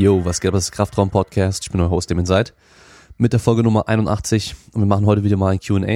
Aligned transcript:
Yo, 0.00 0.24
was 0.24 0.40
geht? 0.40 0.54
Das 0.54 0.64
ist 0.64 0.72
Kraftraum 0.72 1.10
Podcast. 1.10 1.62
Ich 1.62 1.72
bin 1.72 1.78
euer 1.82 1.90
Host, 1.90 2.08
dem 2.08 2.24
seid. 2.24 2.54
Mit 3.18 3.34
der 3.34 3.38
Folge 3.38 3.62
Nummer 3.62 3.86
81 3.86 4.56
und 4.72 4.80
wir 4.80 4.86
machen 4.86 5.04
heute 5.04 5.24
wieder 5.24 5.36
mal 5.36 5.50
ein 5.50 5.60
Q&A. 5.60 5.86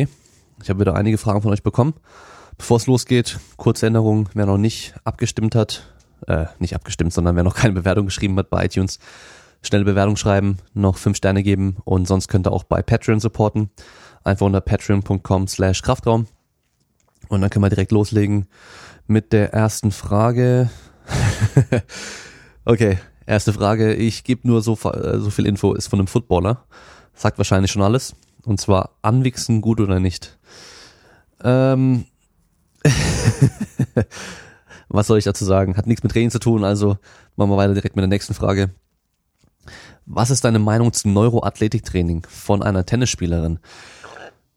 Ich 0.62 0.68
habe 0.68 0.80
wieder 0.80 0.94
einige 0.94 1.16
Fragen 1.16 1.40
von 1.40 1.50
euch 1.50 1.62
bekommen. 1.62 1.94
Bevor 2.58 2.76
es 2.76 2.86
losgeht, 2.86 3.38
kurze 3.56 3.86
Änderung, 3.86 4.28
wer 4.34 4.44
noch 4.44 4.58
nicht 4.58 4.94
abgestimmt 5.04 5.54
hat, 5.54 5.94
äh, 6.26 6.44
nicht 6.58 6.74
abgestimmt, 6.74 7.14
sondern 7.14 7.34
wer 7.34 7.44
noch 7.44 7.54
keine 7.54 7.72
Bewertung 7.72 8.04
geschrieben 8.04 8.36
hat 8.36 8.50
bei 8.50 8.66
iTunes, 8.66 8.98
schnelle 9.62 9.86
Bewertung 9.86 10.16
schreiben, 10.16 10.58
noch 10.74 10.98
fünf 10.98 11.16
Sterne 11.16 11.42
geben 11.42 11.78
und 11.84 12.06
sonst 12.06 12.28
könnt 12.28 12.46
ihr 12.46 12.52
auch 12.52 12.64
bei 12.64 12.82
Patreon 12.82 13.20
supporten. 13.20 13.70
Einfach 14.22 14.44
unter 14.44 14.60
patreon.com 14.60 15.48
slash 15.48 15.80
Kraftraum. 15.80 16.26
Und 17.30 17.40
dann 17.40 17.48
können 17.48 17.64
wir 17.64 17.70
direkt 17.70 17.90
loslegen 17.90 18.48
mit 19.06 19.32
der 19.32 19.54
ersten 19.54 19.92
Frage. 19.92 20.68
okay, 22.66 22.98
erste 23.26 23.52
Frage. 23.52 23.94
Ich 23.94 24.24
gebe 24.24 24.46
nur 24.46 24.62
so, 24.62 24.72
äh, 24.90 25.18
so 25.18 25.30
viel 25.30 25.46
Info, 25.46 25.74
ist 25.74 25.88
von 25.88 25.98
einem 25.98 26.06
Footballer. 26.06 26.64
Sagt 27.14 27.38
wahrscheinlich 27.38 27.70
schon 27.70 27.82
alles. 27.82 28.14
Und 28.44 28.60
zwar 28.60 28.90
anwichsen 29.02 29.60
gut 29.60 29.80
oder 29.80 30.00
nicht. 30.00 30.38
Ähm, 31.42 32.04
was 34.88 35.06
soll 35.06 35.18
ich 35.18 35.24
dazu 35.24 35.44
sagen? 35.44 35.76
Hat 35.76 35.86
nichts 35.86 36.02
mit 36.02 36.12
Training 36.12 36.30
zu 36.30 36.38
tun, 36.38 36.64
also 36.64 36.98
machen 37.36 37.50
wir 37.50 37.56
weiter 37.56 37.74
direkt 37.74 37.96
mit 37.96 38.02
der 38.02 38.08
nächsten 38.08 38.34
Frage. 38.34 38.70
Was 40.06 40.30
ist 40.30 40.44
deine 40.44 40.58
Meinung 40.58 40.92
zum 40.92 41.14
Neuroathletiktraining 41.14 42.26
von 42.28 42.62
einer 42.62 42.84
Tennisspielerin? 42.84 43.58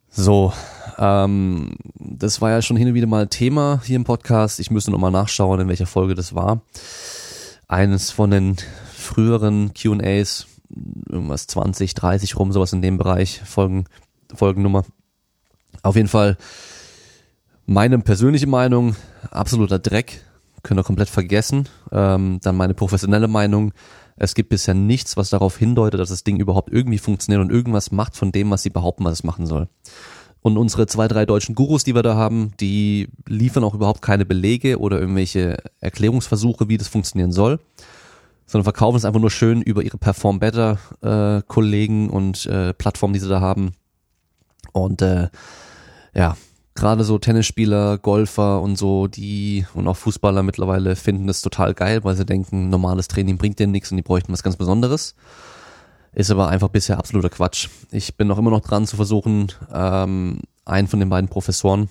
So, 0.10 0.52
ähm, 0.98 1.78
das 1.96 2.42
war 2.42 2.50
ja 2.50 2.62
schon 2.62 2.76
hin 2.76 2.90
und 2.90 2.94
wieder 2.96 3.08
mal 3.08 3.28
Thema 3.28 3.82
hier 3.86 3.96
im 3.96 4.04
Podcast. 4.04 4.60
Ich 4.60 4.72
müsste 4.72 4.92
nochmal 4.92 5.12
nachschauen, 5.12 5.62
in 5.62 5.68
welcher 5.68 5.86
Folge 5.86 6.16
das 6.16 6.36
war. 6.36 6.62
Eines 7.68 8.12
von 8.12 8.32
den 8.32 8.56
früheren 8.94 9.74
Q&As, 9.74 10.48
irgendwas 11.10 11.48
20, 11.48 11.94
30 11.94 12.38
rum, 12.38 12.52
sowas 12.52 12.74
in 12.74 12.82
dem 12.82 12.98
Bereich, 12.98 13.42
Folgen, 13.44 13.86
Folgennummer. 14.34 14.84
Auf 15.84 15.96
jeden 15.96 16.08
Fall 16.08 16.38
meine 17.66 18.00
persönliche 18.00 18.48
Meinung, 18.48 18.96
absoluter 19.30 19.80
Dreck, 19.80 20.22
könnt 20.64 20.80
ihr 20.80 20.84
komplett 20.84 21.10
vergessen. 21.10 21.68
Ähm, 21.92 22.40
dann 22.42 22.56
meine 22.56 22.74
professionelle 22.74 23.28
Meinung, 23.28 23.74
es 24.16 24.34
gibt 24.34 24.50
bisher 24.50 24.74
nichts, 24.74 25.18
was 25.18 25.30
darauf 25.30 25.58
hindeutet, 25.58 26.00
dass 26.00 26.10
das 26.10 26.24
Ding 26.24 26.40
überhaupt 26.40 26.72
irgendwie 26.72 26.98
funktioniert 26.98 27.42
und 27.42 27.52
irgendwas 27.52 27.92
macht 27.92 28.16
von 28.16 28.32
dem, 28.32 28.50
was 28.50 28.64
sie 28.64 28.70
behaupten, 28.70 29.04
was 29.06 29.14
es 29.14 29.24
machen 29.24 29.46
soll. 29.46 29.68
Und 30.42 30.58
unsere 30.58 30.88
zwei, 30.88 31.08
drei 31.08 31.26
deutschen 31.26 31.56
Gurus, 31.56 31.84
die 31.84 31.96
wir 31.96 32.04
da 32.04 32.16
haben, 32.16 32.54
die 32.60 33.10
liefern 33.28 33.64
auch 33.64 33.74
überhaupt 33.74 34.02
keine 34.02 34.26
Belege 34.26 34.80
oder 34.80 35.00
irgendwelche 35.00 35.58
Erklärungsversuche, 35.82 36.70
wie 36.70 36.78
das 36.78 36.88
funktionieren 36.88 37.32
soll, 37.32 37.60
sondern 38.46 38.64
verkaufen 38.64 38.98
es 38.98 39.06
einfach 39.06 39.20
nur 39.20 39.32
schön 39.32 39.62
über 39.62 39.84
ihre 39.84 39.98
Perform 39.98 40.40
Better 40.40 40.80
äh, 41.02 41.42
Kollegen 41.48 42.10
und 42.10 42.46
äh, 42.46 42.74
Plattformen, 42.74 43.14
die 43.14 43.20
sie 43.20 43.30
da 43.30 43.42
haben. 43.42 43.74
Und 44.72 45.02
äh, 45.02 45.30
ja, 46.14 46.38
gerade 46.78 47.04
so 47.04 47.18
Tennisspieler, 47.18 47.98
Golfer 47.98 48.62
und 48.62 48.78
so, 48.78 49.08
die 49.08 49.66
und 49.74 49.88
auch 49.88 49.98
Fußballer 49.98 50.44
mittlerweile 50.44 50.96
finden 50.96 51.28
das 51.28 51.42
total 51.42 51.74
geil, 51.74 52.04
weil 52.04 52.16
sie 52.16 52.26
denken, 52.26 52.70
normales 52.70 53.10
Training 53.10 53.38
bringt 53.38 53.60
denen 53.60 53.74
nichts 53.74 53.92
und 53.92 53.98
die 53.98 54.04
bräuchten 54.04 54.32
was 54.32 54.44
ganz 54.44 54.56
Besonderes. 54.56 55.16
Ist 56.18 56.32
aber 56.32 56.48
einfach 56.48 56.70
bisher 56.70 56.98
absoluter 56.98 57.30
Quatsch. 57.30 57.70
Ich 57.92 58.18
bin 58.18 58.28
noch 58.28 58.40
immer 58.40 58.50
noch 58.50 58.62
dran 58.62 58.88
zu 58.88 58.96
versuchen, 58.96 59.52
ähm, 59.72 60.40
einen 60.66 60.88
von 60.88 61.00
den 61.00 61.10
beiden 61.10 61.30
Professoren 61.30 61.90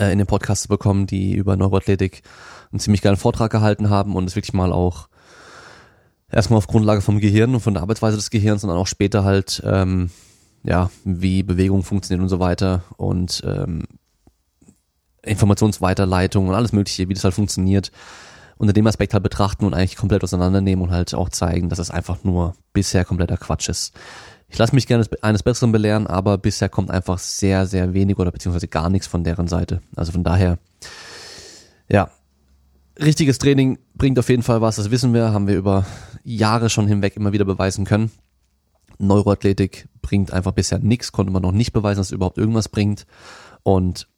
äh, 0.00 0.10
in 0.10 0.18
den 0.18 0.26
Podcast 0.26 0.62
zu 0.62 0.68
bekommen, 0.68 1.06
die 1.06 1.34
über 1.34 1.54
Neuroathletik 1.54 2.24
einen 2.72 2.80
ziemlich 2.80 3.02
geilen 3.02 3.16
Vortrag 3.16 3.52
gehalten 3.52 3.88
haben 3.88 4.16
und 4.16 4.24
es 4.24 4.34
wirklich 4.34 4.52
mal 4.52 4.72
auch 4.72 5.06
erstmal 6.28 6.58
auf 6.58 6.66
Grundlage 6.66 7.02
vom 7.02 7.20
Gehirn 7.20 7.54
und 7.54 7.60
von 7.60 7.74
der 7.74 7.84
Arbeitsweise 7.84 8.16
des 8.16 8.30
Gehirns, 8.30 8.62
sondern 8.62 8.78
auch 8.80 8.88
später 8.88 9.22
halt 9.22 9.62
ähm, 9.64 10.10
ja, 10.64 10.90
wie 11.04 11.44
Bewegung 11.44 11.84
funktioniert 11.84 12.20
und 12.20 12.28
so 12.28 12.40
weiter 12.40 12.82
und 12.96 13.44
ähm, 13.46 13.84
Informationsweiterleitung 15.22 16.48
und 16.48 16.54
alles 16.56 16.72
mögliche, 16.72 17.08
wie 17.08 17.14
das 17.14 17.22
halt 17.22 17.34
funktioniert, 17.34 17.92
unter 18.56 18.72
dem 18.72 18.86
Aspekt 18.86 19.14
halt 19.14 19.22
betrachten 19.22 19.64
und 19.64 19.74
eigentlich 19.74 19.96
komplett 19.96 20.22
auseinandernehmen 20.22 20.84
und 20.84 20.90
halt 20.90 21.14
auch 21.14 21.28
zeigen, 21.28 21.68
dass 21.68 21.78
es 21.78 21.90
einfach 21.90 22.24
nur 22.24 22.54
bisher 22.72 23.04
kompletter 23.04 23.36
Quatsch 23.36 23.68
ist. 23.68 23.94
Ich 24.48 24.58
lasse 24.58 24.74
mich 24.74 24.86
gerne 24.86 25.04
eines 25.22 25.42
Besseren 25.42 25.72
belehren, 25.72 26.06
aber 26.06 26.38
bisher 26.38 26.68
kommt 26.68 26.90
einfach 26.90 27.18
sehr, 27.18 27.66
sehr 27.66 27.92
wenig 27.94 28.18
oder 28.18 28.30
beziehungsweise 28.30 28.68
gar 28.68 28.90
nichts 28.90 29.06
von 29.06 29.24
deren 29.24 29.48
Seite. 29.48 29.82
Also 29.96 30.12
von 30.12 30.22
daher, 30.22 30.58
ja, 31.88 32.10
richtiges 33.00 33.38
Training 33.38 33.78
bringt 33.94 34.18
auf 34.18 34.28
jeden 34.28 34.42
Fall 34.42 34.60
was, 34.60 34.76
das 34.76 34.90
wissen 34.90 35.12
wir, 35.12 35.32
haben 35.32 35.48
wir 35.48 35.56
über 35.56 35.84
Jahre 36.22 36.70
schon 36.70 36.86
hinweg 36.86 37.16
immer 37.16 37.32
wieder 37.32 37.44
beweisen 37.44 37.84
können. 37.84 38.10
Neuroathletik 38.98 39.88
bringt 40.02 40.32
einfach 40.32 40.52
bisher 40.52 40.78
nichts, 40.78 41.10
konnte 41.10 41.32
man 41.32 41.42
noch 41.42 41.52
nicht 41.52 41.72
beweisen, 41.72 41.98
dass 41.98 42.08
es 42.08 42.12
überhaupt 42.12 42.38
irgendwas 42.38 42.68
bringt. 42.68 43.06
Und 43.64 44.08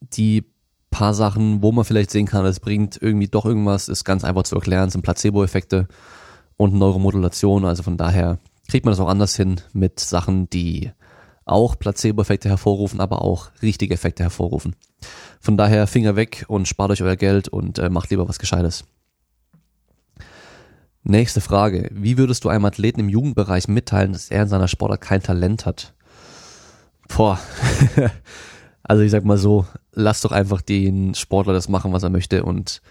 die 0.00 0.44
paar 0.90 1.14
Sachen, 1.14 1.62
wo 1.62 1.72
man 1.72 1.84
vielleicht 1.84 2.10
sehen 2.10 2.26
kann, 2.26 2.44
es 2.44 2.60
bringt 2.60 2.98
irgendwie 3.00 3.28
doch 3.28 3.46
irgendwas, 3.46 3.88
ist 3.88 4.04
ganz 4.04 4.24
einfach 4.24 4.42
zu 4.42 4.56
erklären, 4.56 4.90
sind 4.90 5.02
Placebo-Effekte 5.02 5.88
und 6.56 6.74
Neuromodulation. 6.74 7.64
Also 7.64 7.82
von 7.82 7.96
daher 7.96 8.38
kriegt 8.68 8.84
man 8.84 8.92
das 8.92 9.00
auch 9.00 9.08
anders 9.08 9.36
hin 9.36 9.60
mit 9.72 10.00
Sachen, 10.00 10.50
die 10.50 10.90
auch 11.44 11.78
Placebo-Effekte 11.78 12.48
hervorrufen, 12.48 13.00
aber 13.00 13.22
auch 13.22 13.50
richtige 13.62 13.94
Effekte 13.94 14.22
hervorrufen. 14.22 14.76
Von 15.40 15.56
daher 15.56 15.86
Finger 15.86 16.16
weg 16.16 16.44
und 16.48 16.68
spart 16.68 16.90
euch 16.90 17.02
euer 17.02 17.16
Geld 17.16 17.48
und 17.48 17.78
äh, 17.78 17.88
macht 17.88 18.10
lieber 18.10 18.28
was 18.28 18.38
Gescheites. 18.38 18.84
Nächste 21.02 21.40
Frage. 21.40 21.88
Wie 21.92 22.18
würdest 22.18 22.44
du 22.44 22.50
einem 22.50 22.66
Athleten 22.66 23.00
im 23.00 23.08
Jugendbereich 23.08 23.68
mitteilen, 23.68 24.12
dass 24.12 24.30
er 24.30 24.42
in 24.42 24.48
seiner 24.48 24.68
Sportart 24.68 25.00
kein 25.00 25.22
Talent 25.22 25.64
hat? 25.64 25.94
Boah. 27.08 27.40
also 28.82 29.02
ich 29.02 29.10
sag 29.10 29.24
mal 29.24 29.38
so, 29.38 29.66
lass 29.92 30.20
doch 30.20 30.32
einfach 30.32 30.60
den 30.60 31.14
Sportler 31.14 31.52
das 31.52 31.68
machen, 31.68 31.92
was 31.92 32.02
er 32.02 32.10
möchte 32.10 32.44
und 32.44 32.82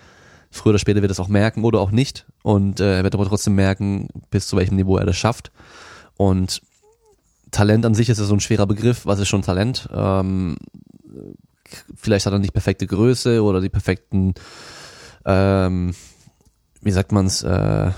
früher 0.51 0.71
oder 0.71 0.79
später 0.79 1.01
wird 1.01 1.11
er 1.11 1.13
es 1.13 1.19
auch 1.19 1.27
merken 1.27 1.63
oder 1.63 1.79
auch 1.79 1.91
nicht 1.91 2.25
und 2.43 2.79
äh, 2.79 2.97
er 2.97 3.03
wird 3.03 3.15
aber 3.15 3.25
trotzdem 3.25 3.55
merken, 3.55 4.07
bis 4.29 4.47
zu 4.47 4.57
welchem 4.57 4.75
Niveau 4.75 4.97
er 4.97 5.05
das 5.05 5.17
schafft. 5.17 5.51
Und 6.17 6.61
Talent 7.51 7.85
an 7.85 7.95
sich 7.95 8.09
ist 8.09 8.19
ja 8.19 8.25
so 8.25 8.33
ein 8.33 8.39
schwerer 8.39 8.67
Begriff. 8.67 9.05
Was 9.05 9.19
ist 9.19 9.27
schon 9.27 9.41
Talent? 9.41 9.89
Ähm, 9.93 10.57
vielleicht 11.95 12.25
hat 12.25 12.33
er 12.33 12.39
nicht 12.39 12.53
perfekte 12.53 12.87
Größe 12.87 13.43
oder 13.43 13.61
die 13.61 13.69
perfekten 13.69 14.33
ähm, 15.25 15.93
wie 16.81 16.91
sagt 16.91 17.11
man's, 17.11 17.43
äh, 17.43 17.91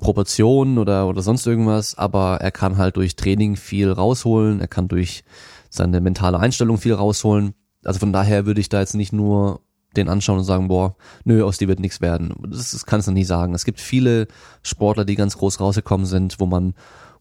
Proportionen 0.00 0.78
oder, 0.78 1.08
oder 1.08 1.22
sonst 1.22 1.46
irgendwas, 1.46 1.96
aber 1.96 2.38
er 2.40 2.50
kann 2.50 2.78
halt 2.78 2.96
durch 2.96 3.16
Training 3.16 3.56
viel 3.56 3.90
rausholen, 3.90 4.60
er 4.60 4.68
kann 4.68 4.86
durch 4.86 5.24
seine 5.70 6.00
mentale 6.00 6.38
Einstellung 6.38 6.78
viel 6.78 6.94
rausholen. 6.94 7.54
Also 7.84 8.00
von 8.00 8.12
daher 8.12 8.46
würde 8.46 8.60
ich 8.60 8.68
da 8.68 8.80
jetzt 8.80 8.94
nicht 8.94 9.12
nur 9.12 9.60
den 9.96 10.08
anschauen 10.08 10.38
und 10.38 10.44
sagen, 10.44 10.68
boah, 10.68 10.96
nö, 11.24 11.44
aus 11.44 11.58
dir 11.58 11.68
wird 11.68 11.80
nichts 11.80 12.00
werden. 12.00 12.34
Das, 12.48 12.72
das 12.72 12.86
kannst 12.86 13.08
du 13.08 13.12
nie 13.12 13.24
sagen. 13.24 13.54
Es 13.54 13.64
gibt 13.64 13.80
viele 13.80 14.28
Sportler, 14.62 15.04
die 15.04 15.16
ganz 15.16 15.38
groß 15.38 15.60
rausgekommen 15.60 16.06
sind, 16.06 16.40
wo 16.40 16.46
man 16.46 16.74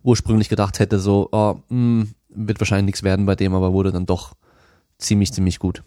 ursprünglich 0.03 0.49
gedacht 0.49 0.79
hätte, 0.79 0.99
so, 0.99 1.29
oh, 1.31 1.55
mh, 1.69 1.69
hm, 1.69 2.13
wird 2.29 2.59
wahrscheinlich 2.59 2.85
nichts 2.85 3.03
werden 3.03 3.25
bei 3.25 3.35
dem, 3.35 3.55
aber 3.55 3.73
wurde 3.73 3.91
dann 3.91 4.05
doch 4.05 4.35
ziemlich, 4.97 5.33
ziemlich 5.33 5.59
gut. 5.59 5.83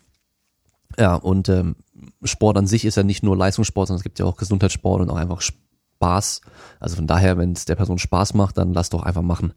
Ja, 0.98 1.14
und 1.14 1.48
ähm, 1.48 1.76
Sport 2.24 2.56
an 2.56 2.66
sich 2.66 2.84
ist 2.84 2.96
ja 2.96 3.02
nicht 3.02 3.22
nur 3.22 3.36
Leistungssport, 3.36 3.88
sondern 3.88 4.00
es 4.00 4.04
gibt 4.04 4.18
ja 4.18 4.24
auch 4.24 4.36
Gesundheitssport 4.36 5.02
und 5.02 5.10
auch 5.10 5.16
einfach 5.16 5.40
Spaß. 5.40 6.40
Also 6.80 6.96
von 6.96 7.06
daher, 7.06 7.38
wenn 7.38 7.52
es 7.52 7.66
der 7.66 7.76
Person 7.76 7.98
Spaß 7.98 8.34
macht, 8.34 8.58
dann 8.58 8.72
lass 8.72 8.90
doch 8.90 9.02
einfach 9.02 9.22
machen. 9.22 9.52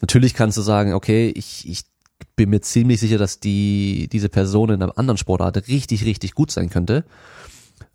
Natürlich 0.00 0.34
kannst 0.34 0.56
du 0.56 0.62
sagen, 0.62 0.92
okay, 0.92 1.32
ich, 1.34 1.68
ich 1.68 1.84
bin 2.36 2.50
mir 2.50 2.60
ziemlich 2.60 3.00
sicher, 3.00 3.18
dass 3.18 3.40
die, 3.40 4.08
diese 4.10 4.28
Person 4.28 4.70
in 4.70 4.82
einer 4.82 4.96
anderen 4.98 5.18
Sportart 5.18 5.68
richtig, 5.68 6.04
richtig 6.04 6.34
gut 6.34 6.50
sein 6.50 6.70
könnte. 6.70 7.04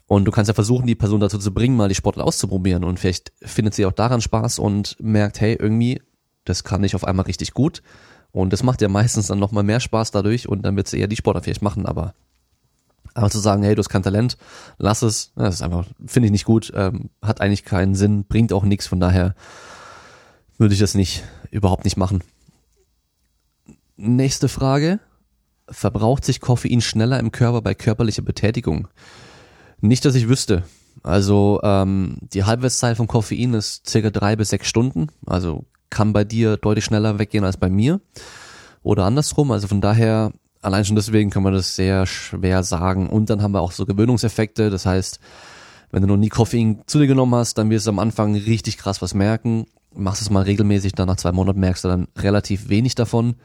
Und 0.08 0.26
du 0.26 0.32
kannst 0.32 0.50
ja 0.50 0.54
versuchen, 0.54 0.88
die 0.88 0.96
Person 0.96 1.22
dazu 1.22 1.38
zu 1.38 1.54
bringen, 1.54 1.78
mal 1.78 1.88
die 1.88 1.96
Sportart 1.96 2.26
auszuprobieren. 2.26 2.84
Und 2.84 3.00
vielleicht 3.00 3.32
findet 3.42 3.74
sie 3.74 3.86
auch 3.86 3.94
daran 3.94 4.22
Spaß 4.22 4.60
und 4.60 4.98
merkt, 5.00 5.40
hey, 5.40 5.56
irgendwie, 5.58 6.02
das 6.44 6.64
kann 6.64 6.84
ich 6.84 6.96
auf 6.96 7.06
einmal 7.06 7.26
richtig 7.26 7.54
gut. 7.54 7.82
Und 8.32 8.52
das 8.52 8.64
macht 8.64 8.82
ja 8.82 8.90
meistens 8.90 9.28
dann 9.28 9.40
nochmal 9.40 9.64
mehr 9.64 9.80
Spaß 9.80 10.12
dadurch 10.12 10.48
und 10.50 10.64
dann 10.64 10.76
wird 10.76 10.88
sie 10.88 11.00
eher 11.00 11.08
die 11.08 11.16
Sportart 11.16 11.46
vielleicht 11.46 11.62
machen, 11.62 11.86
aber 11.86 12.14
aber 13.14 13.30
zu 13.30 13.40
sagen, 13.40 13.64
hey, 13.64 13.76
du 13.76 13.80
hast 13.80 13.90
kein 13.90 14.04
Talent, 14.04 14.38
lass 14.78 15.02
es, 15.02 15.34
das 15.36 15.56
ist 15.56 15.62
einfach, 15.62 15.86
finde 16.06 16.28
ich 16.28 16.32
nicht 16.32 16.46
gut, 16.46 16.72
ähm, 16.76 17.10
hat 17.22 17.42
eigentlich 17.42 17.66
keinen 17.66 17.96
Sinn, 17.96 18.24
bringt 18.26 18.54
auch 18.54 18.64
nichts, 18.64 18.88
von 18.88 19.02
daher 19.02 19.36
würde 20.58 20.74
ich 20.74 20.80
das 20.80 20.96
nicht, 20.96 21.24
überhaupt 21.50 21.84
nicht 21.84 21.98
machen. 21.98 22.24
Nächste 24.04 24.50
Frage. 24.50 25.00
Verbraucht 25.70 26.26
sich 26.26 26.42
Koffein 26.42 26.82
schneller 26.82 27.20
im 27.20 27.32
Körper 27.32 27.62
bei 27.62 27.76
körperlicher 27.76 28.24
Betätigung? 28.24 28.88
Nicht, 29.80 30.06
dass 30.06 30.16
ich 30.16 30.28
wüsste. 30.28 30.64
Also 31.04 31.60
ähm, 31.62 32.18
die 32.34 32.44
Halbwertszeit 32.44 32.98
von 32.98 33.06
Koffein 33.06 33.54
ist 33.54 33.88
circa 33.88 34.10
drei 34.10 34.36
bis 34.36 34.50
sechs 34.50 34.68
Stunden. 34.68 35.10
Also 35.28 35.66
kann 35.92 36.14
bei 36.14 36.24
dir 36.24 36.58
deutlich 36.58 36.84
schneller 36.84 37.20
weggehen 37.20 37.44
als 37.44 37.58
bei 37.58 37.70
mir. 37.70 38.02
Oder 38.82 39.06
andersrum. 39.06 39.52
Also 39.52 39.68
von 39.68 39.82
daher 39.82 40.32
allein 40.64 40.84
schon 40.84 40.96
deswegen 40.96 41.30
kann 41.30 41.44
man 41.44 41.54
das 41.54 41.76
sehr 41.76 42.08
schwer 42.08 42.64
sagen. 42.64 43.08
Und 43.08 43.30
dann 43.30 43.44
haben 43.44 43.54
wir 43.54 43.62
auch 43.62 43.72
so 43.72 43.86
Gewöhnungseffekte. 43.86 44.72
Das 44.72 44.88
heißt, 44.88 45.20
Wenn 45.92 46.02
du 46.02 46.08
noch 46.08 46.18
nie 46.18 46.30
Koffein 46.30 46.82
zu 46.88 47.00
dir 47.00 47.08
genommen 47.08 47.36
hast, 47.36 47.58
dann 47.58 47.70
wirst 47.70 47.86
du 47.86 47.92
am 47.92 48.00
Anfang 48.00 48.34
richtig 48.34 48.78
krass 48.78 49.02
was 49.02 49.14
merken. 49.14 49.66
Machst 49.94 50.22
es 50.22 50.30
mal 50.30 50.44
regelmäßig, 50.44 50.94
dann 50.94 51.08
nach 51.08 51.18
zwei 51.18 51.34
Monaten 51.34 51.60
merkst 51.60 51.84
du 51.84 51.90
dann 51.90 52.08
relativ 52.18 52.70
wenig 52.70 52.96
davon. 52.96 53.36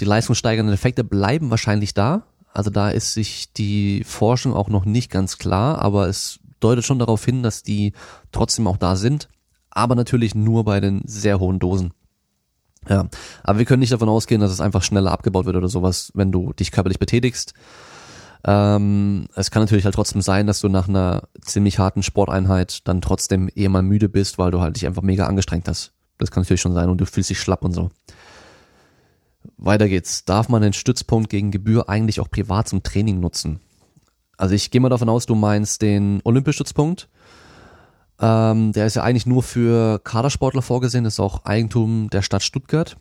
Die 0.00 0.04
leistungssteigernden 0.04 0.74
Effekte 0.74 1.04
bleiben 1.04 1.50
wahrscheinlich 1.50 1.94
da. 1.94 2.24
Also 2.52 2.70
da 2.70 2.90
ist 2.90 3.14
sich 3.14 3.52
die 3.52 4.04
Forschung 4.04 4.54
auch 4.54 4.68
noch 4.68 4.84
nicht 4.84 5.10
ganz 5.10 5.38
klar, 5.38 5.78
aber 5.80 6.08
es 6.08 6.38
deutet 6.60 6.84
schon 6.84 6.98
darauf 6.98 7.24
hin, 7.24 7.42
dass 7.42 7.62
die 7.62 7.92
trotzdem 8.32 8.66
auch 8.66 8.76
da 8.76 8.96
sind. 8.96 9.28
Aber 9.70 9.94
natürlich 9.94 10.34
nur 10.34 10.64
bei 10.64 10.80
den 10.80 11.02
sehr 11.04 11.40
hohen 11.40 11.58
Dosen. 11.58 11.92
Ja, 12.88 13.08
aber 13.42 13.58
wir 13.58 13.64
können 13.64 13.80
nicht 13.80 13.92
davon 13.92 14.08
ausgehen, 14.08 14.40
dass 14.40 14.52
es 14.52 14.60
einfach 14.60 14.82
schneller 14.82 15.10
abgebaut 15.10 15.46
wird 15.46 15.56
oder 15.56 15.68
sowas, 15.68 16.12
wenn 16.14 16.30
du 16.30 16.52
dich 16.52 16.70
körperlich 16.70 16.98
betätigst. 16.98 17.54
Ähm, 18.46 19.26
es 19.34 19.50
kann 19.50 19.62
natürlich 19.62 19.86
halt 19.86 19.94
trotzdem 19.94 20.20
sein, 20.20 20.46
dass 20.46 20.60
du 20.60 20.68
nach 20.68 20.86
einer 20.86 21.22
ziemlich 21.40 21.78
harten 21.78 22.02
Sporteinheit 22.02 22.86
dann 22.86 23.00
trotzdem 23.00 23.48
eher 23.54 23.70
mal 23.70 23.82
müde 23.82 24.08
bist, 24.08 24.38
weil 24.38 24.50
du 24.50 24.60
halt 24.60 24.76
dich 24.76 24.86
einfach 24.86 25.02
mega 25.02 25.26
angestrengt 25.26 25.66
hast. 25.66 25.92
Das 26.18 26.30
kann 26.30 26.42
natürlich 26.42 26.60
schon 26.60 26.74
sein 26.74 26.90
und 26.90 27.00
du 27.00 27.06
fühlst 27.06 27.30
dich 27.30 27.40
schlapp 27.40 27.64
und 27.64 27.72
so. 27.72 27.90
Weiter 29.56 29.88
geht's. 29.88 30.24
Darf 30.24 30.48
man 30.48 30.62
den 30.62 30.72
Stützpunkt 30.72 31.30
gegen 31.30 31.50
Gebühr 31.50 31.88
eigentlich 31.88 32.20
auch 32.20 32.30
privat 32.30 32.68
zum 32.68 32.82
Training 32.82 33.20
nutzen? 33.20 33.60
Also 34.36 34.54
ich 34.54 34.70
gehe 34.70 34.80
mal 34.80 34.88
davon 34.88 35.08
aus, 35.08 35.26
du 35.26 35.34
meinst 35.34 35.82
den 35.82 36.20
Olympischstützpunkt. 36.24 37.08
Ähm, 38.20 38.72
der 38.72 38.86
ist 38.86 38.96
ja 38.96 39.02
eigentlich 39.02 39.26
nur 39.26 39.42
für 39.42 39.98
Kadersportler 40.00 40.62
vorgesehen, 40.62 41.04
ist 41.04 41.20
auch 41.20 41.44
Eigentum 41.44 42.10
der 42.10 42.22
Stadt 42.22 42.42
Stuttgart. 42.42 42.96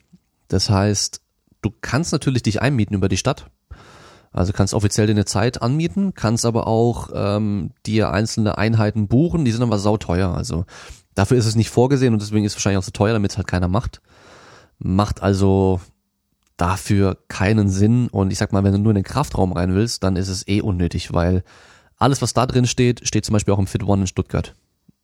Das 0.48 0.70
heißt, 0.70 1.22
du 1.62 1.72
kannst 1.82 2.12
natürlich 2.12 2.44
dich 2.44 2.62
einmieten 2.62 2.96
über 2.96 3.10
die 3.10 3.18
Stadt. 3.18 3.48
Also 4.32 4.52
kannst 4.52 4.74
offiziell 4.74 5.06
dir 5.06 5.14
eine 5.14 5.26
Zeit 5.26 5.62
anmieten, 5.62 6.16
kannst 6.16 6.46
aber 6.46 6.66
auch 6.66 7.10
ähm, 7.14 7.72
dir 7.86 8.10
einzelne 8.10 8.58
Einheiten 8.58 9.08
buchen, 9.08 9.46
die 9.46 9.52
sind 9.52 9.62
aber 9.62 9.78
sauteuer. 9.78 10.36
Also 10.36 10.66
dafür 11.14 11.38
ist 11.38 11.46
es 11.46 11.56
nicht 11.56 11.70
vorgesehen 11.70 12.14
und 12.14 12.22
deswegen 12.22 12.44
ist 12.44 12.54
es 12.54 12.58
wahrscheinlich 12.58 12.80
auch 12.80 12.84
so 12.84 12.92
teuer, 12.92 13.14
damit 13.14 13.32
es 13.32 13.38
halt 13.38 13.48
keiner 13.48 13.68
macht. 13.68 14.02
Macht 14.80 15.22
also 15.22 15.80
dafür 16.58 17.18
keinen 17.28 17.70
Sinn 17.70 18.08
und 18.10 18.32
ich 18.32 18.38
sag 18.38 18.54
mal, 18.54 18.64
wenn 18.64 18.74
du 18.74 18.80
nur 18.80 18.92
in 18.92 18.96
den 18.96 19.04
Kraftraum 19.04 19.54
rein 19.54 19.74
willst, 19.74 20.04
dann 20.04 20.16
ist 20.16 20.30
es 20.30 20.48
eh 20.48 20.62
unnötig, 20.62 21.14
weil 21.14 21.44
alles, 21.98 22.22
was 22.22 22.34
da 22.34 22.46
drin 22.46 22.68
steht, 22.68 23.08
steht 23.08 23.26
zum 23.26 23.34
Beispiel 23.34 23.54
auch 23.54 23.60
im 23.60 23.68
Fit 23.68 23.84
One 23.84 24.02
in 24.02 24.08
Stuttgart 24.08 24.54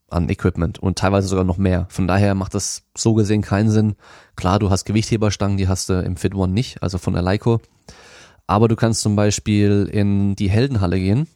an 0.08 0.28
Equipment 0.28 0.78
und 0.78 0.98
teilweise 0.98 1.28
sogar 1.28 1.44
noch 1.44 1.56
mehr. 1.56 1.86
Von 1.88 2.08
daher 2.08 2.34
macht 2.34 2.54
das 2.54 2.82
so 2.96 3.14
gesehen 3.14 3.42
keinen 3.42 3.70
Sinn. 3.70 3.94
Klar, 4.36 4.58
du 4.58 4.70
hast 4.70 4.84
Gewichtheberstangen, 4.84 5.56
die 5.56 5.68
hast 5.68 5.88
du 5.88 5.94
im 5.94 6.16
Fit 6.16 6.34
One 6.34 6.52
nicht, 6.52 6.82
also 6.82 6.98
von 6.98 7.14
der 7.14 7.22
Leico. 7.22 7.60
Aber 8.46 8.66
du 8.66 8.74
kannst 8.74 9.02
zum 9.02 9.14
Beispiel 9.14 9.88
in 9.90 10.34
die 10.34 10.50
Heldenhalle 10.50 10.98
gehen, 10.98 11.28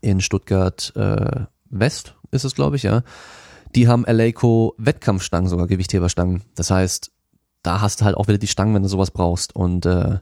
in 0.00 0.20
Stuttgart 0.20 0.92
äh, 0.96 1.46
West 1.70 2.16
ist 2.32 2.44
es, 2.44 2.54
glaube 2.54 2.76
ich, 2.76 2.82
ja. 2.82 3.02
Die 3.74 3.88
haben 3.88 4.04
Eleiko 4.04 4.74
Wettkampfstangen, 4.78 5.48
sogar 5.48 5.66
Gewichtheberstangen. 5.66 6.42
Das 6.54 6.70
heißt, 6.70 7.10
da 7.64 7.80
hast 7.80 8.00
du 8.00 8.04
halt 8.04 8.16
auch 8.16 8.28
wieder 8.28 8.38
die 8.38 8.46
Stangen, 8.46 8.74
wenn 8.74 8.84
du 8.84 8.88
sowas 8.88 9.10
brauchst. 9.10 9.56
Und 9.56 9.84
äh, 9.86 10.18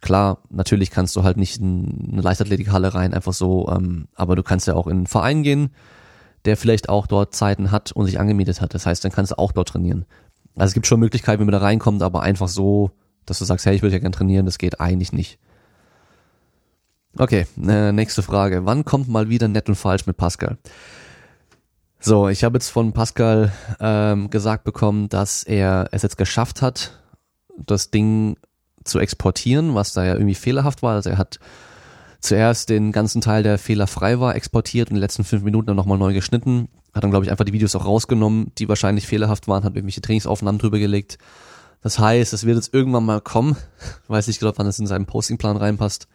klar, 0.00 0.38
natürlich 0.48 0.92
kannst 0.92 1.16
du 1.16 1.24
halt 1.24 1.36
nicht 1.36 1.60
in 1.60 2.10
eine 2.12 2.22
Leichtathletikhalle 2.22 2.94
rein, 2.94 3.12
einfach 3.12 3.32
so, 3.32 3.68
ähm, 3.68 4.06
aber 4.14 4.36
du 4.36 4.44
kannst 4.44 4.68
ja 4.68 4.74
auch 4.74 4.86
in 4.86 4.98
einen 4.98 5.06
Verein 5.08 5.42
gehen, 5.42 5.70
der 6.44 6.56
vielleicht 6.56 6.88
auch 6.88 7.08
dort 7.08 7.34
Zeiten 7.34 7.72
hat 7.72 7.90
und 7.90 8.06
sich 8.06 8.20
angemietet 8.20 8.60
hat. 8.60 8.72
Das 8.74 8.86
heißt, 8.86 9.04
dann 9.04 9.10
kannst 9.10 9.32
du 9.32 9.38
auch 9.38 9.50
dort 9.50 9.70
trainieren. 9.70 10.04
Also 10.54 10.70
es 10.70 10.74
gibt 10.74 10.86
schon 10.86 11.00
Möglichkeiten, 11.00 11.40
wie 11.40 11.44
man 11.44 11.52
da 11.52 11.58
reinkommt, 11.58 12.02
aber 12.02 12.22
einfach 12.22 12.46
so 12.46 12.92
dass 13.26 13.40
du 13.40 13.44
sagst, 13.44 13.66
hey, 13.66 13.74
ich 13.74 13.82
würde 13.82 13.94
ja 13.94 13.98
gerne 13.98 14.14
trainieren, 14.14 14.46
das 14.46 14.58
geht 14.58 14.80
eigentlich 14.80 15.12
nicht. 15.12 15.38
Okay, 17.18 17.46
äh, 17.66 17.92
nächste 17.92 18.22
Frage. 18.22 18.64
Wann 18.64 18.84
kommt 18.84 19.08
mal 19.08 19.28
wieder 19.28 19.48
nett 19.48 19.68
und 19.68 19.74
falsch 19.74 20.06
mit 20.06 20.16
Pascal? 20.16 20.58
So, 21.98 22.28
ich 22.28 22.44
habe 22.44 22.56
jetzt 22.56 22.70
von 22.70 22.92
Pascal 22.92 23.52
ähm, 23.80 24.30
gesagt 24.30 24.64
bekommen, 24.64 25.08
dass 25.08 25.42
er 25.42 25.88
es 25.92 26.02
jetzt 26.02 26.18
geschafft 26.18 26.62
hat, 26.62 27.00
das 27.56 27.90
Ding 27.90 28.36
zu 28.84 28.98
exportieren, 28.98 29.74
was 29.74 29.92
da 29.92 30.04
ja 30.04 30.14
irgendwie 30.14 30.34
fehlerhaft 30.34 30.82
war. 30.82 30.94
Also 30.94 31.10
er 31.10 31.18
hat 31.18 31.40
zuerst 32.20 32.68
den 32.68 32.92
ganzen 32.92 33.20
Teil, 33.20 33.42
der 33.42 33.58
fehlerfrei 33.58 34.20
war, 34.20 34.36
exportiert 34.36 34.90
und 34.90 34.94
die 34.94 35.00
letzten 35.00 35.24
fünf 35.24 35.42
Minuten 35.42 35.66
dann 35.66 35.76
nochmal 35.76 35.98
neu 35.98 36.12
geschnitten. 36.12 36.68
Hat 36.94 37.02
dann, 37.02 37.10
glaube 37.10 37.24
ich, 37.24 37.30
einfach 37.30 37.44
die 37.44 37.52
Videos 37.52 37.74
auch 37.74 37.84
rausgenommen, 37.84 38.52
die 38.58 38.68
wahrscheinlich 38.68 39.06
fehlerhaft 39.06 39.48
waren, 39.48 39.64
hat 39.64 39.74
irgendwelche 39.74 40.00
Trainingsaufnahmen 40.00 40.58
drüber 40.58 40.78
gelegt 40.78 41.18
das 41.86 42.00
heißt, 42.00 42.32
es 42.32 42.44
wird 42.44 42.56
jetzt 42.56 42.74
irgendwann 42.74 43.04
mal 43.04 43.20
kommen. 43.20 43.56
Weiß 44.08 44.26
nicht 44.26 44.40
genau, 44.40 44.52
wann 44.56 44.66
es 44.66 44.80
in 44.80 44.88
seinen 44.88 45.06
Postingplan 45.06 45.56
reinpasst. 45.56 46.08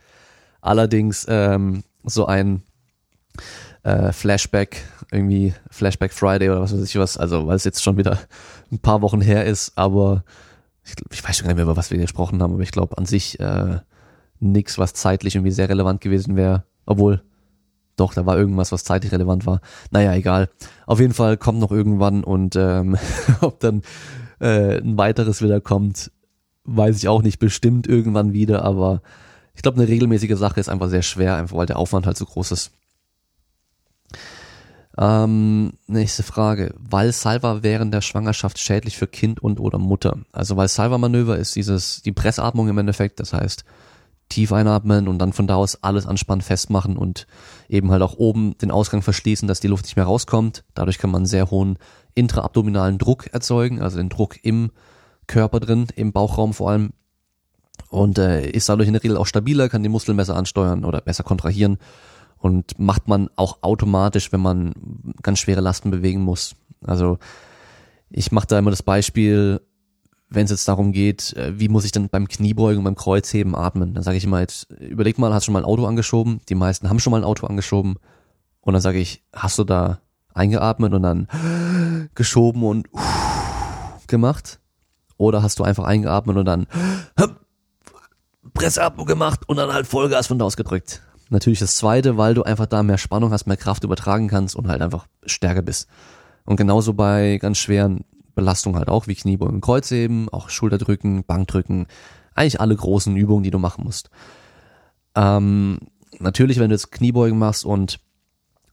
Allerdings 0.60 1.26
ähm, 1.30 1.86
so 2.04 2.26
ein 2.26 2.64
äh, 3.84 4.12
Flashback, 4.12 4.84
irgendwie 5.12 5.54
Flashback 5.70 6.14
Friday 6.14 6.50
oder 6.50 6.62
was 6.62 6.74
weiß 6.74 6.84
ich 6.84 6.98
was, 6.98 7.18
also 7.18 7.48
weil 7.48 7.56
es 7.56 7.64
jetzt 7.64 7.84
schon 7.84 7.98
wieder 7.98 8.20
ein 8.72 8.80
paar 8.80 9.02
Wochen 9.02 9.22
her 9.22 9.46
ist, 9.46 9.74
aber 9.76 10.24
ich, 10.84 10.94
ich 11.12 11.24
weiß 11.24 11.38
schon 11.38 11.46
gar 11.46 11.50
nicht 11.50 11.58
mehr, 11.58 11.66
über 11.66 11.78
was 11.78 11.92
wir 11.92 11.98
gesprochen 11.98 12.42
haben, 12.42 12.54
aber 12.54 12.64
ich 12.64 12.72
glaube 12.72 12.98
an 12.98 13.06
sich 13.06 13.40
äh, 13.40 13.80
nichts, 14.40 14.78
was 14.78 14.94
zeitlich 14.94 15.36
irgendwie 15.36 15.52
sehr 15.52 15.70
relevant 15.70 16.02
gewesen 16.02 16.36
wäre, 16.36 16.64
obwohl 16.86 17.22
doch, 17.98 18.14
da 18.14 18.26
war 18.26 18.38
irgendwas, 18.38 18.72
was 18.72 18.84
zeitlich 18.84 19.12
relevant 19.12 19.46
war. 19.46 19.62
Naja, 19.92 20.16
egal. 20.16 20.50
Auf 20.88 21.00
jeden 21.00 21.14
Fall 21.14 21.38
kommt 21.38 21.60
noch 21.60 21.72
irgendwann 21.72 22.24
und 22.24 22.56
ähm, 22.56 22.98
ob 23.42 23.60
dann 23.60 23.84
äh, 24.40 24.78
ein 24.80 24.98
weiteres 24.98 25.42
wieder 25.42 25.62
kommt, 25.62 26.12
weiß 26.64 26.98
ich 26.98 27.08
auch 27.08 27.22
nicht, 27.22 27.38
bestimmt 27.40 27.88
irgendwann 27.88 28.34
wieder, 28.34 28.64
aber 28.64 29.02
ich 29.54 29.62
glaube, 29.62 29.80
eine 29.80 29.88
regelmäßige 29.88 30.38
Sache 30.38 30.60
ist 30.60 30.70
einfach 30.70 30.90
sehr 30.90 31.02
schwer, 31.02 31.36
einfach 31.36 31.58
weil 31.58 31.66
der 31.66 31.78
Aufwand 31.78 32.06
halt 32.08 32.18
so 32.18 32.26
groß 32.26 32.52
ist. 32.52 32.72
Ähm, 34.98 35.74
nächste 35.88 36.24
Frage. 36.24 36.74
Valsalva 36.78 37.64
während 37.64 37.94
der 37.94 38.02
Schwangerschaft 38.02 38.60
schädlich 38.60 38.98
für 38.98 39.08
Kind 39.08 39.42
und 39.42 39.60
oder 39.60 39.78
Mutter? 39.78 40.18
Also 40.34 40.58
Valsalva-Manöver 40.58 41.38
ist 41.38 41.56
dieses, 41.56 42.02
die 42.02 42.12
Pressatmung 42.12 42.68
im 42.68 42.78
Endeffekt, 42.78 43.20
das 43.20 43.34
heißt, 43.34 43.64
tief 44.28 44.52
einatmen 44.52 45.08
und 45.08 45.20
dann 45.20 45.34
von 45.34 45.48
da 45.48 45.56
aus 45.56 45.84
alles 45.84 46.06
anspannen, 46.06 46.42
festmachen 46.42 46.98
und 46.98 47.28
eben 47.70 47.92
halt 47.92 48.02
auch 48.02 48.16
oben 48.18 48.58
den 48.58 48.72
Ausgang 48.72 49.02
verschließen, 49.02 49.48
dass 49.48 49.60
die 49.60 49.68
Luft 49.68 49.86
nicht 49.86 49.96
mehr 49.96 50.06
rauskommt. 50.06 50.64
Dadurch 50.74 50.98
kann 50.98 51.12
man 51.12 51.26
sehr 51.26 51.52
hohen 51.52 51.78
intraabdominalen 52.16 52.98
Druck 52.98 53.28
erzeugen, 53.34 53.82
also 53.82 53.98
den 53.98 54.10
Druck 54.10 54.44
im 54.44 54.72
Körper 55.28 55.60
drin, 55.60 55.88
im 55.96 56.12
Bauchraum 56.12 56.54
vor 56.54 56.72
allem. 56.72 56.92
Und 57.90 58.18
äh, 58.20 58.50
ist 58.50 58.70
dadurch 58.70 58.88
in 58.88 58.94
der 58.94 59.04
Regel 59.04 59.18
auch 59.18 59.26
stabiler, 59.26 59.70
kann 59.70 59.84
die 59.84 59.90
Muskeln 59.90 60.18
besser 60.18 60.36
ansteuern 60.36 60.86
oder 60.86 61.02
besser 61.02 61.24
kontrahieren 61.24 61.78
und 62.42 62.78
macht 62.80 63.08
man 63.08 63.30
auch 63.36 63.60
automatisch, 63.62 64.32
wenn 64.32 64.42
man 64.42 64.74
ganz 65.22 65.40
schwere 65.40 65.62
Lasten 65.62 65.92
bewegen 65.92 66.22
muss. 66.22 66.56
Also 66.84 67.20
ich 68.10 68.32
mache 68.32 68.48
da 68.48 68.60
immer 68.60 68.72
das 68.72 68.84
Beispiel, 68.84 69.62
wenn 70.30 70.46
es 70.46 70.52
jetzt 70.52 70.68
darum 70.68 70.92
geht, 70.92 71.34
äh, 71.34 71.60
wie 71.60 71.70
muss 71.70 71.86
ich 71.86 71.92
denn 71.92 72.10
beim 72.10 72.28
Kniebeugen, 72.28 72.84
beim 72.84 72.96
Kreuzheben 72.96 73.56
atmen, 73.56 73.94
dann 73.94 74.04
sage 74.04 74.18
ich 74.18 74.24
immer 74.24 74.40
jetzt, 74.40 74.72
überleg 74.72 75.20
mal, 75.20 75.34
hast 75.34 75.44
du 75.44 75.46
schon 75.46 75.54
mal 75.54 75.60
ein 75.60 75.66
Auto 75.66 75.86
angeschoben? 75.86 76.42
Die 76.50 76.56
meisten 76.56 76.90
haben 76.90 77.00
schon 77.00 77.12
mal 77.12 77.18
ein 77.22 77.26
Auto 77.26 77.46
angeschoben. 77.46 77.98
Und 78.62 78.74
dann 78.74 78.82
sage 78.82 79.00
ich, 79.00 79.24
hast 79.34 79.58
du 79.60 79.64
da 79.64 80.00
eingeatmet 80.34 80.94
und 80.94 81.04
dann 81.04 81.28
geschoben 82.16 82.64
und 82.64 82.88
gemacht? 84.08 84.60
Oder 85.18 85.44
hast 85.44 85.60
du 85.60 85.64
einfach 85.64 85.84
eingeatmet 85.84 86.38
und 86.38 86.46
dann 86.46 86.68
Pressatmung 88.54 89.06
gemacht 89.06 89.48
und 89.48 89.58
dann 89.58 89.74
halt 89.74 89.86
Vollgas 89.86 90.28
von 90.28 90.40
da 90.40 90.46
aus 90.46 90.58
gedrückt? 90.58 91.02
Natürlich 91.32 91.60
das 91.60 91.76
zweite, 91.76 92.18
weil 92.18 92.34
du 92.34 92.44
einfach 92.44 92.66
da 92.66 92.84
mehr 92.84 92.98
Spannung 92.98 93.32
hast, 93.32 93.48
mehr 93.48 93.56
Kraft 93.56 93.86
übertragen 93.86 94.28
kannst 94.28 94.54
und 94.54 94.68
halt 94.68 94.82
einfach 94.82 95.08
stärker 95.26 95.62
bist. 95.62 95.88
Und 96.44 96.58
genauso 96.58 96.94
bei 96.94 97.38
ganz 97.38 97.58
schweren 97.58 98.04
Belastungen 98.36 98.78
halt 98.78 98.90
auch, 98.90 99.08
wie 99.08 99.16
Kniebeugen, 99.16 99.62
Kreuzheben, 99.62 100.28
auch 100.28 100.50
Schulterdrücken, 100.50 101.24
Bankdrücken, 101.24 101.88
eigentlich 102.36 102.60
alle 102.60 102.76
großen 102.76 103.16
Übungen, 103.16 103.44
die 103.44 103.52
du 103.52 103.60
machen 103.60 103.86
musst. 103.86 104.10
Ähm, 105.16 105.80
natürlich, 106.20 106.60
wenn 106.60 106.70
du 106.70 106.76
jetzt 106.76 106.92
Kniebeugen 106.92 107.40
machst 107.40 107.64
und 107.64 108.02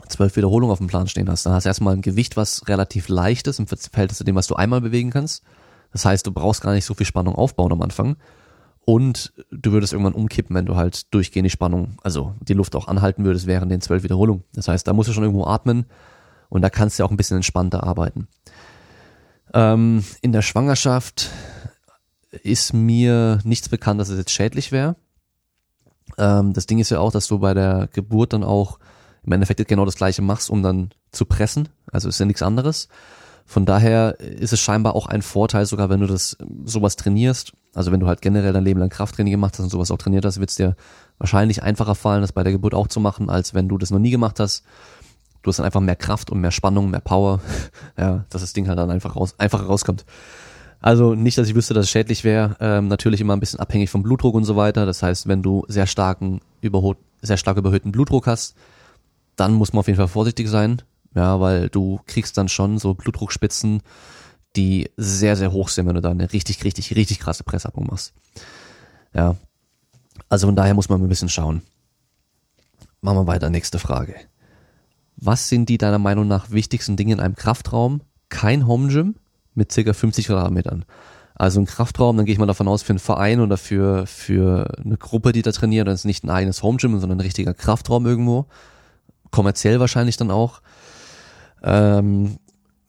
zwölf 0.08 0.34
Wiederholungen 0.34 0.72
auf 0.72 0.78
dem 0.78 0.88
Plan 0.88 1.06
stehen 1.06 1.30
hast, 1.30 1.46
dann 1.46 1.52
hast 1.52 1.62
du 1.62 1.68
erstmal 1.68 1.94
ein 1.94 2.02
Gewicht, 2.02 2.36
was 2.36 2.66
relativ 2.66 3.08
leicht 3.08 3.46
ist 3.46 3.60
im 3.60 3.68
Verhältnis 3.68 4.18
zu 4.18 4.24
dem, 4.24 4.34
was 4.34 4.48
du 4.48 4.56
einmal 4.56 4.80
bewegen 4.80 5.10
kannst. 5.10 5.44
Das 5.92 6.04
heißt, 6.04 6.26
du 6.26 6.32
brauchst 6.32 6.62
gar 6.62 6.72
nicht 6.72 6.84
so 6.84 6.94
viel 6.94 7.06
Spannung 7.06 7.36
aufbauen 7.36 7.70
am 7.70 7.82
Anfang. 7.82 8.16
Und 8.88 9.34
du 9.50 9.72
würdest 9.72 9.92
irgendwann 9.92 10.14
umkippen, 10.14 10.56
wenn 10.56 10.64
du 10.64 10.74
halt 10.74 11.12
durchgehend 11.12 11.44
die 11.44 11.50
Spannung, 11.50 11.98
also 12.02 12.34
die 12.40 12.54
Luft 12.54 12.74
auch 12.74 12.88
anhalten 12.88 13.22
würdest 13.26 13.46
während 13.46 13.70
den 13.70 13.82
zwölf 13.82 14.02
Wiederholungen. 14.02 14.44
Das 14.54 14.66
heißt, 14.66 14.86
da 14.86 14.94
musst 14.94 15.10
du 15.10 15.12
schon 15.12 15.24
irgendwo 15.24 15.44
atmen 15.44 15.84
und 16.48 16.62
da 16.62 16.70
kannst 16.70 16.98
du 16.98 17.04
auch 17.04 17.10
ein 17.10 17.18
bisschen 17.18 17.36
entspannter 17.36 17.84
arbeiten. 17.84 18.28
Ähm, 19.52 20.04
in 20.22 20.32
der 20.32 20.40
Schwangerschaft 20.40 21.28
ist 22.30 22.72
mir 22.72 23.40
nichts 23.44 23.68
bekannt, 23.68 24.00
dass 24.00 24.08
es 24.08 24.16
jetzt 24.16 24.30
schädlich 24.30 24.72
wäre. 24.72 24.96
Ähm, 26.16 26.54
das 26.54 26.64
Ding 26.64 26.78
ist 26.78 26.88
ja 26.88 26.98
auch, 27.00 27.12
dass 27.12 27.26
du 27.26 27.40
bei 27.40 27.52
der 27.52 27.90
Geburt 27.92 28.32
dann 28.32 28.42
auch 28.42 28.78
im 29.22 29.32
Endeffekt 29.32 29.68
genau 29.68 29.84
das 29.84 29.96
gleiche 29.96 30.22
machst, 30.22 30.48
um 30.48 30.62
dann 30.62 30.92
zu 31.12 31.26
pressen. 31.26 31.68
Also 31.92 32.08
ist 32.08 32.20
ja 32.20 32.24
nichts 32.24 32.40
anderes. 32.40 32.88
Von 33.44 33.66
daher 33.66 34.18
ist 34.18 34.54
es 34.54 34.60
scheinbar 34.60 34.94
auch 34.94 35.08
ein 35.08 35.20
Vorteil, 35.20 35.66
sogar 35.66 35.90
wenn 35.90 36.00
du 36.00 36.06
das 36.06 36.38
sowas 36.64 36.96
trainierst. 36.96 37.52
Also 37.78 37.92
wenn 37.92 38.00
du 38.00 38.08
halt 38.08 38.20
generell 38.22 38.52
dein 38.52 38.64
Leben 38.64 38.80
lang 38.80 38.88
Krafttraining 38.88 39.30
gemacht 39.30 39.54
hast 39.54 39.60
und 39.62 39.70
sowas 39.70 39.92
auch 39.92 39.98
trainiert 39.98 40.24
hast, 40.24 40.40
wird 40.40 40.50
es 40.50 40.56
dir 40.56 40.74
wahrscheinlich 41.18 41.62
einfacher 41.62 41.94
fallen, 41.94 42.22
das 42.22 42.32
bei 42.32 42.42
der 42.42 42.50
Geburt 42.50 42.74
auch 42.74 42.88
zu 42.88 42.98
machen, 42.98 43.30
als 43.30 43.54
wenn 43.54 43.68
du 43.68 43.78
das 43.78 43.92
noch 43.92 44.00
nie 44.00 44.10
gemacht 44.10 44.40
hast. 44.40 44.64
Du 45.42 45.48
hast 45.48 45.58
dann 45.58 45.66
einfach 45.66 45.78
mehr 45.80 45.94
Kraft 45.94 46.30
und 46.30 46.40
mehr 46.40 46.50
Spannung, 46.50 46.90
mehr 46.90 46.98
Power. 46.98 47.40
ja, 47.96 48.24
dass 48.30 48.40
das 48.40 48.52
Ding 48.52 48.66
halt 48.66 48.80
dann 48.80 48.90
einfach 48.90 49.14
raus, 49.14 49.36
einfacher 49.38 49.66
rauskommt. 49.66 50.04
Also 50.80 51.14
nicht, 51.14 51.38
dass 51.38 51.46
ich 51.46 51.54
wüsste, 51.54 51.72
dass 51.72 51.84
es 51.84 51.90
schädlich 51.90 52.24
wäre. 52.24 52.56
Ähm, 52.58 52.88
natürlich 52.88 53.20
immer 53.20 53.36
ein 53.36 53.40
bisschen 53.40 53.60
abhängig 53.60 53.90
vom 53.90 54.02
Blutdruck 54.02 54.34
und 54.34 54.42
so 54.42 54.56
weiter. 54.56 54.84
Das 54.84 55.04
heißt, 55.04 55.28
wenn 55.28 55.44
du 55.44 55.64
sehr 55.68 55.86
starken, 55.86 56.40
sehr 57.22 57.36
stark 57.36 57.58
überhöhten 57.58 57.92
Blutdruck 57.92 58.26
hast, 58.26 58.56
dann 59.36 59.52
muss 59.52 59.72
man 59.72 59.78
auf 59.80 59.86
jeden 59.86 59.98
Fall 59.98 60.08
vorsichtig 60.08 60.48
sein. 60.48 60.82
Ja, 61.14 61.38
weil 61.38 61.68
du 61.68 62.00
kriegst 62.08 62.36
dann 62.38 62.48
schon 62.48 62.78
so 62.78 62.94
Blutdruckspitzen, 62.94 63.82
die 64.56 64.90
sehr, 64.96 65.36
sehr 65.36 65.52
hoch 65.52 65.68
sind, 65.68 65.86
wenn 65.86 65.94
du 65.94 66.00
da 66.00 66.10
eine 66.10 66.32
richtig, 66.32 66.64
richtig, 66.64 66.94
richtig 66.96 67.20
krasse 67.20 67.44
Pressatmung 67.44 67.86
machst. 67.86 68.12
Ja. 69.14 69.36
Also 70.28 70.46
von 70.46 70.56
daher 70.56 70.74
muss 70.74 70.88
man 70.88 71.02
ein 71.02 71.08
bisschen 71.08 71.28
schauen. 71.28 71.62
Machen 73.00 73.18
wir 73.18 73.26
weiter. 73.26 73.50
Nächste 73.50 73.78
Frage. 73.78 74.14
Was 75.16 75.48
sind 75.48 75.68
die 75.68 75.78
deiner 75.78 75.98
Meinung 75.98 76.28
nach 76.28 76.50
wichtigsten 76.50 76.96
Dinge 76.96 77.14
in 77.14 77.20
einem 77.20 77.34
Kraftraum? 77.34 78.02
Kein 78.28 78.66
Home 78.66 78.88
Gym 78.88 79.16
mit 79.54 79.72
circa 79.72 79.92
50 79.92 80.26
Quadratmetern. 80.26 80.84
Also 81.34 81.60
ein 81.60 81.66
Kraftraum, 81.66 82.16
dann 82.16 82.26
gehe 82.26 82.32
ich 82.32 82.38
mal 82.38 82.46
davon 82.46 82.66
aus, 82.66 82.82
für 82.82 82.90
einen 82.90 82.98
Verein 82.98 83.40
oder 83.40 83.56
für, 83.56 84.06
für 84.06 84.72
eine 84.84 84.96
Gruppe, 84.96 85.32
die 85.32 85.42
da 85.42 85.52
trainiert, 85.52 85.86
dann 85.86 85.94
ist 85.94 86.04
nicht 86.04 86.24
ein 86.24 86.30
eigenes 86.30 86.64
Home 86.64 86.78
Gym, 86.78 86.98
sondern 86.98 87.18
ein 87.18 87.22
richtiger 87.22 87.54
Kraftraum 87.54 88.06
irgendwo. 88.06 88.46
Kommerziell 89.30 89.78
wahrscheinlich 89.78 90.16
dann 90.16 90.32
auch. 90.32 90.62
Ähm, 91.62 92.38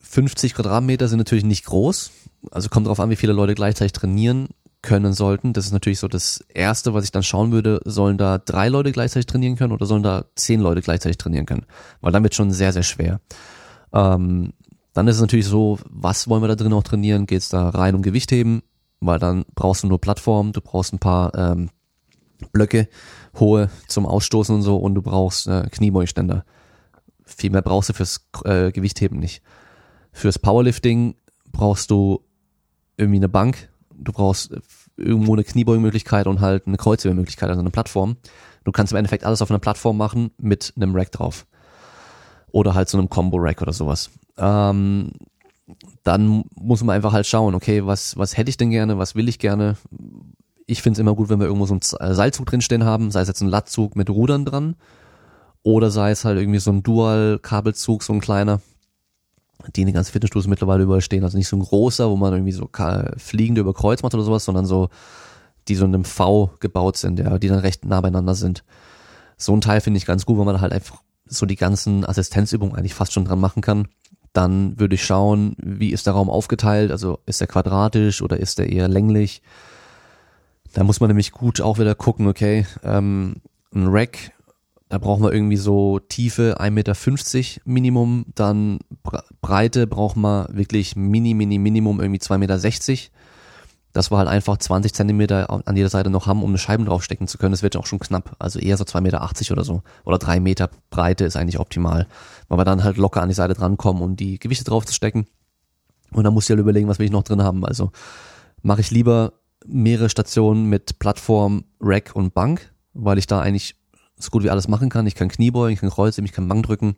50 0.10 0.56
Quadratmeter 0.56 1.08
sind 1.08 1.20
natürlich 1.20 1.46
nicht 1.46 1.66
groß. 1.66 2.12
Also 2.52 2.70
kommt 2.70 2.88
darauf 2.88 3.00
an, 3.00 3.12
wie 3.12 3.16
viele 3.16 3.34
Leute 3.34 3.54
gleichzeitig 3.54 3.94
trainieren 3.94 4.50
können 4.82 5.14
sollten. 5.14 5.54
Das 5.54 5.66
ist 5.66 5.72
natürlich 5.72 6.00
so 6.00 6.08
das 6.08 6.44
Erste, 6.52 6.94
was 6.94 7.04
ich 7.04 7.12
dann 7.12 7.22
schauen 7.22 7.52
würde. 7.52 7.80
Sollen 7.86 8.18
da 8.18 8.40
drei 8.40 8.70
Leute 8.70 8.92
gleichzeitig 8.92 9.28
trainieren 9.28 9.56
können 9.56 9.72
oder 9.74 9.86
sollen 9.86 10.02
da 10.02 10.26
zehn 10.36 10.62
Leute 10.62 10.82
gleichzeitig 10.82 11.18
trainieren 11.18 11.46
können? 11.46 11.66
Weil 12.02 12.12
dann 12.12 12.24
wird 12.24 12.34
schon 12.34 12.52
sehr, 12.52 12.74
sehr 12.74 12.84
schwer. 12.84 13.22
Ähm, 13.94 14.54
dann 14.94 15.08
ist 15.08 15.18
es 15.18 15.22
natürlich 15.22 15.46
so, 15.46 15.78
was 15.88 16.28
wollen 16.28 16.42
wir 16.42 16.48
da 16.48 16.56
drin 16.56 16.74
auch 16.74 16.84
trainieren? 16.84 17.28
Geht 17.28 17.42
es 17.42 17.50
da 17.50 17.70
rein 17.70 17.94
um 17.94 18.02
Gewichtheben? 18.02 18.64
Weil 19.02 19.20
dann 19.20 19.46
brauchst 19.54 19.84
du 19.84 19.88
nur 19.88 20.02
Plattformen, 20.02 20.54
du 20.54 20.62
brauchst 20.62 20.92
ein 20.92 21.00
paar 21.00 21.36
ähm, 21.36 21.70
Blöcke, 22.52 22.90
hohe 23.40 23.70
zum 23.88 24.08
Ausstoßen 24.08 24.56
und 24.56 24.64
so 24.64 24.78
und 24.78 24.96
du 24.96 25.04
brauchst 25.04 25.48
äh, 25.48 25.68
Kniebeugeständer. 25.70 26.46
Viel 27.26 27.52
mehr 27.52 27.62
brauchst 27.62 27.90
du 27.90 27.94
fürs 27.94 28.28
äh, 28.44 28.72
Gewichtheben 28.72 29.20
nicht. 29.20 29.44
Fürs 30.12 30.40
Powerlifting 30.40 31.16
brauchst 31.52 31.92
du 31.92 32.22
irgendwie 32.98 33.20
eine 33.20 33.30
Bank, 33.30 33.70
du 33.94 34.12
brauchst 34.12 34.54
irgendwo 34.98 35.34
eine 35.34 35.44
Kniebeugemöglichkeit 35.44 36.28
und 36.28 36.42
halt 36.42 36.68
eine 36.68 36.78
Kreuzhebemöglichkeit, 36.78 37.50
also 37.50 37.62
eine 37.62 37.70
Plattform. 37.70 38.18
Du 38.64 38.72
kannst 38.72 38.92
im 38.92 38.98
Endeffekt 38.98 39.24
alles 39.24 39.42
auf 39.42 39.50
einer 39.50 39.60
Plattform 39.60 39.98
machen 39.98 40.32
mit 40.38 40.74
einem 40.76 40.96
Rack 40.96 41.12
drauf. 41.12 41.46
Oder 42.52 42.74
halt 42.74 42.90
so 42.90 42.98
einem 42.98 43.10
Combo-Rack 43.10 43.62
oder 43.62 43.74
sowas. 43.74 44.10
Ähm, 44.38 45.12
dann 46.04 46.44
muss 46.56 46.84
man 46.84 46.96
einfach 46.96 47.14
halt 47.14 47.28
schauen, 47.28 47.56
okay, 47.56 47.86
was, 47.86 48.18
was 48.18 48.36
hätte 48.36 48.50
ich 48.50 48.58
denn 48.58 48.72
gerne, 48.72 48.98
was 48.98 49.16
will 49.16 49.30
ich 49.30 49.40
gerne. 49.40 49.78
Ich 50.66 50.82
finde 50.82 50.94
es 50.96 51.00
immer 51.00 51.16
gut, 51.16 51.30
wenn 51.30 51.40
wir 51.40 51.48
irgendwo 51.48 51.66
so 51.66 51.74
einen 51.74 52.14
Seilzug 52.14 52.48
drinstehen 52.48 52.84
haben, 52.84 53.12
sei 53.12 53.22
es 53.22 53.28
jetzt 53.28 53.42
ein 53.42 53.50
Lattzug 53.50 53.96
mit 53.96 54.10
Rudern 54.10 54.46
dran 54.46 54.76
oder 55.64 55.92
sei 55.92 56.12
es 56.12 56.26
halt 56.26 56.40
irgendwie 56.40 56.60
so 56.60 56.72
ein 56.72 56.84
Dual-Kabelzug, 56.84 58.04
so 58.04 58.14
ein 58.14 58.22
kleiner, 58.22 58.62
die 59.76 59.82
in 59.82 59.88
den 59.88 59.94
ganzen 59.94 60.12
Fitnessstudios 60.12 60.48
mittlerweile 60.48 60.84
überall 60.84 61.02
stehen. 61.02 61.24
Also 61.24 61.38
nicht 61.38 61.48
so 61.48 61.58
ein 61.58 61.62
großer, 61.62 62.10
wo 62.10 62.16
man 62.16 62.34
irgendwie 62.34 62.52
so 62.52 62.70
fliegende 63.18 63.62
über 63.62 63.74
Kreuz 63.74 64.04
macht 64.04 64.14
oder 64.14 64.24
sowas, 64.24 64.46
sondern 64.46 64.66
so, 64.66 64.90
die 65.68 65.76
so 65.76 65.86
in 65.86 65.94
einem 65.94 66.06
V 66.06 66.52
gebaut 66.60 66.98
sind, 66.98 67.20
ja, 67.20 67.38
die 67.38 67.48
dann 67.48 67.60
recht 67.60 67.86
nah 67.86 68.02
beieinander 68.02 68.36
sind. 68.36 68.64
So 69.38 69.54
ein 69.54 69.62
Teil 69.62 69.82
finde 69.82 69.98
ich 69.98 70.06
ganz 70.06 70.26
gut, 70.26 70.38
weil 70.38 70.46
man 70.46 70.62
halt 70.62 70.74
einfach 70.74 71.02
so 71.26 71.46
die 71.46 71.56
ganzen 71.56 72.06
Assistenzübungen 72.06 72.76
eigentlich 72.76 72.94
fast 72.94 73.14
schon 73.14 73.26
dran 73.26 73.40
machen 73.40 73.62
kann. 73.62 73.88
Dann 74.34 74.80
würde 74.80 74.96
ich 74.96 75.04
schauen, 75.04 75.56
wie 75.58 75.92
ist 75.92 76.08
der 76.08 76.14
Raum 76.14 76.30
aufgeteilt, 76.30 76.92
also 76.92 77.20
ist 77.26 77.42
er 77.42 77.48
quadratisch 77.48 78.22
oder 78.22 78.38
ist 78.38 78.60
er 78.60 78.68
eher 78.68 78.88
länglich. 78.88 79.42
Da 80.74 80.84
muss 80.84 81.00
man 81.00 81.08
nämlich 81.08 81.32
gut 81.32 81.62
auch 81.62 81.80
wieder 81.80 81.96
gucken, 81.96 82.28
okay, 82.28 82.66
ähm, 82.84 83.38
ein 83.74 83.88
Rack 83.88 84.32
da 84.90 84.98
brauchen 84.98 85.24
wir 85.24 85.32
irgendwie 85.32 85.58
so 85.58 86.00
Tiefe 86.00 86.60
1,50 86.60 86.72
Meter 86.72 87.62
Minimum, 87.66 88.26
dann 88.34 88.80
Breite 89.42 89.86
brauchen 89.86 90.22
wir 90.22 90.50
wirklich 90.52 90.96
mini, 90.96 91.36
mini, 91.36 91.60
Minimum 91.60 92.02
irgendwie 92.02 92.20
2,60 92.20 92.38
Meter. 92.40 93.12
Dass 93.92 94.12
wir 94.12 94.18
halt 94.18 94.28
einfach 94.28 94.58
20 94.58 94.94
Zentimeter 94.94 95.50
an 95.50 95.76
jeder 95.76 95.90
Seite 95.90 96.12
noch 96.12 96.28
haben, 96.28 96.44
um 96.44 96.50
eine 96.50 96.60
Scheiben 96.60 96.86
draufstecken 96.86 97.28
zu 97.28 97.40
können. 97.40 97.54
Das 97.54 97.64
wird 97.64 97.76
auch 97.76 97.88
schon 97.88 97.98
knapp. 97.98 98.36
Also 98.38 98.60
eher 98.60 98.78
so 98.78 98.84
2,80 98.84 99.02
Meter 99.02 99.52
oder 99.52 99.64
so. 99.64 99.82
Oder 100.06 100.20
3 100.20 100.40
Meter 100.40 100.70
Breite 100.92 101.26
ist 101.26 101.36
eigentlich 101.36 101.60
optimal. 101.60 102.08
Weil 102.50 102.60
wir 102.60 102.66
dann 102.66 102.84
halt 102.84 102.98
locker 102.98 103.22
an 103.22 103.30
die 103.30 103.36
Seite 103.36 103.56
drankommen, 103.56 104.04
um 104.04 104.16
die 104.16 104.38
Gewichte 104.38 104.64
draufzustecken. 104.64 105.26
Und 106.12 106.24
dann 106.24 106.34
muss 106.34 106.46
ich 106.46 106.52
halt 106.52 106.60
überlegen, 106.60 106.88
was 106.88 107.00
will 107.00 107.06
ich 107.06 107.12
noch 107.12 107.24
drin 107.24 107.42
haben. 107.42 107.66
Also 107.66 107.92
mache 108.62 108.82
ich 108.82 108.92
lieber 108.92 109.34
mehrere 109.66 110.10
Stationen 110.10 110.66
mit 110.66 111.00
Plattform, 111.00 111.66
Rack 111.82 112.12
und 112.14 112.36
Bank, 112.36 112.72
weil 112.94 113.18
ich 113.18 113.26
da 113.26 113.42
eigentlich 113.42 113.76
so 114.20 114.30
gut 114.30 114.44
wie 114.44 114.50
alles 114.50 114.68
machen 114.68 114.90
kann. 114.90 115.08
Ich 115.08 115.16
kann 115.16 115.30
Kniebeugen, 115.30 115.74
ich 115.74 115.80
kann 115.80 115.90
Kreuze, 115.90 116.22
ich 116.22 116.32
kann 116.32 116.48
Bank 116.48 116.66
drücken, 116.66 116.96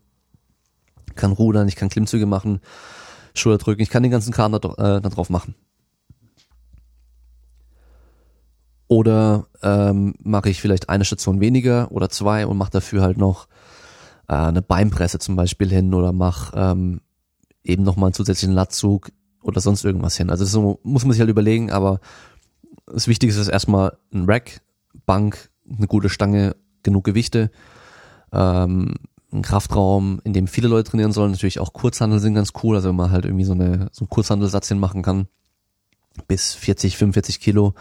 kann 1.16 1.32
rudern, 1.32 1.68
ich 1.68 1.76
kann 1.76 1.90
Klimmzüge 1.90 2.26
machen, 2.26 2.60
Schulter 3.34 3.64
drücken, 3.64 3.82
ich 3.82 3.90
kann 3.90 4.04
den 4.04 4.12
ganzen 4.12 4.34
Kram 4.34 4.52
da, 4.52 4.58
äh, 4.58 5.02
da 5.02 5.10
drauf 5.10 5.30
machen. 5.30 5.56
Oder 8.88 9.48
ähm, 9.64 10.16
mache 10.22 10.50
ich 10.50 10.60
vielleicht 10.60 10.90
eine 10.90 11.06
Station 11.06 11.40
weniger 11.40 11.92
oder 11.92 12.10
zwei 12.10 12.46
und 12.46 12.58
mache 12.58 12.72
dafür 12.72 13.02
halt 13.02 13.18
noch 13.18 13.48
äh, 14.28 14.34
eine 14.34 14.62
Beinpresse 14.62 15.18
zum 15.20 15.38
Beispiel 15.38 15.70
hin 15.70 15.94
oder 15.94 16.12
mache 16.12 16.58
ähm, 16.58 17.00
eben 17.64 17.84
nochmal 17.84 18.08
einen 18.08 18.14
zusätzlichen 18.14 18.54
Latzug 18.54 19.12
oder 19.42 19.62
sonst 19.62 19.86
irgendwas 19.86 20.18
hin. 20.18 20.30
Also 20.30 20.44
so 20.44 20.80
muss 20.84 21.06
man 21.06 21.14
sich 21.14 21.22
halt 21.22 21.30
überlegen, 21.30 21.72
aber 21.72 22.02
das 22.86 23.08
Wichtigste 23.08 23.40
ist 23.40 23.48
erstmal 23.48 23.98
ein 24.14 24.26
Rack, 24.26 24.62
Bank, 25.06 25.50
eine 25.70 25.88
gute 25.88 26.10
Stange 26.10 26.56
genug 26.84 27.04
Gewichte, 27.04 27.52
ähm, 28.32 28.96
ein 29.34 29.42
Kraftraum, 29.42 30.20
in 30.24 30.34
dem 30.34 30.48
viele 30.48 30.68
Leute 30.68 30.92
trainieren 30.92 31.12
sollen. 31.12 31.32
Natürlich 31.32 31.60
auch 31.60 31.74
Kurzhandel 31.74 32.20
sind 32.20 32.36
ganz 32.36 32.52
cool, 32.64 32.76
also 32.76 32.90
wenn 32.90 32.96
man 32.96 33.12
halt 33.12 33.26
irgendwie 33.26 33.46
so 33.46 33.54
eine 33.54 33.90
so 33.92 34.04
einen 34.04 34.10
Kurzhandelsatz 34.10 34.68
hinmachen 34.68 35.04
kann, 35.04 35.28
bis 36.28 36.54
40, 36.54 36.98
45 36.98 37.40
Kilo, 37.40 37.74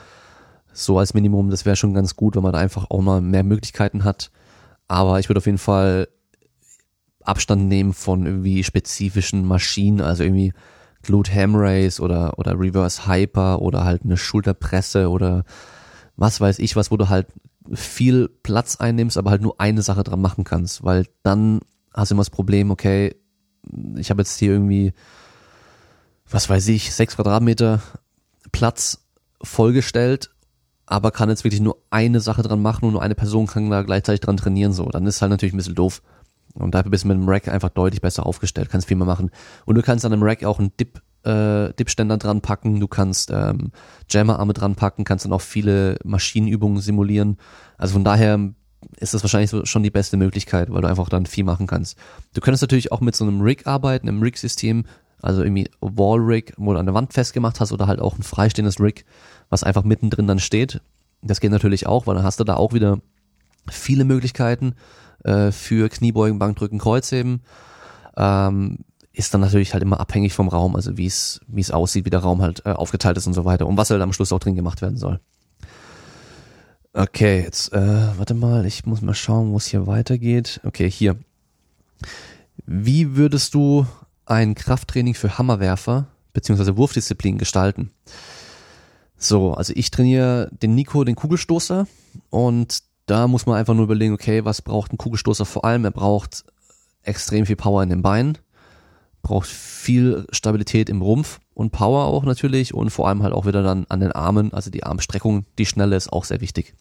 so 0.73 0.99
als 0.99 1.15
Minimum, 1.15 1.51
das 1.51 1.65
wäre 1.65 1.77
schon 1.77 1.95
ganz 1.95 2.15
gut, 2.15 2.37
wenn 2.37 2.43
man 2.43 2.53
da 2.53 2.59
einfach 2.59 2.89
auch 2.91 3.01
mal 3.01 3.21
mehr 3.21 3.43
Möglichkeiten 3.43 4.05
hat. 4.05 4.31
Aber 4.87 5.19
ich 5.19 5.29
würde 5.29 5.39
auf 5.39 5.47
jeden 5.47 5.59
Fall 5.59 6.09
Abstand 7.23 7.69
nehmen 7.69 7.93
von 7.93 8.27
irgendwie 8.27 8.65
spezifischen 8.65 9.45
Maschinen, 9.45 10.01
also 10.01 10.23
irgendwie 10.23 10.53
Glute 11.03 11.35
Ham 11.35 11.55
Race 11.57 12.01
oder, 12.01 12.39
oder 12.39 12.59
Reverse 12.59 13.07
Hyper 13.07 13.63
oder 13.63 13.85
halt 13.85 14.05
eine 14.05 14.17
Schulterpresse 14.17 15.09
oder 15.09 15.45
was 16.17 16.41
weiß 16.41 16.59
ich 16.59 16.77
was, 16.77 16.91
wo 16.91 16.97
du 16.97 17.09
halt 17.09 17.27
viel 17.73 18.29
Platz 18.43 18.77
einnimmst, 18.77 19.17
aber 19.17 19.31
halt 19.31 19.43
nur 19.43 19.61
eine 19.61 19.83
Sache 19.83 20.03
dran 20.03 20.21
machen 20.21 20.45
kannst, 20.45 20.83
weil 20.83 21.07
dann 21.23 21.61
hast 21.93 22.11
du 22.11 22.15
immer 22.15 22.23
das 22.23 22.31
Problem, 22.31 22.71
okay, 22.71 23.15
ich 23.97 24.11
habe 24.11 24.23
jetzt 24.23 24.39
hier 24.39 24.53
irgendwie, 24.53 24.93
was 26.29 26.49
weiß 26.49 26.69
ich, 26.69 26.93
sechs 26.95 27.17
Quadratmeter 27.17 27.81
Platz 28.53 29.07
vollgestellt, 29.43 30.31
aber 30.87 31.11
kann 31.11 31.29
jetzt 31.29 31.45
wirklich 31.45 31.61
nur 31.61 31.83
eine 31.91 32.21
Sache 32.21 32.43
dran 32.43 32.63
machen 32.63 32.87
und 32.87 32.93
nur 32.93 33.03
eine 33.03 33.15
Person 33.15 33.47
kann 33.47 33.71
da 33.71 33.83
gleichzeitig 33.83 34.21
dran 34.21 34.37
trainieren, 34.37 34.73
so. 34.73 34.87
Dann 34.87 35.07
ist 35.07 35.23
halt 35.23 35.31
natürlich 35.31 35.55
ein 35.55 35.59
bisschen 35.59 35.77
doof. 35.77 36.03
Und 36.55 36.75
dafür 36.75 36.91
bist 36.91 37.05
du 37.05 37.09
mit 37.09 37.17
dem 37.17 37.29
Rack 37.29 37.47
einfach 37.47 37.69
deutlich 37.69 38.01
besser 38.01 38.27
aufgestellt, 38.27 38.71
kannst 38.71 38.89
viel 38.89 38.97
mehr 38.97 39.07
machen. 39.07 39.31
Und 39.67 39.77
du 39.77 39.83
kannst 39.83 40.05
an 40.05 40.13
einem 40.13 40.25
Rack 40.25 40.43
auch 40.43 40.59
einen 40.59 40.77
Dip 40.79 41.01
äh, 41.25 41.73
Dipständer 41.75 42.17
dran 42.17 42.41
packen, 42.41 42.81
du 42.81 42.89
kannst 42.89 43.31
ähm, 43.31 43.73
Jammerarme 44.09 44.53
dran 44.53 44.75
packen, 44.75 45.05
kannst 45.05 45.25
dann 45.25 45.33
auch 45.33 45.41
viele 45.41 45.99
Maschinenübungen 46.05 46.81
simulieren. 46.81 47.37
Also 47.79 47.95
von 47.95 48.05
daher 48.05 48.39
ist 48.97 49.15
das 49.15 49.23
wahrscheinlich 49.23 49.51
so 49.51 49.65
schon 49.65 49.83
die 49.83 49.91
beste 49.91 50.17
Möglichkeit, 50.17 50.73
weil 50.73 50.83
du 50.83 50.89
einfach 50.89 51.09
dann 51.09 51.27
viel 51.27 51.45
machen 51.45 51.67
kannst. 51.67 51.99
Du 52.35 52.41
könntest 52.41 52.63
natürlich 52.63 52.93
auch 52.93 53.01
mit 53.01 53.15
so 53.15 53.25
einem 53.25 53.41
Rig 53.43 53.67
arbeiten, 53.67 54.09
einem 54.09 54.23
Rig-System, 54.23 54.85
also 55.21 55.43
irgendwie 55.43 55.71
Wall-Rig, 55.81 56.55
wo 56.57 56.73
du 56.73 56.79
an 56.79 56.87
der 56.87 56.95
Wand 56.95 57.13
festgemacht 57.13 57.61
hast 57.61 57.73
oder 57.73 57.87
halt 57.87 58.01
auch 58.01 58.17
ein 58.17 58.23
freistehendes 58.23 58.81
Rig, 58.81 59.05
was 59.51 59.65
einfach 59.65 59.85
mittendrin 59.85 60.27
dann 60.27 60.39
steht. 60.39 60.81
Das 61.23 61.41
geht 61.41 61.51
natürlich 61.51 61.87
auch, 61.87 62.07
weil 62.07 62.15
dann 62.15 62.25
hast 62.25 62.41
du 62.41 62.45
da 62.45 62.57
auch 62.57 62.73
wieder 62.73 62.99
viele 63.71 64.05
Möglichkeiten 64.05 64.75
äh, 65.25 65.53
für 65.53 65.91
Kniebeugen, 65.91 66.39
Bankdrücken, 66.39 66.79
Kreuzheben. 66.79 67.43
Ähm, 68.17 68.79
ist 69.13 69.35
dann 69.35 69.41
natürlich 69.41 69.73
halt 69.73 69.83
immer 69.83 70.01
abhängig 70.01 70.33
vom 70.33 70.49
Raum, 70.49 70.77
also 70.77 70.97
wie 70.97 71.07
es 71.07 71.41
wie 71.49 71.61
es 71.61 71.71
aussieht, 71.71 72.05
wie 72.05 72.11
der 72.11 72.21
Raum 72.21 72.43
halt 72.43 72.65
äh, 72.65 72.71
aufgeteilt 72.71 73.17
ist 73.17 73.27
und 73.27 73.35
so 73.35 73.45
weiter 73.45 73.67
und 73.67 73.77
was 73.77 73.91
halt 73.91 74.01
am 74.03 74.13
Schluss 74.13 74.33
auch 74.33 74.39
drin 74.39 74.55
gemacht 74.55 74.83
werden 74.83 74.97
soll. 74.97 75.21
Okay, 76.93 77.43
jetzt 77.43 77.73
äh, 77.73 78.19
warte 78.19 78.35
mal, 78.35 78.67
ich 78.67 78.85
muss 78.85 79.01
mal 79.01 79.15
schauen, 79.15 79.53
wo 79.53 79.57
es 79.57 79.67
hier 79.67 79.87
weitergeht. 79.87 80.61
Okay, 80.65 80.91
hier. 80.91 81.17
Wie 82.67 83.17
würdest 83.17 83.55
du 83.55 83.87
ein 84.27 84.55
Krafttraining 84.55 85.15
für 85.15 85.39
Hammerwerfer 85.39 86.07
beziehungsweise 86.33 86.77
Wurfdisziplin 86.77 87.39
gestalten? 87.39 87.91
So, 89.17 89.55
also 89.55 89.73
ich 89.77 89.91
trainiere 89.91 90.51
den 90.51 90.75
Nico, 90.75 91.05
den 91.05 91.15
Kugelstoßer 91.15 91.87
und 92.31 92.83
da 93.07 93.29
muss 93.29 93.45
man 93.45 93.57
einfach 93.57 93.75
nur 93.75 93.85
überlegen, 93.85 94.15
okay, 94.15 94.45
was 94.45 94.63
braucht 94.63 94.93
ein 94.93 94.99
Kugelstoßer 94.99 95.45
vor 95.45 95.65
allem? 95.65 95.85
Er 95.85 95.91
braucht 95.91 96.45
extrem 97.03 97.45
viel 97.45 97.57
Power 97.57 97.83
in 97.83 97.91
den 97.91 98.03
Beinen, 98.03 98.39
braucht 99.23 99.49
viel 99.49 100.27
Stabilität 100.31 100.89
im 100.89 101.03
Rumpf 101.03 101.41
und 101.55 101.71
Power 101.71 102.05
auch 102.05 102.25
natürlich 102.25 102.75
und 102.75 102.91
vor 102.91 103.09
allem 103.09 103.23
halt 103.23 103.35
auch 103.35 103.47
wieder 103.47 103.63
dann 103.63 103.87
an 103.89 104.01
den 104.01 104.13
Armen, 104.13 104.53
also 104.53 104.71
die 104.71 104.85
Armstreckung, 104.85 105.45
die 105.59 105.67
schnelle 105.67 105.97
ist 105.97 106.13
auch 106.13 106.25
sehr 106.25 106.41
wichtig. 106.41 106.75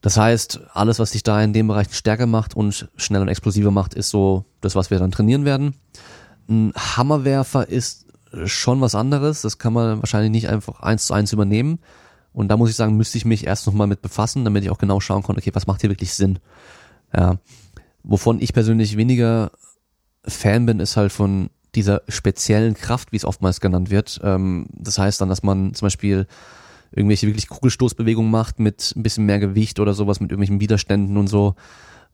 Das 0.00 0.16
heißt, 0.16 0.60
alles, 0.72 0.98
was 0.98 1.12
dich 1.12 1.22
da 1.22 1.40
in 1.42 1.52
dem 1.52 1.68
Bereich 1.68 1.94
stärker 1.94 2.26
macht 2.26 2.56
und 2.56 2.90
schneller 2.96 3.22
und 3.22 3.28
explosiver 3.28 3.70
macht, 3.70 3.94
ist 3.94 4.10
so 4.10 4.44
das, 4.60 4.74
was 4.74 4.90
wir 4.90 4.98
dann 4.98 5.12
trainieren 5.12 5.44
werden. 5.44 5.74
Ein 6.48 6.72
Hammerwerfer 6.74 7.68
ist 7.68 8.06
schon 8.44 8.80
was 8.80 8.96
anderes. 8.96 9.42
Das 9.42 9.58
kann 9.58 9.72
man 9.72 10.00
wahrscheinlich 10.00 10.32
nicht 10.32 10.48
einfach 10.48 10.80
eins 10.80 11.06
zu 11.06 11.14
eins 11.14 11.32
übernehmen. 11.32 11.78
Und 12.32 12.48
da 12.48 12.56
muss 12.56 12.70
ich 12.70 12.76
sagen, 12.76 12.96
müsste 12.96 13.18
ich 13.18 13.24
mich 13.24 13.46
erst 13.46 13.66
nochmal 13.66 13.86
mit 13.86 14.02
befassen, 14.02 14.44
damit 14.44 14.64
ich 14.64 14.70
auch 14.70 14.78
genau 14.78 15.00
schauen 15.00 15.22
konnte, 15.22 15.40
okay, 15.40 15.54
was 15.54 15.66
macht 15.66 15.82
hier 15.82 15.90
wirklich 15.90 16.14
Sinn? 16.14 16.38
Ja. 17.14 17.36
Wovon 18.02 18.40
ich 18.40 18.52
persönlich 18.52 18.96
weniger 18.96 19.52
Fan 20.24 20.66
bin, 20.66 20.80
ist 20.80 20.96
halt 20.96 21.12
von 21.12 21.50
dieser 21.74 22.02
speziellen 22.08 22.74
Kraft, 22.74 23.12
wie 23.12 23.16
es 23.16 23.24
oftmals 23.24 23.60
genannt 23.60 23.90
wird. 23.90 24.20
Ähm, 24.22 24.66
das 24.72 24.98
heißt 24.98 25.20
dann, 25.20 25.28
dass 25.28 25.42
man 25.42 25.74
zum 25.74 25.86
Beispiel 25.86 26.26
irgendwelche 26.92 27.26
wirklich 27.26 27.48
Kugelstoßbewegungen 27.48 28.30
macht 28.30 28.58
mit 28.60 28.92
ein 28.96 29.02
bisschen 29.02 29.24
mehr 29.24 29.38
Gewicht 29.38 29.80
oder 29.80 29.94
sowas, 29.94 30.20
mit 30.20 30.30
irgendwelchen 30.30 30.60
Widerständen 30.60 31.16
und 31.16 31.26
so, 31.26 31.54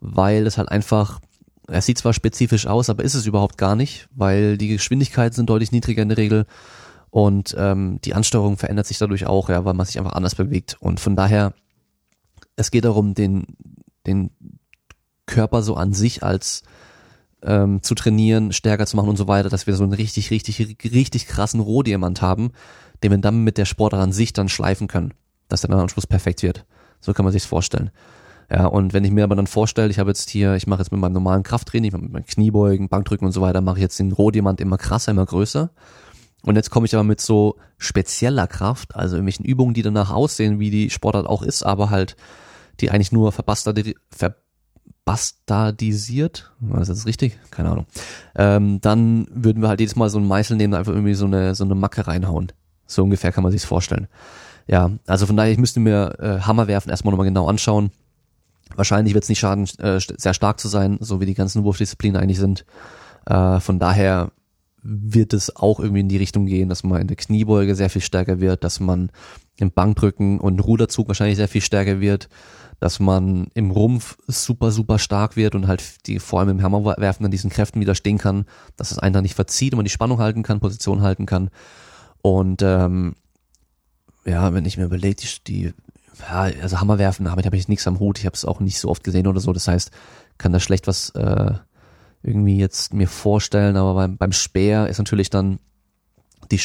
weil 0.00 0.47
es 0.47 0.57
halt 0.57 0.69
einfach, 0.69 1.21
es 1.67 1.87
sieht 1.87 1.99
zwar 1.99 2.12
spezifisch 2.12 2.67
aus, 2.67 2.88
aber 2.88 3.03
ist 3.03 3.15
es 3.15 3.27
überhaupt 3.27 3.59
gar 3.59 3.75
nicht, 3.75 4.09
weil 4.15 4.57
die 4.57 4.69
Geschwindigkeiten 4.69 5.35
sind 5.35 5.50
deutlich 5.50 5.73
niedriger 5.73 6.03
in 6.03 6.09
der 6.09 6.19
Regel 6.19 6.47
und 7.11 7.57
ähm, 7.59 8.00
die 8.05 8.15
Ansteuerung 8.15 8.57
verändert 8.57 8.87
sich 8.87 8.99
dadurch 8.99 9.27
auch, 9.27 9.49
ja, 9.49 9.65
weil 9.65 9.75
man 9.75 9.87
sich 9.87 9.99
einfach 9.99 10.12
anders 10.12 10.37
bewegt 10.37 10.77
und 10.79 11.00
von 11.00 11.17
daher, 11.17 11.53
es 12.55 12.71
geht 12.71 12.85
darum, 12.85 13.15
den, 13.15 13.47
den 14.07 14.31
Körper 15.27 15.62
so 15.62 15.75
an 15.75 15.93
sich 15.93 16.23
als 16.23 16.62
ähm, 17.42 17.83
zu 17.83 17.95
trainieren, 17.95 18.52
stärker 18.52 18.87
zu 18.87 18.97
machen 18.97 19.09
und 19.09 19.16
so 19.16 19.28
weiter, 19.28 19.49
dass 19.49 19.66
wir 19.66 19.75
so 19.75 19.85
einen 19.85 19.92
richtig, 19.92 20.30
richtig, 20.30 20.78
richtig 20.92 21.26
krassen 21.26 21.61
Rohdiamant 21.61 22.23
haben, 22.23 22.50
den 23.02 23.11
wir 23.11 23.18
dann 23.18 23.45
mit 23.45 23.59
der 23.59 23.64
Sportart 23.64 24.02
an 24.02 24.12
sich 24.12 24.33
dann 24.33 24.49
schleifen 24.49 24.88
können, 24.88 25.14
dass 25.49 25.61
der 25.62 25.71
dann 25.71 25.80
am 25.80 25.88
Schluss 25.88 26.07
perfekt 26.07 26.42
wird. 26.42 26.66
So 27.00 27.12
kann 27.12 27.25
man 27.25 27.33
sich's 27.33 27.47
vorstellen. 27.47 27.90
Ja, 28.50 28.66
und 28.66 28.95
wenn 28.95 29.04
ich 29.04 29.11
mir 29.11 29.25
aber 29.25 29.37
dann 29.37 29.47
vorstelle, 29.47 29.90
ich 29.90 29.99
habe 29.99 30.11
jetzt 30.11 30.30
hier, 30.30 30.54
ich 30.54 30.66
mache 30.66 30.80
jetzt 30.80 30.90
mit 30.90 31.00
meinem 31.00 31.12
normalen 31.12 31.42
Krafttraining, 31.42 31.92
mit 31.92 32.12
meinen 32.12 32.26
Kniebeugen, 32.26 32.88
Bankdrücken 32.88 33.26
und 33.26 33.33
so 33.33 33.42
weiter, 33.42 33.61
mache 33.61 33.76
ich 33.76 33.83
jetzt 33.83 33.99
den 33.99 34.11
Rohdiamant 34.11 34.61
immer 34.61 34.78
krasser, 34.78 35.12
immer 35.12 35.26
größer. 35.26 35.71
Und 36.45 36.57
jetzt 36.57 36.71
komme 36.71 36.87
ich 36.87 36.95
aber 36.95 37.04
mit 37.04 37.21
so 37.21 37.57
spezieller 37.76 38.47
Kraft, 38.47 38.97
also 38.97 39.16
irgendwelchen 39.16 39.45
Übungen, 39.45 39.75
die 39.75 39.83
danach 39.83 40.11
aussehen, 40.11 40.59
wie 40.61 40.71
die 40.71 40.88
Sportart 40.88 41.26
auch 41.26 41.42
ist, 41.42 41.62
aber 41.62 41.90
halt, 41.90 42.16
die 42.80 42.90
eigentlich 42.90 43.12
nur 43.12 43.33
verbastardisiert, 43.33 43.99
bastardisiert, 45.09 46.53
war 46.61 46.81
das 46.81 46.88
jetzt 46.88 47.07
richtig? 47.07 47.38
Keine 47.50 47.71
Ahnung. 47.71 47.87
Ähm, 48.37 48.79
dann 48.83 49.27
würden 49.33 49.62
wir 49.62 49.71
halt 49.71 49.81
jedes 49.81 49.97
Mal 49.97 50.11
so 50.11 50.19
einen 50.19 50.29
Meißel 50.29 50.55
nehmen, 50.55 50.75
einfach 50.75 50.93
irgendwie 50.93 51.15
so 51.15 51.25
eine, 51.25 51.55
so 51.55 51.65
eine 51.65 51.75
Macke 51.75 52.07
reinhauen. 52.07 52.53
So 52.87 53.05
ungefähr 53.05 53.33
kann 53.33 53.43
man 53.43 53.50
sich's 53.50 53.65
vorstellen. 53.65 54.07
Ja, 54.67 54.91
also 55.07 55.25
von 55.25 55.35
daher, 55.35 55.50
ich 55.50 55.57
müsste 55.57 55.81
mir 55.81 56.15
äh, 56.19 56.41
Hammer 56.41 56.69
werfen 56.69 56.91
erstmal 56.91 57.12
nochmal 57.12 57.27
genau 57.27 57.49
anschauen. 57.49 57.91
Wahrscheinlich 58.77 59.15
wird 59.15 59.25
es 59.25 59.31
nicht 59.31 59.38
schaden, 59.38 59.67
äh, 59.79 59.99
sehr 59.99 60.35
stark 60.35 60.61
zu 60.61 60.69
sein, 60.69 60.99
so 61.00 61.23
wie 61.23 61.27
die 61.27 61.33
ganzen 61.33 61.65
Wurfdisziplinen 61.65 62.21
eigentlich 62.21 62.38
sind. 62.38 62.67
Äh, 63.25 63.61
von 63.61 63.79
daher 63.79 64.31
wird 64.83 65.33
es 65.33 65.57
auch 65.57 65.81
irgendwie 65.81 66.00
in 66.00 66.11
die 66.11 66.19
Richtung 66.19 66.45
gehen, 66.45 66.69
dass 66.69 66.85
man 66.85 67.00
in 67.00 67.07
der 67.07 67.17
Kniebeuge 67.17 67.75
sehr 67.75 67.88
viel 67.88 68.03
stärker 68.03 68.41
wird, 68.41 68.62
dass 68.62 68.79
man 68.79 69.11
im 69.57 69.71
Bankdrücken 69.71 70.38
und 70.38 70.61
Ruderzug 70.61 71.09
wahrscheinlich 71.09 71.37
sehr 71.37 71.49
viel 71.49 71.63
stärker 71.63 71.99
wird, 71.99 72.28
dass 72.80 73.00
man 73.00 73.49
im 73.54 73.71
Rumpf 73.71 74.19
super, 74.26 74.71
super 74.71 74.99
stark 74.99 75.36
wird 75.36 75.54
und 75.54 75.67
halt 75.67 76.06
die 76.06 76.19
vor 76.19 76.41
allem 76.41 76.50
im 76.50 76.62
Hammerwerfen 76.62 77.25
an 77.25 77.32
diesen 77.32 77.50
Kräften 77.50 77.80
widerstehen 77.80 78.19
kann, 78.19 78.47
dass 78.76 78.93
es 78.93 78.99
einen 78.99 79.12
dann 79.12 79.23
nicht 79.23 79.34
verzieht 79.34 79.73
und 79.73 79.78
man 79.78 79.84
die 79.84 79.91
Spannung 79.91 80.19
halten 80.21 80.43
kann, 80.43 80.60
Position 80.60 81.02
halten 81.02 81.26
kann. 81.26 81.50
Und 82.23 82.62
ähm, 82.62 83.17
ja, 84.25 84.52
wenn 84.54 84.64
ich 84.64 84.76
mir 84.76 84.84
überlege, 84.84 85.17
die, 85.21 85.28
die 85.47 85.75
ja, 86.21 86.50
also 86.62 86.80
Hammerwerfen, 86.80 87.26
damit 87.26 87.47
habe 87.47 87.56
ich 87.56 87.69
nichts 87.69 87.86
am 87.86 87.99
Hut. 87.99 88.19
Ich 88.19 88.26
habe 88.26 88.34
es 88.34 88.45
auch 88.45 88.60
nicht 88.60 88.78
so 88.78 88.88
oft 88.88 89.04
gesehen 89.04 89.26
oder 89.26 89.41
so. 89.41 89.52
Das 89.52 89.69
heißt, 89.69 89.91
kann 90.36 90.52
da 90.52 90.60
schlecht 90.60 90.86
was 90.86 91.10
äh, 91.10 91.52
irgendwie 92.23 92.58
jetzt 92.58 92.93
mir 92.95 93.08
vorstellen. 93.08 93.76
Aber 93.76 93.95
beim, 93.95 94.17
beim 94.17 94.32
Speer 94.32 94.88
ist 94.88 94.99
natürlich 94.99 95.30
dann 95.30 95.58
die 96.50 96.58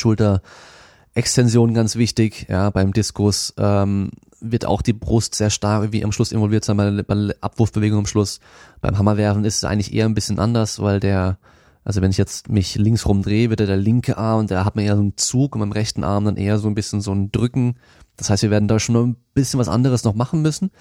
Schulterextension 1.13 1.75
ganz 1.75 1.95
wichtig. 1.95 2.47
Ja, 2.49 2.71
beim 2.71 2.91
Diskus 2.91 3.53
ähm, 3.57 4.11
wird 4.39 4.65
auch 4.65 4.81
die 4.81 4.93
Brust 4.93 5.35
sehr 5.35 5.51
stark 5.51 5.91
wie 5.91 6.03
am 6.03 6.11
Schluss 6.11 6.31
involviert 6.31 6.65
sein 6.65 6.75
bei, 6.75 7.03
bei 7.03 7.13
der 7.13 7.35
Abwurfbewegung 7.39 7.99
am 7.99 8.05
Schluss. 8.07 8.39
Beim 8.81 8.97
Hammerwerfen 8.97 9.45
ist 9.45 9.57
es 9.57 9.63
eigentlich 9.63 9.93
eher 9.93 10.05
ein 10.05 10.15
bisschen 10.15 10.39
anders, 10.39 10.81
weil 10.81 10.99
der 10.99 11.37
also 11.85 12.01
wenn 12.01 12.11
ich 12.11 12.17
jetzt 12.17 12.49
mich 12.49 12.75
links 12.75 13.05
rumdrehe, 13.05 13.49
wird 13.49 13.59
der 13.59 13.75
linke 13.77 14.17
Arm, 14.17 14.47
der 14.47 14.65
hat 14.65 14.75
man 14.75 14.85
eher 14.85 14.95
so 14.95 15.01
einen 15.01 15.17
Zug 15.17 15.53
und 15.53 15.59
beim 15.59 15.71
rechten 15.73 16.03
Arm 16.03 16.25
dann 16.25 16.37
eher 16.37 16.57
so 16.57 16.67
ein 16.67 16.75
bisschen 16.75 17.01
so 17.01 17.13
ein 17.13 17.31
Drücken. 17.31 17.75
Das 18.15 18.29
heißt, 18.29 18.41
wir 18.41 18.51
werden 18.51 18.69
da 18.69 18.79
schon 18.79 18.95
ein 18.95 19.15
bisschen 19.33 19.59
was 19.59 19.67
anderes 19.67 20.03
noch 20.03 20.15
machen 20.15 20.41
müssen. 20.41 20.71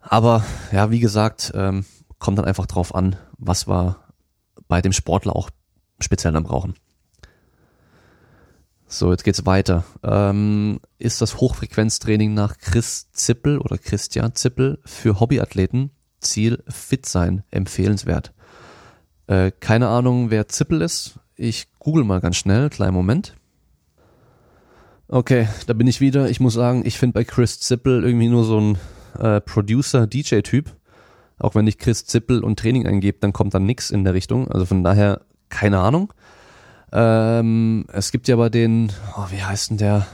Aber 0.00 0.44
ja, 0.72 0.90
wie 0.90 1.00
gesagt, 1.00 1.52
ähm, 1.54 1.86
kommt 2.18 2.38
dann 2.38 2.44
einfach 2.44 2.66
drauf 2.66 2.94
an, 2.94 3.16
was 3.38 3.66
wir 3.66 3.96
bei 4.68 4.82
dem 4.82 4.92
Sportler 4.92 5.34
auch 5.34 5.48
speziell 6.00 6.34
dann 6.34 6.44
brauchen. 6.44 6.74
So, 8.94 9.10
jetzt 9.10 9.24
geht's 9.24 9.44
weiter. 9.44 9.82
Ähm, 10.04 10.78
ist 11.00 11.20
das 11.20 11.40
Hochfrequenztraining 11.40 12.32
nach 12.32 12.58
Chris 12.58 13.10
Zippel 13.10 13.58
oder 13.58 13.76
Christian 13.76 14.36
Zippel 14.36 14.78
für 14.84 15.18
Hobbyathleten 15.18 15.90
Ziel 16.20 16.62
fit 16.68 17.04
sein 17.04 17.42
empfehlenswert? 17.50 18.32
Äh, 19.26 19.50
keine 19.58 19.88
Ahnung, 19.88 20.30
wer 20.30 20.46
Zippel 20.46 20.80
ist. 20.80 21.18
Ich 21.34 21.66
google 21.80 22.04
mal 22.04 22.20
ganz 22.20 22.36
schnell, 22.36 22.70
kleinen 22.70 22.94
Moment. 22.94 23.34
Okay, 25.08 25.48
da 25.66 25.72
bin 25.72 25.88
ich 25.88 26.00
wieder. 26.00 26.30
Ich 26.30 26.38
muss 26.38 26.54
sagen, 26.54 26.86
ich 26.86 26.96
finde 26.96 27.14
bei 27.14 27.24
Chris 27.24 27.58
Zippel 27.58 28.04
irgendwie 28.04 28.28
nur 28.28 28.44
so 28.44 28.60
ein 28.60 28.78
äh, 29.18 29.40
Producer-DJ-Typ. 29.40 30.70
Auch 31.40 31.56
wenn 31.56 31.66
ich 31.66 31.78
Chris 31.78 32.06
Zippel 32.06 32.44
und 32.44 32.60
Training 32.60 32.86
eingebe, 32.86 33.18
dann 33.20 33.32
kommt 33.32 33.54
dann 33.54 33.66
nix 33.66 33.90
in 33.90 34.04
der 34.04 34.14
Richtung. 34.14 34.46
Also 34.52 34.66
von 34.66 34.84
daher, 34.84 35.22
keine 35.48 35.80
Ahnung. 35.80 36.12
Ähm, 36.94 37.86
es 37.92 38.12
gibt 38.12 38.28
ja 38.28 38.36
aber 38.36 38.50
den, 38.50 38.92
oh, 39.16 39.26
wie 39.30 39.42
heißt 39.42 39.70
denn 39.70 39.78
der? 39.78 40.06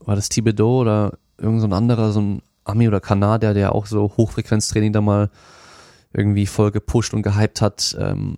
War 0.00 0.16
das 0.16 0.28
Thibodeau 0.28 0.80
oder 0.80 1.12
irgend 1.38 1.60
so 1.60 1.68
anderer, 1.68 2.10
so 2.10 2.20
ein 2.20 2.42
Ami 2.64 2.88
oder 2.88 3.00
Kanadier, 3.00 3.54
der 3.54 3.72
auch 3.72 3.86
so 3.86 4.12
Hochfrequenztraining 4.16 4.92
da 4.92 5.00
mal 5.00 5.30
irgendwie 6.12 6.46
voll 6.46 6.72
gepusht 6.72 7.14
und 7.14 7.22
gehypt 7.22 7.60
hat. 7.60 7.96
Ähm, 8.00 8.36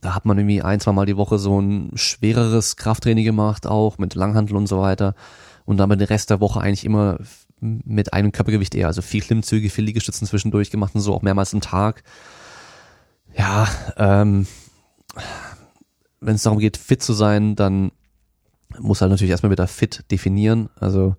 da 0.00 0.14
hat 0.14 0.26
man 0.26 0.38
irgendwie 0.38 0.62
ein, 0.62 0.78
zwei 0.78 0.92
Mal 0.92 1.06
die 1.06 1.16
Woche 1.16 1.38
so 1.38 1.60
ein 1.60 1.90
schwereres 1.94 2.76
Krafttraining 2.76 3.24
gemacht, 3.24 3.66
auch 3.66 3.98
mit 3.98 4.14
Langhandel 4.14 4.56
und 4.56 4.68
so 4.68 4.80
weiter. 4.80 5.14
Und 5.64 5.78
dann 5.78 5.88
den 5.90 6.02
Rest 6.02 6.30
der 6.30 6.40
Woche 6.40 6.60
eigentlich 6.60 6.84
immer 6.84 7.18
mit 7.60 8.12
einem 8.12 8.30
Körpergewicht 8.30 8.74
eher, 8.74 8.88
also 8.88 9.02
viel 9.02 9.22
Klimmzüge, 9.22 9.70
viel 9.70 9.84
Liegestützen 9.84 10.26
zwischendurch 10.26 10.70
gemacht 10.70 10.94
und 10.94 11.00
so 11.00 11.14
auch 11.14 11.22
mehrmals 11.22 11.54
am 11.54 11.60
Tag. 11.60 12.04
Ja, 13.36 13.66
ähm, 13.96 14.46
wenn 16.24 16.36
es 16.36 16.42
darum 16.42 16.58
geht, 16.58 16.76
fit 16.76 17.02
zu 17.02 17.12
sein, 17.12 17.54
dann 17.54 17.92
muss 18.78 19.00
halt 19.00 19.10
natürlich 19.10 19.30
erstmal 19.30 19.52
wieder 19.52 19.68
fit 19.68 20.04
definieren. 20.10 20.70
Also 20.80 21.16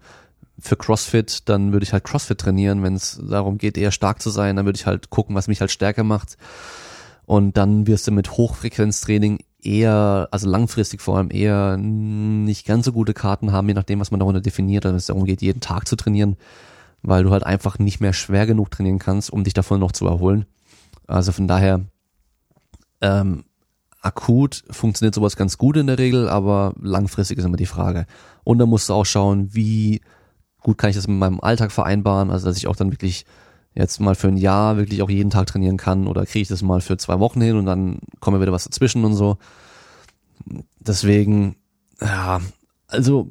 für 0.60 0.76
CrossFit, 0.76 1.48
dann 1.48 1.74
würde 1.74 1.84
ich 1.84 1.94
halt 1.94 2.04
CrossFit 2.04 2.40
trainieren. 2.40 2.84
Wenn 2.84 2.96
es 2.96 3.22
darum 3.30 3.58
geht, 3.58 3.78
eher 3.78 3.92
stark 3.92 4.22
zu 4.22 4.30
sein, 4.30 4.56
dann 4.56 4.66
würde 4.66 4.78
ich 4.78 4.86
halt 4.86 5.10
gucken, 5.10 5.36
was 5.36 5.48
mich 5.48 5.62
halt 5.62 5.72
stärker 5.72 6.04
macht. 6.04 6.38
Und 7.26 7.58
dann 7.58 7.88
wirst 7.88 8.08
du 8.08 8.12
mit 8.12 8.32
Hochfrequenztraining 8.32 9.40
eher, 9.62 10.28
also 10.32 10.50
langfristig 10.50 11.02
vor 11.02 11.18
allem 11.18 11.32
eher 11.32 11.78
nicht 11.78 12.66
ganz 12.66 12.86
so 12.86 12.92
gute 12.92 13.14
Karten 13.14 13.52
haben, 13.52 13.68
je 13.68 13.74
nachdem, 13.74 14.00
was 14.00 14.12
man 14.12 14.20
darunter 14.20 14.42
definiert, 14.42 14.86
wenn 14.86 14.96
es 14.96 15.08
darum 15.08 15.26
geht, 15.26 15.42
jeden 15.42 15.60
Tag 15.60 15.88
zu 15.88 15.96
trainieren, 15.96 16.38
weil 17.02 17.24
du 17.24 17.32
halt 17.32 17.44
einfach 17.44 17.80
nicht 17.80 18.00
mehr 18.00 18.14
schwer 18.14 18.46
genug 18.46 18.72
trainieren 18.72 19.00
kannst, 19.00 19.32
um 19.32 19.44
dich 19.44 19.54
davon 19.54 19.80
noch 19.80 19.92
zu 19.92 20.06
erholen. 20.06 20.46
Also 21.08 21.32
von 21.32 21.48
daher, 21.48 21.82
ähm, 23.02 23.44
akut 24.06 24.64
funktioniert 24.70 25.16
sowas 25.16 25.36
ganz 25.36 25.58
gut 25.58 25.78
in 25.78 25.88
der 25.88 25.98
Regel, 25.98 26.30
aber 26.30 26.74
langfristig 26.80 27.38
ist 27.38 27.46
immer 27.46 27.58
die 27.58 27.66
Frage. 27.66 28.06
Und 28.44 28.60
dann 28.60 28.70
musst 28.70 28.90
du 28.90 28.94
auch 28.94 29.06
schauen, 29.06 29.54
wie 29.54 30.02
gut 30.62 30.78
kann 30.78 30.92
ich 30.92 30.96
das 30.96 31.08
mit 31.08 31.18
meinem 31.18 31.40
Alltag 31.40 31.72
vereinbaren, 31.72 32.30
also 32.30 32.46
dass 32.46 32.58
ich 32.58 32.68
auch 32.68 32.76
dann 32.76 32.92
wirklich 32.92 33.26
jetzt 33.74 34.00
mal 34.00 34.16
für 34.16 34.28
ein 34.28 34.38
Jahr 34.38 34.78
wirklich 34.78 35.02
auch 35.02 35.10
jeden 35.10 35.32
Tag 35.32 35.48
trainieren 35.48 35.78
kann 35.78 36.08
oder 36.08 36.26
kriege 36.26 36.44
ich 36.44 36.48
das 36.48 36.62
mal 36.62 36.82
für 36.82 36.98
zwei 36.98 37.20
Wochen 37.20 37.42
hin 37.42 37.58
und 37.58 37.66
dann 37.66 38.00
kommt 38.20 38.40
wieder 38.40 38.52
was 38.52 38.64
dazwischen 38.64 39.04
und 39.04 39.16
so. 39.16 39.38
Deswegen, 40.80 41.56
ja, 42.00 42.42
also 42.88 43.30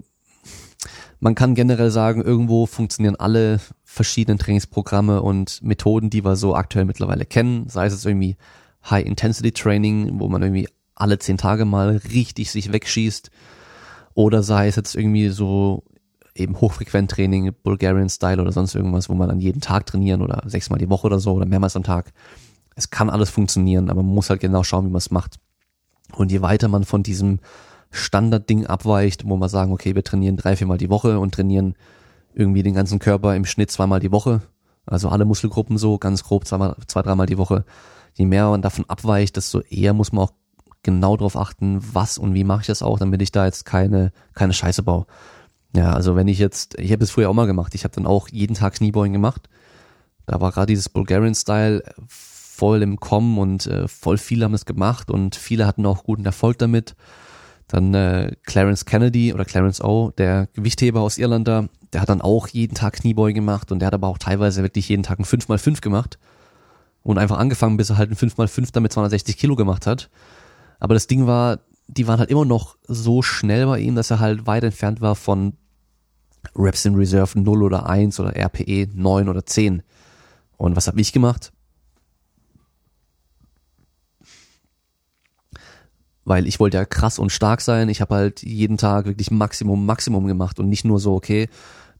man 1.20 1.34
kann 1.34 1.54
generell 1.54 1.90
sagen, 1.90 2.20
irgendwo 2.20 2.66
funktionieren 2.66 3.16
alle 3.16 3.60
verschiedenen 3.84 4.38
Trainingsprogramme 4.38 5.22
und 5.22 5.62
Methoden, 5.62 6.10
die 6.10 6.24
wir 6.24 6.36
so 6.36 6.54
aktuell 6.54 6.84
mittlerweile 6.84 7.24
kennen, 7.24 7.68
sei 7.68 7.86
es 7.86 7.94
jetzt 7.94 8.04
irgendwie 8.04 8.36
High-Intensity-Training, 8.90 10.18
wo 10.20 10.28
man 10.28 10.42
irgendwie 10.42 10.68
alle 10.94 11.18
zehn 11.18 11.38
Tage 11.38 11.64
mal 11.64 12.00
richtig 12.12 12.50
sich 12.50 12.72
wegschießt, 12.72 13.30
oder 14.14 14.42
sei 14.42 14.68
es 14.68 14.76
jetzt 14.76 14.94
irgendwie 14.94 15.28
so 15.30 15.82
eben 16.34 16.60
Hochfrequent-Training, 16.60 17.52
Bulgarian-Style 17.62 18.40
oder 18.40 18.52
sonst 18.52 18.74
irgendwas, 18.74 19.08
wo 19.08 19.14
man 19.14 19.28
dann 19.28 19.40
jeden 19.40 19.60
Tag 19.60 19.86
trainieren 19.86 20.22
oder 20.22 20.42
sechsmal 20.46 20.78
die 20.78 20.90
Woche 20.90 21.06
oder 21.06 21.20
so 21.20 21.32
oder 21.32 21.46
mehrmals 21.46 21.76
am 21.76 21.82
Tag. 21.82 22.12
es 22.76 22.90
kann 22.90 23.10
alles 23.10 23.30
funktionieren, 23.30 23.90
aber 23.90 24.02
man 24.02 24.14
muss 24.14 24.30
halt 24.30 24.40
genau 24.40 24.62
schauen, 24.62 24.86
wie 24.86 24.90
man 24.90 24.98
es 24.98 25.10
macht. 25.10 25.36
Und 26.12 26.32
je 26.32 26.42
weiter 26.42 26.68
man 26.68 26.84
von 26.84 27.02
diesem 27.02 27.40
Standardding 27.90 28.66
abweicht, 28.66 29.26
wo 29.28 29.36
man 29.36 29.48
sagen, 29.48 29.72
okay, 29.72 29.94
wir 29.94 30.02
trainieren 30.02 30.36
drei, 30.36 30.56
viermal 30.56 30.78
die 30.78 30.90
Woche 30.90 31.18
und 31.18 31.34
trainieren 31.34 31.74
irgendwie 32.34 32.62
den 32.62 32.74
ganzen 32.74 32.98
Körper 32.98 33.36
im 33.36 33.44
Schnitt 33.44 33.70
zweimal 33.70 34.00
die 34.00 34.10
Woche, 34.10 34.42
also 34.86 35.08
alle 35.08 35.24
Muskelgruppen 35.24 35.78
so, 35.78 35.98
ganz 35.98 36.24
grob 36.24 36.46
zweimal, 36.46 36.76
zwei, 36.88 37.02
dreimal 37.02 37.26
die 37.26 37.38
Woche. 37.38 37.64
Je 38.14 38.26
mehr 38.26 38.48
man 38.48 38.62
davon 38.62 38.84
abweicht, 38.88 39.36
desto 39.36 39.60
eher 39.60 39.92
muss 39.92 40.12
man 40.12 40.24
auch 40.24 40.32
genau 40.82 41.16
darauf 41.16 41.36
achten, 41.36 41.80
was 41.92 42.18
und 42.18 42.34
wie 42.34 42.44
mache 42.44 42.60
ich 42.62 42.66
das 42.68 42.82
auch, 42.82 42.98
damit 42.98 43.22
ich 43.22 43.32
da 43.32 43.44
jetzt 43.44 43.64
keine, 43.64 44.12
keine 44.34 44.52
Scheiße 44.52 44.82
baue. 44.82 45.06
Ja, 45.74 45.92
also 45.92 46.14
wenn 46.14 46.28
ich 46.28 46.38
jetzt, 46.38 46.78
ich 46.78 46.92
habe 46.92 47.00
das 47.00 47.10
früher 47.10 47.28
auch 47.28 47.34
mal 47.34 47.46
gemacht, 47.46 47.74
ich 47.74 47.82
habe 47.82 47.94
dann 47.94 48.06
auch 48.06 48.28
jeden 48.28 48.54
Tag 48.54 48.74
Kniebeugen 48.74 49.12
gemacht. 49.12 49.48
Da 50.26 50.40
war 50.40 50.52
gerade 50.52 50.66
dieses 50.66 50.88
Bulgarian-Style 50.88 51.82
voll 52.06 52.82
im 52.82 53.00
Kommen 53.00 53.38
und 53.38 53.66
äh, 53.66 53.88
voll 53.88 54.16
viele 54.16 54.44
haben 54.44 54.52
das 54.52 54.66
gemacht 54.66 55.10
und 55.10 55.34
viele 55.34 55.66
hatten 55.66 55.84
auch 55.84 56.04
guten 56.04 56.24
Erfolg 56.24 56.58
damit. 56.58 56.94
Dann 57.66 57.92
äh, 57.94 58.36
Clarence 58.44 58.84
Kennedy 58.84 59.34
oder 59.34 59.44
Clarence 59.44 59.82
O, 59.82 60.12
der 60.16 60.48
Gewichtheber 60.52 61.00
aus 61.00 61.18
Irland 61.18 61.48
da, 61.48 61.66
der 61.92 62.02
hat 62.02 62.08
dann 62.08 62.20
auch 62.20 62.46
jeden 62.46 62.74
Tag 62.74 62.94
Kniebeugen 62.94 63.34
gemacht 63.34 63.72
und 63.72 63.80
der 63.80 63.86
hat 63.86 63.94
aber 63.94 64.06
auch 64.06 64.18
teilweise 64.18 64.62
wirklich 64.62 64.88
jeden 64.88 65.02
Tag 65.02 65.18
ein 65.18 65.24
5x5 65.24 65.80
gemacht 65.80 66.18
und 67.04 67.18
einfach 67.18 67.38
angefangen, 67.38 67.76
bis 67.76 67.90
er 67.90 67.98
halt 67.98 68.10
ein 68.10 68.16
5x5 68.16 68.70
damit 68.72 68.92
260 68.92 69.36
Kilo 69.36 69.54
gemacht 69.54 69.86
hat. 69.86 70.10
Aber 70.80 70.94
das 70.94 71.06
Ding 71.06 71.26
war, 71.26 71.60
die 71.86 72.08
waren 72.08 72.18
halt 72.18 72.30
immer 72.30 72.46
noch 72.46 72.76
so 72.88 73.22
schnell 73.22 73.66
bei 73.66 73.78
ihm, 73.78 73.94
dass 73.94 74.10
er 74.10 74.18
halt 74.18 74.46
weit 74.46 74.64
entfernt 74.64 75.00
war 75.00 75.14
von 75.14 75.52
Reps 76.56 76.84
in 76.84 76.94
Reserve 76.96 77.38
0 77.38 77.62
oder 77.62 77.88
1 77.88 78.18
oder 78.20 78.34
RPE 78.34 78.88
9 78.92 79.28
oder 79.28 79.44
10. 79.44 79.82
Und 80.56 80.76
was 80.76 80.86
habe 80.86 81.00
ich 81.00 81.12
gemacht? 81.12 81.52
Weil 86.24 86.46
ich 86.46 86.58
wollte 86.58 86.78
ja 86.78 86.86
krass 86.86 87.18
und 87.18 87.30
stark 87.30 87.60
sein. 87.60 87.90
Ich 87.90 88.00
habe 88.00 88.14
halt 88.14 88.42
jeden 88.42 88.78
Tag 88.78 89.04
wirklich 89.04 89.30
Maximum, 89.30 89.84
Maximum 89.84 90.26
gemacht 90.26 90.58
und 90.58 90.70
nicht 90.70 90.86
nur 90.86 90.98
so, 90.98 91.14
okay, 91.14 91.50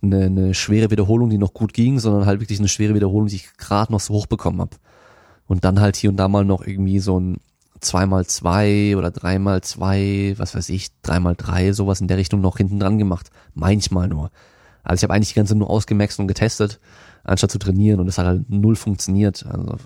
eine, 0.03 0.25
eine 0.25 0.55
schwere 0.55 0.91
Wiederholung, 0.91 1.31
die 1.31 1.39
noch 1.39 1.55
gut 1.55 1.73
ging, 1.73 1.99
sondern 1.99 2.27
halt 2.27 2.41
wirklich 2.41 2.59
eine 2.59 2.69
schwere 2.69 2.95
Wiederholung, 2.95 3.29
die 3.29 3.37
ich 3.37 3.57
gerade 3.57 3.93
noch 3.93 4.01
so 4.01 4.15
hochbekommen 4.15 4.61
habe. 4.61 4.77
Und 5.47 5.65
dann 5.65 5.81
halt 5.81 5.97
hier 5.97 6.11
und 6.11 6.17
da 6.17 6.29
mal 6.29 6.45
noch 6.45 6.67
irgendwie 6.67 6.99
so 7.01 7.19
ein 7.21 7.39
2x2 7.81 8.97
oder 8.97 9.09
3x2, 9.09 10.39
was 10.39 10.55
weiß 10.55 10.69
ich, 10.71 10.89
3x3, 11.05 11.73
sowas 11.73 12.01
in 12.01 12.09
der 12.09 12.17
Richtung 12.17 12.41
noch 12.41 12.57
hinten 12.57 12.81
dran 12.81 12.99
gemacht. 12.99 13.31
Manchmal 13.55 14.09
nur. 14.09 14.31
Also 14.83 15.01
ich 15.01 15.03
habe 15.05 15.15
eigentlich 15.15 15.31
die 15.31 15.35
ganze 15.35 15.55
nur 15.55 15.71
ausgemaxt 15.71 16.19
und 16.19 16.29
getestet, 16.29 16.81
anstatt 17.25 17.51
zu 17.51 17.59
trainieren 17.59 18.01
und 18.01 18.09
es 18.09 18.19
hat 18.19 18.27
halt 18.27 18.51
null 18.51 18.77
funktioniert. 18.77 19.47
Also 19.47 19.77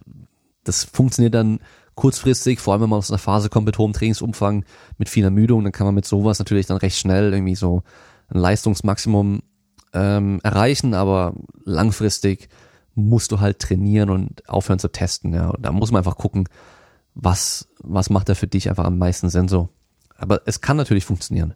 das 0.65 0.85
funktioniert 0.85 1.35
dann 1.35 1.61
kurzfristig, 1.95 2.61
vor 2.61 2.73
allem 2.73 2.83
wenn 2.83 2.91
man 2.91 2.99
aus 2.99 3.11
einer 3.11 3.19
Phase 3.19 3.49
kommt 3.49 3.67
mit 3.67 3.79
hohem 3.79 3.93
Trainingsumfang, 3.93 4.65
mit 4.99 5.09
viel 5.09 5.25
Ermüdung, 5.25 5.65
dann 5.65 5.73
kann 5.73 5.87
man 5.87 5.95
mit 5.95 6.05
sowas 6.05 6.39
natürlich 6.39 6.67
dann 6.67 6.77
recht 6.77 6.97
schnell 6.97 7.33
irgendwie 7.33 7.55
so 7.55 7.83
ein 8.29 8.39
Leistungsmaximum 8.39 9.43
ähm, 9.93 10.41
erreichen, 10.43 10.95
aber 10.95 11.35
langfristig 11.65 12.49
musst 12.95 13.33
du 13.33 13.41
halt 13.41 13.61
trainieren 13.61 14.11
und 14.11 14.49
aufhören 14.49 14.79
zu 14.79 14.89
testen. 14.89 15.33
Ja. 15.33 15.51
Und 15.51 15.63
da 15.65 15.73
muss 15.73 15.93
man 15.93 16.01
einfach 16.01 16.17
gucken, 16.17 16.49
was, 17.15 17.69
was 17.79 18.11
macht 18.11 18.29
da 18.29 18.35
für 18.35 18.47
dich 18.47 18.69
einfach 18.69 18.85
am 18.85 18.99
meisten 18.99 19.29
Sinn 19.29 19.49
so. 19.49 19.69
Aber 20.17 20.43
es 20.47 20.61
kann 20.61 20.77
natürlich 20.77 21.05
funktionieren. 21.05 21.55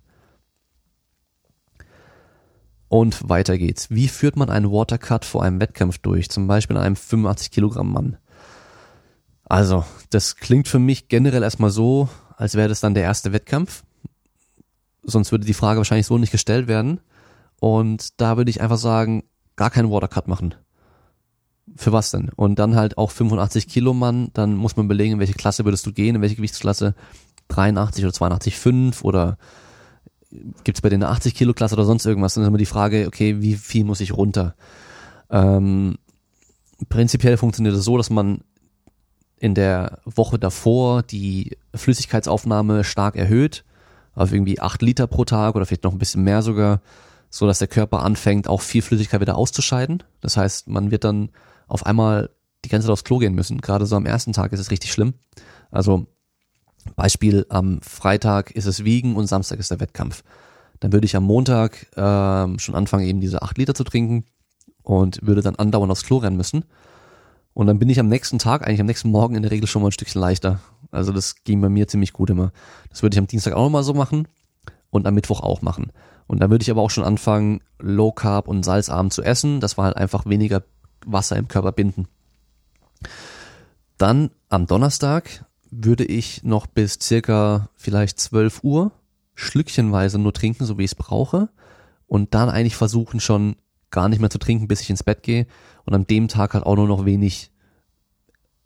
Und 2.89 3.29
weiter 3.29 3.59
geht's. 3.59 3.91
Wie 3.91 4.07
führt 4.07 4.37
man 4.37 4.51
einen 4.51 4.71
Watercut 4.71 5.25
vor 5.25 5.43
einem 5.43 5.61
Wettkampf 5.61 5.99
durch? 5.99 6.29
Zum 6.31 6.47
Beispiel 6.47 6.77
an 6.77 6.83
einem 6.83 6.97
85 6.97 7.51
Kilogramm 7.51 7.91
Mann. 7.91 8.19
Also, 9.45 9.85
das 10.11 10.37
klingt 10.37 10.69
für 10.69 10.79
mich 10.79 11.09
generell 11.09 11.43
erstmal 11.43 11.71
so, 11.71 12.09
als 12.37 12.55
wäre 12.55 12.69
das 12.69 12.81
dann 12.81 12.95
der 12.95 13.03
erste 13.03 13.33
Wettkampf. 13.33 13.83
Sonst 15.03 15.33
würde 15.33 15.47
die 15.47 15.55
Frage 15.55 15.79
wahrscheinlich 15.79 16.07
so 16.07 16.19
nicht 16.19 16.33
gestellt 16.33 16.69
werden. 16.69 17.01
Und 17.63 18.21
da 18.21 18.37
würde 18.37 18.51
ich 18.51 18.61
einfach 18.61 18.77
sagen, 18.77 19.23
gar 19.55 19.71
keinen 19.71 19.89
Watercut 19.89 20.27
machen. 20.27 20.57
Für 21.77 21.93
was 21.93 22.11
denn? 22.11 22.29
Und 22.35 22.59
dann 22.59 22.75
halt 22.75 22.99
auch 22.99 23.13
85 23.13 23.69
Kilo 23.69 23.95
Mann, 23.95 24.31
dann 24.33 24.57
muss 24.57 24.75
man 24.77 24.87
überlegen, 24.87 25.13
in 25.13 25.19
welche 25.21 25.35
Klasse 25.35 25.65
würdest 25.65 25.87
du 25.87 25.93
gehen, 25.93 26.17
in 26.17 26.23
welche 26.23 26.35
Gewichtsklasse, 26.35 26.97
83 27.47 28.05
oder 28.05 28.13
82,5 28.13 29.03
oder 29.03 29.39
gibt 30.65 30.79
es 30.79 30.83
bei 30.83 30.89
denen 30.89 31.05
eine 31.05 31.13
80 31.13 31.37
Kilo 31.37 31.55
Klasse 31.55 31.77
oder 31.77 31.85
sonst 31.85 32.05
irgendwas, 32.05 32.35
dann 32.35 32.43
ist 32.43 32.49
immer 32.49 32.59
die 32.59 32.67
Frage, 32.67 33.07
okay, 33.07 33.41
wie 33.41 33.55
viel 33.55 33.85
muss 33.85 34.01
ich 34.01 34.13
runter? 34.13 34.57
Ähm, 35.31 35.99
prinzipiell 36.89 37.37
funktioniert 37.37 37.77
es 37.77 37.85
so, 37.85 37.97
dass 37.97 38.11
man 38.11 38.41
in 39.37 39.55
der 39.55 40.01
Woche 40.05 40.41
davor 40.41 41.05
die 41.05 41.57
Flüssigkeitsaufnahme 41.77 42.83
stark 42.83 43.15
erhöht, 43.15 43.65
auf 44.17 44.33
irgendwie 44.33 44.59
8 44.59 44.83
Liter 44.83 45.07
pro 45.07 45.25
Tag 45.25 45.55
oder 45.55 45.65
vielleicht 45.65 45.85
noch 45.85 45.93
ein 45.93 45.99
bisschen 46.01 46.25
mehr 46.25 46.43
sogar, 46.43 46.81
so 47.33 47.47
dass 47.47 47.59
der 47.59 47.69
Körper 47.69 48.03
anfängt, 48.03 48.47
auch 48.47 48.61
viel 48.61 48.83
Flüssigkeit 48.83 49.23
wieder 49.23 49.37
auszuscheiden. 49.37 50.03
Das 50.21 50.37
heißt, 50.37 50.69
man 50.69 50.91
wird 50.91 51.05
dann 51.05 51.31
auf 51.67 51.87
einmal 51.87 52.29
die 52.63 52.69
ganze 52.69 52.87
Zeit 52.87 52.93
aufs 52.93 53.05
Klo 53.05 53.19
gehen 53.19 53.35
müssen. 53.35 53.63
Gerade 53.63 53.87
so 53.87 53.97
am 53.97 54.05
ersten 54.05 54.35
Tag 54.35 54.53
ist 54.53 54.61
es 54.61 54.71
richtig 54.71 54.93
schlimm. 54.93 55.15
Also 55.71 56.07
Beispiel 56.95 57.47
am 57.49 57.81
Freitag 57.81 58.51
ist 58.51 58.67
es 58.67 58.85
Wiegen 58.85 59.17
und 59.17 59.29
Samstag 59.29 59.59
ist 59.59 59.71
der 59.71 59.81
Wettkampf. 59.81 60.23
Dann 60.79 60.93
würde 60.93 61.07
ich 61.07 61.17
am 61.17 61.25
Montag 61.25 61.87
ähm, 61.97 62.59
schon 62.59 62.75
anfangen, 62.75 63.07
eben 63.07 63.23
diese 63.23 63.41
acht 63.41 63.57
Liter 63.57 63.75
zu 63.75 63.85
trinken 63.85 64.27
und 64.83 65.27
würde 65.27 65.41
dann 65.41 65.57
andauernd 65.57 65.91
aufs 65.91 66.05
Klo 66.05 66.19
rennen 66.19 66.37
müssen. 66.37 66.67
Und 67.55 67.67
dann 67.67 67.79
bin 67.79 67.89
ich 67.89 67.99
am 67.99 68.09
nächsten 68.09 68.39
Tag, 68.39 68.67
eigentlich 68.67 68.81
am 68.81 68.87
nächsten 68.87 69.11
Morgen 69.11 69.37
in 69.37 69.43
der 69.43 69.53
Regel 69.53 69.67
schon 69.67 69.81
mal 69.81 69.89
ein 69.89 69.93
Stückchen 69.93 70.21
leichter. 70.21 70.61
Also 70.91 71.13
das 71.13 71.45
ging 71.45 71.63
bei 71.63 71.71
mir 71.71 71.89
ziemlich 71.89 72.13
gut 72.13 72.29
immer. 72.29 72.53
Das 72.91 73.03
würde 73.03 73.15
ich 73.15 73.19
am 73.19 73.27
Dienstag 73.27 73.55
auch 73.55 73.65
nochmal 73.65 73.85
so 73.85 73.95
machen 73.95 74.29
und 74.91 75.07
am 75.07 75.15
Mittwoch 75.15 75.41
auch 75.41 75.63
machen. 75.63 75.93
Und 76.27 76.41
dann 76.41 76.51
würde 76.51 76.63
ich 76.63 76.71
aber 76.71 76.83
auch 76.83 76.91
schon 76.91 77.05
anfangen, 77.05 77.61
Low 77.79 78.13
Carb 78.13 78.49
und 78.49 78.65
salzarm 78.65 79.11
zu 79.11 79.23
essen. 79.23 79.61
Das 79.61 79.77
war 79.77 79.87
halt 79.87 79.97
einfach 79.97 80.27
weniger 80.27 80.63
Wasser 81.05 81.37
im 81.37 81.49
Körper 81.49 81.73
binden. 81.73 82.09
Dann 83.99 84.31
am 84.49 84.67
Donnerstag 84.67 85.45
würde 85.71 86.05
ich 86.05 86.45
noch 86.45 86.67
bis 86.67 86.99
circa 87.01 87.69
vielleicht 87.75 88.21
12 88.21 88.63
Uhr 88.63 88.93
schlückchenweise 89.35 90.19
nur 90.19 90.33
trinken, 90.33 90.65
so 90.65 90.79
wie 90.79 90.85
ich 90.85 90.93
es 90.93 90.95
brauche. 90.95 91.49
Und 92.07 92.35
dann 92.35 92.51
eigentlich 92.51 92.77
versuchen 92.77 93.21
schon 93.21 93.57
gar 93.91 94.09
nicht 94.09 94.21
mehr 94.21 94.31
zu 94.31 94.39
trinken, 94.39 94.69
bis 94.69 94.81
ich 94.81 94.91
ins 94.91 95.03
Bett 95.03 95.23
gehe. 95.23 95.47
Und 95.85 95.95
an 95.95 96.07
dem 96.07 96.29
Tag 96.29 96.55
halt 96.55 96.65
auch 96.65 96.77
nur 96.77 96.87
noch 96.87 97.05
wenig 97.05 97.51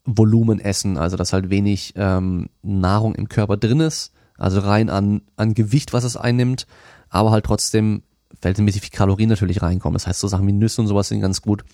Volumen 0.05 0.61
essen, 0.61 0.97
also 0.97 1.17
dass 1.17 1.33
halt 1.33 1.51
wenig 1.51 1.95
ähm, 1.97 2.49
Nahrung 2.63 3.15
im 3.15 3.29
Körper 3.29 3.57
drin 3.57 3.81
ist, 3.81 4.13
also 4.39 4.61
rein 4.61 4.91
an, 4.91 5.23
an 5.37 5.55
Gewicht, 5.55 5.93
was 5.93 6.05
es 6.05 6.17
einnimmt, 6.17 6.67
aber 7.09 7.31
halt 7.31 7.45
trotzdem 7.45 8.03
verhältnismäßig 8.41 8.83
viel 8.83 8.91
Kalorien 8.91 9.29
natürlich 9.29 9.63
reinkommen. 9.63 9.95
Das 9.95 10.07
heißt, 10.07 10.21
so 10.21 10.29
Sachen 10.29 10.47
wie 10.47 10.53
Nüsse 10.53 10.81
und 10.81 10.87
sowas 10.87 11.09
sind 11.09 11.21
ganz 11.21 11.43
gut, 11.43 11.65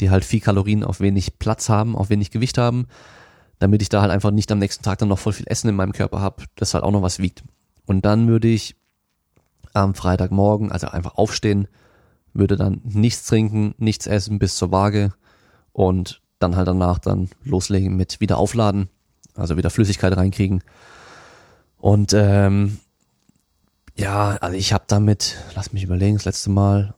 die 0.00 0.10
halt 0.10 0.24
viel 0.24 0.40
Kalorien 0.40 0.84
auf 0.84 1.00
wenig 1.00 1.38
Platz 1.38 1.68
haben, 1.68 1.96
auf 1.96 2.10
wenig 2.10 2.30
Gewicht 2.30 2.58
haben, 2.58 2.86
damit 3.58 3.82
ich 3.82 3.88
da 3.88 4.00
halt 4.00 4.12
einfach 4.12 4.30
nicht 4.30 4.50
am 4.52 4.58
nächsten 4.58 4.84
Tag 4.84 4.98
dann 4.98 5.08
noch 5.08 5.18
voll 5.18 5.32
viel 5.32 5.48
Essen 5.48 5.68
in 5.68 5.76
meinem 5.76 5.92
Körper 5.92 6.20
habe, 6.20 6.44
das 6.56 6.74
halt 6.74 6.84
auch 6.84 6.92
noch 6.92 7.02
was 7.02 7.18
wiegt. 7.18 7.42
Und 7.86 8.04
dann 8.04 8.28
würde 8.28 8.48
ich 8.48 8.76
am 9.72 9.94
Freitagmorgen, 9.94 10.70
also 10.70 10.88
einfach 10.88 11.16
aufstehen, 11.16 11.68
würde 12.32 12.56
dann 12.56 12.80
nichts 12.84 13.26
trinken, 13.26 13.74
nichts 13.78 14.06
essen 14.06 14.38
bis 14.38 14.56
zur 14.56 14.70
Waage 14.70 15.12
und 15.72 16.22
dann 16.38 16.56
halt 16.56 16.68
danach 16.68 16.98
dann 16.98 17.28
loslegen 17.44 17.96
mit 17.96 18.20
wieder 18.20 18.38
aufladen, 18.38 18.88
also 19.34 19.56
wieder 19.56 19.70
Flüssigkeit 19.70 20.16
reinkriegen. 20.16 20.62
Und 21.78 22.12
ähm, 22.12 22.78
ja, 23.96 24.36
also 24.40 24.56
ich 24.56 24.72
habe 24.72 24.84
damit, 24.86 25.36
lass 25.54 25.72
mich 25.72 25.82
überlegen, 25.82 26.16
das 26.16 26.24
letzte 26.24 26.50
Mal 26.50 26.94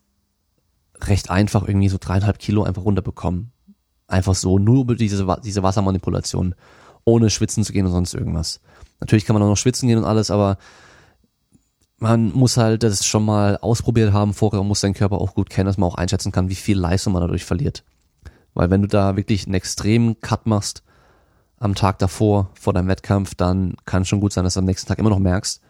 recht 1.01 1.31
einfach 1.31 1.67
irgendwie 1.67 1.89
so 1.89 1.99
dreieinhalb 1.99 2.39
Kilo 2.39 2.63
einfach 2.63 2.85
runterbekommen. 2.85 3.53
Einfach 4.07 4.35
so, 4.35 4.59
nur 4.59 4.83
über 4.83 4.97
diese, 4.97 5.27
diese 5.45 5.63
Wassermanipulation, 5.63 6.55
ohne 7.05 7.31
schwitzen 7.31 7.65
zu 7.65 7.73
gehen 7.73 7.87
und 7.87 7.93
sonst 7.93 8.15
irgendwas. 8.15 8.61
Natürlich 8.99 9.25
kann 9.25 9.35
man 9.35 9.43
auch 9.43 9.49
noch 9.49 9.57
schwitzen 9.57 9.89
gehen 9.89 9.99
und 9.99 10.05
alles, 10.05 10.31
aber 10.31 10.59
man 11.99 12.33
muss 12.33 12.57
halt 12.57 12.83
das 12.83 13.07
schon 13.07 13.25
mal 13.25 13.57
ausprobiert 13.59 14.13
haben 14.13 14.35
vorher 14.35 14.61
und 14.61 14.69
muss 14.69 14.81
seinen 14.81 14.95
Körper 14.95 15.21
auch 15.21 15.35
gut 15.35 15.51
kennen, 15.51 15.67
dass 15.67 15.79
man 15.79 15.89
auch 15.89 15.95
einschätzen 15.95 16.33
kann, 16.33 16.49
wie 16.49 16.55
viel 16.55 16.79
Leistung 16.79 17.13
man 17.13 17.23
dadurch 17.23 17.45
verliert. 17.45 17.85
Weil 18.55 18.71
wenn 18.71 18.83
du 18.83 18.89
da 18.89 19.17
wirklich 19.17 19.47
einen 19.47 19.55
extremen 19.55 20.21
Cut 20.21 20.47
machst 20.47 20.83
am 21.61 21.77
Tag 21.77 21.99
davor, 21.99 22.51
vor 22.55 22.73
deinem 22.73 22.89
Wettkampf, 22.89 23.37
dann 23.37 23.75
kann 23.85 24.03
es 24.03 24.09
schon 24.09 24.21
gut 24.21 24.33
sein, 24.33 24.45
dass 24.45 24.55
du 24.55 24.61
am 24.61 24.67
nächsten 24.67 24.89
Tag 24.89 24.99
immer 24.99 25.11
noch 25.11 25.19
merkst, 25.19 25.63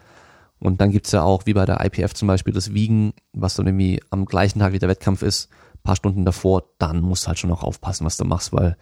und 0.60 0.80
dann 0.80 0.90
gibt's 0.90 1.10
ja 1.10 1.22
auch, 1.22 1.46
wie 1.46 1.54
bei 1.54 1.64
der 1.64 1.84
IPF 1.84 2.12
zum 2.14 2.28
Beispiel, 2.28 2.52
das 2.52 2.74
Wiegen, 2.74 3.14
was 3.32 3.54
dann 3.54 3.66
irgendwie 3.66 4.00
am 4.10 4.26
gleichen 4.26 4.58
Tag 4.58 4.72
wie 4.72 4.78
der 4.78 4.90
Wettkampf 4.90 5.22
ist, 5.22 5.48
paar 5.82 5.96
Stunden 5.96 6.26
davor, 6.26 6.64
dann 6.78 7.00
musst 7.00 7.24
du 7.24 7.28
halt 7.28 7.38
schon 7.38 7.50
auch 7.50 7.62
aufpassen, 7.62 8.04
was 8.04 8.18
du 8.18 8.26
machst, 8.26 8.52
weil 8.52 8.76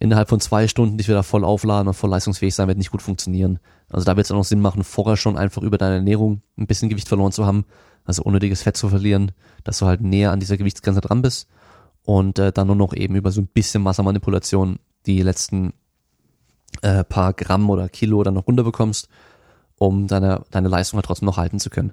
innerhalb 0.00 0.30
von 0.30 0.40
zwei 0.40 0.66
Stunden 0.66 0.96
dich 0.96 1.08
wieder 1.08 1.22
voll 1.22 1.44
aufladen 1.44 1.88
und 1.88 1.94
voll 1.94 2.08
leistungsfähig 2.08 2.54
sein 2.54 2.66
wird 2.66 2.78
nicht 2.78 2.90
gut 2.90 3.02
funktionieren. 3.02 3.58
Also 3.90 4.06
da 4.06 4.16
wird 4.16 4.24
es 4.24 4.30
auch 4.32 4.36
noch 4.36 4.44
Sinn 4.44 4.62
machen, 4.62 4.84
vorher 4.84 5.18
schon 5.18 5.36
einfach 5.36 5.60
über 5.60 5.76
deine 5.76 5.96
Ernährung 5.96 6.40
ein 6.56 6.66
bisschen 6.66 6.88
Gewicht 6.88 7.08
verloren 7.08 7.32
zu 7.32 7.44
haben, 7.44 7.66
also 8.06 8.22
unnötiges 8.22 8.62
Fett 8.62 8.78
zu 8.78 8.88
verlieren, 8.88 9.32
dass 9.64 9.78
du 9.78 9.86
halt 9.86 10.00
näher 10.00 10.32
an 10.32 10.40
dieser 10.40 10.56
Gewichtsgrenze 10.56 11.02
dran 11.02 11.20
bist 11.20 11.46
und 12.04 12.38
äh, 12.38 12.52
dann 12.52 12.68
nur 12.68 12.76
noch 12.76 12.94
eben 12.94 13.14
über 13.14 13.30
so 13.30 13.42
ein 13.42 13.48
bisschen 13.48 13.84
Wassermanipulation 13.84 14.78
die 15.04 15.20
letzten 15.20 15.74
äh, 16.80 17.04
paar 17.04 17.32
Gramm 17.34 17.68
oder 17.70 17.88
Kilo 17.88 18.22
dann 18.22 18.34
noch 18.34 18.46
runterbekommst, 18.46 19.08
um 19.78 20.06
deine, 20.06 20.44
deine 20.50 20.68
Leistung 20.68 20.96
halt 20.96 21.06
trotzdem 21.06 21.26
noch 21.26 21.36
halten 21.36 21.60
zu 21.60 21.70
können. 21.70 21.92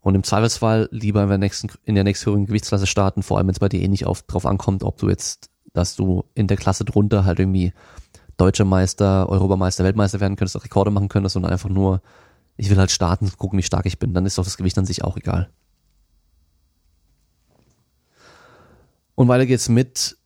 Und 0.00 0.14
im 0.14 0.22
Zweifelsfall 0.22 0.88
lieber 0.92 1.22
in 1.22 1.28
der 1.28 1.38
nächsten, 1.38 1.68
in 1.84 1.96
der 1.96 2.04
nächsthöheren 2.04 2.46
Gewichtsklasse 2.46 2.86
starten, 2.86 3.22
vor 3.22 3.38
allem 3.38 3.48
wenn 3.48 3.54
es 3.54 3.60
bei 3.60 3.68
dir 3.68 3.82
eh 3.82 3.88
nicht 3.88 4.06
auf, 4.06 4.22
drauf 4.22 4.46
ankommt, 4.46 4.84
ob 4.84 4.98
du 4.98 5.08
jetzt, 5.08 5.50
dass 5.72 5.96
du 5.96 6.24
in 6.34 6.46
der 6.46 6.56
Klasse 6.56 6.84
drunter 6.84 7.24
halt 7.24 7.40
irgendwie 7.40 7.72
Deutscher 8.36 8.64
Meister, 8.64 9.28
Europameister, 9.28 9.82
Weltmeister 9.82 10.20
werden 10.20 10.36
könntest, 10.36 10.62
Rekorde 10.62 10.90
machen 10.90 11.08
könntest, 11.08 11.32
sondern 11.32 11.52
einfach 11.52 11.70
nur, 11.70 12.02
ich 12.56 12.70
will 12.70 12.76
halt 12.78 12.90
starten, 12.90 13.30
gucken, 13.36 13.58
wie 13.58 13.62
stark 13.62 13.86
ich 13.86 13.98
bin. 13.98 14.14
Dann 14.14 14.26
ist 14.26 14.38
doch 14.38 14.44
das 14.44 14.56
Gewicht 14.56 14.78
an 14.78 14.86
sich 14.86 15.02
auch 15.02 15.16
egal. 15.16 15.50
Und 19.14 19.28
weiter 19.28 19.46
geht's 19.46 19.68
mit 19.68 20.18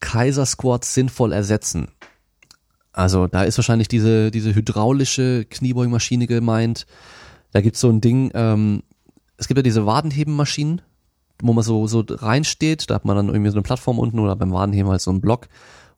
Kaiser 0.00 0.44
Squat 0.44 0.84
sinnvoll 0.84 1.32
ersetzen. 1.32 1.88
Also 2.94 3.26
da 3.26 3.42
ist 3.42 3.58
wahrscheinlich 3.58 3.88
diese, 3.88 4.30
diese 4.30 4.54
hydraulische 4.54 5.44
Kniebeugmaschine 5.50 6.28
gemeint. 6.28 6.86
Da 7.50 7.60
gibt's 7.60 7.80
so 7.80 7.90
ein 7.90 8.00
Ding, 8.00 8.30
ähm, 8.34 8.84
es 9.36 9.48
gibt 9.48 9.58
ja 9.58 9.62
diese 9.62 9.84
Wadenhebenmaschinen, 9.84 10.80
wo 11.42 11.52
man 11.52 11.64
so, 11.64 11.88
so 11.88 12.04
reinsteht, 12.08 12.88
da 12.88 12.94
hat 12.94 13.04
man 13.04 13.16
dann 13.16 13.28
irgendwie 13.28 13.50
so 13.50 13.56
eine 13.56 13.62
Plattform 13.62 13.98
unten 13.98 14.20
oder 14.20 14.36
beim 14.36 14.52
Wadenheben 14.52 14.90
halt 14.90 15.00
so 15.00 15.10
einen 15.10 15.20
Block 15.20 15.48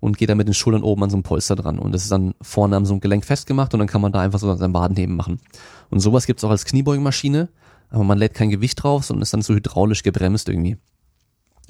und 0.00 0.16
geht 0.16 0.30
dann 0.30 0.38
mit 0.38 0.48
den 0.48 0.54
Schultern 0.54 0.82
oben 0.82 1.04
an 1.04 1.10
so 1.10 1.16
einem 1.16 1.22
Polster 1.22 1.54
dran. 1.54 1.78
Und 1.78 1.92
das 1.92 2.02
ist 2.02 2.12
dann 2.12 2.34
vorne 2.40 2.76
an 2.76 2.86
so 2.86 2.94
einem 2.94 3.00
Gelenk 3.00 3.26
festgemacht 3.26 3.74
und 3.74 3.80
dann 3.80 3.88
kann 3.88 4.00
man 4.00 4.12
da 4.12 4.20
einfach 4.20 4.38
so 4.38 4.54
sein 4.54 4.72
Wadenheben 4.72 5.16
machen. 5.16 5.38
Und 5.90 6.00
sowas 6.00 6.26
gibt's 6.26 6.44
auch 6.44 6.50
als 6.50 6.64
Kniebeugenmaschine, 6.64 7.50
aber 7.90 8.04
man 8.04 8.16
lädt 8.16 8.32
kein 8.32 8.48
Gewicht 8.48 8.82
drauf, 8.82 9.04
sondern 9.04 9.22
ist 9.22 9.34
dann 9.34 9.42
so 9.42 9.54
hydraulisch 9.54 10.02
gebremst 10.02 10.48
irgendwie. 10.48 10.78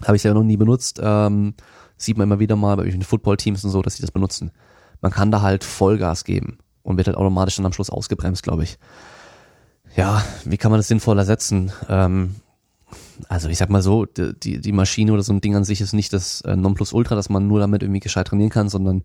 Habe 0.04 0.16
ich 0.16 0.22
ja 0.22 0.32
noch 0.32 0.44
nie 0.44 0.56
benutzt. 0.56 1.00
Ähm, 1.02 1.54
sieht 1.96 2.16
man 2.16 2.28
immer 2.28 2.38
wieder 2.38 2.54
mal 2.54 2.76
bei 2.76 2.84
den 2.88 3.02
Football-Teams 3.02 3.64
und 3.64 3.70
so, 3.70 3.82
dass 3.82 3.96
sie 3.96 4.02
das 4.02 4.12
benutzen. 4.12 4.52
Man 5.00 5.12
kann 5.12 5.30
da 5.30 5.42
halt 5.42 5.64
Vollgas 5.64 6.24
geben 6.24 6.58
und 6.82 6.96
wird 6.96 7.08
halt 7.08 7.16
automatisch 7.16 7.56
dann 7.56 7.66
am 7.66 7.72
Schluss 7.72 7.90
ausgebremst, 7.90 8.42
glaube 8.42 8.62
ich. 8.62 8.78
Ja, 9.96 10.22
wie 10.44 10.56
kann 10.56 10.70
man 10.70 10.78
das 10.78 10.88
sinnvoll 10.88 11.18
ersetzen? 11.18 11.72
Ähm, 11.88 12.36
also 13.28 13.48
ich 13.48 13.58
sag 13.58 13.70
mal 13.70 13.82
so, 13.82 14.04
die, 14.04 14.60
die 14.60 14.72
Maschine 14.72 15.12
oder 15.12 15.22
so 15.22 15.32
ein 15.32 15.40
Ding 15.40 15.56
an 15.56 15.64
sich 15.64 15.80
ist 15.80 15.92
nicht 15.92 16.12
das 16.12 16.42
äh, 16.42 16.54
Nonplusultra, 16.54 17.14
dass 17.14 17.28
man 17.28 17.46
nur 17.48 17.60
damit 17.60 17.82
irgendwie 17.82 18.00
gescheit 18.00 18.28
trainieren 18.28 18.50
kann, 18.50 18.68
sondern 18.68 19.02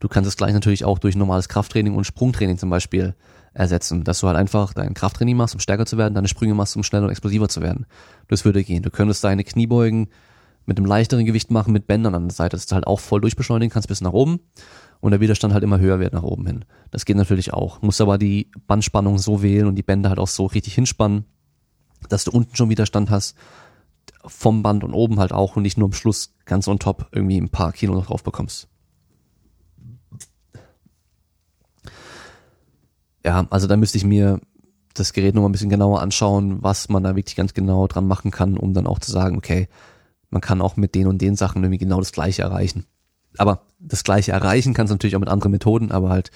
du 0.00 0.08
kannst 0.08 0.28
es 0.28 0.36
gleich 0.36 0.52
natürlich 0.52 0.84
auch 0.84 0.98
durch 0.98 1.16
normales 1.16 1.48
Krafttraining 1.48 1.94
und 1.94 2.04
Sprungtraining 2.04 2.58
zum 2.58 2.70
Beispiel 2.70 3.14
ersetzen, 3.54 4.02
dass 4.04 4.20
du 4.20 4.26
halt 4.26 4.36
einfach 4.36 4.72
dein 4.72 4.94
Krafttraining 4.94 5.36
machst, 5.36 5.54
um 5.54 5.60
stärker 5.60 5.86
zu 5.86 5.98
werden, 5.98 6.14
deine 6.14 6.28
Sprünge 6.28 6.54
machst, 6.54 6.74
um 6.76 6.82
schneller 6.82 7.04
und 7.04 7.10
explosiver 7.10 7.48
zu 7.48 7.60
werden. 7.60 7.86
Das 8.28 8.44
würde 8.44 8.64
gehen. 8.64 8.82
Du 8.82 8.90
könntest 8.90 9.22
deine 9.24 9.44
Kniebeugen 9.44 10.08
mit 10.64 10.78
einem 10.78 10.86
leichteren 10.86 11.24
Gewicht 11.24 11.50
machen, 11.50 11.72
mit 11.72 11.86
Bändern 11.86 12.14
an 12.14 12.28
der 12.28 12.34
Seite, 12.34 12.56
dass 12.56 12.66
du 12.66 12.74
halt 12.74 12.86
auch 12.86 13.00
voll 13.00 13.20
durchbeschleunigen 13.20 13.72
kannst 13.72 13.88
bis 13.88 14.00
nach 14.00 14.12
oben 14.12 14.40
und 15.02 15.10
der 15.10 15.20
Widerstand 15.20 15.52
halt 15.52 15.64
immer 15.64 15.80
höher 15.80 15.98
wird 15.98 16.12
nach 16.12 16.22
oben 16.22 16.46
hin. 16.46 16.64
Das 16.92 17.04
geht 17.04 17.16
natürlich 17.16 17.52
auch. 17.52 17.82
Musst 17.82 18.00
aber 18.00 18.18
die 18.18 18.52
Bandspannung 18.68 19.18
so 19.18 19.42
wählen 19.42 19.66
und 19.66 19.74
die 19.74 19.82
Bänder 19.82 20.10
halt 20.10 20.20
auch 20.20 20.28
so 20.28 20.46
richtig 20.46 20.76
hinspannen, 20.76 21.24
dass 22.08 22.22
du 22.22 22.30
unten 22.30 22.54
schon 22.54 22.70
Widerstand 22.70 23.10
hast, 23.10 23.36
vom 24.24 24.62
Band 24.62 24.84
und 24.84 24.94
oben 24.94 25.18
halt 25.18 25.32
auch 25.32 25.56
und 25.56 25.64
nicht 25.64 25.76
nur 25.76 25.88
am 25.88 25.92
Schluss 25.92 26.36
ganz 26.44 26.68
on 26.68 26.78
top 26.78 27.08
irgendwie 27.10 27.36
ein 27.36 27.48
paar 27.48 27.72
Kilo 27.72 27.94
noch 27.94 28.06
drauf 28.06 28.22
bekommst. 28.22 28.68
Ja, 33.24 33.44
also 33.50 33.66
da 33.66 33.76
müsste 33.76 33.98
ich 33.98 34.04
mir 34.04 34.40
das 34.94 35.12
Gerät 35.12 35.34
noch 35.34 35.42
mal 35.42 35.48
ein 35.48 35.52
bisschen 35.52 35.68
genauer 35.68 36.00
anschauen, 36.00 36.62
was 36.62 36.88
man 36.88 37.02
da 37.02 37.16
wirklich 37.16 37.34
ganz 37.34 37.54
genau 37.54 37.88
dran 37.88 38.06
machen 38.06 38.30
kann, 38.30 38.56
um 38.56 38.72
dann 38.72 38.86
auch 38.86 39.00
zu 39.00 39.10
sagen, 39.10 39.36
okay, 39.36 39.68
man 40.30 40.40
kann 40.40 40.62
auch 40.62 40.76
mit 40.76 40.94
den 40.94 41.08
und 41.08 41.20
den 41.20 41.34
Sachen 41.34 41.64
irgendwie 41.64 41.78
genau 41.78 41.98
das 41.98 42.12
Gleiche 42.12 42.42
erreichen. 42.42 42.86
Aber 43.38 43.66
das 43.78 44.04
Gleiche 44.04 44.32
erreichen 44.32 44.74
kannst 44.74 44.90
du 44.90 44.94
natürlich 44.94 45.16
auch 45.16 45.20
mit 45.20 45.28
anderen 45.28 45.52
Methoden, 45.52 45.90
aber 45.90 46.10
halt 46.10 46.30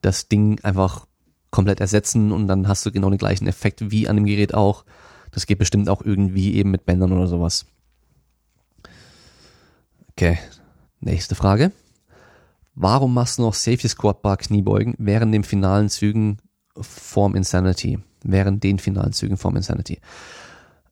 das 0.00 0.28
Ding 0.28 0.60
einfach 0.62 1.06
komplett 1.50 1.80
ersetzen 1.80 2.32
und 2.32 2.48
dann 2.48 2.68
hast 2.68 2.84
du 2.84 2.90
genau 2.90 3.10
den 3.10 3.18
gleichen 3.18 3.46
Effekt 3.46 3.90
wie 3.90 4.08
an 4.08 4.16
dem 4.16 4.26
Gerät 4.26 4.54
auch. 4.54 4.84
Das 5.30 5.46
geht 5.46 5.58
bestimmt 5.58 5.88
auch 5.88 6.02
irgendwie 6.02 6.54
eben 6.54 6.70
mit 6.70 6.84
Bändern 6.84 7.12
oder 7.12 7.26
sowas. 7.26 7.66
Okay, 10.10 10.38
nächste 11.00 11.34
Frage. 11.34 11.72
Warum 12.74 13.14
machst 13.14 13.38
du 13.38 13.42
noch 13.42 13.54
Safety 13.54 13.88
Squat 13.88 14.22
Bar 14.22 14.36
Kniebeugen 14.36 14.94
während 14.98 15.32
den 15.32 15.44
finalen 15.44 15.88
Zügen 15.88 16.38
vorm 16.76 17.36
Insanity? 17.36 17.98
Während 18.24 18.64
den 18.64 18.78
finalen 18.78 19.12
Zügen 19.12 19.36
vorm 19.36 19.56
Insanity. 19.56 20.00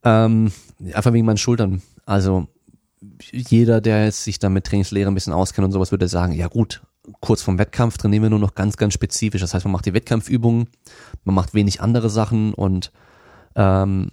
Ähm, 0.05 0.53
einfach 0.93 1.13
wegen 1.13 1.27
meinen 1.27 1.39
Schultern. 1.39 1.83
Also 2.05 2.47
jeder, 3.33 3.81
der 3.81 4.05
jetzt 4.05 4.25
sich 4.25 4.39
da 4.39 4.49
mit 4.49 4.65
Trainingslehre 4.65 5.11
ein 5.11 5.15
bisschen 5.15 5.33
auskennt 5.33 5.65
und 5.65 5.73
sowas, 5.73 5.91
würde 5.91 6.09
sagen, 6.09 6.33
ja 6.33 6.49
gut, 6.49 6.83
kurz 7.21 7.43
vorm 7.43 7.59
Wettkampf 7.59 7.99
trainieren 7.99 8.23
wir 8.23 8.31
nur 8.31 8.39
noch 8.39 8.55
ganz, 8.55 8.77
ganz 8.77 8.95
spezifisch. 8.95 9.41
Das 9.41 9.55
heißt, 9.55 9.65
man 9.65 9.73
macht 9.73 9.87
die 9.87 9.95
Wettkampfübungen, 9.95 10.69
man 11.25 11.35
macht 11.35 11.55
wenig 11.55 11.81
andere 11.81 12.11
Sachen 12.11 12.55
und 12.55 12.93
ähm, 13.57 14.13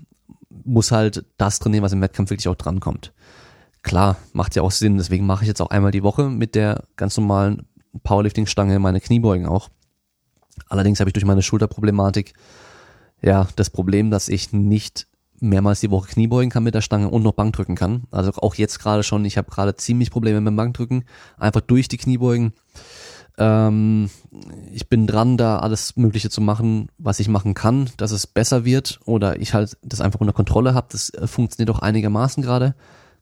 muss 0.50 0.92
halt 0.92 1.26
das 1.38 1.60
trainieren, 1.60 1.84
was 1.84 1.94
im 1.94 2.02
Wettkampf 2.02 2.30
wirklich 2.30 2.48
auch 2.48 2.56
drankommt. 2.56 3.14
Klar, 3.82 4.18
macht 4.34 4.56
ja 4.56 4.62
auch 4.62 4.72
Sinn, 4.72 4.98
deswegen 4.98 5.26
mache 5.26 5.44
ich 5.44 5.48
jetzt 5.48 5.62
auch 5.62 5.70
einmal 5.70 5.92
die 5.92 6.04
Woche 6.04 6.30
mit 6.30 6.56
der 6.56 6.84
ganz 6.98 7.16
normalen 7.16 7.68
Powerlifting-Stange 8.04 8.80
meine 8.80 9.00
Kniebeugen 9.00 9.46
auch. 9.46 9.70
Allerdings 10.68 11.00
habe 11.00 11.10
ich 11.10 11.14
durch 11.14 11.26
meine 11.26 11.42
Schulterproblematik 11.42 12.34
ja 13.22 13.48
das 13.56 13.70
Problem, 13.70 14.12
dass 14.12 14.28
ich 14.28 14.52
nicht 14.52 15.08
mehrmals 15.42 15.80
die 15.80 15.92
Woche 15.92 16.10
Kniebeugen 16.10 16.50
kann 16.50 16.64
mit 16.64 16.76
der 16.76 16.82
Stange 16.82 17.10
und 17.10 17.24
noch 17.24 17.34
Bankdrücken 17.34 17.76
kann. 17.76 18.04
Also 18.12 18.32
auch 18.38 18.56
jetzt 18.56 18.80
gerade 18.80 19.04
schon, 19.04 19.26
ich 19.26 19.38
habe 19.38 19.50
gerade 19.50 19.76
ziemlich 19.76 20.12
Probleme 20.12 20.42
mit 20.42 20.52
dem 20.52 20.56
Bankdrücken, 20.56 21.06
einfach 21.38 21.62
durch 21.62 21.88
die 21.88 21.98
Kniebeugen. 21.98 22.54
Ähm, 23.38 24.10
ich 24.72 24.90
bin 24.90 25.08
dran, 25.08 25.38
da 25.38 25.60
alles 25.60 25.96
Mögliche 25.96 26.30
zu 26.30 26.42
machen, 26.42 26.90
was 26.98 27.20
ich 27.20 27.30
machen 27.30 27.54
kann, 27.54 27.90
dass 27.98 28.12
es 28.12 28.28
besser 28.28 28.66
wird 28.66 29.00
oder 29.06 29.40
ich 29.40 29.54
halt 29.54 29.78
das 29.82 30.02
einfach 30.02 30.20
unter 30.20 30.34
Kontrolle 30.34 30.74
habe. 30.74 30.88
Das 30.92 31.10
äh, 31.12 31.26
funktioniert 31.26 31.76
auch 31.76 31.82
einigermaßen 31.82 32.44
gerade. 32.44 32.76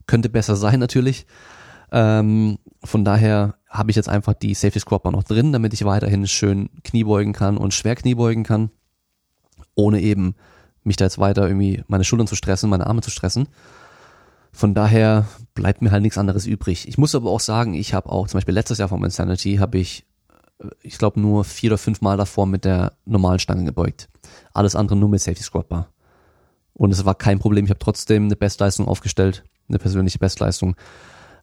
Könnte 0.07 0.29
besser 0.29 0.55
sein 0.55 0.79
natürlich. 0.79 1.27
Ähm, 1.91 2.57
von 2.83 3.05
daher 3.05 3.55
habe 3.69 3.91
ich 3.91 3.95
jetzt 3.95 4.09
einfach 4.09 4.33
die 4.33 4.55
Safety 4.55 4.79
Squat 4.79 5.03
Bar 5.03 5.11
noch 5.11 5.23
drin, 5.23 5.53
damit 5.53 5.73
ich 5.73 5.85
weiterhin 5.85 6.27
schön 6.27 6.69
Kniebeugen 6.83 7.33
kann 7.33 7.57
und 7.57 7.73
schwer 7.73 7.95
Kniebeugen 7.95 8.43
kann, 8.43 8.71
ohne 9.75 10.01
eben 10.01 10.35
mich 10.87 10.95
da 10.95 11.05
jetzt 11.05 11.19
weiter 11.19 11.47
irgendwie 11.47 11.83
meine 11.87 12.03
Schultern 12.03 12.27
zu 12.27 12.35
stressen, 12.35 12.69
meine 12.69 12.87
Arme 12.87 13.01
zu 13.01 13.11
stressen. 13.11 13.47
Von 14.51 14.73
daher 14.73 15.27
bleibt 15.53 15.81
mir 15.81 15.91
halt 15.91 16.01
nichts 16.01 16.17
anderes 16.17 16.47
übrig. 16.47 16.87
Ich 16.87 16.97
muss 16.97 17.13
aber 17.13 17.29
auch 17.29 17.39
sagen, 17.39 17.73
ich 17.73 17.93
habe 17.93 18.09
auch 18.09 18.27
zum 18.27 18.37
Beispiel 18.37 18.55
letztes 18.55 18.79
Jahr 18.79 18.89
vom 18.89 19.03
Insanity 19.03 19.57
habe 19.57 19.77
ich, 19.77 20.05
äh, 20.59 20.69
ich 20.81 20.97
glaube 20.97 21.19
nur 21.19 21.43
vier 21.43 21.71
oder 21.71 21.77
fünf 21.77 22.01
Mal 22.01 22.17
davor 22.17 22.47
mit 22.47 22.65
der 22.65 22.93
normalen 23.05 23.39
Stange 23.39 23.65
gebeugt. 23.65 24.09
Alles 24.53 24.75
andere 24.75 24.97
nur 24.97 25.09
mit 25.09 25.21
Safety 25.21 25.43
Squat 25.43 25.69
Bar. 25.69 25.89
Und 26.73 26.91
es 26.91 27.05
war 27.05 27.15
kein 27.15 27.39
Problem. 27.39 27.65
Ich 27.65 27.71
habe 27.71 27.79
trotzdem 27.79 28.25
eine 28.25 28.35
Bestleistung 28.35 28.87
aufgestellt, 28.87 29.43
eine 29.67 29.79
persönliche 29.79 30.19
Bestleistung. 30.19 30.75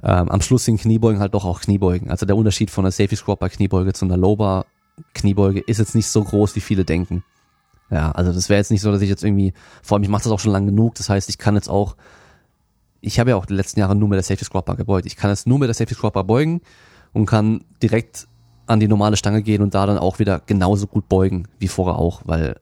Ähm, 0.02 0.28
am 0.28 0.40
Schluss 0.40 0.64
sind 0.64 0.80
Kniebeugen 0.80 1.20
halt 1.20 1.34
doch 1.34 1.44
auch 1.44 1.60
Kniebeugen. 1.60 2.10
Also 2.10 2.26
der 2.26 2.36
Unterschied 2.36 2.70
von 2.70 2.84
einer 2.84 2.92
Safety 2.92 3.16
Squat 3.16 3.38
Bar 3.38 3.48
Kniebeuge 3.50 3.92
zu 3.92 4.04
einer 4.04 4.16
Low 4.16 4.36
Bar 4.36 4.66
Kniebeuge 5.12 5.60
ist 5.60 5.78
jetzt 5.78 5.94
nicht 5.94 6.06
so 6.06 6.22
groß, 6.22 6.56
wie 6.56 6.60
viele 6.60 6.84
denken. 6.84 7.24
Ja, 7.94 8.10
also 8.10 8.32
das 8.32 8.48
wäre 8.48 8.58
jetzt 8.58 8.72
nicht 8.72 8.80
so, 8.80 8.90
dass 8.90 9.02
ich 9.02 9.08
jetzt 9.08 9.22
irgendwie, 9.22 9.54
vor 9.80 9.94
allem 9.94 10.02
ich 10.02 10.08
mache 10.08 10.24
das 10.24 10.32
auch 10.32 10.40
schon 10.40 10.50
lange 10.50 10.66
genug, 10.66 10.96
das 10.96 11.08
heißt, 11.08 11.28
ich 11.28 11.38
kann 11.38 11.54
jetzt 11.54 11.68
auch, 11.68 11.94
ich 13.00 13.20
habe 13.20 13.30
ja 13.30 13.36
auch 13.36 13.46
die 13.46 13.54
letzten 13.54 13.78
Jahre 13.78 13.94
nur 13.94 14.08
mit 14.08 14.16
der 14.16 14.24
Safety 14.24 14.44
Squat 14.44 14.64
Bar 14.64 14.74
gebeugt. 14.74 15.06
Ich 15.06 15.14
kann 15.14 15.30
jetzt 15.30 15.46
nur 15.46 15.60
mit 15.60 15.68
der 15.68 15.74
Safety 15.74 15.94
Squat 15.94 16.12
Bar 16.12 16.24
beugen 16.24 16.60
und 17.12 17.26
kann 17.26 17.62
direkt 17.80 18.26
an 18.66 18.80
die 18.80 18.88
normale 18.88 19.16
Stange 19.16 19.42
gehen 19.42 19.62
und 19.62 19.76
da 19.76 19.86
dann 19.86 19.98
auch 19.98 20.18
wieder 20.18 20.42
genauso 20.44 20.88
gut 20.88 21.08
beugen 21.08 21.46
wie 21.60 21.68
vorher 21.68 21.96
auch, 21.96 22.22
weil 22.24 22.56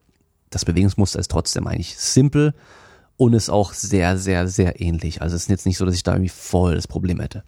das 0.50 0.66
Bewegungsmuster 0.66 1.18
ist 1.18 1.30
trotzdem 1.30 1.66
eigentlich 1.66 1.96
simpel 1.96 2.52
und 3.16 3.32
ist 3.32 3.48
auch 3.48 3.72
sehr, 3.72 4.18
sehr, 4.18 4.48
sehr 4.48 4.82
ähnlich. 4.82 5.22
Also 5.22 5.34
es 5.34 5.44
ist 5.44 5.48
jetzt 5.48 5.64
nicht 5.64 5.78
so, 5.78 5.86
dass 5.86 5.94
ich 5.94 6.02
da 6.02 6.12
irgendwie 6.12 6.28
voll 6.28 6.74
das 6.74 6.86
Problem 6.86 7.20
hätte. 7.20 7.42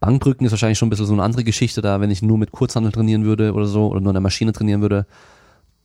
Bankdrücken 0.00 0.44
ist 0.46 0.50
wahrscheinlich 0.50 0.78
schon 0.78 0.88
ein 0.88 0.90
bisschen 0.90 1.06
so 1.06 1.12
eine 1.12 1.22
andere 1.22 1.44
Geschichte 1.44 1.80
da, 1.80 2.00
wenn 2.00 2.10
ich 2.10 2.22
nur 2.22 2.38
mit 2.38 2.50
Kurzhandel 2.50 2.90
trainieren 2.90 3.24
würde 3.24 3.52
oder 3.52 3.66
so 3.66 3.86
oder 3.86 4.00
nur 4.00 4.10
in 4.10 4.14
der 4.14 4.20
Maschine 4.20 4.50
trainieren 4.50 4.80
würde 4.80 5.06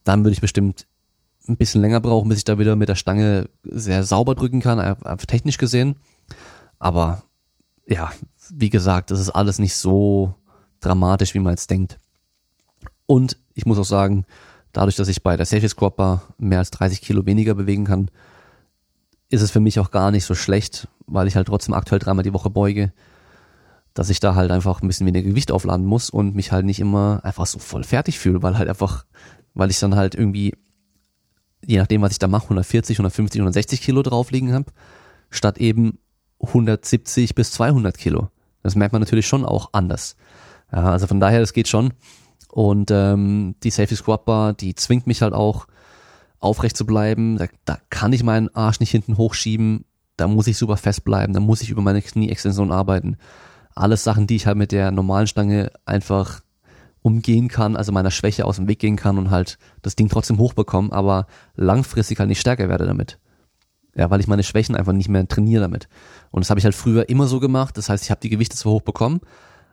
dann 0.07 0.23
würde 0.23 0.33
ich 0.33 0.41
bestimmt 0.41 0.87
ein 1.47 1.57
bisschen 1.57 1.81
länger 1.81 1.99
brauchen, 2.01 2.29
bis 2.29 2.39
ich 2.39 2.43
da 2.43 2.59
wieder 2.59 2.75
mit 2.75 2.89
der 2.89 2.95
Stange 2.95 3.49
sehr 3.63 4.03
sauber 4.03 4.35
drücken 4.35 4.61
kann, 4.61 4.79
einfach 4.79 5.25
technisch 5.25 5.57
gesehen. 5.57 5.95
Aber 6.79 7.23
ja, 7.85 8.11
wie 8.49 8.69
gesagt, 8.69 9.11
das 9.11 9.19
ist 9.19 9.29
alles 9.29 9.59
nicht 9.59 9.75
so 9.75 10.35
dramatisch, 10.79 11.33
wie 11.33 11.39
man 11.39 11.53
jetzt 11.53 11.69
denkt. 11.69 11.99
Und 13.05 13.37
ich 13.53 13.65
muss 13.65 13.79
auch 13.79 13.85
sagen, 13.85 14.25
dadurch, 14.73 14.95
dass 14.95 15.07
ich 15.07 15.23
bei 15.23 15.37
der 15.37 15.45
Safety 15.45 15.69
Squat 15.69 15.95
Bar 15.95 16.21
mehr 16.37 16.59
als 16.59 16.71
30 16.71 17.01
Kilo 17.01 17.25
weniger 17.25 17.55
bewegen 17.55 17.85
kann, 17.85 18.11
ist 19.29 19.41
es 19.41 19.51
für 19.51 19.59
mich 19.59 19.79
auch 19.79 19.91
gar 19.91 20.11
nicht 20.11 20.25
so 20.25 20.35
schlecht, 20.35 20.87
weil 21.05 21.27
ich 21.27 21.35
halt 21.35 21.47
trotzdem 21.47 21.73
aktuell 21.73 21.99
dreimal 21.99 22.23
die 22.23 22.33
Woche 22.33 22.49
beuge, 22.49 22.93
dass 23.93 24.09
ich 24.09 24.19
da 24.19 24.35
halt 24.35 24.51
einfach 24.51 24.81
ein 24.81 24.87
bisschen 24.87 25.07
weniger 25.07 25.27
Gewicht 25.27 25.51
aufladen 25.51 25.85
muss 25.85 26.09
und 26.09 26.35
mich 26.35 26.51
halt 26.51 26.65
nicht 26.65 26.79
immer 26.79 27.21
einfach 27.23 27.45
so 27.45 27.59
voll 27.59 27.83
fertig 27.83 28.19
fühle, 28.19 28.43
weil 28.43 28.57
halt 28.57 28.69
einfach 28.69 29.05
weil 29.57 29.71
ich 29.71 29.79
dann 29.79 29.95
halt 29.95 30.15
irgendwie, 30.15 30.53
je 31.65 31.79
nachdem, 31.79 32.01
was 32.01 32.11
ich 32.11 32.19
da 32.19 32.27
mache, 32.27 32.43
140, 32.43 32.97
150, 32.97 33.41
160 33.41 33.81
Kilo 33.81 34.03
draufliegen 34.03 34.53
habe, 34.53 34.71
statt 35.29 35.57
eben 35.57 35.99
170 36.41 37.33
bis 37.35 37.51
200 37.51 37.97
Kilo. 37.97 38.29
Das 38.61 38.75
merkt 38.75 38.93
man 38.93 39.01
natürlich 39.01 39.27
schon 39.27 39.45
auch 39.45 39.69
anders. 39.73 40.15
Ja, 40.71 40.91
also 40.91 41.07
von 41.07 41.19
daher, 41.19 41.39
das 41.39 41.53
geht 41.53 41.67
schon. 41.67 41.93
Und 42.49 42.91
ähm, 42.91 43.55
die 43.63 43.71
Safety 43.71 43.95
Squat 43.95 44.25
Bar, 44.25 44.53
die 44.53 44.75
zwingt 44.75 45.07
mich 45.07 45.21
halt 45.21 45.33
auch 45.33 45.67
aufrecht 46.39 46.77
zu 46.77 46.85
bleiben. 46.85 47.37
Da, 47.37 47.47
da 47.65 47.79
kann 47.89 48.13
ich 48.13 48.23
meinen 48.23 48.53
Arsch 48.55 48.79
nicht 48.79 48.91
hinten 48.91 49.17
hochschieben. 49.17 49.85
Da 50.17 50.27
muss 50.27 50.47
ich 50.47 50.57
super 50.57 50.77
fest 50.77 51.03
bleiben. 51.03 51.33
Da 51.33 51.39
muss 51.39 51.61
ich 51.61 51.69
über 51.69 51.81
meine 51.81 52.01
Knieextension 52.01 52.71
arbeiten. 52.71 53.17
Alles 53.73 54.03
Sachen, 54.03 54.27
die 54.27 54.35
ich 54.35 54.45
halt 54.45 54.57
mit 54.57 54.71
der 54.71 54.91
normalen 54.91 55.27
Stange 55.27 55.71
einfach 55.85 56.41
umgehen 57.01 57.47
kann, 57.47 57.75
also 57.75 57.91
meiner 57.91 58.11
Schwäche 58.11 58.45
aus 58.45 58.57
dem 58.57 58.67
Weg 58.67 58.79
gehen 58.79 58.95
kann 58.95 59.17
und 59.17 59.31
halt 59.31 59.57
das 59.81 59.95
Ding 59.95 60.09
trotzdem 60.09 60.37
hochbekommen, 60.37 60.91
aber 60.91 61.27
langfristig 61.55 62.19
halt 62.19 62.29
nicht 62.29 62.41
stärker 62.41 62.69
werde 62.69 62.85
damit. 62.85 63.19
Ja, 63.95 64.09
weil 64.11 64.19
ich 64.19 64.27
meine 64.27 64.43
Schwächen 64.43 64.75
einfach 64.75 64.93
nicht 64.93 65.09
mehr 65.09 65.27
trainiere 65.27 65.61
damit. 65.61 65.87
Und 66.29 66.41
das 66.41 66.49
habe 66.49 66.59
ich 66.59 66.65
halt 66.65 66.75
früher 66.75 67.09
immer 67.09 67.25
so 67.25 67.39
gemacht. 67.39 67.77
Das 67.77 67.89
heißt, 67.89 68.03
ich 68.03 68.11
habe 68.11 68.21
die 68.21 68.29
Gewichte 68.29 68.55
zwar 68.55 68.73
hoch 68.73 68.81
bekommen, 68.83 69.21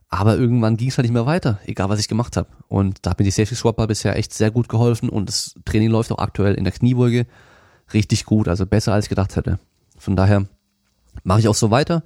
aber 0.08 0.37
irgendwann 0.37 0.76
ging 0.76 0.88
es 0.88 0.96
halt 0.96 1.04
nicht 1.04 1.12
mehr 1.12 1.26
weiter, 1.26 1.58
egal 1.66 1.90
was 1.90 2.00
ich 2.00 2.08
gemacht 2.08 2.37
habe. 2.37 2.48
Und 2.68 2.98
da 3.02 3.10
hat 3.10 3.18
mir 3.18 3.24
die 3.24 3.30
Safety 3.30 3.54
Swapper 3.54 3.87
bisher 3.87 4.16
echt 4.16 4.32
sehr 4.32 4.50
gut 4.50 4.68
geholfen 4.68 5.08
und 5.08 5.28
das 5.28 5.54
Training 5.64 5.90
läuft 5.90 6.10
auch 6.12 6.18
aktuell 6.18 6.54
in 6.54 6.64
der 6.64 6.72
Kniebeuge 6.72 7.26
richtig 7.92 8.24
gut, 8.24 8.48
also 8.48 8.64
besser 8.64 8.94
als 8.94 9.06
ich 9.06 9.08
gedacht 9.10 9.37
hätte. 9.37 9.58
Von 9.98 10.16
daher 10.16 10.46
mache 11.22 11.40
ich 11.40 11.48
auch 11.48 11.54
so 11.54 11.70
weiter. 11.70 12.02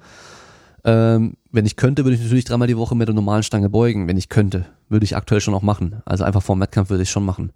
Ähm, 0.83 1.35
wenn 1.51 1.65
ich 1.65 1.75
könnte, 1.75 2.03
würde 2.03 2.15
ich 2.15 2.21
natürlich 2.21 2.45
dreimal 2.45 2.67
die 2.67 2.77
Woche 2.77 2.95
mit 2.95 3.07
der 3.07 3.15
normalen 3.15 3.43
Stange 3.43 3.69
beugen. 3.69 4.07
Wenn 4.07 4.17
ich 4.17 4.29
könnte, 4.29 4.65
würde 4.89 5.05
ich 5.05 5.15
aktuell 5.15 5.41
schon 5.41 5.53
auch 5.53 5.61
machen. 5.61 6.01
Also 6.05 6.23
einfach 6.23 6.43
vor 6.43 6.55
dem 6.55 6.61
Wettkampf 6.61 6.89
würde 6.89 7.03
ich 7.03 7.09
schon 7.09 7.25
machen. 7.25 7.51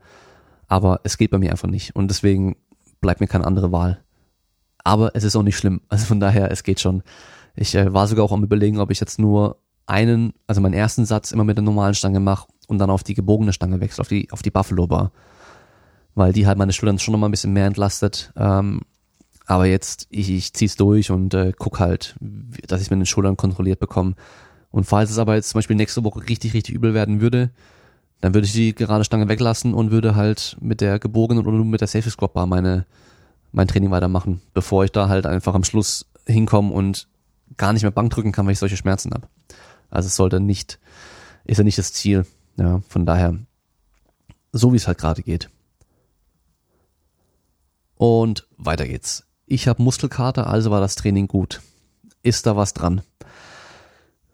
Aber 0.68 1.02
es 1.04 1.18
geht 1.18 1.32
bei 1.32 1.38
mir 1.38 1.52
einfach 1.52 1.68
nicht. 1.68 1.96
Und 1.96 2.10
deswegen 2.10 2.56
bleibt 3.02 3.20
mir 3.20 3.28
keine 3.28 3.46
andere 3.46 3.72
Wahl. 3.72 4.00
Aber 4.84 5.16
es 5.16 5.24
ist 5.24 5.36
auch 5.36 5.44
nicht 5.44 5.58
schlimm. 5.58 5.82
Also 5.90 6.06
von 6.06 6.20
daher, 6.20 6.52
es 6.52 6.64
geht 6.64 6.80
schon. 6.80 7.04
Ich 7.56 7.76
äh, 7.76 7.94
war 7.94 8.08
sogar 8.08 8.26
auch 8.26 8.32
am 8.32 8.44
überlegen, 8.44 8.80
ob 8.80 8.92
ich 8.92 9.00
jetzt 9.00 9.20
nur 9.20 9.58
einen, 9.86 10.34
also 10.48 10.62
meinen 10.62 10.74
ersten 10.74 11.06
Satz 11.06 11.32
immer 11.32 11.44
mit 11.44 11.58
der 11.58 11.64
normalen 11.64 11.94
Stange 11.94 12.20
mache 12.20 12.48
und 12.68 12.80
dann 12.80 12.90
auf 12.90 13.04
die 13.04 13.14
gebogene 13.14 13.54
Stange 13.54 13.80
wechsle, 13.80 14.02
auf 14.02 14.08
die, 14.08 14.32
auf 14.32 14.42
die 14.42 14.52
Buffalo 14.52 14.88
Bar. 14.88 15.12
Weil 16.16 16.34
die 16.34 16.48
halt 16.48 16.58
meine 16.58 16.74
Schultern 16.74 17.00
schon 17.00 17.12
nochmal 17.12 17.30
ein 17.30 17.32
bisschen 17.32 17.54
mehr 17.54 17.66
entlastet. 17.66 18.32
Ähm, 18.36 18.82
aber 19.46 19.66
jetzt, 19.66 20.08
ich, 20.10 20.30
ich 20.30 20.54
zieh's 20.54 20.76
durch 20.76 21.12
und 21.12 21.34
äh, 21.34 21.54
guck 21.58 21.80
halt, 21.80 22.16
dass 22.68 22.82
ich 22.82 22.90
mit 22.90 23.00
den 23.00 23.06
Schultern 23.06 23.38
kontrolliert 23.38 23.80
bekomme. 23.80 24.16
Und 24.74 24.86
falls 24.86 25.12
es 25.12 25.20
aber 25.20 25.36
jetzt 25.36 25.50
zum 25.50 25.60
Beispiel 25.60 25.76
nächste 25.76 26.04
Woche 26.04 26.28
richtig, 26.28 26.56
richtig 26.56 26.74
übel 26.74 26.96
werden 26.96 27.22
würde, 27.22 27.52
dann 28.22 28.34
würde 28.34 28.48
ich 28.48 28.54
die 28.54 28.74
gerade 28.74 29.04
Stange 29.04 29.30
weglassen 29.30 29.76
und 29.76 29.92
würde 29.92 30.16
halt 30.16 30.58
mit 30.60 30.82
der 30.82 30.98
gebogenen 30.98 31.46
oder 31.46 31.64
mit 31.64 31.80
der 31.80 31.88
Safety 31.88 32.10
Squat 32.10 32.34
Bar 32.34 32.48
meine, 32.48 32.88
mein 33.52 33.68
Training 33.68 33.92
weitermachen, 33.92 34.42
bevor 34.56 34.84
ich 34.84 34.92
da 34.92 35.10
halt 35.10 35.28
einfach 35.28 35.54
am 35.54 35.64
Schluss 35.64 36.08
hinkomme 36.26 36.74
und 36.74 37.08
gar 37.56 37.72
nicht 37.72 37.84
mehr 37.84 37.92
Bank 37.92 38.10
drücken 38.10 38.32
kann, 38.32 38.48
weil 38.48 38.54
ich 38.54 38.60
solche 38.60 38.76
Schmerzen 38.76 39.14
habe. 39.14 39.28
Also 39.92 40.08
es 40.08 40.16
sollte 40.16 40.40
nicht, 40.40 40.80
ist 41.46 41.60
ja 41.60 41.64
nicht 41.64 41.78
das 41.78 41.94
Ziel. 41.94 42.26
Ja, 42.58 42.82
von 42.90 43.06
daher, 43.06 43.38
so 44.54 44.74
wie 44.74 44.78
es 44.78 44.88
halt 44.88 44.98
gerade 44.98 45.22
geht. 45.22 45.52
Und 47.96 48.48
weiter 48.58 48.88
geht's. 48.88 49.28
Ich 49.46 49.68
habe 49.68 49.84
Muskelkater, 49.84 50.48
also 50.48 50.72
war 50.72 50.82
das 50.82 50.96
Training 50.96 51.28
gut. 51.28 51.62
Ist 52.24 52.48
da 52.48 52.56
was 52.56 52.74
dran? 52.74 53.02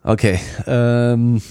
Okay. 0.02 0.38
Ähm, 0.66 1.42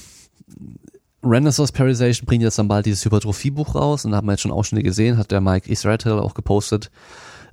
Renaissance 1.24 1.74
Periodization 1.74 2.26
bringt 2.26 2.44
jetzt 2.44 2.58
dann 2.58 2.68
bald 2.68 2.86
dieses 2.86 3.04
Hypertrophie-Buch 3.06 3.76
raus 3.76 4.06
und 4.06 4.12
da 4.12 4.18
haben 4.18 4.28
wir 4.28 4.34
jetzt 4.34 4.42
schon 4.42 4.52
Ausschnitte 4.52 4.84
gesehen, 4.84 5.18
hat 5.18 5.32
der 5.32 5.42
Mike 5.42 5.70
Israel 5.70 6.20
auch 6.20 6.34
gepostet. 6.34 6.90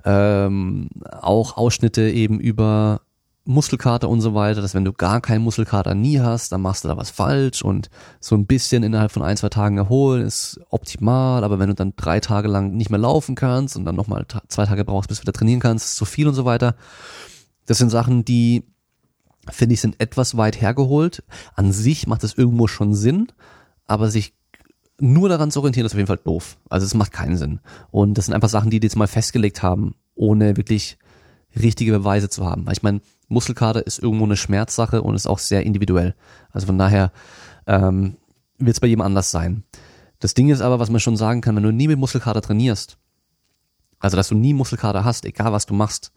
Ähm, 0.05 0.89
auch 1.21 1.57
Ausschnitte 1.57 2.09
eben 2.09 2.39
über 2.39 3.01
Muskelkater 3.43 4.09
und 4.09 4.21
so 4.21 4.33
weiter, 4.33 4.61
dass 4.61 4.73
wenn 4.73 4.85
du 4.85 4.93
gar 4.93 5.21
keinen 5.21 5.43
Muskelkater 5.43 5.95
nie 5.95 6.19
hast, 6.19 6.51
dann 6.51 6.61
machst 6.61 6.83
du 6.83 6.87
da 6.89 6.97
was 6.97 7.09
falsch 7.09 7.61
und 7.61 7.89
so 8.19 8.35
ein 8.35 8.45
bisschen 8.45 8.83
innerhalb 8.83 9.11
von 9.11 9.23
ein, 9.23 9.37
zwei 9.37 9.49
Tagen 9.49 9.77
erholen 9.77 10.25
ist 10.25 10.59
optimal, 10.69 11.43
aber 11.43 11.57
wenn 11.57 11.69
du 11.69 11.75
dann 11.75 11.93
drei 11.95 12.19
Tage 12.19 12.47
lang 12.47 12.75
nicht 12.75 12.89
mehr 12.89 12.99
laufen 12.99 13.35
kannst 13.35 13.75
und 13.75 13.85
dann 13.85 13.95
nochmal 13.95 14.25
zwei 14.47 14.65
Tage 14.65 14.83
brauchst, 14.85 15.09
bis 15.09 15.19
du 15.19 15.21
wieder 15.23 15.33
trainieren 15.33 15.61
kannst, 15.61 15.85
ist 15.85 15.95
zu 15.95 16.05
viel 16.05 16.27
und 16.27 16.35
so 16.35 16.45
weiter. 16.45 16.75
Das 17.65 17.77
sind 17.77 17.89
Sachen, 17.89 18.25
die 18.25 18.63
finde 19.51 19.73
ich 19.73 19.81
sind 19.81 19.99
etwas 19.99 20.37
weit 20.37 20.61
hergeholt. 20.61 21.23
An 21.55 21.71
sich 21.71 22.07
macht 22.07 22.23
es 22.23 22.37
irgendwo 22.37 22.67
schon 22.67 22.93
Sinn, 22.93 23.27
aber 23.85 24.09
sich 24.09 24.33
nur 24.99 25.29
daran 25.29 25.51
zu 25.51 25.59
orientieren, 25.59 25.85
ist 25.85 25.93
auf 25.93 25.97
jeden 25.97 26.07
Fall 26.07 26.19
doof. 26.23 26.57
Also 26.69 26.85
es 26.85 26.93
macht 26.93 27.11
keinen 27.11 27.37
Sinn. 27.37 27.59
Und 27.91 28.17
das 28.17 28.25
sind 28.25 28.33
einfach 28.33 28.49
Sachen, 28.49 28.69
die 28.69 28.79
die 28.79 28.87
jetzt 28.87 28.95
mal 28.95 29.07
festgelegt 29.07 29.61
haben, 29.61 29.95
ohne 30.15 30.57
wirklich 30.57 30.97
richtige 31.55 31.91
Beweise 31.91 32.29
zu 32.29 32.45
haben. 32.45 32.65
Weil 32.65 32.73
ich 32.73 32.83
meine, 32.83 33.01
Muskelkater 33.27 33.85
ist 33.85 33.99
irgendwo 33.99 34.25
eine 34.25 34.37
Schmerzsache 34.37 35.01
und 35.01 35.15
ist 35.15 35.27
auch 35.27 35.39
sehr 35.39 35.63
individuell. 35.63 36.15
Also 36.51 36.67
von 36.67 36.77
daher 36.77 37.11
ähm, 37.67 38.17
wird 38.57 38.75
es 38.75 38.79
bei 38.79 38.87
jedem 38.87 39.01
anders 39.01 39.31
sein. 39.31 39.63
Das 40.19 40.33
Ding 40.33 40.49
ist 40.49 40.61
aber, 40.61 40.79
was 40.79 40.89
man 40.89 40.99
schon 40.99 41.17
sagen 41.17 41.41
kann, 41.41 41.55
wenn 41.55 41.63
du 41.63 41.71
nie 41.71 41.87
mit 41.87 41.99
Muskelkater 41.99 42.41
trainierst, 42.41 42.97
also 43.99 44.17
dass 44.17 44.29
du 44.29 44.35
nie 44.35 44.53
Muskelkater 44.53 45.03
hast, 45.03 45.25
egal 45.25 45.51
was 45.51 45.65
du 45.65 45.73
machst, 45.73 46.11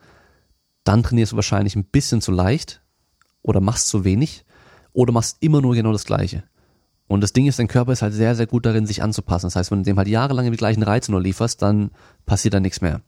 dann 0.84 1.02
trainierst 1.02 1.32
du 1.32 1.36
wahrscheinlich 1.36 1.76
ein 1.76 1.84
bisschen 1.84 2.22
zu 2.22 2.32
leicht 2.32 2.79
oder 3.42 3.60
machst 3.60 3.88
zu 3.88 4.04
wenig 4.04 4.44
oder 4.92 5.12
machst 5.12 5.36
immer 5.40 5.60
nur 5.60 5.74
genau 5.74 5.92
das 5.92 6.04
Gleiche. 6.04 6.44
Und 7.06 7.22
das 7.22 7.32
Ding 7.32 7.46
ist, 7.46 7.58
dein 7.58 7.68
Körper 7.68 7.92
ist 7.92 8.02
halt 8.02 8.14
sehr, 8.14 8.36
sehr 8.36 8.46
gut 8.46 8.66
darin, 8.66 8.86
sich 8.86 9.02
anzupassen. 9.02 9.46
Das 9.46 9.56
heißt, 9.56 9.70
wenn 9.70 9.78
du 9.78 9.84
dem 9.84 9.98
halt 9.98 10.08
jahrelang 10.08 10.50
die 10.50 10.56
gleichen 10.56 10.82
Reize 10.82 11.10
nur 11.10 11.20
lieferst, 11.20 11.60
dann 11.60 11.90
passiert 12.24 12.54
da 12.54 12.60
nichts 12.60 12.80
mehr. 12.80 13.00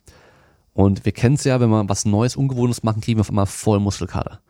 Und 0.73 1.05
wir 1.05 1.13
kennen 1.13 1.37
es 1.37 1.45
ja, 1.45 1.61
wenn 1.61 1.71
wir 1.71 1.89
was 1.89 2.05
Neues, 2.05 2.35
Ungewohntes 2.35 2.83
machen, 2.83 3.01
kriegen 3.01 3.19
wir 3.19 3.23
auf 3.23 3.29
einmal 3.29 3.47
voll 3.47 3.79
Muskelkater. 3.79 4.41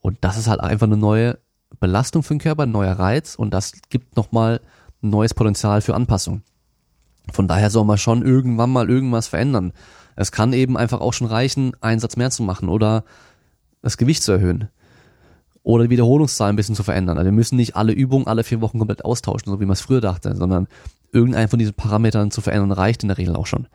Und 0.00 0.18
das 0.22 0.36
ist 0.36 0.48
halt 0.48 0.60
einfach 0.60 0.86
eine 0.86 0.96
neue 0.96 1.38
Belastung 1.78 2.22
für 2.22 2.34
den 2.34 2.40
Körper, 2.40 2.64
ein 2.64 2.72
neuer 2.72 2.98
Reiz 2.98 3.34
und 3.36 3.54
das 3.54 3.72
gibt 3.90 4.16
nochmal 4.16 4.60
neues 5.00 5.34
Potenzial 5.34 5.80
für 5.80 5.94
Anpassung. 5.94 6.42
Von 7.32 7.46
daher 7.46 7.70
soll 7.70 7.84
man 7.84 7.98
schon 7.98 8.22
irgendwann 8.22 8.70
mal 8.70 8.90
irgendwas 8.90 9.28
verändern. 9.28 9.72
Es 10.16 10.32
kann 10.32 10.52
eben 10.52 10.76
einfach 10.76 11.00
auch 11.00 11.12
schon 11.12 11.28
reichen, 11.28 11.72
einen 11.80 12.00
Satz 12.00 12.16
mehr 12.16 12.30
zu 12.30 12.42
machen 12.42 12.68
oder 12.68 13.04
das 13.82 13.96
Gewicht 13.96 14.22
zu 14.22 14.32
erhöhen. 14.32 14.68
Oder 15.64 15.84
die 15.84 15.90
Wiederholungszahl 15.90 16.48
ein 16.48 16.56
bisschen 16.56 16.74
zu 16.74 16.82
verändern. 16.82 17.18
Also 17.18 17.26
wir 17.26 17.32
müssen 17.32 17.56
nicht 17.56 17.76
alle 17.76 17.92
Übungen 17.92 18.26
alle 18.26 18.42
vier 18.42 18.60
Wochen 18.60 18.78
komplett 18.78 19.04
austauschen, 19.04 19.52
so 19.52 19.60
wie 19.60 19.64
man 19.64 19.74
es 19.74 19.80
früher 19.80 20.00
dachte, 20.00 20.34
sondern 20.34 20.66
irgendeinen 21.12 21.48
von 21.48 21.58
diesen 21.58 21.74
Parametern 21.74 22.30
zu 22.30 22.40
verändern 22.40 22.72
reicht 22.72 23.02
in 23.02 23.08
der 23.08 23.18
Regel 23.18 23.36
auch 23.36 23.46
schon. 23.46 23.68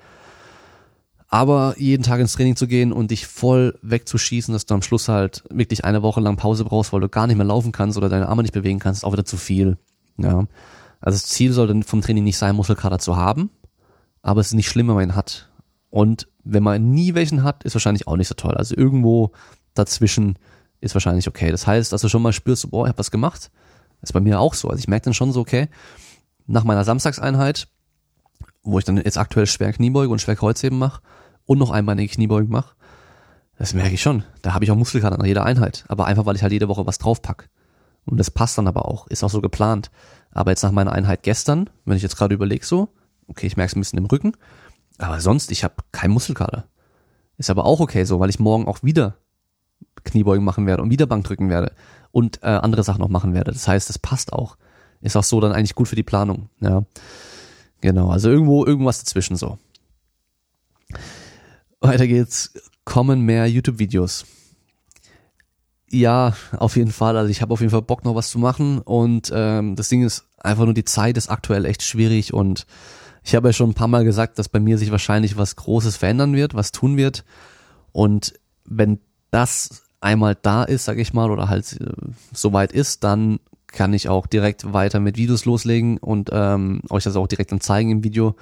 Aber 1.29 1.75
jeden 1.77 2.03
Tag 2.03 2.19
ins 2.19 2.33
Training 2.33 2.55
zu 2.55 2.67
gehen 2.67 2.93
und 2.93 3.11
dich 3.11 3.27
voll 3.27 3.77
wegzuschießen, 3.81 4.53
dass 4.53 4.65
du 4.65 4.73
am 4.73 4.81
Schluss 4.81 5.09
halt 5.09 5.43
wirklich 5.49 5.83
eine 5.83 6.01
Woche 6.01 6.21
lang 6.21 6.37
Pause 6.37 6.63
brauchst, 6.63 6.93
weil 6.93 7.01
du 7.01 7.09
gar 7.09 7.27
nicht 7.27 7.35
mehr 7.35 7.45
laufen 7.45 7.73
kannst 7.73 7.97
oder 7.97 8.09
deine 8.09 8.29
Arme 8.29 8.43
nicht 8.43 8.53
bewegen 8.53 8.79
kannst, 8.79 9.01
ist 9.01 9.03
auch 9.03 9.13
wieder 9.13 9.25
zu 9.25 9.37
viel. 9.37 9.77
Ja. 10.17 10.47
Also 10.99 11.15
das 11.15 11.25
Ziel 11.25 11.51
sollte 11.51 11.83
vom 11.83 12.01
Training 12.01 12.23
nicht 12.23 12.37
sein, 12.37 12.55
Muskelkater 12.55 12.99
zu 12.99 13.17
haben, 13.17 13.49
aber 14.21 14.41
es 14.41 14.47
ist 14.47 14.53
nicht 14.53 14.69
schlimm, 14.69 14.87
wenn 14.87 14.95
man 14.95 15.09
ihn 15.09 15.15
hat. 15.15 15.49
Und 15.89 16.27
wenn 16.43 16.63
man 16.63 16.91
nie 16.91 17.13
welchen 17.13 17.43
hat, 17.43 17.63
ist 17.65 17.75
wahrscheinlich 17.75 18.07
auch 18.07 18.15
nicht 18.15 18.27
so 18.27 18.35
toll. 18.35 18.55
Also 18.55 18.75
irgendwo 18.75 19.31
dazwischen 19.77 20.37
ist 20.79 20.95
wahrscheinlich 20.95 21.27
okay. 21.27 21.51
Das 21.51 21.67
heißt, 21.67 21.91
dass 21.91 22.01
du 22.01 22.09
schon 22.09 22.21
mal 22.21 22.33
spürst, 22.33 22.69
boah, 22.69 22.85
ich 22.85 22.89
hab 22.89 22.99
was 22.99 23.11
gemacht. 23.11 23.51
Das 24.01 24.09
ist 24.09 24.13
bei 24.13 24.19
mir 24.19 24.39
auch 24.39 24.53
so. 24.53 24.69
Also 24.69 24.79
ich 24.79 24.87
merke 24.87 25.05
dann 25.05 25.13
schon 25.13 25.31
so, 25.31 25.41
okay, 25.41 25.69
nach 26.45 26.63
meiner 26.63 26.83
Samstagseinheit, 26.83 27.67
wo 28.63 28.77
ich 28.79 28.85
dann 28.85 28.97
jetzt 28.97 29.17
aktuell 29.17 29.47
schwer 29.47 29.73
Kniebeuge 29.73 30.11
und 30.11 30.19
schwer 30.19 30.35
Kreuzheben 30.35 30.77
mache, 30.77 31.01
und 31.45 31.57
noch 31.59 31.71
einmal 31.71 31.93
eine 31.93 32.07
Kniebeugen 32.07 32.51
mache, 32.51 32.75
das 33.57 33.73
merke 33.73 33.93
ich 33.93 34.01
schon. 34.01 34.23
Da 34.43 34.53
habe 34.53 34.65
ich 34.65 34.71
auch 34.71 34.75
Muskelkater 34.75 35.17
nach 35.17 35.25
jeder 35.25 35.45
Einheit. 35.45 35.85
Aber 35.87 36.05
einfach, 36.05 36.25
weil 36.25 36.35
ich 36.35 36.43
halt 36.43 36.51
jede 36.51 36.67
Woche 36.67 36.85
was 36.85 36.99
draufpack. 36.99 37.49
Und 38.05 38.17
das 38.17 38.29
passt 38.29 38.57
dann 38.57 38.67
aber 38.67 38.85
auch. 38.85 39.07
Ist 39.07 39.23
auch 39.23 39.29
so 39.29 39.41
geplant. 39.41 39.89
Aber 40.31 40.51
jetzt 40.51 40.61
nach 40.61 40.71
meiner 40.71 40.91
Einheit 40.91 41.23
gestern, 41.23 41.69
wenn 41.85 41.97
ich 41.97 42.03
jetzt 42.03 42.17
gerade 42.17 42.35
überlege 42.35 42.65
so, 42.65 42.89
okay, 43.27 43.47
ich 43.47 43.57
merke 43.57 43.71
es 43.71 43.75
ein 43.75 43.81
bisschen 43.81 43.97
im 43.97 44.05
Rücken, 44.05 44.33
aber 44.99 45.19
sonst, 45.19 45.51
ich 45.51 45.63
habe 45.63 45.75
keinen 45.91 46.11
Muskelkater. 46.11 46.65
Ist 47.37 47.49
aber 47.49 47.65
auch 47.65 47.79
okay 47.79 48.03
so, 48.03 48.19
weil 48.19 48.29
ich 48.29 48.39
morgen 48.39 48.67
auch 48.67 48.83
wieder 48.83 49.17
Kniebeugen 50.03 50.43
machen 50.43 50.65
werde 50.65 50.83
und 50.83 50.89
wieder 50.89 51.05
Bank 51.05 51.25
drücken 51.25 51.49
werde 51.49 51.73
und 52.11 52.41
äh, 52.43 52.47
andere 52.47 52.83
Sachen 52.83 52.99
noch 52.99 53.09
machen 53.09 53.33
werde. 53.33 53.51
Das 53.51 53.67
heißt, 53.67 53.89
das 53.89 53.99
passt 53.99 54.33
auch. 54.33 54.57
Ist 55.01 55.15
auch 55.15 55.23
so 55.23 55.39
dann 55.39 55.51
eigentlich 55.51 55.75
gut 55.75 55.87
für 55.87 55.95
die 55.95 56.03
Planung. 56.03 56.49
Ja, 56.59 56.83
genau. 57.81 58.09
Also 58.09 58.29
irgendwo 58.29 58.65
irgendwas 58.65 58.99
dazwischen 58.99 59.35
so. 59.35 59.57
Weiter 61.79 62.07
geht's. 62.07 62.53
Kommen 62.85 63.21
mehr 63.21 63.47
YouTube-Videos. 63.47 64.25
Ja, 65.89 66.35
auf 66.57 66.75
jeden 66.75 66.91
Fall. 66.91 67.17
Also 67.17 67.29
ich 67.29 67.41
habe 67.41 67.53
auf 67.53 67.59
jeden 67.59 67.71
Fall 67.71 67.81
Bock 67.81 68.03
noch 68.03 68.15
was 68.15 68.29
zu 68.29 68.39
machen 68.39 68.79
und 68.79 69.31
ähm, 69.33 69.75
das 69.75 69.89
Ding 69.89 70.03
ist 70.03 70.25
einfach 70.37 70.65
nur 70.65 70.73
die 70.73 70.85
Zeit 70.85 71.17
ist 71.17 71.29
aktuell 71.29 71.65
echt 71.65 71.81
schwierig 71.81 72.33
und 72.33 72.65
ich 73.23 73.35
habe 73.35 73.49
ja 73.49 73.53
schon 73.53 73.69
ein 73.69 73.73
paar 73.73 73.87
Mal 73.87 74.03
gesagt, 74.03 74.39
dass 74.39 74.49
bei 74.49 74.59
mir 74.59 74.77
sich 74.77 74.91
wahrscheinlich 74.91 75.37
was 75.37 75.55
Großes 75.55 75.97
verändern 75.97 76.33
wird, 76.33 76.55
was 76.55 76.71
tun 76.71 76.97
wird 76.97 77.23
und 77.93 78.33
wenn 78.65 78.99
das 79.31 79.83
einmal 79.99 80.35
da 80.41 80.63
ist, 80.63 80.85
sag 80.85 80.97
ich 80.97 81.13
mal, 81.13 81.31
oder 81.31 81.49
halt 81.49 81.79
äh, 81.81 81.91
soweit 82.33 82.71
ist, 82.71 83.03
dann 83.03 83.39
kann 83.67 83.93
ich 83.93 84.09
auch 84.09 84.27
direkt 84.27 84.73
weiter 84.73 84.99
mit 84.99 85.17
Videos 85.17 85.45
loslegen 85.45 85.97
und 85.97 86.29
ähm, 86.31 86.81
euch 86.89 87.03
das 87.03 87.15
auch 87.15 87.27
direkt 87.27 87.51
dann 87.51 87.61
zeigen 87.61 87.91
im 87.91 88.03
Video. 88.03 88.35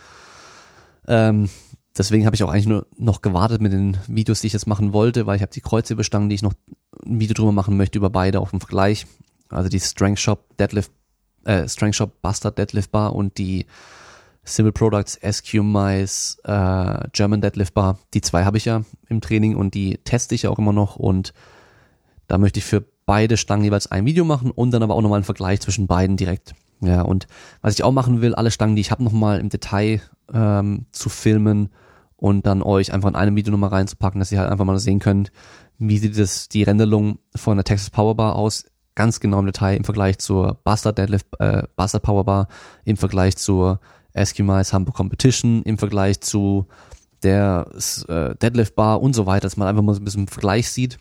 Ähm, 1.07 1.49
deswegen 1.97 2.25
habe 2.25 2.35
ich 2.35 2.43
auch 2.43 2.49
eigentlich 2.49 2.67
nur 2.67 2.85
noch 2.97 3.21
gewartet 3.21 3.61
mit 3.61 3.73
den 3.73 3.97
Videos, 4.07 4.41
die 4.41 4.47
ich 4.47 4.53
jetzt 4.53 4.67
machen 4.67 4.93
wollte, 4.93 5.25
weil 5.25 5.35
ich 5.35 5.41
habe 5.41 5.51
die 5.51 5.61
Kreuze 5.61 5.95
die 5.95 6.35
ich 6.35 6.41
noch 6.41 6.53
ein 7.05 7.19
Video 7.19 7.33
drüber 7.33 7.51
machen 7.51 7.77
möchte, 7.77 7.97
über 7.97 8.09
beide 8.09 8.39
auch 8.39 8.53
im 8.53 8.59
Vergleich. 8.59 9.07
Also 9.49 9.69
die 9.69 9.79
Strength 9.79 10.19
Shop 10.19 10.57
Deadlift 10.57 10.91
äh, 11.45 11.67
Strength 11.67 11.95
Shop 11.95 12.21
Bastard 12.21 12.57
Deadlift 12.57 12.91
Bar 12.91 13.15
und 13.15 13.37
die 13.37 13.65
Simple 14.45 14.71
Products 14.71 15.19
SQ 15.21 15.55
Mice 15.63 16.37
äh, 16.43 17.07
German 17.11 17.41
Deadlift 17.41 17.73
Bar. 17.73 17.99
Die 18.13 18.21
zwei 18.21 18.45
habe 18.45 18.57
ich 18.57 18.65
ja 18.65 18.83
im 19.09 19.21
Training 19.21 19.55
und 19.55 19.73
die 19.73 19.97
teste 19.97 20.35
ich 20.35 20.43
ja 20.43 20.49
auch 20.49 20.59
immer 20.59 20.73
noch 20.73 20.95
und 20.95 21.33
da 22.27 22.37
möchte 22.37 22.59
ich 22.59 22.65
für 22.65 22.85
beide 23.05 23.37
Stangen 23.37 23.63
jeweils 23.63 23.87
ein 23.87 24.05
Video 24.05 24.25
machen 24.25 24.51
und 24.51 24.71
dann 24.71 24.83
aber 24.83 24.95
auch 24.95 25.01
nochmal 25.01 25.17
einen 25.17 25.25
Vergleich 25.25 25.61
zwischen 25.61 25.87
beiden 25.87 26.17
direkt. 26.17 26.53
Ja, 26.81 27.01
und 27.01 27.27
was 27.61 27.73
ich 27.73 27.83
auch 27.83 27.91
machen 27.91 28.21
will, 28.21 28.35
alle 28.35 28.51
Stangen, 28.51 28.75
die 28.75 28.81
ich 28.81 28.91
habe, 28.91 29.03
nochmal 29.03 29.39
im 29.39 29.49
Detail 29.49 30.01
ähm, 30.33 30.85
zu 30.91 31.09
filmen 31.09 31.69
und 32.17 32.45
dann 32.45 32.61
euch 32.61 32.93
einfach 32.93 33.09
in 33.09 33.15
einem 33.15 33.35
Video 33.35 33.51
nochmal 33.51 33.69
reinzupacken, 33.69 34.19
dass 34.19 34.31
ihr 34.31 34.39
halt 34.39 34.51
einfach 34.51 34.65
mal 34.65 34.77
sehen 34.79 34.99
könnt, 34.99 35.31
wie 35.77 35.97
sieht 35.97 36.17
das, 36.17 36.49
die 36.49 36.63
Renderung 36.63 37.19
von 37.35 37.57
der 37.57 37.63
Texas 37.63 37.89
Powerbar 37.89 38.35
aus, 38.35 38.65
ganz 38.95 39.19
genau 39.19 39.39
im 39.39 39.45
Detail 39.45 39.75
im 39.75 39.83
Vergleich 39.83 40.17
zur 40.19 40.59
Bastard 40.63 40.97
Deadlift, 40.97 41.27
äh, 41.39 41.63
Bastard 41.75 42.03
Powerbar, 42.03 42.47
im 42.85 42.97
Vergleich 42.97 43.37
zur 43.37 43.79
Eskimais 44.15 44.73
Hamburg 44.73 44.95
Competition, 44.95 45.61
im 45.63 45.77
Vergleich 45.77 46.21
zu 46.21 46.65
der 47.23 47.67
äh, 48.07 48.35
Deadlift 48.35 48.75
Bar 48.75 49.01
und 49.01 49.13
so 49.13 49.25
weiter, 49.25 49.41
dass 49.41 49.57
man 49.57 49.67
einfach 49.67 49.81
mal 49.81 49.93
so 49.93 50.01
ein 50.01 50.05
bisschen 50.05 50.21
im 50.21 50.27
Vergleich 50.27 50.69
sieht 50.69 50.97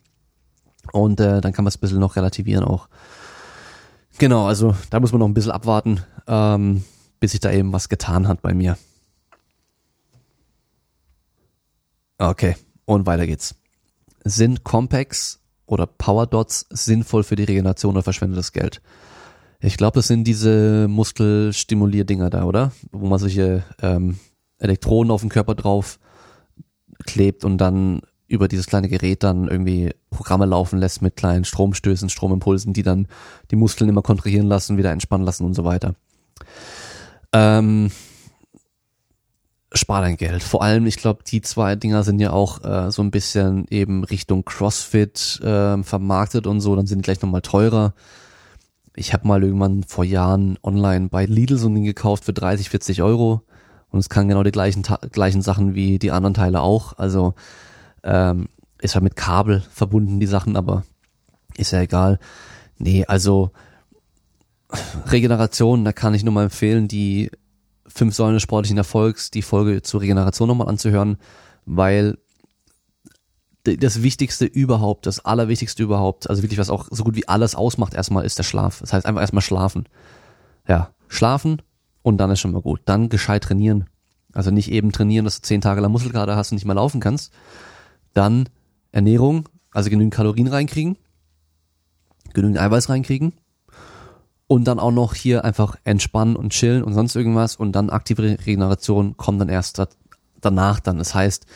und 0.92 1.20
äh, 1.20 1.40
dann 1.40 1.52
kann 1.52 1.64
man 1.64 1.68
es 1.68 1.76
ein 1.76 1.80
bisschen 1.80 2.00
noch 2.00 2.16
relativieren 2.16 2.64
auch. 2.64 2.88
Genau, 4.18 4.46
also 4.46 4.74
da 4.90 5.00
muss 5.00 5.12
man 5.12 5.20
noch 5.20 5.28
ein 5.28 5.34
bisschen 5.34 5.52
abwarten, 5.52 6.02
ähm, 6.26 6.84
bis 7.20 7.32
sich 7.32 7.40
da 7.40 7.50
eben 7.50 7.72
was 7.72 7.88
getan 7.88 8.28
hat 8.28 8.42
bei 8.42 8.54
mir. 8.54 8.76
Okay, 12.18 12.56
und 12.84 13.06
weiter 13.06 13.26
geht's. 13.26 13.56
Sind 14.24 14.64
Compacts 14.64 15.40
oder 15.66 15.86
Power 15.86 16.26
Dots 16.26 16.66
sinnvoll 16.70 17.24
für 17.24 17.36
die 17.36 17.44
Regeneration 17.44 17.94
oder 17.94 18.02
verschwendet 18.02 18.38
das 18.38 18.52
Geld? 18.52 18.80
Ich 19.64 19.78
glaube, 19.78 19.94
das 19.96 20.08
sind 20.08 20.24
diese 20.24 20.88
Muskelstimulier-Dinger 20.88 22.28
da, 22.28 22.44
oder? 22.44 22.72
Wo 22.92 23.06
man 23.06 23.18
solche 23.18 23.64
ähm, 23.80 24.18
Elektroden 24.58 25.10
auf 25.10 25.22
den 25.22 25.30
Körper 25.30 25.54
drauf 25.54 25.98
klebt 27.06 27.44
und 27.44 27.56
dann 27.58 28.02
über 28.26 28.46
dieses 28.46 28.66
kleine 28.66 28.88
Gerät 28.88 29.22
dann 29.22 29.48
irgendwie 29.48 29.94
Programme 30.10 30.44
laufen 30.44 30.78
lässt 30.78 31.00
mit 31.00 31.16
kleinen 31.16 31.44
Stromstößen, 31.44 32.10
Stromimpulsen, 32.10 32.74
die 32.74 32.82
dann 32.82 33.08
die 33.50 33.56
Muskeln 33.56 33.88
immer 33.88 34.02
kontrahieren 34.02 34.48
lassen, 34.48 34.76
wieder 34.76 34.92
entspannen 34.92 35.24
lassen 35.24 35.44
und 35.44 35.54
so 35.54 35.64
weiter. 35.64 35.94
Ähm, 37.32 37.90
spar 39.72 40.02
dein 40.02 40.18
Geld. 40.18 40.42
Vor 40.42 40.62
allem, 40.62 40.84
ich 40.84 40.98
glaube, 40.98 41.22
die 41.26 41.40
zwei 41.40 41.74
Dinger 41.74 42.02
sind 42.02 42.20
ja 42.20 42.32
auch 42.32 42.62
äh, 42.64 42.90
so 42.90 43.02
ein 43.02 43.10
bisschen 43.10 43.66
eben 43.70 44.04
Richtung 44.04 44.44
CrossFit 44.44 45.40
äh, 45.42 45.82
vermarktet 45.82 46.46
und 46.46 46.60
so, 46.60 46.76
dann 46.76 46.86
sind 46.86 46.98
die 46.98 47.02
gleich 47.02 47.22
nochmal 47.22 47.42
teurer. 47.42 47.94
Ich 48.96 49.12
habe 49.12 49.26
mal 49.26 49.42
irgendwann 49.42 49.82
vor 49.82 50.04
Jahren 50.04 50.58
online 50.62 51.08
bei 51.08 51.26
Lidl 51.26 51.58
so 51.58 51.68
ein 51.68 51.74
Ding 51.74 51.84
gekauft 51.84 52.24
für 52.24 52.32
30, 52.32 52.70
40 52.70 53.02
Euro 53.02 53.42
und 53.90 53.98
es 53.98 54.08
kann 54.08 54.28
genau 54.28 54.42
die 54.42 54.52
gleichen, 54.52 54.82
gleichen 55.10 55.42
Sachen 55.42 55.74
wie 55.74 55.98
die 55.98 56.12
anderen 56.12 56.34
Teile 56.34 56.60
auch. 56.60 56.98
Also 56.98 57.34
ähm, 58.02 58.48
ist 58.80 58.94
halt 58.94 59.04
mit 59.04 59.16
Kabel 59.16 59.60
verbunden, 59.60 60.20
die 60.20 60.26
Sachen, 60.26 60.56
aber 60.56 60.84
ist 61.56 61.72
ja 61.72 61.80
egal. 61.80 62.18
Nee, 62.78 63.04
also 63.06 63.50
Regeneration, 65.06 65.84
da 65.84 65.92
kann 65.92 66.14
ich 66.14 66.24
nur 66.24 66.34
mal 66.34 66.44
empfehlen, 66.44 66.88
die 66.88 67.30
fünf 67.86 68.14
Säulen 68.14 68.34
des 68.34 68.42
sportlichen 68.42 68.78
Erfolgs, 68.78 69.30
die 69.30 69.42
Folge 69.42 69.82
zur 69.82 70.00
Regeneration 70.00 70.48
nochmal 70.48 70.68
anzuhören, 70.68 71.18
weil 71.64 72.18
das 73.64 74.02
Wichtigste 74.02 74.44
überhaupt, 74.44 75.06
das 75.06 75.24
Allerwichtigste 75.24 75.82
überhaupt, 75.82 76.28
also 76.28 76.42
wirklich 76.42 76.58
was 76.58 76.70
auch 76.70 76.88
so 76.90 77.02
gut 77.02 77.16
wie 77.16 77.28
alles 77.28 77.54
ausmacht 77.54 77.94
erstmal, 77.94 78.24
ist 78.24 78.38
der 78.38 78.42
Schlaf. 78.42 78.80
Das 78.80 78.92
heißt 78.92 79.06
einfach 79.06 79.22
erstmal 79.22 79.42
schlafen. 79.42 79.86
Ja, 80.68 80.90
schlafen 81.08 81.62
und 82.02 82.18
dann 82.18 82.30
ist 82.30 82.40
schon 82.40 82.52
mal 82.52 82.60
gut. 82.60 82.82
Dann 82.84 83.08
gescheit 83.08 83.44
trainieren. 83.44 83.86
Also 84.32 84.50
nicht 84.50 84.70
eben 84.70 84.92
trainieren, 84.92 85.24
dass 85.24 85.40
du 85.40 85.46
zehn 85.46 85.60
Tage 85.60 85.80
lang 85.80 85.92
Muskelkater 85.92 86.36
hast 86.36 86.52
und 86.52 86.56
nicht 86.56 86.66
mehr 86.66 86.74
laufen 86.74 87.00
kannst, 87.00 87.32
dann 88.12 88.48
Ernährung, 88.92 89.48
also 89.70 89.90
genügend 89.90 90.14
Kalorien 90.14 90.48
reinkriegen, 90.48 90.96
genügend 92.34 92.58
Eiweiß 92.58 92.88
reinkriegen 92.88 93.32
und 94.46 94.64
dann 94.64 94.78
auch 94.78 94.90
noch 94.90 95.14
hier 95.14 95.44
einfach 95.44 95.76
entspannen 95.84 96.36
und 96.36 96.52
chillen 96.52 96.82
und 96.82 96.94
sonst 96.94 97.16
irgendwas 97.16 97.56
und 97.56 97.72
dann 97.72 97.90
aktive 97.90 98.22
Regeneration 98.22 99.16
kommt 99.16 99.40
dann 99.40 99.48
erst 99.48 99.82
danach 100.40 100.80
dann. 100.80 100.98
Das 100.98 101.14
heißt, 101.14 101.46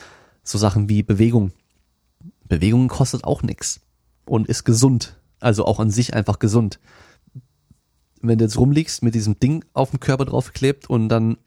so 0.43 0.57
Sachen 0.57 0.89
wie 0.89 1.03
Bewegung. 1.03 1.53
Bewegung 2.49 2.89
kostet 2.89 3.25
auch 3.25 3.43
nichts 3.43 3.81
und 4.25 4.49
ist 4.49 4.65
gesund, 4.65 5.17
also 5.41 5.65
auch 5.65 5.81
an 5.81 5.91
sich 5.91 6.15
einfach 6.15 6.39
gesund. 6.39 6.81
Wenn 8.21 8.39
du 8.39 8.45
jetzt 8.45 8.59
rumliegst 8.59 9.03
mit 9.03 9.15
diesem 9.15 9.39
Ding 9.39 9.65
auf 9.73 9.91
dem 9.91 10.01
Körper 10.01 10.25
draufgeklebt 10.25 10.91
und 10.91 11.09
dann 11.09 11.39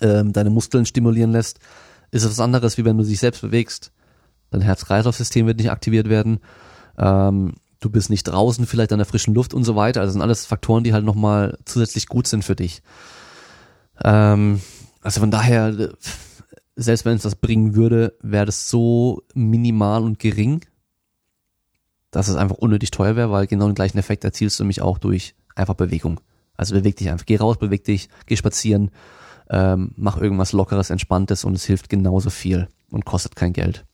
ähm, 0.00 0.32
deine 0.32 0.50
Muskeln 0.50 0.86
stimulieren 0.86 1.32
lässt, 1.32 1.58
ist 2.10 2.22
es 2.22 2.30
was 2.30 2.40
anderes, 2.40 2.78
wie 2.78 2.84
wenn 2.84 2.96
du 2.96 3.04
dich 3.04 3.20
selbst 3.20 3.42
bewegst 3.42 3.92
dein 4.50 4.60
Herz-Kreislauf-System 4.62 5.46
wird 5.46 5.58
nicht 5.58 5.70
aktiviert 5.70 6.08
werden, 6.08 6.40
ähm, 6.98 7.54
du 7.80 7.90
bist 7.90 8.10
nicht 8.10 8.24
draußen, 8.24 8.66
vielleicht 8.66 8.92
an 8.92 8.98
der 8.98 9.06
frischen 9.06 9.34
Luft 9.34 9.54
und 9.54 9.64
so 9.64 9.76
weiter. 9.76 10.00
Also 10.00 10.12
sind 10.12 10.22
alles 10.22 10.46
Faktoren, 10.46 10.84
die 10.84 10.92
halt 10.92 11.04
nochmal 11.04 11.58
zusätzlich 11.64 12.06
gut 12.06 12.26
sind 12.26 12.44
für 12.44 12.56
dich. 12.56 12.82
Ähm, 14.02 14.60
also 15.02 15.20
von 15.20 15.30
daher, 15.30 15.90
selbst 16.76 17.06
wenn 17.06 17.16
es 17.16 17.22
das 17.22 17.36
bringen 17.36 17.74
würde, 17.74 18.14
wäre 18.20 18.46
das 18.46 18.68
so 18.68 19.22
minimal 19.34 20.02
und 20.02 20.18
gering, 20.18 20.60
dass 22.10 22.28
es 22.28 22.36
einfach 22.36 22.56
unnötig 22.56 22.90
teuer 22.90 23.16
wäre, 23.16 23.30
weil 23.30 23.46
genau 23.46 23.66
den 23.66 23.74
gleichen 23.74 23.98
Effekt 23.98 24.24
erzielst 24.24 24.58
du 24.58 24.64
nämlich 24.64 24.82
auch 24.82 24.98
durch 24.98 25.34
einfach 25.54 25.74
Bewegung. 25.74 26.20
Also 26.56 26.74
beweg 26.74 26.96
dich 26.96 27.10
einfach, 27.10 27.26
geh 27.26 27.36
raus, 27.36 27.58
beweg 27.58 27.84
dich, 27.84 28.08
geh 28.26 28.36
spazieren, 28.36 28.90
ähm, 29.48 29.92
mach 29.96 30.18
irgendwas 30.18 30.52
Lockeres, 30.52 30.90
Entspanntes 30.90 31.44
und 31.44 31.54
es 31.54 31.64
hilft 31.64 31.88
genauso 31.88 32.30
viel 32.30 32.68
und 32.90 33.04
kostet 33.04 33.36
kein 33.36 33.52
Geld. 33.52 33.84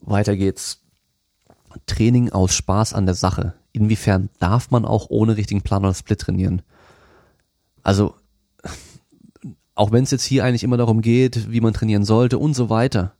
Weiter 0.00 0.36
geht's. 0.36 0.80
Training 1.86 2.30
aus 2.30 2.54
Spaß 2.54 2.92
an 2.94 3.06
der 3.06 3.16
Sache. 3.16 3.54
Inwiefern 3.72 4.30
darf 4.38 4.70
man 4.70 4.84
auch 4.84 5.10
ohne 5.10 5.36
richtigen 5.36 5.62
Plan 5.62 5.84
oder 5.84 5.94
Split 5.94 6.20
trainieren? 6.20 6.62
Also, 7.82 8.14
auch 9.74 9.92
wenn 9.92 10.04
es 10.04 10.10
jetzt 10.10 10.24
hier 10.24 10.44
eigentlich 10.44 10.64
immer 10.64 10.76
darum 10.76 11.00
geht, 11.00 11.50
wie 11.50 11.60
man 11.60 11.74
trainieren 11.74 12.04
sollte 12.04 12.38
und 12.38 12.54
so 12.54 12.70
weiter, 12.70 13.14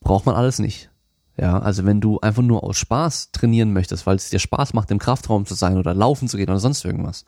braucht 0.00 0.26
man 0.26 0.34
alles 0.34 0.58
nicht. 0.58 0.90
Ja, 1.36 1.58
also 1.58 1.84
wenn 1.84 2.00
du 2.00 2.20
einfach 2.20 2.42
nur 2.42 2.62
aus 2.62 2.76
Spaß 2.78 3.32
trainieren 3.32 3.72
möchtest, 3.72 4.06
weil 4.06 4.16
es 4.16 4.30
dir 4.30 4.38
Spaß 4.38 4.72
macht, 4.72 4.90
im 4.92 5.00
Kraftraum 5.00 5.46
zu 5.46 5.54
sein 5.54 5.78
oder 5.78 5.92
laufen 5.92 6.28
zu 6.28 6.36
gehen 6.36 6.48
oder 6.48 6.60
sonst 6.60 6.84
irgendwas, 6.84 7.24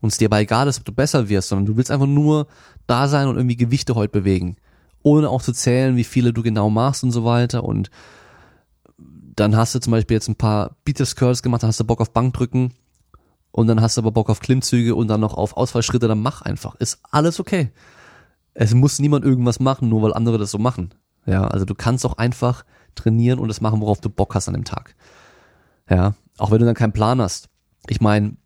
und 0.00 0.08
es 0.08 0.18
dir 0.18 0.28
aber 0.28 0.40
egal 0.40 0.68
ist, 0.68 0.78
ob 0.78 0.84
du 0.84 0.92
besser 0.92 1.30
wirst, 1.30 1.48
sondern 1.48 1.64
du 1.64 1.76
willst 1.78 1.90
einfach 1.90 2.06
nur 2.06 2.46
da 2.86 3.08
sein 3.08 3.26
und 3.26 3.36
irgendwie 3.36 3.56
Gewichte 3.56 3.94
heute 3.94 4.12
bewegen, 4.12 4.56
ohne 5.02 5.30
auch 5.30 5.40
zu 5.40 5.52
zählen, 5.52 5.96
wie 5.96 6.04
viele 6.04 6.34
du 6.34 6.42
genau 6.42 6.68
machst 6.68 7.04
und 7.04 7.10
so 7.10 7.24
weiter. 7.24 7.64
Und 7.64 7.90
dann 8.98 9.56
hast 9.56 9.74
du 9.74 9.80
zum 9.80 9.92
Beispiel 9.92 10.16
jetzt 10.16 10.28
ein 10.28 10.36
paar 10.36 10.76
Beatles 10.84 11.16
Curls 11.16 11.42
gemacht, 11.42 11.62
dann 11.62 11.68
hast 11.68 11.80
du 11.80 11.84
Bock 11.84 12.02
auf 12.02 12.12
Bankdrücken 12.12 12.74
und 13.54 13.68
dann 13.68 13.80
hast 13.80 13.96
du 13.96 14.00
aber 14.00 14.10
Bock 14.10 14.30
auf 14.30 14.40
Klimmzüge 14.40 14.96
und 14.96 15.06
dann 15.06 15.20
noch 15.20 15.34
auf 15.34 15.56
Ausfallschritte, 15.56 16.08
dann 16.08 16.20
mach 16.20 16.42
einfach. 16.42 16.74
Ist 16.74 16.98
alles 17.12 17.38
okay. 17.38 17.70
Es 18.52 18.74
muss 18.74 18.98
niemand 18.98 19.24
irgendwas 19.24 19.60
machen, 19.60 19.88
nur 19.88 20.02
weil 20.02 20.12
andere 20.12 20.38
das 20.38 20.50
so 20.50 20.58
machen. 20.58 20.92
Ja, 21.24 21.46
also 21.46 21.64
du 21.64 21.76
kannst 21.76 22.04
auch 22.04 22.18
einfach 22.18 22.64
trainieren 22.96 23.38
und 23.38 23.46
das 23.46 23.60
machen, 23.60 23.80
worauf 23.80 24.00
du 24.00 24.10
Bock 24.10 24.34
hast 24.34 24.48
an 24.48 24.54
dem 24.54 24.64
Tag. 24.64 24.96
Ja, 25.88 26.14
auch 26.36 26.50
wenn 26.50 26.58
du 26.58 26.66
dann 26.66 26.74
keinen 26.74 26.92
Plan 26.92 27.20
hast. 27.20 27.48
Ich 27.86 28.00
meine, 28.00 28.36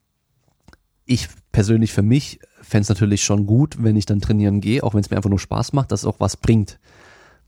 ich 1.06 1.26
persönlich 1.52 1.94
für 1.94 2.02
mich 2.02 2.40
fände 2.61 2.82
es 2.82 2.90
natürlich 2.90 3.24
schon 3.24 3.46
gut, 3.46 3.82
wenn 3.82 3.96
ich 3.96 4.04
dann 4.04 4.20
trainieren 4.20 4.61
gehe, 4.61 4.82
auch 4.82 4.92
wenn 4.92 5.00
es 5.00 5.09
mir 5.09 5.16
einfach 5.16 5.30
nur 5.30 5.38
Spaß 5.38 5.72
macht, 5.72 5.90
dass 5.90 6.00
es 6.00 6.06
auch 6.06 6.20
was 6.20 6.36
bringt. 6.36 6.78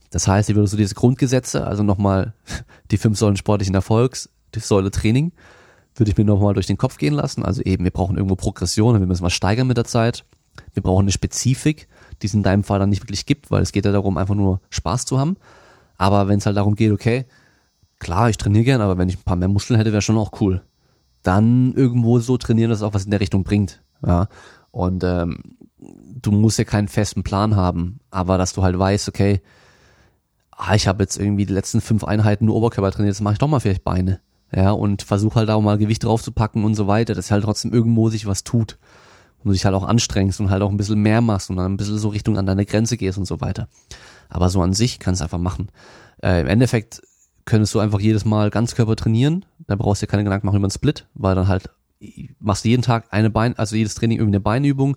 Das 0.08 0.26
heißt, 0.26 0.48
ich 0.48 0.56
würde 0.56 0.66
so 0.66 0.78
diese 0.78 0.94
Grundgesetze, 0.94 1.66
also 1.66 1.82
nochmal 1.82 2.32
die 2.90 2.96
fünf 2.96 3.18
Säulen 3.18 3.36
sportlichen 3.36 3.74
Erfolgs, 3.74 4.30
die 4.54 4.61
Säule 4.61 4.90
Training, 4.90 5.32
würde 5.95 6.11
ich 6.11 6.16
mir 6.16 6.24
nochmal 6.24 6.55
durch 6.55 6.66
den 6.66 6.78
Kopf 6.78 6.99
gehen 6.99 7.14
lassen. 7.14 7.45
Also 7.45 7.62
eben, 7.62 7.84
wir 7.84 7.91
brauchen 7.91 8.16
irgendwo 8.16 8.36
Progression, 8.36 8.99
wir 8.99 9.07
müssen 9.07 9.22
was 9.22 9.32
steigern 9.32 9.66
mit 9.66 9.76
der 9.76 9.84
Zeit. 9.84 10.24
Wir 10.74 10.82
brauchen 10.82 11.05
eine 11.05 11.12
Spezifik, 11.12 11.88
die 12.22 12.26
es 12.26 12.34
in 12.34 12.43
deinem 12.43 12.64
Fall 12.64 12.78
dann 12.78 12.91
nicht 12.91 13.03
wirklich 13.03 13.26
gibt, 13.26 13.51
weil 13.51 13.62
es 13.62 13.72
geht 13.72 13.84
ja 13.84 13.93
darum, 13.93 14.16
einfach 14.16 14.34
nur 14.34 14.61
Spaß 14.70 15.05
zu 15.05 15.18
haben. 15.18 15.36
Aber 15.97 16.28
wenn 16.28 16.38
es 16.38 16.47
halt 16.47 16.57
darum 16.57 16.74
geht, 16.74 16.93
okay, 16.93 17.26
klar, 17.99 18.30
ich 18.30 18.36
trainiere 18.36 18.64
gern, 18.64 18.80
aber 18.80 18.99
wenn 18.99 19.09
ich 19.09 19.18
ein 19.18 19.24
paar 19.24 19.36
mehr 19.36 19.49
Muskeln 19.49 19.78
hätte, 19.78 19.93
wäre 19.93 20.03
schon 20.03 20.18
auch 20.18 20.41
cool. 20.41 20.62
Dann 21.22 21.74
irgendwo 21.74 22.18
so 22.18 22.38
trainieren, 22.38 22.70
dass 22.70 22.80
es 22.80 22.82
auch 22.82 22.95
was 22.95 23.05
in 23.05 23.11
der 23.11 23.20
Richtung 23.20 23.45
bringt. 23.45 23.82
Ja. 24.05 24.28
Und 24.70 25.05
ähm, 25.05 25.43
du 25.78 26.30
musst 26.30 26.59
ja 26.59 26.64
keinen 26.64 26.88
festen 26.88 27.22
Plan 27.22 27.57
haben, 27.57 28.01
aber 28.11 28.38
dass 28.38 28.53
du 28.53 28.62
halt 28.62 28.78
weißt, 28.78 29.09
okay, 29.09 29.41
ah, 30.53 30.74
ich 30.74 30.86
habe 30.86 31.03
jetzt 31.03 31.18
irgendwie 31.18 31.47
die 31.47 31.53
letzten 31.53 31.80
fünf 31.80 32.05
Einheiten 32.05 32.47
nur 32.47 32.57
Oberkörper 32.57 32.93
trainiert, 32.93 33.14
jetzt 33.14 33.22
mache 33.22 33.34
ich 33.34 33.38
doch 33.38 33.49
mal 33.49 33.61
vielleicht 33.61 33.84
Beine. 33.84 34.20
Ja, 34.53 34.72
und 34.72 35.03
versuch 35.03 35.36
halt 35.36 35.48
da 35.48 35.55
auch 35.55 35.62
mal 35.62 35.78
Gewicht 35.78 36.05
draufzupacken 36.05 36.64
und 36.64 36.74
so 36.74 36.86
weiter, 36.86 37.14
dass 37.14 37.30
halt 37.30 37.44
trotzdem 37.44 37.72
irgendwo 37.72 38.11
sich 38.11 38.26
was 38.26 38.44
tut. 38.44 38.78
Und 39.38 39.48
du 39.48 39.53
dich 39.53 39.64
halt 39.64 39.74
auch 39.74 39.84
anstrengst 39.84 40.40
und 40.40 40.51
halt 40.51 40.62
auch 40.62 40.70
ein 40.70 40.76
bisschen 40.76 41.01
mehr 41.01 41.20
machst 41.20 41.51
und 41.51 41.57
dann 41.57 41.72
ein 41.72 41.76
bisschen 41.76 41.98
so 41.98 42.09
Richtung 42.09 42.36
an 42.36 42.46
deine 42.46 42.66
Grenze 42.66 42.96
gehst 42.96 43.16
und 43.16 43.26
so 43.26 43.40
weiter. 43.40 43.68
Aber 44.28 44.51
so 44.51 44.61
an 44.61 44.74
sich 44.74 44.98
kannst 44.98 45.20
du 45.20 45.24
einfach 45.24 45.38
machen. 45.38 45.68
Äh, 46.22 46.42
Im 46.42 46.48
Endeffekt 46.48 47.01
könntest 47.44 47.74
du 47.74 47.78
einfach 47.78 48.01
jedes 48.01 48.24
Mal 48.24 48.51
Ganzkörper 48.51 48.96
trainieren. 48.96 49.44
Da 49.66 49.76
brauchst 49.76 50.03
du 50.03 50.07
dir 50.07 50.11
keine 50.11 50.24
Gedanken 50.24 50.46
machen 50.46 50.57
über 50.57 50.66
einen 50.66 50.72
Split, 50.72 51.07
weil 51.14 51.34
dann 51.34 51.48
halt 51.48 51.70
machst 52.38 52.64
jeden 52.64 52.82
Tag 52.82 53.07
eine 53.11 53.30
Bein, 53.30 53.59
also 53.59 53.76
jedes 53.76 53.94
Training 53.94 54.18
irgendeine 54.18 54.40
Beinübung, 54.40 54.96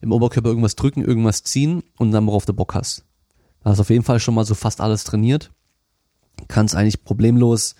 im 0.00 0.12
Oberkörper 0.12 0.48
irgendwas 0.48 0.76
drücken, 0.76 1.04
irgendwas 1.04 1.44
ziehen 1.44 1.82
und 1.96 2.10
dann 2.10 2.26
worauf 2.26 2.44
du 2.44 2.52
Bock 2.52 2.74
hast. 2.74 3.04
Da 3.62 3.70
hast 3.70 3.80
auf 3.80 3.90
jeden 3.90 4.04
Fall 4.04 4.18
schon 4.18 4.34
mal 4.34 4.44
so 4.44 4.54
fast 4.54 4.80
alles 4.80 5.04
trainiert. 5.04 5.50
Kannst 6.48 6.74
eigentlich 6.74 7.04
problemlos 7.04 7.76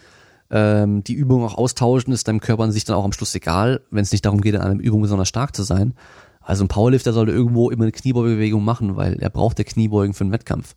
ähm, 0.52 1.02
die 1.02 1.14
Übung 1.14 1.44
auch 1.44 1.54
austauschen, 1.54 2.12
ist 2.12 2.28
deinem 2.28 2.40
Körper 2.40 2.64
an 2.64 2.72
sich 2.72 2.84
dann 2.84 2.96
auch 2.96 3.04
am 3.04 3.12
Schluss 3.12 3.34
egal, 3.34 3.80
wenn 3.90 4.02
es 4.02 4.12
nicht 4.12 4.24
darum 4.24 4.42
geht, 4.42 4.54
in 4.54 4.60
einer 4.60 4.78
Übung 4.78 5.00
besonders 5.00 5.28
stark 5.28 5.56
zu 5.56 5.62
sein. 5.62 5.94
Also 6.42 6.64
ein 6.64 6.68
Powerlifter 6.68 7.12
sollte 7.12 7.32
irgendwo 7.32 7.70
immer 7.70 7.84
eine 7.84 7.92
Kniebeugebewegung 7.92 8.62
machen, 8.62 8.96
weil 8.96 9.14
er 9.14 9.30
braucht 9.30 9.58
der 9.58 9.64
Kniebeugen 9.64 10.12
für 10.12 10.24
einen 10.24 10.32
Wettkampf. 10.32 10.74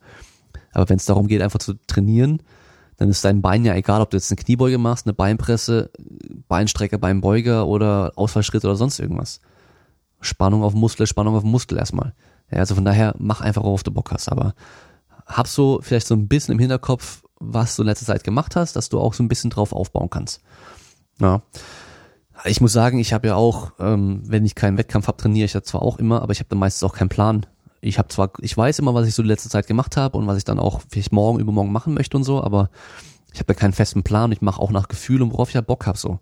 Aber 0.71 0.87
wenn 0.89 0.97
es 0.97 1.05
darum 1.05 1.27
geht, 1.27 1.41
einfach 1.41 1.59
zu 1.59 1.73
trainieren, 1.87 2.41
dann 2.97 3.09
ist 3.09 3.25
dein 3.25 3.41
Bein 3.41 3.65
ja 3.65 3.75
egal, 3.75 4.01
ob 4.01 4.11
du 4.11 4.17
jetzt 4.17 4.31
eine 4.31 4.41
Kniebeuge 4.41 4.77
machst, 4.77 5.05
eine 5.05 5.13
Beinpresse, 5.13 5.91
Beinstrecker, 6.47 6.97
Beinbeuger 6.97 7.67
oder 7.67 8.13
Ausfallschritt 8.15 8.63
oder 8.63 8.77
sonst 8.77 8.99
irgendwas. 8.99 9.41
Spannung 10.21 10.63
auf 10.63 10.73
Muskel, 10.73 11.05
Spannung 11.05 11.35
auf 11.35 11.43
Muskel 11.43 11.77
erstmal. 11.77 12.13
Ja, 12.49 12.59
also 12.59 12.75
von 12.75 12.85
daher 12.85 13.13
mach 13.17 13.41
einfach, 13.41 13.63
worauf 13.63 13.83
du 13.83 13.91
Bock 13.91 14.11
hast. 14.11 14.29
Aber 14.29 14.53
hab 15.25 15.47
so 15.47 15.79
vielleicht 15.81 16.07
so 16.07 16.15
ein 16.15 16.29
bisschen 16.29 16.53
im 16.53 16.59
Hinterkopf, 16.59 17.23
was 17.39 17.75
du 17.75 17.83
in 17.83 17.87
letzter 17.87 18.05
Zeit 18.05 18.23
gemacht 18.23 18.55
hast, 18.55 18.75
dass 18.75 18.89
du 18.89 18.99
auch 18.99 19.13
so 19.13 19.23
ein 19.23 19.27
bisschen 19.27 19.49
drauf 19.49 19.73
aufbauen 19.73 20.09
kannst. 20.09 20.41
Ja. 21.19 21.41
Ich 22.43 22.59
muss 22.59 22.73
sagen, 22.73 22.99
ich 22.99 23.13
habe 23.13 23.27
ja 23.27 23.35
auch, 23.35 23.71
ähm, 23.79 24.21
wenn 24.25 24.45
ich 24.45 24.55
keinen 24.55 24.77
Wettkampf 24.77 25.07
habe, 25.07 25.17
trainiere 25.17 25.45
ich 25.45 25.53
ja 25.53 25.63
zwar 25.63 25.81
auch 25.81 25.99
immer, 25.99 26.21
aber 26.21 26.33
ich 26.33 26.39
habe 26.39 26.49
dann 26.49 26.59
meistens 26.59 26.83
auch 26.83 26.93
keinen 26.93 27.09
Plan. 27.09 27.45
Ich 27.81 27.97
habe 27.97 28.09
zwar, 28.09 28.31
ich 28.41 28.55
weiß 28.55 28.79
immer, 28.79 28.93
was 28.93 29.07
ich 29.07 29.15
so 29.15 29.23
die 29.23 29.29
letzte 29.29 29.49
Zeit 29.49 29.67
gemacht 29.67 29.95
habe 29.95 30.17
und 30.17 30.27
was 30.27 30.37
ich 30.37 30.43
dann 30.43 30.59
auch 30.59 30.81
vielleicht 30.89 31.13
morgen, 31.13 31.39
übermorgen 31.39 31.71
machen 31.71 31.93
möchte 31.93 32.17
und 32.17 32.23
so, 32.23 32.43
aber 32.43 32.69
ich 33.33 33.39
habe 33.39 33.53
ja 33.53 33.59
keinen 33.59 33.73
festen 33.73 34.03
Plan. 34.03 34.31
Ich 34.31 34.41
mache 34.41 34.61
auch 34.61 34.71
nach 34.71 34.87
Gefühl 34.87 35.21
und 35.21 35.31
worauf 35.31 35.49
ich 35.49 35.55
halt 35.55 35.67
Bock 35.67 35.85
habe 35.85 35.97
so. 35.97 36.19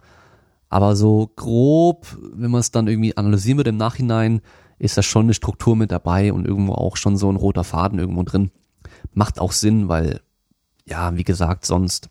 Aber 0.70 0.96
so 0.96 1.32
grob, 1.36 2.18
wenn 2.34 2.50
man 2.50 2.60
es 2.60 2.72
dann 2.72 2.88
irgendwie 2.88 3.16
analysieren 3.16 3.60
würde 3.60 3.70
im 3.70 3.78
Nachhinein, 3.78 4.42
ist 4.80 4.98
da 4.98 5.04
schon 5.04 5.28
eine 5.28 5.36
Struktur 5.36 5.76
mit 5.76 5.92
dabei 5.92 6.34
und 6.34 6.48
irgendwo 6.48 6.74
auch 6.74 6.98
schon 6.98 7.16
so 7.16 7.32
ein 7.32 7.36
roter 7.36 7.64
Faden 7.64 8.00
irgendwo 8.00 8.24
drin. 8.24 8.50
Macht 9.14 9.40
auch 9.40 9.52
Sinn, 9.52 9.88
weil, 9.88 10.22
ja, 10.86 11.16
wie 11.16 11.24
gesagt, 11.24 11.66
sonst 11.66 12.10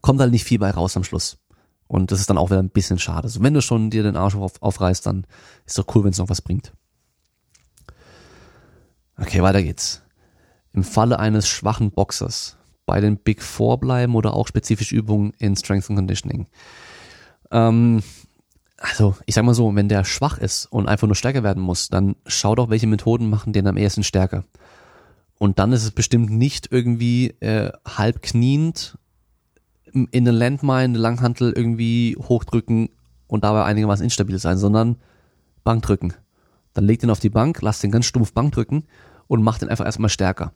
kommt 0.00 0.20
halt 0.20 0.32
nicht 0.32 0.44
viel 0.44 0.58
bei 0.58 0.70
raus 0.70 0.96
am 0.96 1.04
Schluss. 1.04 1.38
Und 1.86 2.10
das 2.10 2.20
ist 2.20 2.30
dann 2.30 2.38
auch 2.38 2.50
wieder 2.50 2.62
ein 2.62 2.70
bisschen 2.70 2.98
schade. 2.98 3.24
Also 3.24 3.42
wenn 3.42 3.54
du 3.54 3.60
schon 3.60 3.90
dir 3.90 4.02
den 4.02 4.16
Arsch 4.16 4.34
auf, 4.34 4.60
aufreißt, 4.62 5.06
dann 5.06 5.26
ist 5.66 5.78
doch 5.78 5.86
cool, 5.94 6.04
wenn 6.04 6.10
es 6.10 6.18
noch 6.18 6.28
was 6.28 6.42
bringt. 6.42 6.72
Okay, 9.18 9.42
weiter 9.42 9.62
geht's. 9.62 10.02
Im 10.72 10.82
Falle 10.82 11.18
eines 11.18 11.46
schwachen 11.46 11.92
Boxers 11.92 12.56
bei 12.86 13.00
den 13.00 13.16
Big 13.16 13.42
Four 13.42 13.78
bleiben 13.78 14.14
oder 14.14 14.34
auch 14.34 14.48
spezifische 14.48 14.96
Übungen 14.96 15.32
in 15.38 15.56
Strength 15.56 15.90
and 15.90 15.98
Conditioning. 15.98 16.46
Ähm, 17.50 18.02
also, 18.78 19.16
ich 19.26 19.34
sag 19.34 19.44
mal 19.44 19.54
so, 19.54 19.74
wenn 19.74 19.88
der 19.88 20.04
schwach 20.04 20.38
ist 20.38 20.66
und 20.66 20.88
einfach 20.88 21.06
nur 21.06 21.14
stärker 21.14 21.42
werden 21.42 21.62
muss, 21.62 21.88
dann 21.88 22.16
schau 22.26 22.54
doch, 22.54 22.70
welche 22.70 22.86
Methoden 22.86 23.30
machen 23.30 23.52
den 23.52 23.66
am 23.66 23.76
ehesten 23.76 24.02
stärker. 24.02 24.44
Und 25.44 25.58
dann 25.58 25.74
ist 25.74 25.82
es 25.82 25.90
bestimmt 25.90 26.30
nicht 26.30 26.72
irgendwie 26.72 27.34
äh, 27.40 27.70
halb 27.86 28.22
kniend 28.22 28.96
in 29.92 30.08
eine 30.14 30.30
Landmine, 30.30 30.84
eine 30.84 30.96
Langhantel 30.96 31.52
irgendwie 31.54 32.16
hochdrücken 32.18 32.88
und 33.26 33.44
dabei 33.44 33.64
einigermaßen 33.64 34.04
instabil 34.04 34.38
sein, 34.38 34.56
sondern 34.56 34.96
Bank 35.62 35.82
drücken. 35.82 36.14
Dann 36.72 36.86
leg 36.86 37.00
den 37.00 37.10
auf 37.10 37.20
die 37.20 37.28
Bank, 37.28 37.60
lass 37.60 37.80
den 37.80 37.90
ganz 37.90 38.06
stumpf 38.06 38.32
Bank 38.32 38.54
drücken 38.54 38.84
und 39.26 39.42
mach 39.42 39.58
den 39.58 39.68
einfach 39.68 39.84
erstmal 39.84 40.08
stärker. 40.08 40.54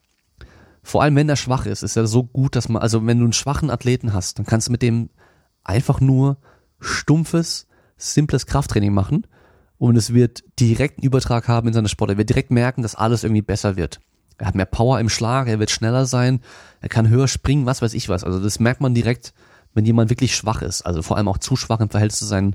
Vor 0.83 1.03
allem, 1.03 1.17
wenn 1.17 1.29
er 1.29 1.37
schwach 1.37 1.67
ist, 1.67 1.83
ist 1.83 1.97
er 1.97 2.07
so 2.07 2.25
gut, 2.25 2.57
dass 2.57 2.71
man, 2.71 2.81
also 2.81 3.07
wenn 3.07 3.19
du 3.19 3.25
einen 3.25 3.35
schwachen 3.35 3.69
Athleten 3.69 4.15
hast, 4.15 4.39
dann 4.39 4.47
kannst 4.47 4.69
du 4.69 4.73
mit 4.73 4.81
dem 4.81 5.11
einfach 5.65 6.01
nur 6.01 6.39
stumpfes, 6.81 7.67
simples 7.99 8.47
Krafttraining 8.47 8.95
machen 8.95 9.27
und 9.77 9.97
es 9.97 10.15
wird 10.15 10.45
direkten 10.59 11.03
Übertrag 11.03 11.47
haben 11.47 11.69
in 11.69 11.75
seine 11.75 11.91
Sport. 11.91 12.13
Er 12.13 12.17
wird 12.17 12.31
direkt 12.31 12.51
merken, 12.51 12.81
dass 12.81 12.95
alles 12.95 13.23
irgendwie 13.23 13.43
besser 13.43 13.77
wird. 13.77 14.01
Er 14.39 14.47
hat 14.47 14.55
mehr 14.55 14.67
Power 14.67 15.01
im 15.01 15.09
Schlag, 15.09 15.49
er 15.49 15.59
wird 15.59 15.71
schneller 15.71 16.07
sein, 16.07 16.41
er 16.81 16.89
kann 16.89 17.09
höher 17.09 17.29
springen, 17.29 17.67
was 17.67 17.83
weiß 17.83 17.95
ich 17.95 18.09
was. 18.09 18.25
Also 18.25 18.41
das 18.41 18.61
merkt 18.61 18.81
man 18.81 18.95
direkt, 18.95 19.35
wenn 19.75 19.85
jemand 19.85 20.11
wirklich 20.11 20.35
schwach 20.35 20.63
ist. 20.63 20.83
Also 20.83 21.03
vor 21.03 21.17
allem 21.17 21.29
auch 21.29 21.39
zu 21.39 21.57
schwach 21.57 21.81
im 21.81 21.91
Verhältnis 21.91 22.21
zu 22.21 22.25
seinen 22.25 22.55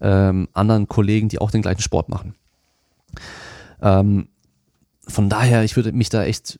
ähm, 0.00 0.48
anderen 0.52 0.88
Kollegen, 0.88 1.28
die 1.28 1.40
auch 1.40 1.50
den 1.50 1.62
gleichen 1.62 1.82
Sport 1.82 2.08
machen. 2.08 2.34
Ähm, 3.82 4.28
von 5.06 5.28
daher, 5.28 5.64
ich 5.64 5.76
würde 5.76 5.92
mich 5.92 6.08
da 6.08 6.24
echt, 6.24 6.58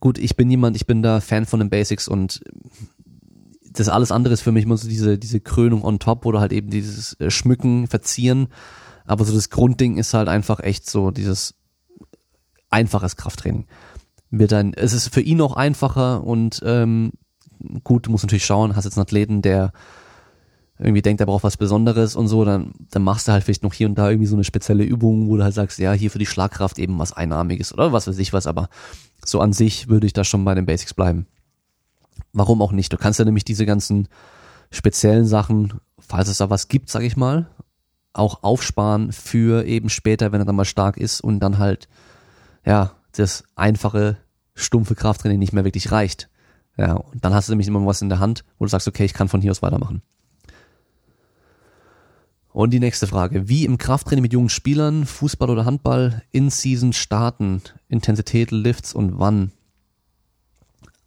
gut, 0.00 0.18
ich 0.18 0.36
bin 0.36 0.50
jemand, 0.50 0.76
ich 0.76 0.86
bin 0.86 1.02
da 1.02 1.20
Fan 1.20 1.44
von 1.44 1.60
den 1.60 1.70
Basics 1.70 2.08
und 2.08 2.40
das 3.72 3.88
alles 3.88 4.10
andere 4.10 4.34
ist 4.34 4.40
für 4.40 4.52
mich 4.52 4.64
immer 4.64 4.76
so 4.76 4.88
diese, 4.88 5.18
diese 5.18 5.40
Krönung 5.40 5.84
on 5.84 5.98
top 5.98 6.24
oder 6.24 6.40
halt 6.40 6.52
eben 6.52 6.70
dieses 6.70 7.14
äh, 7.20 7.30
Schmücken, 7.30 7.86
Verzieren. 7.86 8.48
Aber 9.04 9.24
so 9.24 9.34
das 9.34 9.50
Grundding 9.50 9.96
ist 9.96 10.14
halt 10.14 10.28
einfach 10.28 10.60
echt 10.60 10.88
so 10.88 11.10
dieses 11.10 11.54
einfaches 12.70 13.16
Krafttraining. 13.16 13.66
Wird 14.30 14.52
dann, 14.52 14.74
es 14.74 14.92
ist 14.92 15.12
für 15.12 15.20
ihn 15.20 15.40
auch 15.40 15.56
einfacher 15.56 16.22
und 16.24 16.62
ähm, 16.64 17.12
gut, 17.82 18.06
du 18.06 18.10
musst 18.10 18.24
natürlich 18.24 18.44
schauen, 18.44 18.76
hast 18.76 18.84
jetzt 18.84 18.96
einen 18.96 19.02
Athleten, 19.02 19.42
der 19.42 19.72
irgendwie 20.78 21.02
denkt, 21.02 21.20
er 21.20 21.26
braucht 21.26 21.44
was 21.44 21.56
Besonderes 21.56 22.14
und 22.14 22.28
so, 22.28 22.44
dann, 22.44 22.72
dann 22.90 23.02
machst 23.02 23.26
du 23.26 23.32
halt 23.32 23.42
vielleicht 23.42 23.64
noch 23.64 23.74
hier 23.74 23.88
und 23.88 23.96
da 23.96 24.10
irgendwie 24.10 24.28
so 24.28 24.36
eine 24.36 24.44
spezielle 24.44 24.84
Übung, 24.84 25.28
wo 25.28 25.36
du 25.36 25.42
halt 25.42 25.54
sagst, 25.54 25.78
ja, 25.78 25.92
hier 25.92 26.10
für 26.10 26.20
die 26.20 26.26
Schlagkraft 26.26 26.78
eben 26.78 26.98
was 26.98 27.12
Einarmiges 27.12 27.72
oder 27.72 27.92
was 27.92 28.06
weiß 28.06 28.18
ich 28.18 28.32
was, 28.32 28.46
aber 28.46 28.68
so 29.24 29.40
an 29.40 29.52
sich 29.52 29.88
würde 29.88 30.06
ich 30.06 30.12
da 30.12 30.22
schon 30.22 30.44
bei 30.44 30.54
den 30.54 30.66
Basics 30.66 30.94
bleiben. 30.94 31.26
Warum 32.32 32.62
auch 32.62 32.72
nicht? 32.72 32.92
Du 32.92 32.96
kannst 32.96 33.18
ja 33.18 33.24
nämlich 33.24 33.44
diese 33.44 33.66
ganzen 33.66 34.08
speziellen 34.70 35.26
Sachen, 35.26 35.74
falls 35.98 36.28
es 36.28 36.38
da 36.38 36.50
was 36.50 36.68
gibt, 36.68 36.90
sag 36.90 37.02
ich 37.02 37.16
mal, 37.16 37.48
auch 38.12 38.42
aufsparen 38.42 39.12
für 39.12 39.64
eben 39.64 39.88
später, 39.88 40.30
wenn 40.30 40.40
er 40.40 40.44
dann 40.44 40.56
mal 40.56 40.64
stark 40.64 40.96
ist 40.96 41.20
und 41.20 41.40
dann 41.40 41.58
halt, 41.58 41.88
ja, 42.64 42.92
das 43.12 43.44
einfache, 43.56 44.16
stumpfe 44.54 44.94
Krafttraining 44.94 45.38
nicht 45.38 45.52
mehr 45.52 45.64
wirklich 45.64 45.90
reicht. 45.92 46.28
Ja, 46.76 46.94
und 46.94 47.24
dann 47.24 47.34
hast 47.34 47.48
du 47.48 47.52
nämlich 47.52 47.68
immer 47.68 47.84
was 47.84 48.02
in 48.02 48.08
der 48.08 48.20
Hand, 48.20 48.44
wo 48.58 48.64
du 48.64 48.70
sagst, 48.70 48.86
okay, 48.86 49.04
ich 49.04 49.14
kann 49.14 49.28
von 49.28 49.40
hier 49.40 49.50
aus 49.50 49.62
weitermachen. 49.62 50.02
Und 52.52 52.70
die 52.70 52.80
nächste 52.80 53.06
Frage. 53.06 53.48
Wie 53.48 53.64
im 53.64 53.78
Krafttraining 53.78 54.22
mit 54.22 54.32
jungen 54.32 54.48
Spielern, 54.48 55.06
Fußball 55.06 55.50
oder 55.50 55.64
Handball, 55.64 56.22
in 56.30 56.50
Season 56.50 56.92
starten? 56.92 57.62
Intensität, 57.88 58.50
Lifts 58.50 58.94
und 58.94 59.18
wann? 59.18 59.52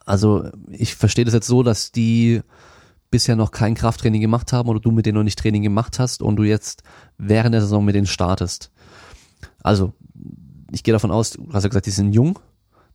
Also 0.05 0.49
ich 0.69 0.95
verstehe 0.95 1.25
das 1.25 1.33
jetzt 1.33 1.47
so, 1.47 1.63
dass 1.63 1.91
die 1.91 2.41
bisher 3.11 3.35
noch 3.35 3.51
kein 3.51 3.75
Krafttraining 3.75 4.21
gemacht 4.21 4.53
haben 4.53 4.69
oder 4.69 4.79
du 4.79 4.91
mit 4.91 5.05
denen 5.05 5.17
noch 5.17 5.23
nicht 5.23 5.39
Training 5.39 5.63
gemacht 5.63 5.99
hast 5.99 6.21
und 6.21 6.37
du 6.37 6.43
jetzt 6.43 6.83
während 7.17 7.53
der 7.53 7.61
Saison 7.61 7.83
mit 7.83 7.95
denen 7.95 8.07
startest. 8.07 8.71
Also 9.61 9.93
ich 10.71 10.83
gehe 10.83 10.93
davon 10.93 11.11
aus, 11.11 11.31
du 11.31 11.47
hast 11.53 11.63
ja 11.63 11.69
gesagt, 11.69 11.85
die 11.85 11.91
sind 11.91 12.13
jung. 12.13 12.39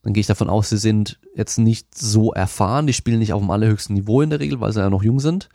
Dann 0.02 0.12
gehe 0.12 0.20
ich 0.20 0.26
davon 0.26 0.48
aus, 0.48 0.68
sie 0.68 0.78
sind 0.78 1.18
jetzt 1.34 1.58
nicht 1.58 1.98
so 1.98 2.32
erfahren. 2.32 2.86
Die 2.86 2.92
spielen 2.92 3.18
nicht 3.18 3.32
auf 3.32 3.40
dem 3.40 3.50
allerhöchsten 3.50 3.94
Niveau 3.94 4.20
in 4.22 4.30
der 4.30 4.40
Regel, 4.40 4.60
weil 4.60 4.72
sie 4.72 4.80
ja 4.80 4.90
noch 4.90 5.02
jung 5.02 5.20
sind 5.20 5.48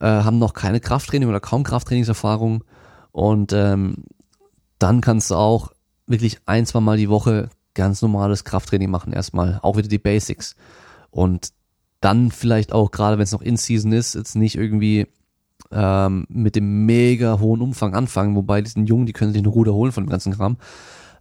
äh, 0.00 0.06
haben 0.06 0.38
noch 0.38 0.54
keine 0.54 0.80
Krafttraining 0.80 1.28
oder 1.28 1.40
kaum 1.40 1.62
Krafttrainingserfahrung 1.62 2.64
und 3.12 3.52
ähm, 3.52 4.04
dann 4.78 5.00
kannst 5.00 5.30
du 5.30 5.36
auch 5.36 5.72
wirklich 6.06 6.38
ein, 6.46 6.66
zwei 6.66 6.80
Mal 6.80 6.96
die 6.96 7.10
Woche 7.10 7.50
ganz 7.74 8.02
normales 8.02 8.44
Krafttraining 8.44 8.90
machen 8.90 9.12
erstmal, 9.12 9.60
auch 9.62 9.76
wieder 9.76 9.88
die 9.88 9.98
Basics 9.98 10.56
und 11.10 11.52
dann 12.00 12.30
vielleicht 12.30 12.72
auch 12.72 12.90
gerade 12.90 13.18
wenn 13.18 13.24
es 13.24 13.32
noch 13.32 13.42
in 13.42 13.56
Season 13.56 13.92
ist, 13.92 14.14
jetzt 14.14 14.34
nicht 14.34 14.56
irgendwie 14.56 15.06
ähm, 15.70 16.26
mit 16.28 16.56
dem 16.56 16.86
mega 16.86 17.38
hohen 17.38 17.60
Umfang 17.60 17.94
anfangen, 17.94 18.34
wobei 18.34 18.62
die 18.62 18.70
sind 18.70 18.88
jung, 18.88 19.06
die 19.06 19.12
können 19.12 19.32
sich 19.32 19.42
eine 19.42 19.48
Ruder 19.48 19.74
holen 19.74 19.92
von 19.92 20.04
dem 20.04 20.10
ganzen 20.10 20.32
Kram. 20.32 20.56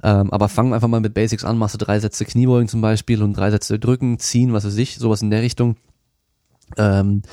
Ähm, 0.02 0.32
aber 0.32 0.50
fang 0.50 0.74
einfach 0.74 0.88
mal 0.88 1.02
mit 1.02 1.14
Basics 1.14 1.44
an, 1.44 1.58
machst 1.58 1.76
du 1.76 1.78
drei 1.78 2.00
Sätze 2.00 2.26
Kniebeugen 2.26 2.68
zum 2.68 2.82
Beispiel 2.82 3.22
und 3.22 3.34
drei 3.34 3.52
Sätze 3.52 3.80
drücken, 3.80 4.20
ziehen, 4.20 4.54
was 4.54 4.66
weiß 4.66 4.78
ich, 4.78 4.98
sowas 4.98 5.22
in 5.22 5.30
der 5.30 5.42
Richtung. 5.42 5.76
Ähm, 6.78 7.24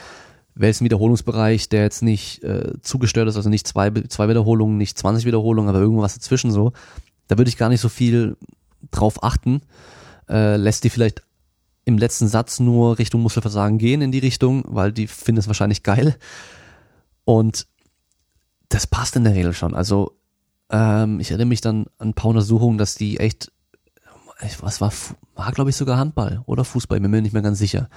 einen 0.59 0.81
Wiederholungsbereich, 0.81 1.69
der 1.69 1.83
jetzt 1.83 2.03
nicht 2.03 2.43
äh, 2.43 2.73
zugestört 2.81 3.29
ist, 3.29 3.37
also 3.37 3.51
nicht 3.51 3.67
zwei, 3.67 3.91
zwei 4.09 4.29
Wiederholungen, 4.29 4.79
nicht 4.79 4.99
20 4.99 5.27
Wiederholungen, 5.27 5.69
aber 5.69 5.81
irgendwas 5.81 6.15
dazwischen 6.15 6.51
so. 6.51 6.73
Da 7.29 7.37
würde 7.37 7.49
ich 7.49 7.59
gar 7.59 7.69
nicht 7.69 7.81
so 7.81 7.89
viel 7.89 8.37
drauf 8.91 9.23
achten. 9.23 9.61
Äh, 10.29 10.57
lässt 10.57 10.85
die 10.85 10.91
vielleicht 10.91 11.23
im 11.85 11.99
letzten 11.99 12.27
Satz 12.27 12.59
nur 12.59 12.99
Richtung 12.99 13.23
Muskelversagen 13.23 13.79
gehen 13.79 14.03
in 14.03 14.13
die 14.13 14.19
Richtung, 14.19 14.65
weil 14.67 14.93
die 14.93 15.07
finden 15.07 15.39
es 15.39 15.47
wahrscheinlich 15.47 15.83
geil. 15.83 16.17
Und 17.25 17.67
das 18.69 18.87
passt 18.87 19.15
in 19.15 19.25
der 19.25 19.35
Regel 19.35 19.53
schon. 19.53 19.75
Also 19.75 20.16
ähm, 20.71 21.21
ich 21.21 21.31
erinnere 21.31 21.49
mich 21.49 21.61
dann 21.61 21.87
an 21.99 22.09
ein 22.09 22.15
paar 22.15 22.31
Untersuchungen, 22.31 22.79
dass 22.79 22.95
die 22.95 23.19
echt, 23.19 23.53
was 24.61 24.81
war, 24.81 24.93
war 25.35 25.53
glaube 25.53 25.71
ich 25.71 25.77
sogar 25.77 25.99
Handball 25.99 26.43
oder 26.47 26.65
Fußball, 26.65 27.01
bin 27.01 27.11
mir 27.11 27.23
nicht 27.23 27.33
mehr 27.33 27.43
ganz 27.43 27.59
sicher 27.59 27.89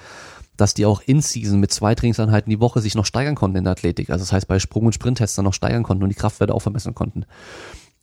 dass 0.59 0.73
die 0.73 0.85
auch 0.85 1.01
in 1.05 1.21
Season 1.21 1.59
mit 1.59 1.71
zwei 1.71 1.95
Trainingseinheiten 1.95 2.49
die 2.49 2.59
Woche 2.59 2.81
sich 2.81 2.95
noch 2.95 3.05
steigern 3.05 3.35
konnten 3.35 3.57
in 3.57 3.63
der 3.63 3.71
Athletik. 3.71 4.09
Also 4.09 4.23
das 4.23 4.33
heißt, 4.33 4.47
bei 4.47 4.59
Sprung- 4.59 4.85
und 4.85 4.93
Sprinttests 4.93 5.35
dann 5.35 5.45
noch 5.45 5.53
steigern 5.53 5.83
konnten 5.83 6.03
und 6.03 6.09
die 6.09 6.15
Kraftwerte 6.15 6.53
auch 6.53 6.61
verbessern 6.61 6.95
konnten. 6.95 7.25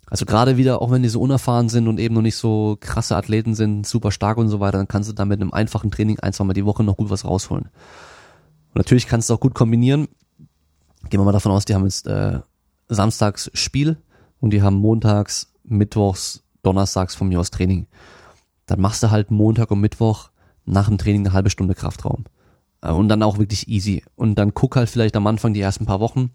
Also 0.09 0.25
gerade 0.25 0.57
wieder, 0.57 0.81
auch 0.81 0.91
wenn 0.91 1.03
die 1.03 1.09
so 1.09 1.21
unerfahren 1.21 1.69
sind 1.69 1.89
und 1.89 1.99
eben 1.99 2.15
noch 2.15 2.23
nicht 2.23 2.37
so 2.37 2.77
krasse 2.81 3.17
Athleten 3.17 3.55
sind, 3.55 3.87
super 3.87 4.13
stark 4.13 4.39
und 4.39 4.49
so 4.49 4.61
weiter, 4.61 4.79
dann 4.79 4.89
kannst 4.89 5.09
du 5.09 5.13
da 5.13 5.25
mit 5.25 5.41
einem 5.41 5.53
einfachen 5.53 5.91
Training 5.91 6.21
ein, 6.21 6.33
zwei 6.33 6.45
Mal 6.45 6.55
die 6.55 6.65
Woche 6.65 6.85
noch 6.85 6.97
gut 6.97 7.11
was 7.11 7.25
rausholen. 7.25 7.65
Und 7.65 8.77
natürlich 8.77 9.09
kannst 9.09 9.29
du 9.29 9.35
auch 9.35 9.41
gut 9.41 9.55
kombinieren. 9.55 10.09
Gehen 11.11 11.21
wir 11.21 11.25
mal 11.25 11.33
davon 11.33 11.53
aus, 11.53 11.65
die 11.65 11.75
haben 11.75 11.85
jetzt 11.85 12.07
äh, 12.07 12.39
samstags 12.89 13.51
Spiel 13.53 13.99
und 14.47 14.51
die 14.53 14.63
haben 14.63 14.77
montags, 14.77 15.53
mittwochs, 15.65 16.45
donnerstags 16.63 17.17
von 17.17 17.27
mir 17.27 17.41
aus 17.41 17.51
Training. 17.51 17.89
Dann 18.67 18.81
machst 18.81 19.03
du 19.03 19.11
halt 19.11 19.33
Montag 19.33 19.73
und 19.73 19.81
Mittwoch 19.81 20.31
nach 20.67 20.87
dem 20.87 20.99
Training 20.99 21.27
eine 21.27 21.33
halbe 21.33 21.51
Stunde 21.51 21.75
Kraftraum. 21.75 22.27
Äh, 22.81 22.93
und 22.93 23.09
dann 23.09 23.25
auch 23.25 23.39
wirklich 23.39 23.67
easy. 23.67 24.05
Und 24.15 24.37
dann 24.37 24.55
guck 24.55 24.77
halt 24.77 24.89
vielleicht 24.89 25.17
am 25.17 25.27
Anfang 25.27 25.53
die 25.53 25.61
ersten 25.61 25.85
paar 25.85 25.99
Wochen, 25.99 26.31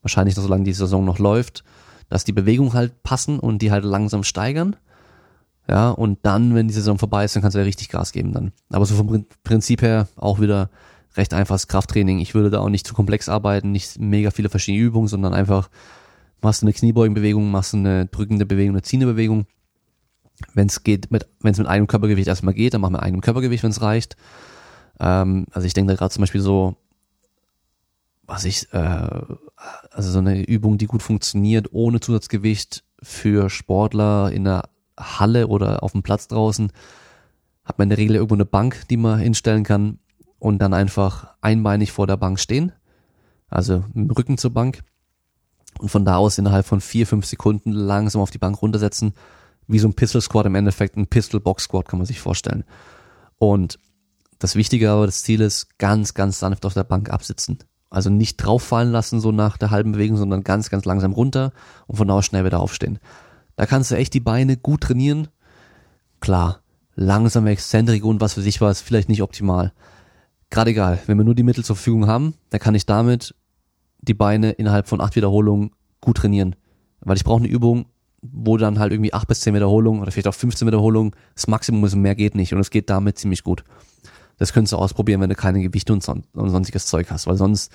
wahrscheinlich 0.00 0.36
noch 0.36 0.42
solange 0.42 0.64
die 0.64 0.72
Saison 0.72 1.04
noch 1.04 1.18
läuft, 1.18 1.64
dass 2.08 2.24
die 2.24 2.32
Bewegungen 2.32 2.72
halt 2.72 3.02
passen 3.02 3.38
und 3.38 3.60
die 3.60 3.70
halt 3.70 3.84
langsam 3.84 4.24
steigern. 4.24 4.76
Ja, 5.68 5.90
und 5.90 6.20
dann, 6.22 6.54
wenn 6.54 6.68
die 6.68 6.74
Saison 6.74 6.98
vorbei 6.98 7.26
ist, 7.26 7.36
dann 7.36 7.42
kannst 7.42 7.56
du 7.56 7.58
ja 7.58 7.66
richtig 7.66 7.90
Gas 7.90 8.12
geben 8.12 8.32
dann. 8.32 8.52
Aber 8.70 8.86
so 8.86 8.94
vom 8.94 9.26
Prinzip 9.44 9.82
her 9.82 10.08
auch 10.16 10.40
wieder 10.40 10.70
recht 11.14 11.34
einfaches 11.34 11.68
Krafttraining. 11.68 12.20
Ich 12.20 12.34
würde 12.34 12.48
da 12.48 12.60
auch 12.60 12.70
nicht 12.70 12.86
zu 12.86 12.94
komplex 12.94 13.28
arbeiten, 13.28 13.70
nicht 13.70 13.98
mega 13.98 14.30
viele 14.30 14.48
verschiedene 14.48 14.82
Übungen, 14.82 15.08
sondern 15.08 15.34
einfach 15.34 15.68
machst 16.44 16.62
du 16.62 16.66
eine 16.66 16.72
Kniebeugenbewegung, 16.72 17.50
machst 17.50 17.72
du 17.72 17.78
eine 17.78 18.06
drückende 18.06 18.46
Bewegung, 18.46 18.74
eine 18.74 18.82
ziehende 18.82 19.06
Bewegung. 19.06 19.46
Wenn 20.52 20.66
es 20.66 20.82
geht, 20.84 21.10
mit, 21.10 21.26
wenn 21.40 21.52
es 21.52 21.58
mit 21.58 21.66
einem 21.66 21.86
Körpergewicht 21.86 22.28
erstmal 22.28 22.54
geht, 22.54 22.74
dann 22.74 22.80
mach 22.80 22.90
mit 22.90 23.00
einem 23.00 23.20
Körpergewicht, 23.20 23.62
wenn 23.62 23.70
es 23.70 23.82
reicht. 23.82 24.16
Ähm, 25.00 25.46
also 25.50 25.66
ich 25.66 25.74
denke 25.74 25.92
da 25.92 25.96
gerade 25.96 26.12
zum 26.12 26.20
Beispiel 26.22 26.40
so, 26.40 26.76
was 28.26 28.44
ich, 28.44 28.72
äh, 28.72 29.08
also 29.90 30.10
so 30.10 30.18
eine 30.18 30.44
Übung, 30.44 30.78
die 30.78 30.86
gut 30.86 31.02
funktioniert, 31.02 31.68
ohne 31.72 32.00
Zusatzgewicht 32.00 32.84
für 33.02 33.50
Sportler 33.50 34.30
in 34.32 34.44
der 34.44 34.68
Halle 34.98 35.48
oder 35.48 35.82
auf 35.82 35.92
dem 35.92 36.02
Platz 36.02 36.28
draußen, 36.28 36.72
hat 37.64 37.78
man 37.78 37.86
in 37.86 37.90
der 37.90 37.98
Regel 37.98 38.16
irgendwo 38.16 38.34
eine 38.34 38.44
Bank, 38.44 38.86
die 38.88 38.96
man 38.96 39.18
hinstellen 39.18 39.64
kann 39.64 39.98
und 40.38 40.58
dann 40.58 40.74
einfach 40.74 41.34
einbeinig 41.40 41.92
vor 41.92 42.06
der 42.06 42.16
Bank 42.16 42.38
stehen, 42.38 42.72
also 43.48 43.84
dem 43.94 44.10
Rücken 44.10 44.36
zur 44.36 44.52
Bank 44.52 44.82
und 45.84 45.90
von 45.90 46.06
da 46.06 46.16
aus 46.16 46.38
innerhalb 46.38 46.64
von 46.64 46.80
vier, 46.80 47.06
fünf 47.06 47.26
Sekunden 47.26 47.70
langsam 47.70 48.22
auf 48.22 48.30
die 48.30 48.38
Bank 48.38 48.62
runtersetzen, 48.62 49.12
wie 49.66 49.78
so 49.78 49.86
ein 49.86 49.92
Pistol 49.92 50.22
Squat 50.22 50.46
im 50.46 50.54
Endeffekt, 50.54 50.96
ein 50.96 51.08
Pistol 51.08 51.40
Box 51.40 51.64
Squat 51.64 51.88
kann 51.88 51.98
man 51.98 52.06
sich 52.06 52.20
vorstellen. 52.20 52.64
Und 53.36 53.78
das 54.38 54.56
Wichtige 54.56 54.90
aber, 54.90 55.04
das 55.04 55.22
Ziel 55.22 55.42
ist, 55.42 55.78
ganz, 55.78 56.14
ganz 56.14 56.38
sanft 56.38 56.64
auf 56.64 56.72
der 56.72 56.84
Bank 56.84 57.10
absitzen. 57.10 57.58
Also 57.90 58.08
nicht 58.08 58.38
drauffallen 58.38 58.92
lassen, 58.92 59.20
so 59.20 59.30
nach 59.30 59.58
der 59.58 59.70
halben 59.70 59.92
Bewegung, 59.92 60.16
sondern 60.16 60.42
ganz, 60.42 60.70
ganz 60.70 60.86
langsam 60.86 61.12
runter 61.12 61.52
und 61.86 61.96
von 61.96 62.08
da 62.08 62.14
aus 62.14 62.24
schnell 62.24 62.46
wieder 62.46 62.60
aufstehen. 62.60 62.98
Da 63.56 63.66
kannst 63.66 63.90
du 63.90 63.96
echt 63.96 64.14
die 64.14 64.20
Beine 64.20 64.56
gut 64.56 64.80
trainieren. 64.80 65.28
Klar, 66.20 66.60
langsame 66.94 67.50
Exzentrik 67.50 68.06
und 68.06 68.22
was 68.22 68.32
für 68.32 68.42
sich 68.42 68.62
war, 68.62 68.70
ist 68.70 68.80
vielleicht 68.80 69.10
nicht 69.10 69.20
optimal. 69.20 69.74
Gerade 70.48 70.70
egal, 70.70 70.98
wenn 71.04 71.18
wir 71.18 71.26
nur 71.26 71.34
die 71.34 71.42
Mittel 71.42 71.62
zur 71.62 71.76
Verfügung 71.76 72.06
haben, 72.06 72.32
dann 72.48 72.60
kann 72.60 72.74
ich 72.74 72.86
damit 72.86 73.34
die 74.04 74.14
Beine 74.14 74.52
innerhalb 74.52 74.88
von 74.88 75.00
acht 75.00 75.16
Wiederholungen 75.16 75.70
gut 76.00 76.18
trainieren. 76.18 76.56
Weil 77.00 77.16
ich 77.16 77.24
brauche 77.24 77.40
eine 77.40 77.48
Übung, 77.48 77.86
wo 78.22 78.56
dann 78.56 78.78
halt 78.78 78.92
irgendwie 78.92 79.12
acht 79.12 79.28
bis 79.28 79.40
zehn 79.40 79.54
Wiederholungen 79.54 80.00
oder 80.00 80.10
vielleicht 80.10 80.28
auch 80.28 80.34
15 80.34 80.66
Wiederholungen 80.66 81.12
das 81.34 81.46
Maximum 81.46 81.84
ist 81.84 81.94
und 81.94 82.00
mehr 82.02 82.14
geht 82.14 82.34
nicht. 82.34 82.54
Und 82.54 82.60
es 82.60 82.70
geht 82.70 82.88
damit 82.90 83.18
ziemlich 83.18 83.42
gut. 83.42 83.64
Das 84.38 84.52
könntest 84.52 84.72
du 84.72 84.76
ausprobieren, 84.78 85.20
wenn 85.20 85.28
du 85.28 85.36
keine 85.36 85.60
Gewichte 85.60 85.92
und, 85.92 86.02
son 86.02 86.24
und 86.32 86.50
sonstiges 86.50 86.86
Zeug 86.86 87.10
hast, 87.10 87.26
weil 87.26 87.36
sonst 87.36 87.72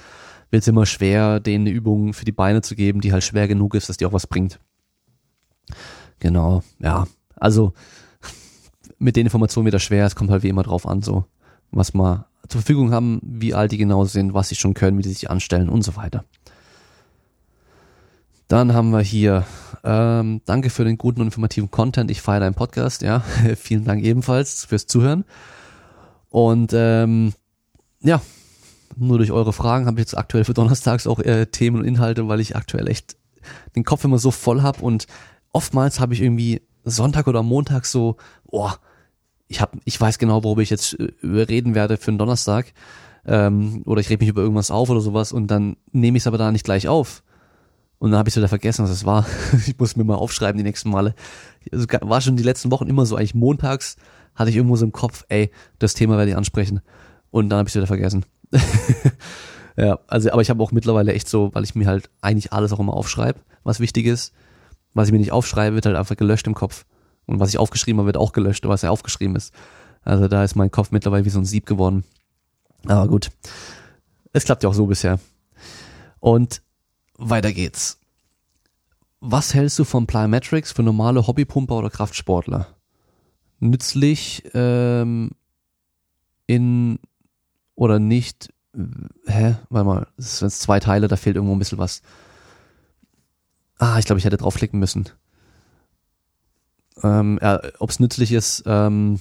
wird 0.51 0.61
es 0.61 0.67
immer 0.67 0.85
schwer, 0.85 1.39
denen 1.39 1.67
eine 1.67 1.75
Übung 1.75 2.13
für 2.13 2.25
die 2.25 2.31
Beine 2.31 2.61
zu 2.61 2.75
geben, 2.75 3.01
die 3.01 3.13
halt 3.13 3.23
schwer 3.23 3.47
genug 3.47 3.75
ist, 3.75 3.87
dass 3.87 3.97
die 3.97 4.05
auch 4.05 4.13
was 4.13 4.27
bringt. 4.27 4.59
Genau, 6.19 6.63
ja. 6.79 7.07
Also 7.35 7.73
mit 8.97 9.15
den 9.15 9.27
Informationen 9.27 9.67
wieder 9.67 9.79
schwer, 9.79 10.05
es 10.05 10.15
kommt 10.15 10.31
halt 10.31 10.43
wie 10.43 10.49
immer 10.49 10.63
drauf 10.63 10.87
an, 10.87 11.01
so 11.01 11.25
was 11.71 11.93
wir 11.93 12.25
zur 12.49 12.61
Verfügung 12.61 12.91
haben, 12.91 13.19
wie 13.23 13.53
alt 13.53 13.71
die 13.71 13.77
genau 13.77 14.05
sind, 14.05 14.33
was 14.33 14.49
sie 14.49 14.55
schon 14.55 14.73
können, 14.73 14.97
wie 14.97 15.03
sie 15.03 15.13
sich 15.13 15.29
anstellen 15.29 15.69
und 15.69 15.83
so 15.83 15.95
weiter. 15.95 16.25
Dann 18.47 18.73
haben 18.73 18.89
wir 18.89 19.01
hier, 19.01 19.45
ähm, 19.83 20.41
danke 20.45 20.71
für 20.71 20.83
den 20.83 20.97
guten 20.97 21.21
und 21.21 21.27
informativen 21.27 21.69
Content. 21.69 22.09
Ich 22.09 22.21
feiere 22.21 22.39
deinen 22.39 22.55
Podcast, 22.55 23.03
ja. 23.03 23.19
Vielen 23.55 23.85
Dank 23.85 24.03
ebenfalls 24.03 24.65
fürs 24.65 24.87
Zuhören. 24.87 25.23
Und 26.29 26.71
ähm, 26.73 27.33
ja, 28.01 28.21
nur 28.97 29.19
durch 29.19 29.31
eure 29.31 29.53
Fragen 29.53 29.85
habe 29.85 29.99
ich 29.99 30.07
jetzt 30.07 30.17
aktuell 30.17 30.43
für 30.43 30.53
Donnerstags 30.53 31.05
auch 31.05 31.19
äh, 31.19 31.45
Themen 31.45 31.77
und 31.77 31.85
Inhalte, 31.85 32.27
weil 32.27 32.39
ich 32.39 32.55
aktuell 32.55 32.87
echt 32.87 33.17
den 33.75 33.83
Kopf 33.83 34.03
immer 34.03 34.19
so 34.19 34.31
voll 34.31 34.61
habe 34.61 34.81
und 34.81 35.07
oftmals 35.53 35.99
habe 35.99 36.13
ich 36.13 36.21
irgendwie 36.21 36.61
Sonntag 36.83 37.27
oder 37.27 37.43
Montag 37.43 37.85
so, 37.85 38.17
oh, 38.45 38.69
ich 39.49 39.59
habe, 39.61 39.77
ich 39.83 39.99
weiß 39.99 40.19
genau, 40.19 40.43
worüber 40.43 40.61
ich 40.61 40.69
jetzt 40.69 40.93
äh, 40.93 41.11
reden 41.23 41.75
werde 41.75 41.97
für 41.97 42.09
einen 42.09 42.19
Donnerstag 42.19 42.71
ähm, 43.25 43.81
oder 43.85 43.99
ich 43.99 44.09
rede 44.09 44.21
mich 44.21 44.29
über 44.29 44.41
irgendwas 44.41 44.71
auf 44.71 44.89
oder 44.89 45.01
sowas 45.01 45.33
und 45.33 45.47
dann 45.47 45.75
nehme 45.91 46.17
ich 46.17 46.23
es 46.23 46.27
aber 46.27 46.37
da 46.37 46.51
nicht 46.51 46.63
gleich 46.63 46.87
auf. 46.87 47.23
Und 47.97 48.11
dann 48.11 48.19
habe 48.19 48.29
ich 48.29 48.35
wieder 48.35 48.47
vergessen, 48.47 48.83
was 48.83 48.91
es 48.91 49.05
war. 49.05 49.25
ich 49.67 49.77
muss 49.77 49.97
mir 49.97 50.05
mal 50.05 50.15
aufschreiben 50.15 50.57
die 50.57 50.63
nächsten 50.63 50.89
Male. 50.89 51.15
Also, 51.71 51.85
war 52.01 52.21
schon 52.21 52.37
die 52.37 52.43
letzten 52.43 52.71
Wochen 52.71 52.87
immer 52.87 53.05
so, 53.05 53.17
eigentlich 53.17 53.35
montags 53.35 53.97
hatte 54.35 54.51
ich 54.51 54.55
irgendwo 54.55 54.77
so 54.77 54.85
im 54.85 54.93
Kopf, 54.93 55.25
ey, 55.27 55.51
das 55.79 55.95
Thema 55.95 56.15
werde 56.15 56.31
ich 56.31 56.37
ansprechen. 56.37 56.79
Und 57.29 57.49
dann 57.49 57.59
habe 57.59 57.67
ich 57.67 57.75
wieder 57.75 57.87
vergessen. 57.87 58.25
ja, 59.75 59.99
also, 60.07 60.31
aber 60.31 60.41
ich 60.41 60.49
habe 60.49 60.63
auch 60.63 60.71
mittlerweile 60.71 61.11
echt 61.13 61.27
so, 61.27 61.53
weil 61.53 61.65
ich 61.65 61.75
mir 61.75 61.87
halt 61.87 62.09
eigentlich 62.21 62.53
alles 62.53 62.71
auch 62.71 62.79
immer 62.79 62.93
aufschreibe, 62.93 63.39
was 63.63 63.81
wichtig 63.81 64.05
ist. 64.05 64.33
Was 64.93 65.09
ich 65.09 65.11
mir 65.11 65.19
nicht 65.19 65.33
aufschreibe, 65.33 65.75
wird 65.75 65.85
halt 65.85 65.97
einfach 65.97 66.15
gelöscht 66.15 66.47
im 66.47 66.55
Kopf. 66.55 66.85
Und 67.29 67.39
was 67.39 67.49
ich 67.49 67.59
aufgeschrieben 67.59 67.99
habe, 67.99 68.07
wird 68.07 68.17
auch 68.17 68.33
gelöscht, 68.33 68.67
was 68.67 68.81
ja 68.81 68.89
aufgeschrieben 68.89 69.35
ist. 69.35 69.53
Also 70.03 70.27
da 70.27 70.43
ist 70.43 70.55
mein 70.55 70.71
Kopf 70.71 70.91
mittlerweile 70.91 71.25
wie 71.25 71.29
so 71.29 71.39
ein 71.39 71.45
Sieb 71.45 71.65
geworden. 71.65 72.03
Aber 72.85 73.07
gut. 73.07 73.29
Es 74.33 74.45
klappt 74.45 74.63
ja 74.63 74.69
auch 74.69 74.73
so 74.73 74.87
bisher. 74.87 75.19
Und 76.19 76.61
weiter 77.17 77.51
geht's. 77.51 77.99
Was 79.19 79.53
hältst 79.53 79.77
du 79.79 79.83
von 79.83 80.07
Plyometrics 80.07 80.71
für 80.71 80.83
normale 80.83 81.27
Hobbypumper 81.27 81.75
oder 81.75 81.89
Kraftsportler? 81.89 82.67
nützlich 83.59 84.43
ähm, 84.53 85.31
in 86.47 86.99
oder 87.75 87.99
nicht. 87.99 88.53
Hä? 89.25 89.55
Warte 89.69 89.85
mal, 89.85 90.07
das 90.17 90.39
sind 90.39 90.51
zwei 90.51 90.79
Teile, 90.79 91.07
da 91.07 91.15
fehlt 91.15 91.35
irgendwo 91.35 91.55
ein 91.55 91.59
bisschen 91.59 91.77
was. 91.77 92.01
Ah, 93.77 93.97
ich 93.99 94.05
glaube, 94.05 94.19
ich 94.19 94.25
hätte 94.25 94.37
draufklicken 94.37 94.79
müssen. 94.79 95.09
Ähm, 97.03 97.39
ja, 97.41 97.61
ob 97.79 97.89
es 97.89 97.99
nützlich 97.99 98.31
ist, 98.31 98.63
ähm, 98.65 99.19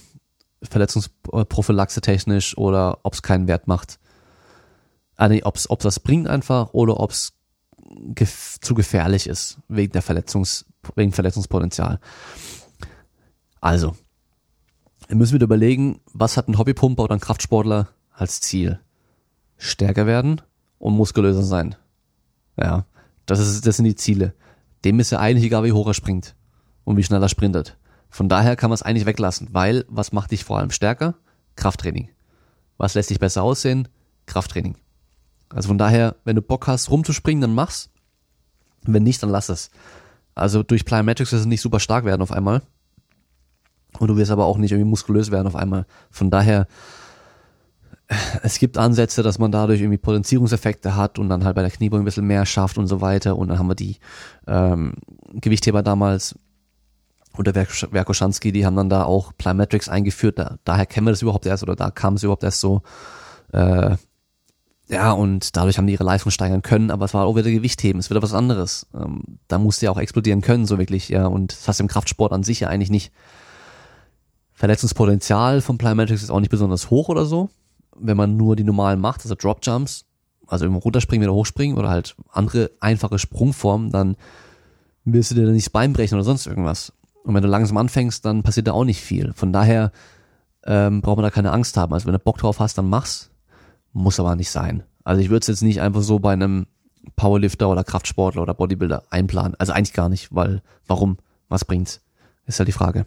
Verletzungsprophylaxe 0.63 2.01
technisch 2.01 2.57
oder 2.57 2.99
ob 3.03 3.15
es 3.15 3.23
keinen 3.23 3.47
Wert 3.47 3.69
macht. 3.69 3.99
Ah, 5.17 5.29
nee, 5.29 5.43
ob 5.43 5.57
es 5.57 5.69
das 5.81 6.01
bringt 6.01 6.29
einfach 6.29 6.73
oder 6.73 7.01
ob 7.01 7.11
es 7.11 7.35
gef 8.15 8.59
zu 8.61 8.75
gefährlich 8.75 9.29
ist 9.29 9.59
wegen 9.69 9.93
der 9.93 10.03
Verletzungs 10.03 10.67
wegen 10.95 11.13
Verletzungspotenzial. 11.13 12.01
Also, 13.61 13.97
wir 15.07 15.17
müssen 15.17 15.35
wieder 15.35 15.45
überlegen, 15.45 16.01
was 16.13 16.37
hat 16.37 16.49
ein 16.49 16.59
Hobbypumper 16.59 17.05
oder 17.05 17.15
ein 17.15 17.21
Kraftsportler 17.21 17.89
als 18.13 18.41
Ziel? 18.41 18.81
Stärker 19.57 20.07
werden 20.07 20.41
und 20.79 20.95
muskulöser 20.95 21.43
sein. 21.43 21.75
Ja, 22.57 22.87
das, 23.27 23.41
ist, 23.41 23.67
das 23.67 23.77
sind 23.77 23.87
die 23.87 23.97
Ziele. 23.97 24.35
Dem 24.85 25.01
ist 25.01 25.11
ja 25.11 25.19
eigentlich 25.19 25.45
egal, 25.45 25.65
wie 25.65 25.73
hoch 25.73 25.87
er 25.87 25.95
springt 25.95 26.37
und 26.89 26.97
wie 26.97 27.03
schnell 27.03 27.23
er 27.23 27.29
sprintet. 27.29 27.77
Von 28.09 28.31
daher 28.31 28.57
kann 28.57 28.71
man 28.71 28.75
es 28.77 28.83
eigentlich 28.83 29.05
weglassen, 29.05 29.49
weil 29.53 29.85
was 29.89 30.11
macht 30.13 30.31
dich 30.31 30.43
vor 30.43 30.59
allem 30.59 30.71
stärker? 30.71 31.17
Krafttraining. 31.55 32.09
Was 32.79 32.95
lässt 32.95 33.11
dich 33.11 33.21
besser 33.21 33.43
aussehen? 33.43 33.89
Krafttraining. 34.25 34.75
Also 35.51 35.69
von 35.69 35.77
daher, 35.77 36.17
wenn 36.25 36.35
du 36.35 36.41
Bock 36.41 36.67
hast, 36.67 36.91
rumzuspringen, 36.91 37.43
dann 37.43 37.55
mach's. 37.55 37.91
Wenn 38.85 39.03
nicht, 39.03 39.23
dann 39.23 39.29
lass 39.29 39.51
es. 39.51 39.71
Also 40.35 40.63
durch 40.63 40.87
Plyometrics 40.87 41.31
wirst 41.31 41.45
du 41.45 41.49
nicht 41.51 41.61
super 41.61 41.79
stark 41.79 42.07
werden 42.07 42.23
auf 42.23 42.33
einmal. 42.33 42.63
Und 43.99 44.09
du 44.09 44.17
wirst 44.17 44.31
aber 44.31 44.47
auch 44.47 44.57
nicht 44.57 44.73
irgendwie 44.73 44.89
muskulös 44.89 45.31
werden 45.31 45.47
auf 45.47 45.57
einmal. 45.57 45.85
Von 46.11 46.31
daher, 46.31 46.67
es 48.43 48.59
gibt 48.59 48.79
Ansätze, 48.79 49.23
dass 49.23 49.39
man 49.39 49.53
dadurch 49.53 49.83
irgendwie 49.83 49.99
Potenzierungseffekte 49.99 50.97
hat 50.97 51.19
und 51.19 51.29
dann 51.29 51.45
halt 51.45 51.55
bei 51.55 51.63
der 51.63 51.71
Kniebeuge 51.71 52.03
ein 52.03 52.07
bisschen 52.07 52.27
mehr 52.27 52.47
schafft 52.47 52.79
und 52.79 52.87
so 52.87 53.03
weiter. 53.03 53.37
Und 53.37 53.49
dann 53.49 53.59
haben 53.59 53.69
wir 53.69 53.75
die 53.75 53.99
ähm, 54.47 54.95
Gewichtheber 55.35 55.83
damals 55.83 56.35
unter 57.39 57.55
Werkoschanski, 57.55 58.53
die 58.53 58.67
haben 58.67 58.77
dann 58.77 58.89
da 58.89 59.05
auch 59.05 59.33
Plyometrics 59.37 59.89
eingeführt. 59.89 60.39
Da, 60.39 60.59
daher 60.65 60.87
kennen 60.87 61.07
wir 61.07 61.13
das 61.13 61.23
überhaupt 61.23 61.47
erst 61.47 61.63
oder 61.63 61.77
da 61.77 61.91
kam 61.91 62.15
es 62.15 62.23
überhaupt 62.23 62.45
erst 62.45 62.61
so. 62.61 62.83
Äh, 63.53 63.97
ja, 64.89 65.13
und 65.13 65.57
dadurch 65.57 65.77
haben 65.77 65.87
die 65.87 65.93
ihre 65.93 66.05
Leistung 66.05 66.33
steigern 66.33 66.63
können, 66.63 66.91
aber 66.91 67.05
es 67.05 67.13
war 67.13 67.27
auch 67.27 67.37
wieder 67.37 67.51
Gewichtheben, 67.51 68.01
es 68.01 68.09
wieder 68.09 68.23
was 68.23 68.33
anderes. 68.33 68.87
Ähm, 68.95 69.23
da 69.47 69.59
musste 69.59 69.87
ja 69.87 69.93
auch 69.93 69.99
explodieren 69.99 70.41
können, 70.41 70.67
so 70.67 70.79
wirklich, 70.79 71.11
ja. 71.11 71.27
Und 71.27 71.53
das 71.53 71.69
hast 71.69 71.81
du 71.81 71.85
im 71.85 71.89
Kraftsport 71.89 72.33
an 72.33 72.43
sich 72.43 72.61
ja 72.61 72.69
eigentlich 72.69 72.91
nicht. 72.91 73.13
Verletzungspotenzial 74.55 75.61
von 75.61 75.79
Plyometrics 75.79 76.23
ist 76.23 76.31
auch 76.31 76.41
nicht 76.41 76.51
besonders 76.51 76.91
hoch 76.91 77.09
oder 77.09 77.27
so. 77.27 77.51
Wenn 77.97 78.17
man 78.17 78.37
nur 78.37 78.57
die 78.57 78.65
normalen 78.65 79.01
macht, 79.01 79.23
also 79.23 79.35
Drop 79.35 79.61
Jumps, 79.63 80.07
also 80.47 80.65
immer 80.65 80.79
runterspringen, 80.79 81.23
wieder 81.23 81.35
hochspringen 81.35 81.77
oder 81.77 81.91
halt 81.91 82.17
andere 82.33 82.71
einfache 82.81 83.19
Sprungformen, 83.19 83.91
dann 83.91 84.17
wirst 85.05 85.31
du 85.31 85.35
dir 85.35 85.47
da 85.47 85.53
nicht 85.53 85.67
das 85.67 85.73
Bein 85.73 85.93
brechen 85.93 86.15
oder 86.15 86.25
sonst 86.25 86.47
irgendwas. 86.47 86.93
Und 87.25 87.35
wenn 87.35 87.43
du 87.43 87.49
langsam 87.49 87.77
anfängst, 87.77 88.25
dann 88.25 88.43
passiert 88.43 88.69
da 88.69 88.73
auch 88.73 88.85
nicht 88.85 89.01
viel. 89.01 89.33
Von 89.35 89.53
daher 89.53 89.93
ähm, 90.65 91.01
braucht 91.01 91.17
man 91.17 91.25
da 91.25 91.31
keine 91.31 91.53
Angst 91.53 91.77
haben. 91.77 91.93
Also 91.93 92.07
wenn 92.07 92.13
du 92.13 92.19
Bock 92.19 92.39
drauf 92.39 92.61
hast, 92.61 92.79
dann 92.79 92.89
mach's. 92.89 93.31
Muss 93.93 94.21
aber 94.21 94.37
nicht 94.37 94.51
sein. 94.51 94.83
Also 95.05 95.23
ich 95.23 95.31
würde 95.31 95.41
es 95.41 95.47
jetzt 95.47 95.63
nicht 95.63 95.81
einfach 95.81 96.03
so 96.03 96.19
bei 96.19 96.33
einem 96.33 96.67
Powerlifter 97.17 97.69
oder 97.69 97.85
Kraftsportler 97.85 98.43
oder 98.43 98.55
Bodybuilder 98.55 99.05
einplanen. 99.11 99.55
Also 99.59 99.73
eigentlich 99.73 99.95
gar 99.95 100.09
nicht, 100.09 100.35
weil 100.35 100.63
warum? 100.87 101.19
Was 101.49 101.65
bringt's? 101.65 102.03
Ist 102.47 102.59
halt 102.59 102.69
die 102.69 102.73
Frage. 102.73 103.07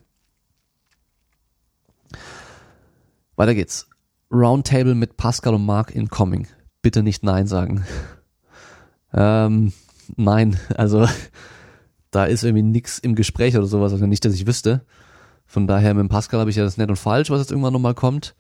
Weiter 3.36 3.54
geht's. 3.56 3.88
Roundtable 4.32 4.96
mit 4.96 5.18
Pascal 5.18 5.54
und 5.54 5.66
Mark 5.66 5.94
incoming. 5.94 6.48
Bitte 6.82 7.04
nicht 7.04 7.24
Nein 7.24 7.48
sagen. 7.48 7.86
ähm, 9.14 9.74
nein, 10.16 10.60
also 10.76 11.08
da 12.12 12.26
ist 12.26 12.44
irgendwie 12.44 12.64
nix 12.64 13.00
im 13.00 13.16
Gespräch 13.16 13.58
oder 13.58 13.66
sowas, 13.66 13.94
also 13.94 14.06
nicht, 14.06 14.24
dass 14.26 14.34
ich 14.34 14.46
wüsste. 14.46 14.82
Von 15.48 15.68
daher 15.68 15.94
mit 15.94 16.02
dem 16.02 16.10
Pascal 16.10 16.40
habe 16.40 16.50
ich 16.50 16.56
ja 16.56 16.64
das 16.64 16.78
nett 16.78 16.90
und 16.90 16.96
falsch, 16.96 17.30
was 17.30 17.40
jetzt 17.40 17.52
irgendwann 17.52 17.74
nochmal 17.74 17.94
kommt. 17.94 18.36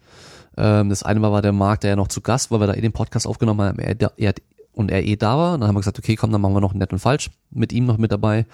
Ähm, 0.57 0.89
das 0.89 1.03
eine 1.03 1.19
Mal 1.19 1.31
war 1.31 1.41
der 1.41 1.53
Marc, 1.53 1.81
der 1.81 1.91
ja 1.91 1.95
noch 1.95 2.07
zu 2.07 2.21
Gast 2.21 2.51
war, 2.51 2.59
weil 2.59 2.67
wir 2.67 2.73
da 2.73 2.77
eh 2.77 2.81
den 2.81 2.91
Podcast 2.91 3.25
aufgenommen 3.25 3.61
haben 3.61 3.79
er, 3.79 3.95
er, 4.17 4.33
und 4.73 4.91
er 4.91 5.03
eh 5.03 5.15
da 5.15 5.37
war. 5.37 5.53
Und 5.53 5.61
dann 5.61 5.67
haben 5.67 5.75
wir 5.75 5.81
gesagt, 5.81 5.99
okay, 5.99 6.15
komm, 6.15 6.31
dann 6.31 6.41
machen 6.41 6.53
wir 6.53 6.61
noch 6.61 6.73
nett 6.73 6.93
und 6.93 6.99
falsch 6.99 7.29
mit 7.49 7.73
ihm 7.73 7.85
noch 7.85 7.97
mit 7.97 8.11
dabei. 8.11 8.45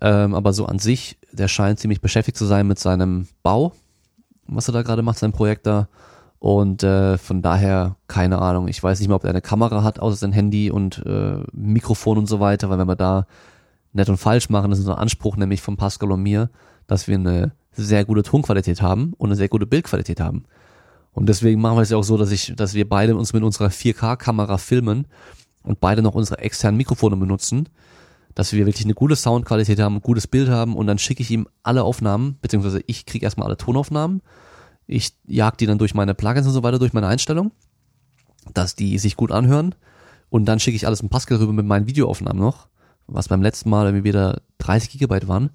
Ähm, 0.00 0.34
aber 0.34 0.52
so 0.52 0.66
an 0.66 0.78
sich, 0.78 1.18
der 1.32 1.48
scheint 1.48 1.78
ziemlich 1.78 2.00
beschäftigt 2.00 2.36
zu 2.36 2.46
sein 2.46 2.66
mit 2.66 2.78
seinem 2.78 3.28
Bau, 3.42 3.72
was 4.46 4.68
er 4.68 4.72
da 4.72 4.82
gerade 4.82 5.02
macht, 5.02 5.18
sein 5.18 5.32
Projekt 5.32 5.66
da. 5.66 5.88
Und 6.38 6.82
äh, 6.82 7.18
von 7.18 7.42
daher, 7.42 7.96
keine 8.08 8.38
Ahnung, 8.38 8.66
ich 8.66 8.82
weiß 8.82 8.98
nicht 8.98 9.08
mal, 9.08 9.16
ob 9.16 9.24
er 9.24 9.30
eine 9.30 9.42
Kamera 9.42 9.82
hat, 9.82 10.00
außer 10.00 10.16
sein 10.16 10.32
Handy 10.32 10.70
und 10.70 11.04
äh, 11.04 11.42
Mikrofon 11.52 12.16
und 12.16 12.26
so 12.26 12.40
weiter, 12.40 12.70
weil 12.70 12.78
wenn 12.78 12.88
wir 12.88 12.96
da 12.96 13.26
nett 13.92 14.08
und 14.08 14.16
falsch 14.16 14.50
machen, 14.50 14.70
das 14.70 14.78
ist 14.78 14.86
unser 14.86 14.98
Anspruch, 14.98 15.36
nämlich 15.36 15.62
von 15.62 15.76
Pascal 15.76 16.12
und 16.12 16.22
mir, 16.22 16.50
dass 16.86 17.08
wir 17.08 17.16
eine 17.16 17.52
sehr 17.72 18.04
gute 18.04 18.22
Tonqualität 18.22 18.82
haben 18.82 19.14
und 19.16 19.28
eine 19.28 19.36
sehr 19.36 19.48
gute 19.48 19.66
Bildqualität 19.66 20.20
haben. 20.20 20.44
Und 21.12 21.28
deswegen 21.28 21.60
machen 21.60 21.76
wir 21.76 21.82
es 21.82 21.90
ja 21.90 21.96
auch 21.96 22.04
so, 22.04 22.16
dass 22.16 22.30
ich, 22.30 22.52
dass 22.56 22.74
wir 22.74 22.88
beide 22.88 23.16
uns 23.16 23.32
mit 23.32 23.42
unserer 23.42 23.68
4K-Kamera 23.68 24.58
filmen 24.58 25.06
und 25.62 25.80
beide 25.80 26.02
noch 26.02 26.14
unsere 26.14 26.38
externen 26.40 26.76
Mikrofone 26.76 27.16
benutzen, 27.16 27.68
dass 28.34 28.52
wir 28.52 28.64
wirklich 28.64 28.84
eine 28.84 28.94
gute 28.94 29.16
Soundqualität 29.16 29.80
haben, 29.80 29.96
ein 29.96 30.02
gutes 30.02 30.26
Bild 30.26 30.48
haben 30.48 30.76
und 30.76 30.86
dann 30.86 30.98
schicke 30.98 31.22
ich 31.22 31.30
ihm 31.30 31.48
alle 31.62 31.82
Aufnahmen, 31.82 32.38
beziehungsweise 32.40 32.82
ich 32.86 33.06
kriege 33.06 33.24
erstmal 33.24 33.46
alle 33.46 33.56
Tonaufnahmen. 33.56 34.22
Ich 34.86 35.14
jag 35.26 35.56
die 35.56 35.66
dann 35.66 35.78
durch 35.78 35.94
meine 35.94 36.14
Plugins 36.14 36.46
und 36.46 36.52
so 36.52 36.62
weiter, 36.62 36.78
durch 36.78 36.92
meine 36.92 37.06
Einstellung, 37.06 37.52
dass 38.54 38.74
die 38.74 38.98
sich 38.98 39.16
gut 39.16 39.32
anhören. 39.32 39.74
Und 40.28 40.46
dann 40.46 40.60
schicke 40.60 40.76
ich 40.76 40.86
alles 40.86 41.00
in 41.00 41.08
Pascal 41.08 41.38
rüber 41.38 41.52
mit 41.52 41.66
meinen 41.66 41.88
Videoaufnahmen 41.88 42.40
noch, 42.40 42.68
was 43.10 43.28
beim 43.28 43.42
letzten 43.42 43.70
Mal 43.70 43.86
irgendwie 43.86 44.04
wieder 44.04 44.42
30 44.58 44.90
Gigabyte 44.90 45.28
waren. 45.28 45.50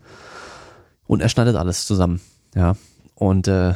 Und 1.07 1.21
er 1.21 1.29
schneidet 1.29 1.55
alles 1.55 1.85
zusammen. 1.85 2.21
Ja. 2.55 2.75
Und 3.15 3.47
äh, 3.47 3.75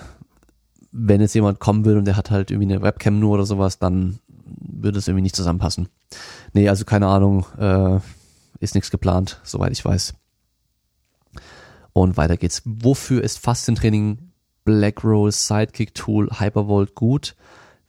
wenn 0.92 1.22
jetzt 1.22 1.36
jemand 1.36 1.60
kommen 1.60 1.86
will 1.86 1.98
und 1.98 2.06
der 2.06 2.18
hat 2.18 2.32
halt 2.32 2.52
irgendwie 2.52 2.74
eine 2.74 2.82
Webcam 2.82 3.20
nur 3.20 3.34
oder 3.36 3.46
sowas, 3.46 3.80
dann 3.80 4.20
würde 4.46 5.00
es 5.00 5.08
irgendwie 5.08 5.24
nicht 5.24 5.36
zusammenpassen. 5.36 5.90
Nee, 6.54 6.70
also 6.70 6.86
keine 6.86 7.08
Ahnung, 7.08 7.46
äh, 7.58 8.00
ist 8.60 8.76
nichts 8.76 8.92
geplant, 8.92 9.40
soweit 9.44 9.72
ich 9.72 9.86
weiß. 9.86 10.14
Und 11.94 12.18
weiter 12.18 12.38
geht's. 12.38 12.62
Wofür 12.66 13.24
ist 13.24 13.40
Faszientraining, 13.40 14.32
Black 14.66 15.04
Roll, 15.04 15.32
Sidekick 15.32 15.94
Tool, 15.94 16.30
Hypervolt 16.40 16.96
gut? 16.96 17.36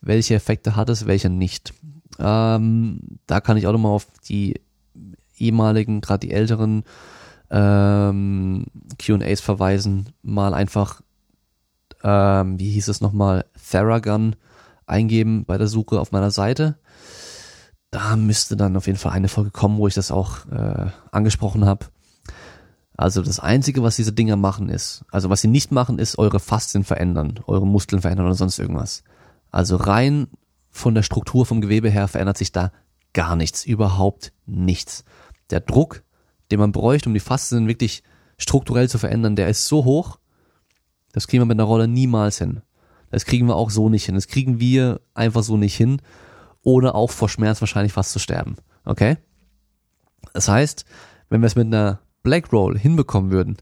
Welche 0.00 0.34
Effekte 0.34 0.76
hat 0.76 0.88
es, 0.88 1.06
welche 1.06 1.30
nicht? 1.30 1.74
Ähm, 2.18 3.00
da 3.26 3.40
kann 3.40 3.56
ich 3.56 3.66
auch 3.66 3.72
nochmal 3.72 3.92
auf 3.92 4.06
die 4.28 4.60
ehemaligen, 5.40 6.00
gerade 6.00 6.26
die 6.26 6.32
älteren 6.32 6.84
ähm, 7.50 8.66
QAs 8.98 9.40
verweisen, 9.40 10.10
mal 10.22 10.54
einfach, 10.54 11.02
ähm, 12.02 12.58
wie 12.58 12.70
hieß 12.70 12.88
es 12.88 13.00
nochmal, 13.00 13.44
Theragun 13.70 14.36
eingeben 14.86 15.44
bei 15.44 15.58
der 15.58 15.68
Suche 15.68 16.00
auf 16.00 16.12
meiner 16.12 16.30
Seite. 16.30 16.78
Da 17.90 18.14
müsste 18.16 18.56
dann 18.56 18.76
auf 18.76 18.86
jeden 18.86 18.98
Fall 18.98 19.12
eine 19.12 19.28
Folge 19.28 19.50
kommen, 19.50 19.78
wo 19.78 19.88
ich 19.88 19.94
das 19.94 20.10
auch 20.10 20.46
äh, 20.46 20.86
angesprochen 21.10 21.64
habe. 21.64 21.86
Also 22.96 23.22
das 23.22 23.40
Einzige, 23.40 23.82
was 23.82 23.96
diese 23.96 24.12
Dinger 24.12 24.36
machen 24.36 24.68
ist, 24.68 25.04
also 25.10 25.30
was 25.30 25.40
sie 25.40 25.48
nicht 25.48 25.72
machen, 25.72 25.98
ist 25.98 26.18
eure 26.18 26.38
Faszien 26.38 26.84
verändern, 26.84 27.40
eure 27.46 27.66
Muskeln 27.66 28.02
verändern 28.02 28.26
oder 28.26 28.34
sonst 28.34 28.58
irgendwas. 28.58 29.04
Also 29.50 29.76
rein 29.76 30.28
von 30.70 30.94
der 30.94 31.02
Struktur 31.02 31.46
vom 31.46 31.60
Gewebe 31.60 31.88
her 31.90 32.08
verändert 32.08 32.38
sich 32.38 32.52
da 32.52 32.72
gar 33.12 33.36
nichts, 33.36 33.64
überhaupt 33.64 34.32
nichts. 34.46 35.04
Der 35.50 35.60
Druck, 35.60 36.02
den 36.50 36.60
man 36.60 36.72
bräuchte, 36.72 37.08
um 37.08 37.14
die 37.14 37.20
Faszien 37.20 37.68
wirklich 37.68 38.02
strukturell 38.38 38.88
zu 38.88 38.98
verändern, 38.98 39.36
der 39.36 39.48
ist 39.48 39.66
so 39.66 39.84
hoch, 39.84 40.18
das 41.12 41.26
kriegen 41.26 41.42
wir 41.42 41.46
mit 41.46 41.56
einer 41.56 41.64
Rolle 41.64 41.88
niemals 41.88 42.38
hin. 42.38 42.62
Das 43.10 43.24
kriegen 43.24 43.46
wir 43.46 43.56
auch 43.56 43.70
so 43.70 43.88
nicht 43.88 44.06
hin. 44.06 44.14
Das 44.14 44.28
kriegen 44.28 44.60
wir 44.60 45.00
einfach 45.14 45.42
so 45.42 45.56
nicht 45.56 45.76
hin, 45.76 46.00
ohne 46.62 46.94
auch 46.94 47.10
vor 47.10 47.28
Schmerz 47.28 47.60
wahrscheinlich 47.60 47.92
fast 47.92 48.12
zu 48.12 48.18
sterben. 48.18 48.56
Okay? 48.84 49.16
Das 50.32 50.48
heißt, 50.48 50.84
wenn 51.28 51.40
wir 51.40 51.46
es 51.46 51.56
mit 51.56 51.66
einer 51.66 52.00
Black 52.22 52.52
Roll 52.52 52.78
hinbekommen 52.78 53.30
würden, 53.30 53.56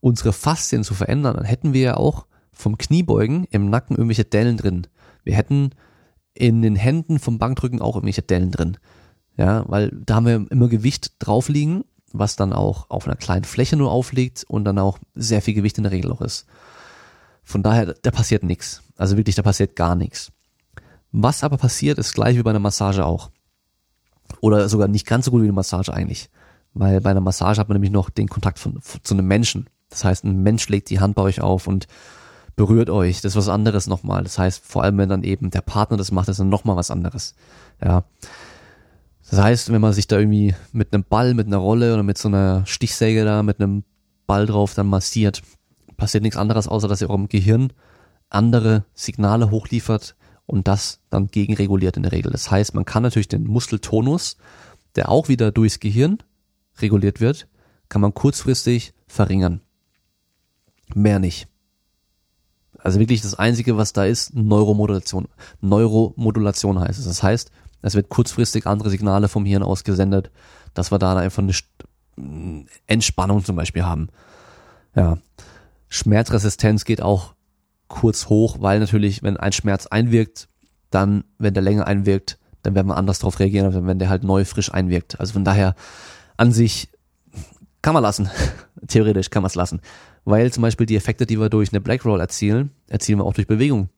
unsere 0.00 0.32
Faszien 0.32 0.84
zu 0.84 0.94
verändern, 0.94 1.36
dann 1.36 1.44
hätten 1.44 1.72
wir 1.72 1.80
ja 1.80 1.96
auch 1.96 2.26
vom 2.52 2.76
Kniebeugen 2.76 3.44
im 3.50 3.70
Nacken 3.70 3.96
irgendwelche 3.96 4.24
Dellen 4.24 4.56
drin. 4.56 4.86
Wir 5.24 5.34
hätten 5.34 5.70
in 6.34 6.62
den 6.62 6.76
Händen 6.76 7.18
vom 7.18 7.38
Bankdrücken 7.38 7.80
auch 7.80 7.96
irgendwelche 7.96 8.22
Dellen 8.22 8.50
drin. 8.50 8.76
Ja, 9.42 9.64
weil 9.66 9.90
da 9.92 10.16
haben 10.16 10.26
wir 10.26 10.46
immer 10.50 10.68
Gewicht 10.68 11.12
drauf 11.18 11.48
liegen 11.48 11.84
was 12.12 12.36
dann 12.36 12.52
auch 12.52 12.90
auf 12.90 13.06
einer 13.06 13.16
kleinen 13.16 13.44
Fläche 13.44 13.76
nur 13.76 13.90
aufliegt 13.90 14.44
und 14.44 14.64
dann 14.64 14.78
auch 14.78 14.98
sehr 15.14 15.42
viel 15.42 15.54
Gewicht 15.54 15.78
in 15.78 15.84
der 15.84 15.92
Regel 15.92 16.12
auch 16.12 16.20
ist. 16.20 16.46
Von 17.42 17.62
daher, 17.62 17.94
da 18.02 18.10
passiert 18.10 18.42
nichts. 18.42 18.82
Also 18.96 19.16
wirklich, 19.16 19.34
da 19.34 19.42
passiert 19.42 19.76
gar 19.76 19.94
nichts. 19.94 20.30
Was 21.10 21.42
aber 21.42 21.56
passiert, 21.56 21.98
ist 21.98 22.14
gleich 22.14 22.36
wie 22.36 22.42
bei 22.42 22.50
einer 22.50 22.58
Massage 22.58 23.04
auch. 23.04 23.30
Oder 24.40 24.68
sogar 24.68 24.88
nicht 24.88 25.06
ganz 25.06 25.24
so 25.24 25.30
gut 25.30 25.40
wie 25.40 25.46
eine 25.46 25.52
Massage 25.52 25.92
eigentlich. 25.92 26.30
Weil 26.74 27.00
bei 27.00 27.10
einer 27.10 27.20
Massage 27.20 27.60
hat 27.60 27.68
man 27.68 27.76
nämlich 27.76 27.90
noch 27.90 28.10
den 28.10 28.28
Kontakt 28.28 28.58
von, 28.58 28.80
von, 28.80 29.00
zu 29.02 29.14
einem 29.14 29.26
Menschen. 29.26 29.68
Das 29.90 30.04
heißt, 30.04 30.24
ein 30.24 30.42
Mensch 30.42 30.68
legt 30.68 30.88
die 30.90 31.00
Hand 31.00 31.14
bei 31.16 31.22
euch 31.22 31.40
auf 31.40 31.66
und 31.66 31.86
berührt 32.56 32.88
euch. 32.88 33.20
Das 33.20 33.32
ist 33.32 33.36
was 33.36 33.48
anderes 33.48 33.86
nochmal. 33.86 34.22
Das 34.22 34.38
heißt, 34.38 34.64
vor 34.64 34.82
allem 34.82 34.96
wenn 34.98 35.08
dann 35.08 35.24
eben 35.24 35.50
der 35.50 35.60
Partner 35.60 35.96
das 35.96 36.12
macht, 36.12 36.28
ist 36.28 36.40
dann 36.40 36.48
nochmal 36.48 36.76
was 36.76 36.90
anderes. 36.90 37.34
Ja. 37.82 38.04
Das 39.32 39.40
heißt, 39.40 39.72
wenn 39.72 39.80
man 39.80 39.94
sich 39.94 40.06
da 40.06 40.18
irgendwie 40.18 40.54
mit 40.72 40.92
einem 40.92 41.04
Ball, 41.04 41.32
mit 41.32 41.46
einer 41.46 41.56
Rolle 41.56 41.94
oder 41.94 42.02
mit 42.02 42.18
so 42.18 42.28
einer 42.28 42.66
Stichsäge 42.66 43.24
da, 43.24 43.42
mit 43.42 43.60
einem 43.60 43.82
Ball 44.26 44.44
drauf 44.44 44.74
dann 44.74 44.88
massiert, 44.88 45.40
passiert 45.96 46.22
nichts 46.22 46.36
anderes, 46.36 46.68
außer 46.68 46.86
dass 46.86 47.00
ihr 47.00 47.08
eurem 47.08 47.28
Gehirn 47.28 47.72
andere 48.28 48.84
Signale 48.92 49.50
hochliefert 49.50 50.16
und 50.44 50.68
das 50.68 51.00
dann 51.08 51.28
gegenreguliert 51.28 51.96
in 51.96 52.02
der 52.02 52.12
Regel. 52.12 52.30
Das 52.30 52.50
heißt, 52.50 52.74
man 52.74 52.84
kann 52.84 53.04
natürlich 53.04 53.26
den 53.26 53.44
Muskeltonus, 53.44 54.36
der 54.96 55.08
auch 55.08 55.30
wieder 55.30 55.50
durchs 55.50 55.80
Gehirn 55.80 56.18
reguliert 56.82 57.22
wird, 57.22 57.48
kann 57.88 58.02
man 58.02 58.12
kurzfristig 58.12 58.92
verringern. 59.06 59.62
Mehr 60.94 61.20
nicht. 61.20 61.48
Also 62.76 63.00
wirklich 63.00 63.22
das 63.22 63.36
Einzige, 63.36 63.78
was 63.78 63.94
da 63.94 64.04
ist, 64.04 64.34
Neuromodulation. 64.34 65.26
Neuromodulation 65.62 66.80
heißt 66.80 66.98
es. 66.98 67.06
Das 67.06 67.22
heißt, 67.22 67.50
es 67.82 67.94
wird 67.94 68.08
kurzfristig 68.08 68.66
andere 68.66 68.90
Signale 68.90 69.28
vom 69.28 69.44
Hirn 69.44 69.62
ausgesendet, 69.62 70.30
dass 70.74 70.90
wir 70.90 70.98
da 70.98 71.16
einfach 71.16 71.42
eine 71.42 72.64
Entspannung 72.86 73.44
zum 73.44 73.56
Beispiel 73.56 73.84
haben. 73.84 74.08
Ja. 74.94 75.18
Schmerzresistenz 75.88 76.84
geht 76.84 77.02
auch 77.02 77.34
kurz 77.88 78.28
hoch, 78.28 78.56
weil 78.60 78.80
natürlich, 78.80 79.22
wenn 79.22 79.36
ein 79.36 79.52
Schmerz 79.52 79.86
einwirkt, 79.86 80.48
dann, 80.90 81.24
wenn 81.38 81.54
der 81.54 81.62
länger 81.62 81.86
einwirkt, 81.86 82.38
dann 82.62 82.74
werden 82.74 82.86
wir 82.86 82.96
anders 82.96 83.18
darauf 83.18 83.40
reagieren, 83.40 83.66
als 83.66 83.74
wenn 83.74 83.98
der 83.98 84.08
halt 84.08 84.22
neu 84.22 84.44
frisch 84.44 84.72
einwirkt. 84.72 85.18
Also 85.20 85.34
von 85.34 85.44
daher 85.44 85.74
an 86.36 86.52
sich 86.52 86.88
kann 87.82 87.94
man 87.94 88.02
lassen. 88.02 88.30
Theoretisch 88.86 89.30
kann 89.30 89.42
man 89.42 89.48
es 89.48 89.54
lassen. 89.54 89.80
Weil 90.24 90.52
zum 90.52 90.62
Beispiel 90.62 90.86
die 90.86 90.96
Effekte, 90.96 91.26
die 91.26 91.38
wir 91.38 91.48
durch 91.48 91.72
eine 91.72 91.80
Black 91.80 92.04
Roll 92.04 92.20
erzielen, 92.20 92.70
erzielen 92.88 93.18
wir 93.18 93.24
auch 93.24 93.34
durch 93.34 93.48
Bewegung. 93.48 93.88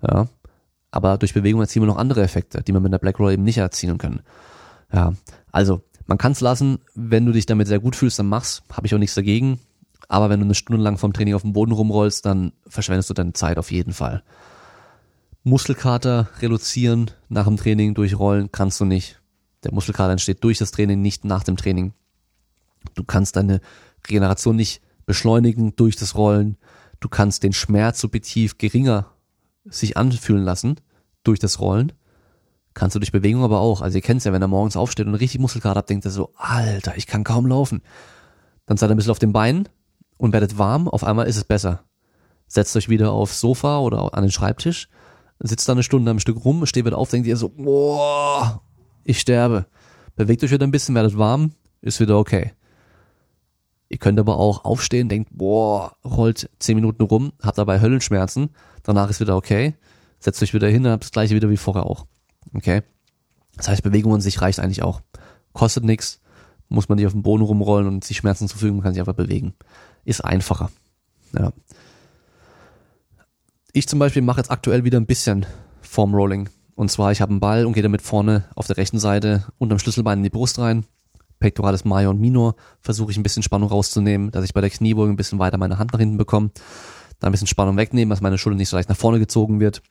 Ja. 0.00 0.28
Aber 0.90 1.18
durch 1.18 1.34
Bewegung 1.34 1.60
erzielen 1.60 1.84
wir 1.84 1.92
noch 1.92 1.98
andere 1.98 2.22
Effekte, 2.22 2.62
die 2.62 2.72
wir 2.72 2.80
mit 2.80 2.92
der 2.92 2.98
Black 2.98 3.18
Roll 3.18 3.32
eben 3.32 3.44
nicht 3.44 3.58
erzielen 3.58 3.98
können. 3.98 4.20
Ja, 4.92 5.12
also 5.52 5.82
man 6.06 6.16
kann 6.18 6.32
es 6.32 6.40
lassen, 6.40 6.78
wenn 6.94 7.26
du 7.26 7.32
dich 7.32 7.46
damit 7.46 7.68
sehr 7.68 7.80
gut 7.80 7.94
fühlst, 7.94 8.18
dann 8.18 8.28
mach's, 8.28 8.62
habe 8.72 8.86
ich 8.86 8.94
auch 8.94 8.98
nichts 8.98 9.14
dagegen. 9.14 9.60
Aber 10.08 10.30
wenn 10.30 10.40
du 10.40 10.46
eine 10.46 10.54
Stunde 10.54 10.82
lang 10.82 10.96
vom 10.96 11.12
Training 11.12 11.34
auf 11.34 11.42
dem 11.42 11.52
Boden 11.52 11.72
rumrollst, 11.72 12.24
dann 12.24 12.52
verschwendest 12.66 13.10
du 13.10 13.14
deine 13.14 13.34
Zeit 13.34 13.58
auf 13.58 13.70
jeden 13.70 13.92
Fall. 13.92 14.22
Muskelkater 15.44 16.28
reduzieren 16.40 17.10
nach 17.28 17.44
dem 17.44 17.58
Training 17.58 17.94
durch 17.94 18.18
Rollen 18.18 18.50
kannst 18.50 18.80
du 18.80 18.86
nicht. 18.86 19.20
Der 19.64 19.74
Muskelkater 19.74 20.12
entsteht 20.12 20.42
durch 20.44 20.58
das 20.58 20.70
Training, 20.70 21.02
nicht 21.02 21.24
nach 21.24 21.44
dem 21.44 21.56
Training. 21.56 21.92
Du 22.94 23.04
kannst 23.04 23.36
deine 23.36 23.60
Regeneration 24.06 24.56
nicht 24.56 24.80
beschleunigen 25.04 25.76
durch 25.76 25.96
das 25.96 26.14
Rollen. 26.14 26.56
Du 27.00 27.08
kannst 27.08 27.42
den 27.42 27.52
Schmerz 27.52 28.00
subjektiv 28.00 28.56
geringer 28.56 29.10
sich 29.64 29.96
anfühlen 29.96 30.44
lassen 30.44 30.80
durch 31.24 31.38
das 31.38 31.60
Rollen. 31.60 31.92
Kannst 32.74 32.94
du 32.94 33.00
durch 33.00 33.12
Bewegung 33.12 33.42
aber 33.42 33.60
auch. 33.60 33.80
Also 33.80 33.98
ihr 33.98 34.02
kennt 34.02 34.18
es 34.18 34.24
ja, 34.24 34.32
wenn 34.32 34.42
er 34.42 34.48
morgens 34.48 34.76
aufsteht 34.76 35.06
und 35.06 35.14
richtig 35.14 35.40
Muskelkater 35.40 35.78
hat, 35.78 35.90
denkt 35.90 36.04
er 36.04 36.10
so, 36.10 36.32
Alter, 36.36 36.96
ich 36.96 37.06
kann 37.06 37.24
kaum 37.24 37.46
laufen. 37.46 37.82
Dann 38.66 38.76
seid 38.76 38.90
ihr 38.90 38.94
ein 38.94 38.96
bisschen 38.96 39.10
auf 39.10 39.18
den 39.18 39.32
Beinen 39.32 39.68
und 40.16 40.32
werdet 40.32 40.58
warm, 40.58 40.88
auf 40.88 41.04
einmal 41.04 41.26
ist 41.26 41.36
es 41.36 41.44
besser. 41.44 41.84
Setzt 42.46 42.76
euch 42.76 42.88
wieder 42.88 43.12
aufs 43.12 43.40
Sofa 43.40 43.78
oder 43.78 44.14
an 44.14 44.22
den 44.22 44.30
Schreibtisch, 44.30 44.88
sitzt 45.40 45.68
da 45.68 45.72
eine 45.72 45.82
Stunde 45.82 46.10
am 46.10 46.18
Stück 46.18 46.44
rum, 46.44 46.66
steht 46.66 46.84
wieder 46.84 46.98
auf, 46.98 47.10
denkt 47.10 47.26
ihr 47.26 47.36
so, 47.36 47.48
boah, 47.50 48.62
ich 49.04 49.20
sterbe. 49.20 49.66
bewegt 50.16 50.42
euch 50.44 50.50
wieder 50.50 50.66
ein 50.66 50.70
bisschen, 50.70 50.94
werdet 50.94 51.16
warm, 51.16 51.52
ist 51.80 52.00
wieder 52.00 52.18
okay. 52.18 52.52
Ihr 53.88 53.98
könnt 53.98 54.20
aber 54.20 54.38
auch 54.38 54.64
aufstehen, 54.64 55.08
denkt, 55.08 55.30
boah, 55.32 55.96
rollt 56.04 56.50
zehn 56.58 56.76
Minuten 56.76 57.02
rum, 57.02 57.32
habt 57.42 57.56
dabei 57.56 57.80
Höllenschmerzen, 57.80 58.50
danach 58.82 59.08
ist 59.08 59.20
wieder 59.20 59.36
okay, 59.36 59.74
setzt 60.20 60.42
euch 60.42 60.52
wieder 60.52 60.68
hin, 60.68 60.86
habt 60.86 61.04
das 61.04 61.10
gleiche 61.10 61.34
wieder 61.34 61.48
wie 61.48 61.56
vorher 61.56 61.86
auch. 61.86 62.06
Okay? 62.54 62.82
Das 63.56 63.68
heißt, 63.68 63.82
Bewegung 63.82 64.14
an 64.14 64.20
sich 64.20 64.40
reicht 64.42 64.60
eigentlich 64.60 64.82
auch. 64.82 65.00
Kostet 65.52 65.84
nichts, 65.84 66.20
muss 66.68 66.88
man 66.88 66.96
nicht 66.96 67.06
auf 67.06 67.12
dem 67.12 67.22
Boden 67.22 67.42
rumrollen 67.42 67.88
und 67.88 68.04
sich 68.04 68.18
Schmerzen 68.18 68.46
zufügen, 68.46 68.76
man 68.76 68.84
kann 68.84 68.92
sich 68.92 69.00
einfach 69.00 69.14
bewegen. 69.14 69.54
Ist 70.04 70.24
einfacher. 70.24 70.70
Ja. 71.32 71.52
Ich 73.72 73.88
zum 73.88 73.98
Beispiel 73.98 74.22
mache 74.22 74.40
jetzt 74.40 74.50
aktuell 74.50 74.84
wieder 74.84 75.00
ein 75.00 75.06
bisschen 75.06 75.46
Form 75.80 76.14
Rolling. 76.14 76.48
Und 76.74 76.90
zwar, 76.90 77.10
ich 77.10 77.20
habe 77.20 77.30
einen 77.30 77.40
Ball 77.40 77.66
und 77.66 77.72
gehe 77.72 77.82
damit 77.82 78.02
vorne 78.02 78.44
auf 78.54 78.66
der 78.66 78.76
rechten 78.76 78.98
Seite 78.98 79.44
unterm 79.58 79.78
Schlüsselbein 79.78 80.18
in 80.18 80.24
die 80.24 80.30
Brust 80.30 80.58
rein. 80.58 80.84
Pectoralis 81.38 81.84
Major 81.84 82.10
und 82.10 82.20
Minor 82.20 82.54
versuche 82.80 83.10
ich 83.10 83.16
ein 83.16 83.22
bisschen 83.22 83.42
Spannung 83.42 83.68
rauszunehmen, 83.68 84.30
dass 84.30 84.44
ich 84.44 84.54
bei 84.54 84.60
der 84.60 84.70
Kniebeuge 84.70 85.12
ein 85.12 85.16
bisschen 85.16 85.38
weiter 85.38 85.58
meine 85.58 85.78
Hand 85.78 85.92
nach 85.92 86.00
hinten 86.00 86.16
bekomme. 86.16 86.50
Da 87.20 87.26
ein 87.28 87.32
bisschen 87.32 87.46
Spannung 87.46 87.76
wegnehmen, 87.76 88.10
dass 88.10 88.20
meine 88.20 88.38
Schulter 88.38 88.56
nicht 88.56 88.68
so 88.68 88.76
leicht 88.76 88.88
nach 88.88 88.96
vorne 88.96 89.18
gezogen 89.18 89.60
wird. 89.60 89.82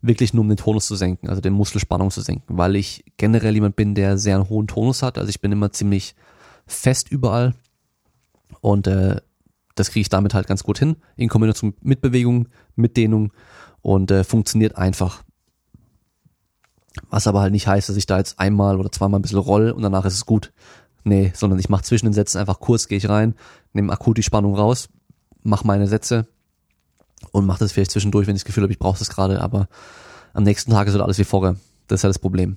Wirklich 0.00 0.32
nur 0.32 0.42
um 0.42 0.48
den 0.48 0.56
Tonus 0.56 0.86
zu 0.86 0.96
senken, 0.96 1.28
also 1.28 1.40
den 1.40 1.52
Muskelspannung 1.52 2.10
zu 2.10 2.22
senken, 2.22 2.56
weil 2.56 2.76
ich 2.76 3.04
generell 3.16 3.54
jemand 3.54 3.76
bin, 3.76 3.94
der 3.94 4.18
sehr 4.18 4.36
einen 4.36 4.48
hohen 4.48 4.66
Tonus 4.66 5.02
hat. 5.02 5.18
Also 5.18 5.28
ich 5.28 5.40
bin 5.40 5.52
immer 5.52 5.70
ziemlich 5.72 6.14
fest 6.66 7.10
überall. 7.10 7.54
Und 8.60 8.86
äh, 8.86 9.16
das 9.74 9.90
kriege 9.90 10.00
ich 10.00 10.08
damit 10.08 10.34
halt 10.34 10.46
ganz 10.46 10.64
gut 10.64 10.78
hin, 10.78 10.96
in 11.16 11.28
Kombination 11.28 11.74
mit 11.82 12.00
Bewegung, 12.00 12.48
mit 12.74 12.96
Dehnung 12.96 13.32
und 13.82 14.10
äh, 14.10 14.24
funktioniert 14.24 14.76
einfach. 14.76 15.22
Was 17.10 17.26
aber 17.26 17.40
halt 17.40 17.52
nicht 17.52 17.66
heißt, 17.66 17.88
dass 17.88 17.96
ich 17.96 18.06
da 18.06 18.18
jetzt 18.18 18.40
einmal 18.40 18.80
oder 18.80 18.90
zweimal 18.90 19.20
ein 19.20 19.22
bisschen 19.22 19.38
roll 19.38 19.70
und 19.70 19.82
danach 19.82 20.06
ist 20.06 20.14
es 20.14 20.26
gut. 20.26 20.52
Nee, 21.06 21.30
sondern 21.36 21.60
ich 21.60 21.68
mache 21.68 21.84
zwischen 21.84 22.06
den 22.06 22.12
Sätzen 22.12 22.38
einfach 22.38 22.58
kurz, 22.58 22.88
gehe 22.88 22.98
ich 22.98 23.08
rein, 23.08 23.36
nehme 23.72 23.92
akut 23.92 24.18
die 24.18 24.24
Spannung 24.24 24.56
raus, 24.56 24.88
mache 25.44 25.64
meine 25.64 25.86
Sätze 25.86 26.26
und 27.30 27.46
mache 27.46 27.60
das 27.60 27.70
vielleicht 27.70 27.92
zwischendurch, 27.92 28.26
wenn 28.26 28.34
ich 28.34 28.42
das 28.42 28.46
Gefühl 28.46 28.64
habe, 28.64 28.72
ich 28.72 28.80
brauche 28.80 28.98
das 28.98 29.08
gerade, 29.08 29.40
aber 29.40 29.68
am 30.34 30.42
nächsten 30.42 30.72
Tag 30.72 30.88
ist 30.88 30.94
halt 30.94 31.04
alles 31.04 31.18
wie 31.18 31.24
vorher. 31.24 31.54
Das 31.86 32.00
ist 32.00 32.02
ja 32.02 32.08
das 32.08 32.18
Problem. 32.18 32.56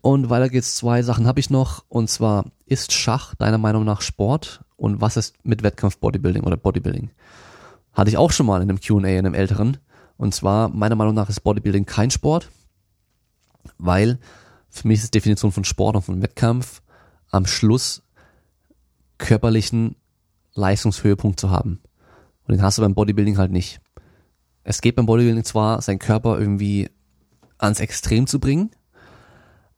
Und 0.00 0.28
weiter 0.28 0.48
geht's, 0.48 0.74
zwei 0.74 1.04
Sachen 1.04 1.28
habe 1.28 1.38
ich 1.38 1.50
noch. 1.50 1.84
Und 1.88 2.10
zwar, 2.10 2.46
ist 2.66 2.90
Schach 2.90 3.36
deiner 3.36 3.58
Meinung 3.58 3.84
nach 3.84 4.00
Sport? 4.00 4.64
Und 4.76 5.00
was 5.00 5.16
ist 5.16 5.36
mit 5.44 5.62
Wettkampf 5.62 5.98
Bodybuilding 5.98 6.42
oder 6.42 6.56
Bodybuilding? 6.56 7.10
Hatte 7.92 8.10
ich 8.10 8.16
auch 8.16 8.32
schon 8.32 8.46
mal 8.46 8.60
in 8.60 8.68
einem 8.68 8.80
Q&A, 8.80 9.06
in 9.06 9.18
einem 9.18 9.34
älteren. 9.34 9.76
Und 10.16 10.34
zwar, 10.34 10.68
meiner 10.68 10.96
Meinung 10.96 11.14
nach 11.14 11.28
ist 11.28 11.44
Bodybuilding 11.44 11.86
kein 11.86 12.10
Sport, 12.10 12.50
weil 13.78 14.18
für 14.74 14.88
mich 14.88 14.98
ist 14.98 15.14
die 15.14 15.18
Definition 15.18 15.52
von 15.52 15.64
Sport 15.64 15.96
und 15.96 16.02
von 16.02 16.20
Wettkampf 16.20 16.82
am 17.30 17.46
Schluss 17.46 18.02
körperlichen 19.18 19.94
Leistungshöhepunkt 20.54 21.38
zu 21.38 21.50
haben. 21.50 21.80
Und 22.46 22.56
den 22.56 22.62
hast 22.62 22.78
du 22.78 22.82
beim 22.82 22.94
Bodybuilding 22.94 23.38
halt 23.38 23.52
nicht. 23.52 23.80
Es 24.64 24.80
geht 24.80 24.96
beim 24.96 25.06
Bodybuilding 25.06 25.44
zwar, 25.44 25.80
seinen 25.80 26.00
Körper 26.00 26.38
irgendwie 26.38 26.90
ans 27.56 27.78
Extrem 27.78 28.26
zu 28.26 28.40
bringen, 28.40 28.70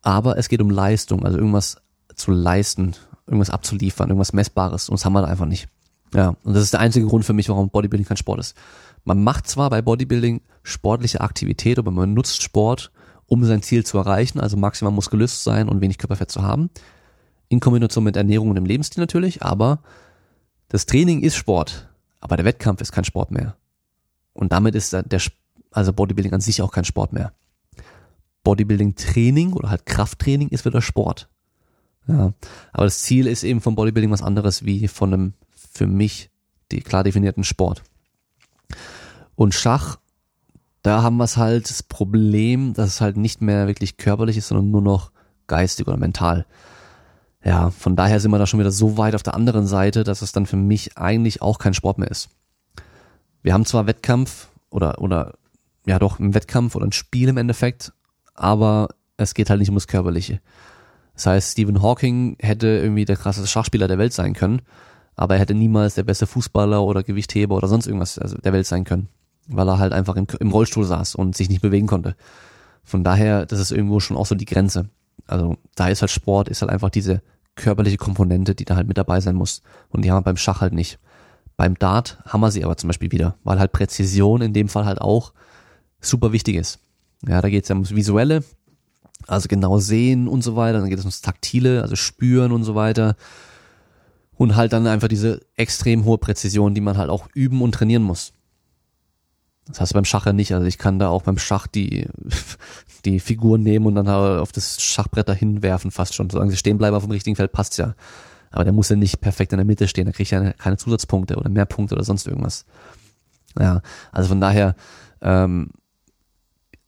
aber 0.01 0.38
es 0.38 0.49
geht 0.49 0.62
um 0.62 0.70
Leistung, 0.70 1.24
also 1.24 1.36
irgendwas 1.36 1.76
zu 2.14 2.30
leisten, 2.30 2.94
irgendwas 3.26 3.51
abzuliefern, 3.51 4.09
irgendwas 4.09 4.32
Messbares 4.32 4.88
und 4.88 4.99
das 4.99 5.05
haben 5.05 5.12
wir 5.12 5.22
da 5.22 5.28
einfach 5.28 5.47
nicht. 5.47 5.68
Ja, 6.14 6.36
und 6.42 6.55
das 6.55 6.62
ist 6.62 6.72
der 6.72 6.80
einzige 6.80 7.07
Grund 7.07 7.26
für 7.26 7.34
mich, 7.34 7.51
warum 7.51 7.68
Bodybuilding 7.68 8.07
kein 8.07 8.16
Sport 8.16 8.40
ist. 8.40 8.57
Man 9.05 9.22
macht 9.22 9.47
zwar 9.47 9.68
bei 9.68 9.82
Bodybuilding 9.82 10.40
sportliche 10.62 11.20
Aktivität, 11.20 11.78
aber 11.78 11.90
man 11.90 12.14
nutzt 12.14 12.42
Sport, 12.42 12.90
um 13.27 13.45
sein 13.45 13.62
Ziel 13.62 13.85
zu 13.85 13.99
erreichen, 13.99 14.41
also 14.41 14.57
maximal 14.57 14.93
muskulös 14.93 15.39
zu 15.39 15.51
sein 15.51 15.68
und 15.68 15.81
wenig 15.81 15.99
Körperfett 15.99 16.31
zu 16.31 16.43
haben. 16.43 16.70
In 17.49 17.61
Kombination 17.61 18.05
mit 18.05 18.16
Ernährung 18.16 18.49
und 18.49 18.57
dem 18.57 18.66
Lebensstil 18.66 19.01
natürlich, 19.01 19.43
aber 19.43 19.81
das 20.68 20.87
Training 20.87 21.22
ist 21.22 21.37
Sport, 21.37 21.89
aber 22.20 22.37
der 22.37 22.45
Wettkampf 22.45 22.81
ist 22.81 22.93
kein 22.93 23.05
Sport 23.05 23.31
mehr. 23.31 23.57
Und 24.33 24.53
damit 24.53 24.74
ist 24.74 24.93
der, 24.93 25.05
also 25.70 25.93
Bodybuilding 25.93 26.33
an 26.33 26.41
sich 26.41 26.61
auch 26.62 26.72
kein 26.72 26.85
Sport 26.85 27.12
mehr. 27.12 27.33
Bodybuilding-Training 28.45 29.53
oder 29.53 29.70
halt 29.70 29.87
Krafttraining 29.87 30.49
ist 30.49 30.64
wieder 30.64 30.83
Sport. 30.83 31.29
Ja, 32.09 32.33
aber 32.72 32.85
das 32.85 33.03
Ziel 33.03 33.27
ist 33.27 33.43
eben 33.43 33.61
vom 33.61 33.74
Bodybuilding 33.74 34.11
was 34.12 34.22
anderes 34.22 34.64
wie 34.64 34.87
von 34.87 35.12
einem 35.12 35.33
für 35.57 35.87
mich 35.87 36.31
klar 36.85 37.03
definierten 37.03 37.45
Sport. 37.45 37.83
Und 39.35 39.55
Schach, 39.55 39.99
da 40.87 41.03
haben 41.03 41.16
wir 41.16 41.24
es 41.24 41.37
halt 41.37 41.68
das 41.68 41.82
Problem, 41.82 42.72
dass 42.72 42.89
es 42.89 43.01
halt 43.01 43.16
nicht 43.16 43.43
mehr 43.43 43.66
wirklich 43.66 43.97
körperlich 43.97 44.37
ist, 44.37 44.49
sondern 44.49 44.70
nur 44.70 44.82
noch 44.82 45.11
geistig 45.49 45.89
oder 45.89 45.97
mental. 45.97 46.47
Ja, 47.45 47.70
von 47.70 47.97
daher 47.97 48.20
sind 48.20 48.30
wir 48.30 48.39
da 48.39 48.47
schon 48.47 48.61
wieder 48.61 48.70
so 48.70 48.97
weit 48.97 49.16
auf 49.16 49.24
der 49.24 49.34
anderen 49.34 49.66
Seite, 49.66 50.05
dass 50.05 50.22
es 50.22 50.30
dann 50.30 50.47
für 50.47 50.57
mich 50.57 50.97
eigentlich 50.97 51.43
auch 51.43 51.59
kein 51.59 51.74
Sport 51.74 51.99
mehr 51.99 52.11
ist. 52.11 52.28
Wir 53.43 53.53
haben 53.53 53.64
zwar 53.64 53.89
Wettkampf 53.89 54.49
oder, 54.70 55.01
oder, 55.01 55.34
ja 55.87 55.99
doch, 55.99 56.20
ein 56.20 56.34
Wettkampf 56.34 56.76
oder 56.76 56.87
ein 56.87 56.93
Spiel 56.93 57.28
im 57.28 57.37
Endeffekt, 57.37 57.93
aber 58.34 58.89
es 59.16 59.34
geht 59.34 59.51
halt 59.51 59.59
nicht 59.59 59.70
um 59.70 59.76
das 59.76 59.89
Körperliche. 59.89 60.41
Das 61.14 61.26
heißt, 61.26 61.53
Stephen 61.53 61.82
Hawking 61.82 62.37
hätte 62.39 62.68
irgendwie 62.68 63.05
der 63.05 63.16
krasseste 63.16 63.49
Schachspieler 63.49 63.89
der 63.89 63.99
Welt 63.99 64.12
sein 64.12 64.34
können, 64.34 64.62
aber 65.16 65.34
er 65.34 65.41
hätte 65.41 65.55
niemals 65.55 65.95
der 65.95 66.05
beste 66.05 66.28
Fußballer 66.28 66.82
oder 66.82 67.03
Gewichtheber 67.03 67.57
oder 67.57 67.66
sonst 67.66 67.87
irgendwas 67.87 68.18
also 68.18 68.37
der 68.39 68.53
Welt 68.53 68.66
sein 68.66 68.84
können, 68.84 69.09
weil 69.49 69.68
er 69.68 69.78
halt 69.78 69.92
einfach 69.92 70.16
im, 70.16 70.26
im 70.40 70.51
Rollstuhl 70.51 70.84
saß 70.84 71.14
und 71.14 71.36
sich 71.36 71.49
nicht 71.49 71.62
bewegen 71.62 71.86
konnte. 71.86 72.16
Von 72.84 73.05
daher, 73.05 73.47
das 73.47 73.61
ist 73.61 73.72
irgendwo 73.72 74.01
schon 74.01 74.16
auch 74.16 74.26
so 74.26 74.34
die 74.34 74.44
Grenze. 74.44 74.88
Also 75.26 75.57
da 75.74 75.88
ist 75.88 76.03
halt 76.03 76.11
Sport, 76.11 76.49
ist 76.49 76.62
halt 76.62 76.70
einfach 76.70 76.90
diese 76.90 77.22
körperliche 77.57 77.97
Komponente, 77.97 78.55
die 78.55 78.64
da 78.64 78.76
halt 78.76 78.86
mit 78.86 78.99
dabei 78.99 79.20
sein 79.20 79.34
muss. 79.34 79.62
Und 79.90 80.05
die 80.05 80.11
haben 80.11 80.18
wir 80.18 80.22
beim 80.22 80.36
Schach 80.36 80.61
halt 80.61 80.72
nicht. 80.72 80.99
Beim 81.57 81.74
Dart 81.78 82.18
haben 82.26 82.42
wir 82.42 82.51
sie 82.51 82.64
aber 82.64 82.76
zum 82.76 82.88
Beispiel 82.88 83.11
wieder, 83.11 83.36
weil 83.42 83.59
halt 83.59 83.72
Präzision 83.72 84.42
in 84.42 84.53
dem 84.53 84.68
Fall 84.68 84.84
halt 84.84 85.01
auch 85.01 85.32
super 86.01 86.32
wichtig 86.32 86.57
ist. 86.57 86.78
Ja, 87.26 87.40
da 87.40 87.49
geht 87.49 87.64
es 87.64 87.70
ja 87.70 87.74
ums 87.74 87.94
Visuelle, 87.94 88.44
also 89.26 89.49
genau 89.49 89.78
sehen 89.78 90.28
und 90.28 90.42
so 90.42 90.55
weiter. 90.55 90.80
Dann 90.80 90.90
geht 90.90 90.99
es 90.99 91.05
ums 91.05 91.22
Taktile, 91.22 91.82
also 91.82 91.97
spüren 91.97 92.53
und 92.53 92.64
so 92.64 92.74
weiter. 92.74 93.16
Und 94.36 94.55
halt 94.55 94.74
dann 94.74 94.86
einfach 94.86 95.09
diese 95.09 95.40
extrem 95.57 96.05
hohe 96.05 96.18
Präzision, 96.18 96.74
die 96.74 96.82
man 96.82 96.99
halt 96.99 97.09
auch 97.09 97.26
üben 97.34 97.62
und 97.62 97.72
trainieren 97.72 98.03
muss. 98.03 98.34
Das 99.68 99.80
heißt 99.80 99.94
beim 99.94 100.04
Schach 100.04 100.26
ja 100.26 100.32
nicht. 100.32 100.54
Also 100.54 100.66
ich 100.66 100.78
kann 100.78 100.98
da 100.98 101.08
auch 101.08 101.22
beim 101.22 101.38
Schach 101.38 101.66
die, 101.66 102.08
die 103.04 103.20
Figuren 103.20 103.62
nehmen 103.62 103.86
und 103.86 103.94
dann 103.96 104.08
auf 104.08 104.52
das 104.52 104.80
Schachbrett 104.80 105.28
dahin 105.28 105.62
werfen 105.62 105.90
fast 105.90 106.14
schon. 106.14 106.30
Solange 106.30 106.50
sie 106.50 106.56
stehen 106.56 106.78
bleiben 106.78 106.96
auf 106.96 107.04
dem 107.04 107.12
richtigen 107.12 107.36
Feld, 107.36 107.52
passt 107.52 107.76
ja. 107.78 107.94
Aber 108.50 108.64
der 108.64 108.72
muss 108.72 108.88
ja 108.88 108.96
nicht 108.96 109.20
perfekt 109.20 109.52
in 109.52 109.58
der 109.58 109.66
Mitte 109.66 109.88
stehen. 109.88 110.06
Da 110.06 110.12
kriege 110.12 110.22
ich 110.22 110.30
ja 110.30 110.52
keine 110.52 110.76
Zusatzpunkte 110.76 111.36
oder 111.36 111.50
mehr 111.50 111.66
Punkte 111.66 111.94
oder 111.94 112.04
sonst 112.04 112.26
irgendwas. 112.26 112.64
Ja, 113.58 113.80
also 114.12 114.28
von 114.28 114.40
daher, 114.40 114.76
ähm, 115.20 115.70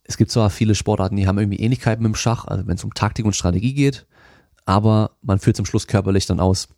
es 0.04 0.16
gibt 0.16 0.30
zwar 0.30 0.48
viele 0.50 0.74
Sportarten, 0.74 1.16
die 1.16 1.26
haben 1.26 1.38
irgendwie 1.38 1.58
Ähnlichkeiten 1.58 2.02
mit 2.02 2.12
dem 2.12 2.16
Schach, 2.16 2.46
also 2.46 2.66
wenn 2.66 2.76
es 2.76 2.84
um 2.84 2.94
Taktik 2.94 3.26
und 3.26 3.36
Strategie 3.36 3.74
geht, 3.74 4.06
aber 4.64 5.12
man 5.22 5.38
führt 5.38 5.56
zum 5.56 5.66
Schluss 5.66 5.86
körperlich 5.86 6.26
dann 6.26 6.40
aus. 6.40 6.68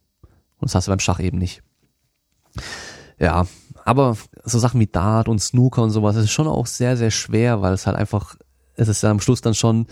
Und 0.59 0.69
das 0.69 0.75
hast 0.75 0.89
du 0.89 0.93
beim 0.93 0.99
Schach 0.99 1.21
eben 1.21 1.39
nicht. 1.39 1.63
Ja, 3.19 3.47
aber 3.91 4.17
so 4.45 4.59
Sachen 4.59 4.81
wie 4.81 4.87
Dart 4.87 5.29
und 5.29 5.41
Snooker 5.41 5.83
und 5.83 5.91
sowas, 5.91 6.15
das 6.15 6.25
ist 6.25 6.31
schon 6.31 6.49
auch 6.49 6.67
sehr, 6.67 6.97
sehr 6.97 7.11
schwer, 7.11 7.63
weil 7.63 7.75
es 7.75 7.87
halt 7.87 7.97
einfach, 7.97 8.37
es 8.75 8.89
ist 8.89 9.03
ja 9.03 9.11
am 9.11 9.21
Schluss 9.21 9.41
dann 9.41 9.55
schon, 9.55 9.87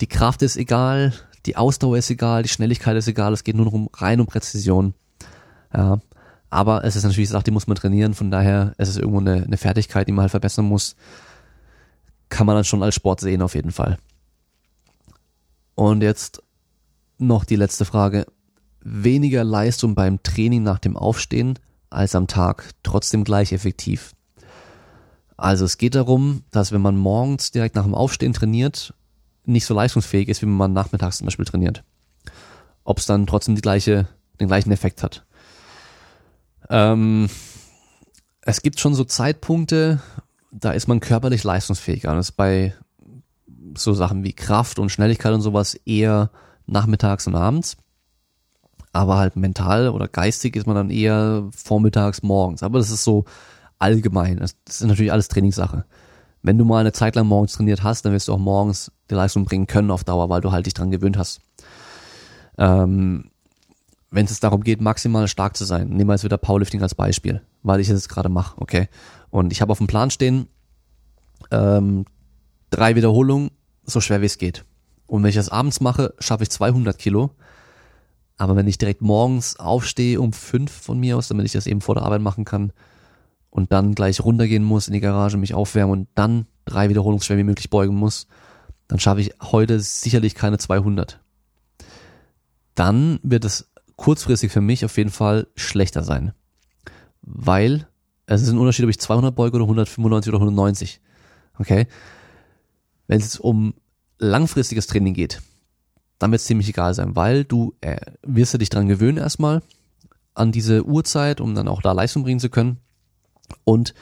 die 0.00 0.06
Kraft 0.06 0.42
ist 0.42 0.56
egal, 0.56 1.12
die 1.46 1.56
Ausdauer 1.56 1.98
ist 1.98 2.10
egal, 2.10 2.42
die 2.42 2.48
Schnelligkeit 2.48 2.96
ist 2.96 3.08
egal, 3.08 3.32
es 3.32 3.44
geht 3.44 3.56
nur 3.56 3.66
noch 3.66 3.72
um 3.72 3.88
rein 3.94 4.20
um 4.20 4.26
Präzision. 4.26 4.94
Ja, 5.74 5.98
aber 6.50 6.84
es 6.84 6.96
ist 6.96 7.04
natürlich 7.04 7.28
Sache, 7.28 7.44
die 7.44 7.50
muss 7.50 7.66
man 7.66 7.76
trainieren, 7.76 8.14
von 8.14 8.30
daher 8.30 8.74
es 8.78 8.88
ist 8.88 8.96
es 8.96 9.00
irgendwo 9.00 9.20
eine, 9.20 9.42
eine 9.44 9.56
Fertigkeit, 9.56 10.08
die 10.08 10.12
man 10.12 10.22
halt 10.22 10.30
verbessern 10.30 10.64
muss 10.64 10.96
kann 12.28 12.46
man 12.46 12.56
dann 12.56 12.64
schon 12.64 12.82
als 12.82 12.94
Sport 12.94 13.20
sehen 13.20 13.42
auf 13.42 13.54
jeden 13.54 13.72
Fall. 13.72 13.98
Und 15.74 16.02
jetzt 16.02 16.42
noch 17.18 17.44
die 17.44 17.56
letzte 17.56 17.84
Frage. 17.84 18.26
Weniger 18.80 19.44
Leistung 19.44 19.94
beim 19.94 20.22
Training 20.22 20.62
nach 20.62 20.78
dem 20.78 20.96
Aufstehen 20.96 21.58
als 21.90 22.14
am 22.14 22.26
Tag, 22.26 22.70
trotzdem 22.82 23.24
gleich 23.24 23.52
effektiv. 23.52 24.12
Also 25.36 25.64
es 25.64 25.78
geht 25.78 25.94
darum, 25.94 26.42
dass 26.50 26.72
wenn 26.72 26.80
man 26.80 26.96
morgens 26.96 27.52
direkt 27.52 27.76
nach 27.76 27.84
dem 27.84 27.94
Aufstehen 27.94 28.32
trainiert, 28.32 28.94
nicht 29.44 29.66
so 29.66 29.74
leistungsfähig 29.74 30.28
ist, 30.28 30.42
wie 30.42 30.46
wenn 30.46 30.56
man 30.56 30.72
nachmittags 30.72 31.18
zum 31.18 31.26
Beispiel 31.26 31.44
trainiert. 31.44 31.84
Ob 32.84 32.98
es 32.98 33.06
dann 33.06 33.26
trotzdem 33.26 33.54
die 33.54 33.62
gleiche, 33.62 34.08
den 34.40 34.48
gleichen 34.48 34.72
Effekt 34.72 35.02
hat. 35.02 35.24
Ähm, 36.68 37.28
es 38.42 38.62
gibt 38.62 38.80
schon 38.80 38.94
so 38.94 39.04
Zeitpunkte, 39.04 40.00
da 40.50 40.72
ist 40.72 40.88
man 40.88 41.00
körperlich 41.00 41.44
leistungsfähiger. 41.44 42.14
Das 42.14 42.30
ist 42.30 42.36
bei 42.36 42.74
so 43.76 43.92
Sachen 43.92 44.24
wie 44.24 44.32
Kraft 44.32 44.78
und 44.78 44.90
Schnelligkeit 44.90 45.32
und 45.32 45.40
sowas 45.40 45.74
eher 45.74 46.30
nachmittags 46.66 47.26
und 47.26 47.34
abends. 47.34 47.76
Aber 48.98 49.16
halt 49.16 49.36
mental 49.36 49.90
oder 49.90 50.08
geistig 50.08 50.56
ist 50.56 50.66
man 50.66 50.74
dann 50.74 50.90
eher 50.90 51.48
vormittags, 51.54 52.24
morgens. 52.24 52.64
Aber 52.64 52.80
das 52.80 52.90
ist 52.90 53.04
so 53.04 53.26
allgemein. 53.78 54.38
Das 54.38 54.56
ist 54.68 54.82
natürlich 54.82 55.12
alles 55.12 55.28
Trainingssache. 55.28 55.84
wenn 56.42 56.58
du 56.58 56.64
mal 56.64 56.80
eine 56.80 56.90
Zeit 56.90 57.14
lang 57.14 57.28
morgens 57.28 57.52
trainiert 57.52 57.84
hast, 57.84 58.04
dann 58.04 58.12
wirst 58.12 58.26
du 58.26 58.32
auch 58.32 58.38
morgens 58.38 58.90
die 59.08 59.14
Leistung 59.14 59.44
bringen 59.44 59.68
können 59.68 59.92
auf 59.92 60.02
Dauer, 60.02 60.28
weil 60.30 60.40
du 60.40 60.50
halt 60.50 60.66
dich 60.66 60.74
dran 60.74 60.90
gewöhnt 60.90 61.16
hast. 61.16 61.40
Ähm, 62.56 63.30
wenn 64.10 64.26
es 64.26 64.40
darum 64.40 64.64
geht, 64.64 64.80
maximal 64.80 65.28
stark 65.28 65.56
zu 65.56 65.64
sein, 65.64 65.90
nehmen 65.90 66.08
wir 66.08 66.14
jetzt 66.14 66.24
wieder 66.24 66.36
Powerlifting 66.36 66.82
als 66.82 66.96
Beispiel, 66.96 67.40
weil 67.62 67.78
ich 67.78 67.88
es 67.88 67.94
jetzt 67.94 68.08
gerade 68.08 68.28
mache, 68.28 68.60
okay? 68.60 68.88
Und 69.30 69.52
ich 69.52 69.60
habe 69.60 69.70
auf 69.70 69.78
dem 69.78 69.86
Plan 69.86 70.10
stehen, 70.10 70.48
ähm, 71.52 72.04
drei 72.70 72.96
Wiederholungen, 72.96 73.52
so 73.84 74.00
schwer 74.00 74.22
wie 74.22 74.26
es 74.26 74.38
geht. 74.38 74.64
Und 75.06 75.22
wenn 75.22 75.30
ich 75.30 75.36
das 75.36 75.50
abends 75.50 75.80
mache, 75.80 76.14
schaffe 76.18 76.42
ich 76.42 76.50
200 76.50 76.98
Kilo. 76.98 77.30
Aber 78.38 78.54
wenn 78.54 78.68
ich 78.68 78.78
direkt 78.78 79.02
morgens 79.02 79.56
aufstehe 79.56 80.20
um 80.20 80.32
fünf 80.32 80.70
von 80.70 80.98
mir 80.98 81.16
aus, 81.18 81.28
damit 81.28 81.44
ich 81.44 81.52
das 81.52 81.66
eben 81.66 81.80
vor 81.80 81.96
der 81.96 82.04
Arbeit 82.04 82.22
machen 82.22 82.44
kann 82.44 82.72
und 83.50 83.72
dann 83.72 83.94
gleich 83.94 84.20
runtergehen 84.20 84.62
muss 84.62 84.86
in 84.86 84.94
die 84.94 85.00
Garage, 85.00 85.36
mich 85.36 85.54
aufwärmen 85.54 86.00
und 86.00 86.08
dann 86.14 86.46
drei 86.64 86.88
Wiederholungen 86.88 87.20
schwer 87.20 87.36
wie 87.36 87.44
möglich 87.44 87.68
beugen 87.68 87.96
muss, 87.96 88.28
dann 88.86 89.00
schaffe 89.00 89.20
ich 89.20 89.34
heute 89.42 89.80
sicherlich 89.80 90.36
keine 90.36 90.56
200. 90.58 91.20
Dann 92.76 93.18
wird 93.24 93.44
es 93.44 93.70
kurzfristig 93.96 94.52
für 94.52 94.60
mich 94.60 94.84
auf 94.84 94.96
jeden 94.96 95.10
Fall 95.10 95.48
schlechter 95.56 96.04
sein. 96.04 96.32
Weil 97.22 97.88
es 98.26 98.42
ist 98.42 98.50
ein 98.50 98.58
Unterschied, 98.58 98.84
ob 98.84 98.90
ich 98.90 99.00
200 99.00 99.34
beuge 99.34 99.56
oder 99.56 99.64
195 99.64 100.28
oder 100.28 100.38
190. 100.38 101.00
Okay? 101.58 101.88
Wenn 103.08 103.20
es 103.20 103.40
um 103.40 103.74
langfristiges 104.18 104.86
Training 104.86 105.14
geht, 105.14 105.42
dann 106.18 106.30
wird 106.32 106.40
es 106.40 106.46
ziemlich 106.46 106.68
egal 106.68 106.94
sein, 106.94 107.16
weil 107.16 107.44
du 107.44 107.74
äh, 107.80 107.98
wirst 108.22 108.54
du 108.54 108.58
dich 108.58 108.70
dran 108.70 108.88
gewöhnen 108.88 109.18
erstmal 109.18 109.62
an 110.34 110.52
diese 110.52 110.84
Uhrzeit, 110.84 111.40
um 111.40 111.54
dann 111.54 111.68
auch 111.68 111.82
da 111.82 111.92
Leistung 111.92 112.22
bringen 112.22 112.40
zu 112.40 112.48
können. 112.48 112.78
Und 113.64 113.94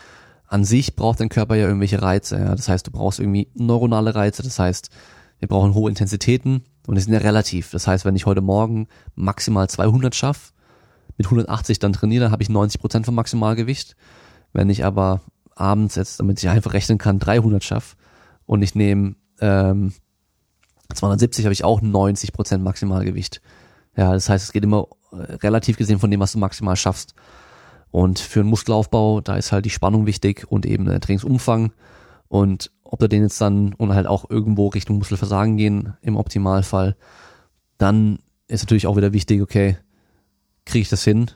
an 0.49 0.65
sich 0.65 0.97
braucht 0.97 1.21
dein 1.21 1.29
Körper 1.29 1.57
ja 1.57 1.67
irgendwelche 1.67 2.03
Reize. 2.03 2.39
Ja? 2.39 2.55
Das 2.55 2.69
heißt, 2.69 2.87
du 2.87 2.91
brauchst 2.91 3.21
irgendwie 3.21 3.49
neuronale 3.55 4.15
Reize. 4.15 4.43
Das 4.43 4.59
heißt, 4.59 4.91
wir 5.39 5.49
brauchen 5.49 5.75
hohe 5.75 5.91
Intensitäten 5.91 6.63
und 6.87 6.95
die 6.95 7.01
sind 7.01 7.13
ja 7.13 7.19
relativ. 7.19 7.71
Das 7.71 7.87
heißt, 7.87 8.05
wenn 8.05 8.17
ich 8.17 8.27
heute 8.27 8.41
Morgen 8.41 8.89
maximal 9.15 9.69
200 9.69 10.15
schaffe, 10.15 10.53
mit 11.17 11.27
180 11.27 11.79
dann 11.79 11.93
trainiere, 11.93 12.25
dann 12.25 12.33
habe 12.33 12.43
ich 12.43 12.49
90 12.49 12.81
Prozent 12.81 13.07
vom 13.07 13.15
Maximalgewicht. 13.15 13.97
Wenn 14.53 14.71
ich 14.71 14.85
aber 14.85 15.23
abends 15.55 15.97
jetzt, 15.97 16.21
damit 16.21 16.43
ich 16.43 16.49
einfach 16.49 16.75
rechnen 16.75 16.99
kann, 16.99 17.19
300 17.19 17.65
schaffe 17.65 17.97
und 18.45 18.63
ich 18.63 18.75
nehme 18.75 19.17
ähm, 19.41 19.93
270 20.95 21.45
habe 21.45 21.53
ich 21.53 21.65
auch 21.65 21.81
90 21.83 22.33
Prozent 22.33 22.65
Maximalgewicht. 22.65 23.41
Ja, 23.97 24.13
das 24.13 24.29
heißt, 24.29 24.45
es 24.45 24.53
geht 24.53 24.65
immer 24.65 24.89
äh, 25.13 25.35
relativ 25.35 25.77
gesehen 25.77 25.99
von 25.99 26.11
dem, 26.11 26.21
was 26.21 26.33
du 26.33 26.39
maximal 26.39 26.77
schaffst. 26.77 27.15
Und 27.91 28.19
für 28.19 28.41
einen 28.41 28.51
Muskelaufbau, 28.51 29.21
da 29.21 29.37
ist 29.37 29.53
halt 29.53 29.65
die 29.65 29.71
Spannung 29.71 30.07
wichtig 30.07 30.51
und 30.51 30.67
eben 30.67 30.85
der 30.85 31.01
Trainingsumfang. 31.01 31.73
Und 32.29 32.71
ob 32.85 32.99
du 32.99 33.09
den 33.09 33.23
jetzt 33.23 33.41
dann 33.41 33.73
und 33.75 33.95
halt 33.95 34.07
auch 34.07 34.29
irgendwo 34.29 34.69
Richtung 34.69 34.99
Muskelversagen 34.99 35.57
gehen 35.57 35.95
im 36.03 36.17
Optimalfall, 36.17 36.97
dann 37.79 38.19
ist 38.49 38.63
natürlich 38.63 38.87
auch 38.87 38.97
wieder 38.97 39.13
wichtig, 39.13 39.41
okay, 39.41 39.79
kriege 40.65 40.83
ich 40.83 40.89
das 40.89 41.05
hin? 41.05 41.31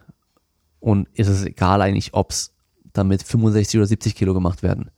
Und 0.81 1.09
ist 1.15 1.29
es 1.29 1.45
egal 1.45 1.83
eigentlich, 1.83 2.15
ob 2.15 2.31
es 2.31 2.55
damit 2.93 3.23
65 3.23 3.79
oder 3.79 3.87
70 3.87 4.15
Kilo 4.15 4.35
gemacht 4.35 4.63
werden. 4.63 4.91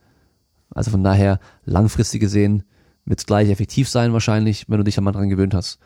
Also 0.71 0.91
von 0.91 1.05
daher 1.05 1.39
langfristig 1.65 2.21
gesehen 2.21 2.65
wird 3.05 3.19
es 3.19 3.27
gleich 3.27 3.49
effektiv 3.49 3.89
sein 3.89 4.13
wahrscheinlich, 4.13 4.69
wenn 4.69 4.79
du 4.79 4.85
dich 4.85 4.99
einmal 4.99 5.13
dran 5.13 5.29
gewöhnt 5.29 5.55
hast. 5.55 5.79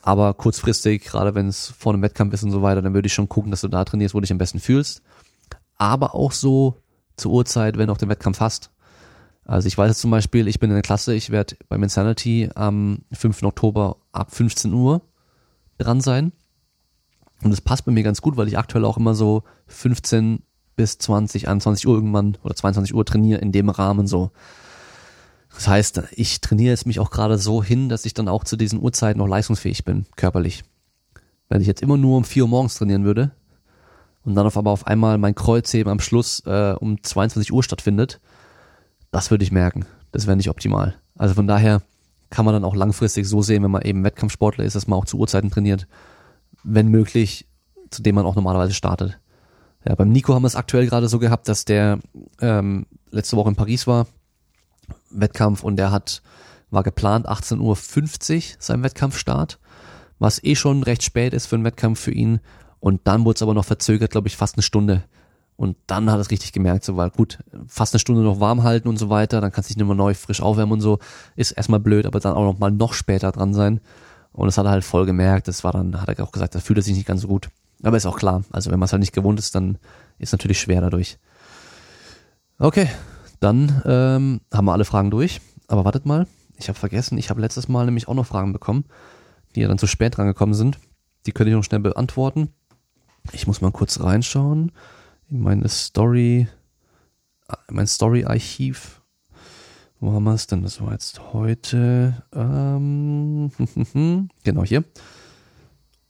Aber 0.00 0.34
kurzfristig, 0.34 1.04
gerade 1.04 1.34
wenn 1.34 1.46
es 1.46 1.68
vor 1.68 1.92
einem 1.92 2.02
Wettkampf 2.02 2.34
ist 2.34 2.42
und 2.42 2.50
so 2.50 2.62
weiter, 2.62 2.82
dann 2.82 2.94
würde 2.94 3.06
ich 3.06 3.14
schon 3.14 3.28
gucken, 3.28 3.50
dass 3.50 3.60
du 3.60 3.68
da 3.68 3.84
trainierst, 3.84 4.14
wo 4.14 4.18
du 4.18 4.22
dich 4.22 4.32
am 4.32 4.38
besten 4.38 4.58
fühlst. 4.58 5.02
Aber 5.76 6.14
auch 6.14 6.32
so 6.32 6.82
zur 7.16 7.32
Uhrzeit, 7.32 7.78
wenn 7.78 7.86
du 7.86 7.92
auch 7.92 7.98
den 7.98 8.08
Wettkampf 8.08 8.40
hast. 8.40 8.70
Also 9.44 9.68
ich 9.68 9.78
weiß 9.78 9.90
jetzt 9.90 10.00
zum 10.00 10.10
Beispiel, 10.10 10.48
ich 10.48 10.60
bin 10.60 10.70
in 10.70 10.76
der 10.76 10.82
Klasse, 10.82 11.14
ich 11.14 11.30
werde 11.30 11.56
beim 11.68 11.82
Insanity 11.82 12.50
am 12.54 13.00
5. 13.12 13.42
Oktober 13.44 13.96
ab 14.12 14.34
15 14.34 14.72
Uhr 14.72 15.02
dran 15.78 16.00
sein. 16.00 16.32
Und 17.42 17.50
das 17.50 17.60
passt 17.60 17.84
bei 17.84 17.92
mir 17.92 18.02
ganz 18.02 18.22
gut, 18.22 18.36
weil 18.36 18.48
ich 18.48 18.58
aktuell 18.58 18.84
auch 18.84 18.96
immer 18.96 19.14
so 19.14 19.42
15 19.66 20.42
bis 20.76 20.98
20, 20.98 21.48
21 21.48 21.86
Uhr 21.86 21.94
irgendwann 21.94 22.38
oder 22.42 22.54
22 22.54 22.94
Uhr 22.94 23.04
trainiere 23.04 23.40
in 23.40 23.52
dem 23.52 23.68
Rahmen 23.68 24.06
so. 24.06 24.30
Das 25.54 25.68
heißt, 25.68 26.02
ich 26.12 26.40
trainiere 26.40 26.70
jetzt 26.70 26.86
mich 26.86 26.98
auch 26.98 27.10
gerade 27.10 27.38
so 27.38 27.62
hin, 27.62 27.88
dass 27.88 28.04
ich 28.04 28.14
dann 28.14 28.28
auch 28.28 28.44
zu 28.44 28.56
diesen 28.56 28.80
Uhrzeiten 28.80 29.18
noch 29.18 29.28
leistungsfähig 29.28 29.84
bin, 29.84 30.06
körperlich. 30.16 30.64
Wenn 31.48 31.60
ich 31.60 31.66
jetzt 31.66 31.82
immer 31.82 31.96
nur 31.96 32.16
um 32.16 32.24
4 32.24 32.44
Uhr 32.44 32.48
morgens 32.48 32.76
trainieren 32.76 33.04
würde 33.04 33.30
und 34.24 34.34
dann 34.34 34.46
auf 34.46 34.56
aber 34.56 34.70
auf 34.70 34.86
einmal 34.86 35.18
mein 35.18 35.34
Kreuzheben 35.34 35.90
am 35.92 36.00
Schluss 36.00 36.42
äh, 36.46 36.74
um 36.78 37.02
22 37.02 37.52
Uhr 37.52 37.62
stattfindet, 37.62 38.20
das 39.10 39.30
würde 39.30 39.44
ich 39.44 39.52
merken. 39.52 39.84
Das 40.10 40.26
wäre 40.26 40.36
nicht 40.36 40.48
optimal. 40.48 40.94
Also 41.16 41.34
von 41.34 41.46
daher 41.46 41.82
kann 42.30 42.46
man 42.46 42.54
dann 42.54 42.64
auch 42.64 42.74
langfristig 42.74 43.28
so 43.28 43.42
sehen, 43.42 43.62
wenn 43.62 43.70
man 43.70 43.82
eben 43.82 44.04
Wettkampfsportler 44.04 44.64
ist, 44.64 44.74
dass 44.74 44.86
man 44.86 44.98
auch 44.98 45.04
zu 45.04 45.18
Uhrzeiten 45.18 45.50
trainiert, 45.50 45.86
wenn 46.64 46.88
möglich, 46.88 47.46
zu 47.90 48.02
dem 48.02 48.14
man 48.14 48.24
auch 48.24 48.34
normalerweise 48.34 48.72
startet. 48.72 49.18
Ja, 49.86 49.94
beim 49.94 50.10
Nico 50.10 50.32
haben 50.32 50.42
wir 50.42 50.46
es 50.46 50.56
aktuell 50.56 50.86
gerade 50.86 51.08
so 51.08 51.18
gehabt, 51.18 51.48
dass 51.48 51.66
der 51.66 51.98
ähm, 52.40 52.86
letzte 53.10 53.36
Woche 53.36 53.50
in 53.50 53.56
Paris 53.56 53.86
war 53.86 54.06
Wettkampf 55.10 55.62
und 55.62 55.76
der 55.76 55.90
hat, 55.90 56.22
war 56.70 56.82
geplant 56.82 57.28
18.50 57.28 57.60
Uhr 58.36 58.42
sein 58.58 58.82
Wettkampfstart, 58.82 59.58
was 60.18 60.42
eh 60.42 60.54
schon 60.54 60.82
recht 60.82 61.02
spät 61.02 61.34
ist 61.34 61.46
für 61.46 61.56
einen 61.56 61.64
Wettkampf 61.64 62.00
für 62.00 62.12
ihn. 62.12 62.40
Und 62.80 63.02
dann 63.04 63.24
wurde 63.24 63.36
es 63.36 63.42
aber 63.42 63.54
noch 63.54 63.64
verzögert, 63.64 64.10
glaube 64.10 64.28
ich, 64.28 64.36
fast 64.36 64.56
eine 64.56 64.62
Stunde. 64.62 65.04
Und 65.56 65.76
dann 65.86 66.10
hat 66.10 66.18
er 66.18 66.22
es 66.22 66.30
richtig 66.30 66.52
gemerkt, 66.52 66.84
so 66.84 66.96
weil 66.96 67.10
gut, 67.10 67.38
fast 67.68 67.94
eine 67.94 68.00
Stunde 68.00 68.22
noch 68.22 68.40
warm 68.40 68.64
halten 68.64 68.88
und 68.88 68.96
so 68.96 69.10
weiter, 69.10 69.40
dann 69.40 69.52
kannst 69.52 69.70
du 69.70 69.74
dich 69.74 69.76
nicht 69.76 69.86
mehr 69.86 69.94
neu 69.94 70.14
frisch 70.14 70.40
aufwärmen 70.40 70.72
und 70.72 70.80
so, 70.80 70.98
ist 71.36 71.52
erstmal 71.52 71.78
blöd, 71.78 72.06
aber 72.06 72.18
dann 72.18 72.34
auch 72.34 72.44
noch 72.44 72.58
mal 72.58 72.70
noch 72.70 72.94
später 72.94 73.30
dran 73.30 73.54
sein. 73.54 73.80
Und 74.32 74.46
das 74.46 74.58
hat 74.58 74.64
er 74.64 74.72
halt 74.72 74.84
voll 74.84 75.06
gemerkt, 75.06 75.46
das 75.46 75.62
war 75.62 75.72
dann, 75.72 76.00
hat 76.00 76.08
er 76.08 76.24
auch 76.24 76.32
gesagt, 76.32 76.54
da 76.54 76.58
fühlt 76.58 76.78
er 76.78 76.82
sich 76.82 76.96
nicht 76.96 77.06
ganz 77.06 77.20
so 77.20 77.28
gut. 77.28 77.50
Aber 77.82 77.96
ist 77.96 78.06
auch 78.06 78.16
klar, 78.16 78.44
also 78.50 78.70
wenn 78.70 78.78
man 78.78 78.86
es 78.86 78.92
halt 78.92 79.00
nicht 79.00 79.12
gewohnt 79.12 79.38
ist, 79.38 79.54
dann 79.54 79.78
ist 80.18 80.32
natürlich 80.32 80.60
schwer 80.60 80.80
dadurch. 80.80 81.18
Okay, 82.58 82.88
dann 83.42 83.82
ähm, 83.84 84.40
haben 84.52 84.64
wir 84.64 84.72
alle 84.72 84.84
Fragen 84.84 85.10
durch. 85.10 85.40
Aber 85.68 85.84
wartet 85.84 86.06
mal, 86.06 86.26
ich 86.56 86.68
habe 86.68 86.78
vergessen, 86.78 87.18
ich 87.18 87.30
habe 87.30 87.40
letztes 87.40 87.68
Mal 87.68 87.86
nämlich 87.86 88.08
auch 88.08 88.14
noch 88.14 88.26
Fragen 88.26 88.52
bekommen, 88.52 88.84
die 89.54 89.60
ja 89.60 89.68
dann 89.68 89.78
zu 89.78 89.86
spät 89.86 90.16
drangekommen 90.16 90.54
sind. 90.54 90.78
Die 91.26 91.32
könnte 91.32 91.50
ich 91.50 91.56
noch 91.56 91.64
schnell 91.64 91.80
beantworten. 91.80 92.50
Ich 93.32 93.46
muss 93.46 93.60
mal 93.60 93.72
kurz 93.72 94.00
reinschauen 94.00 94.72
in 95.30 95.40
meine 95.40 95.68
Story, 95.68 96.48
mein 97.68 97.86
Story-Archiv. 97.86 99.02
Wo 100.00 100.12
haben 100.12 100.24
wir 100.24 100.34
es 100.34 100.46
denn? 100.46 100.62
Das 100.62 100.80
war 100.80 100.92
jetzt 100.92 101.32
heute. 101.32 102.22
Ähm, 102.34 103.50
genau 104.42 104.64
hier. 104.64 104.84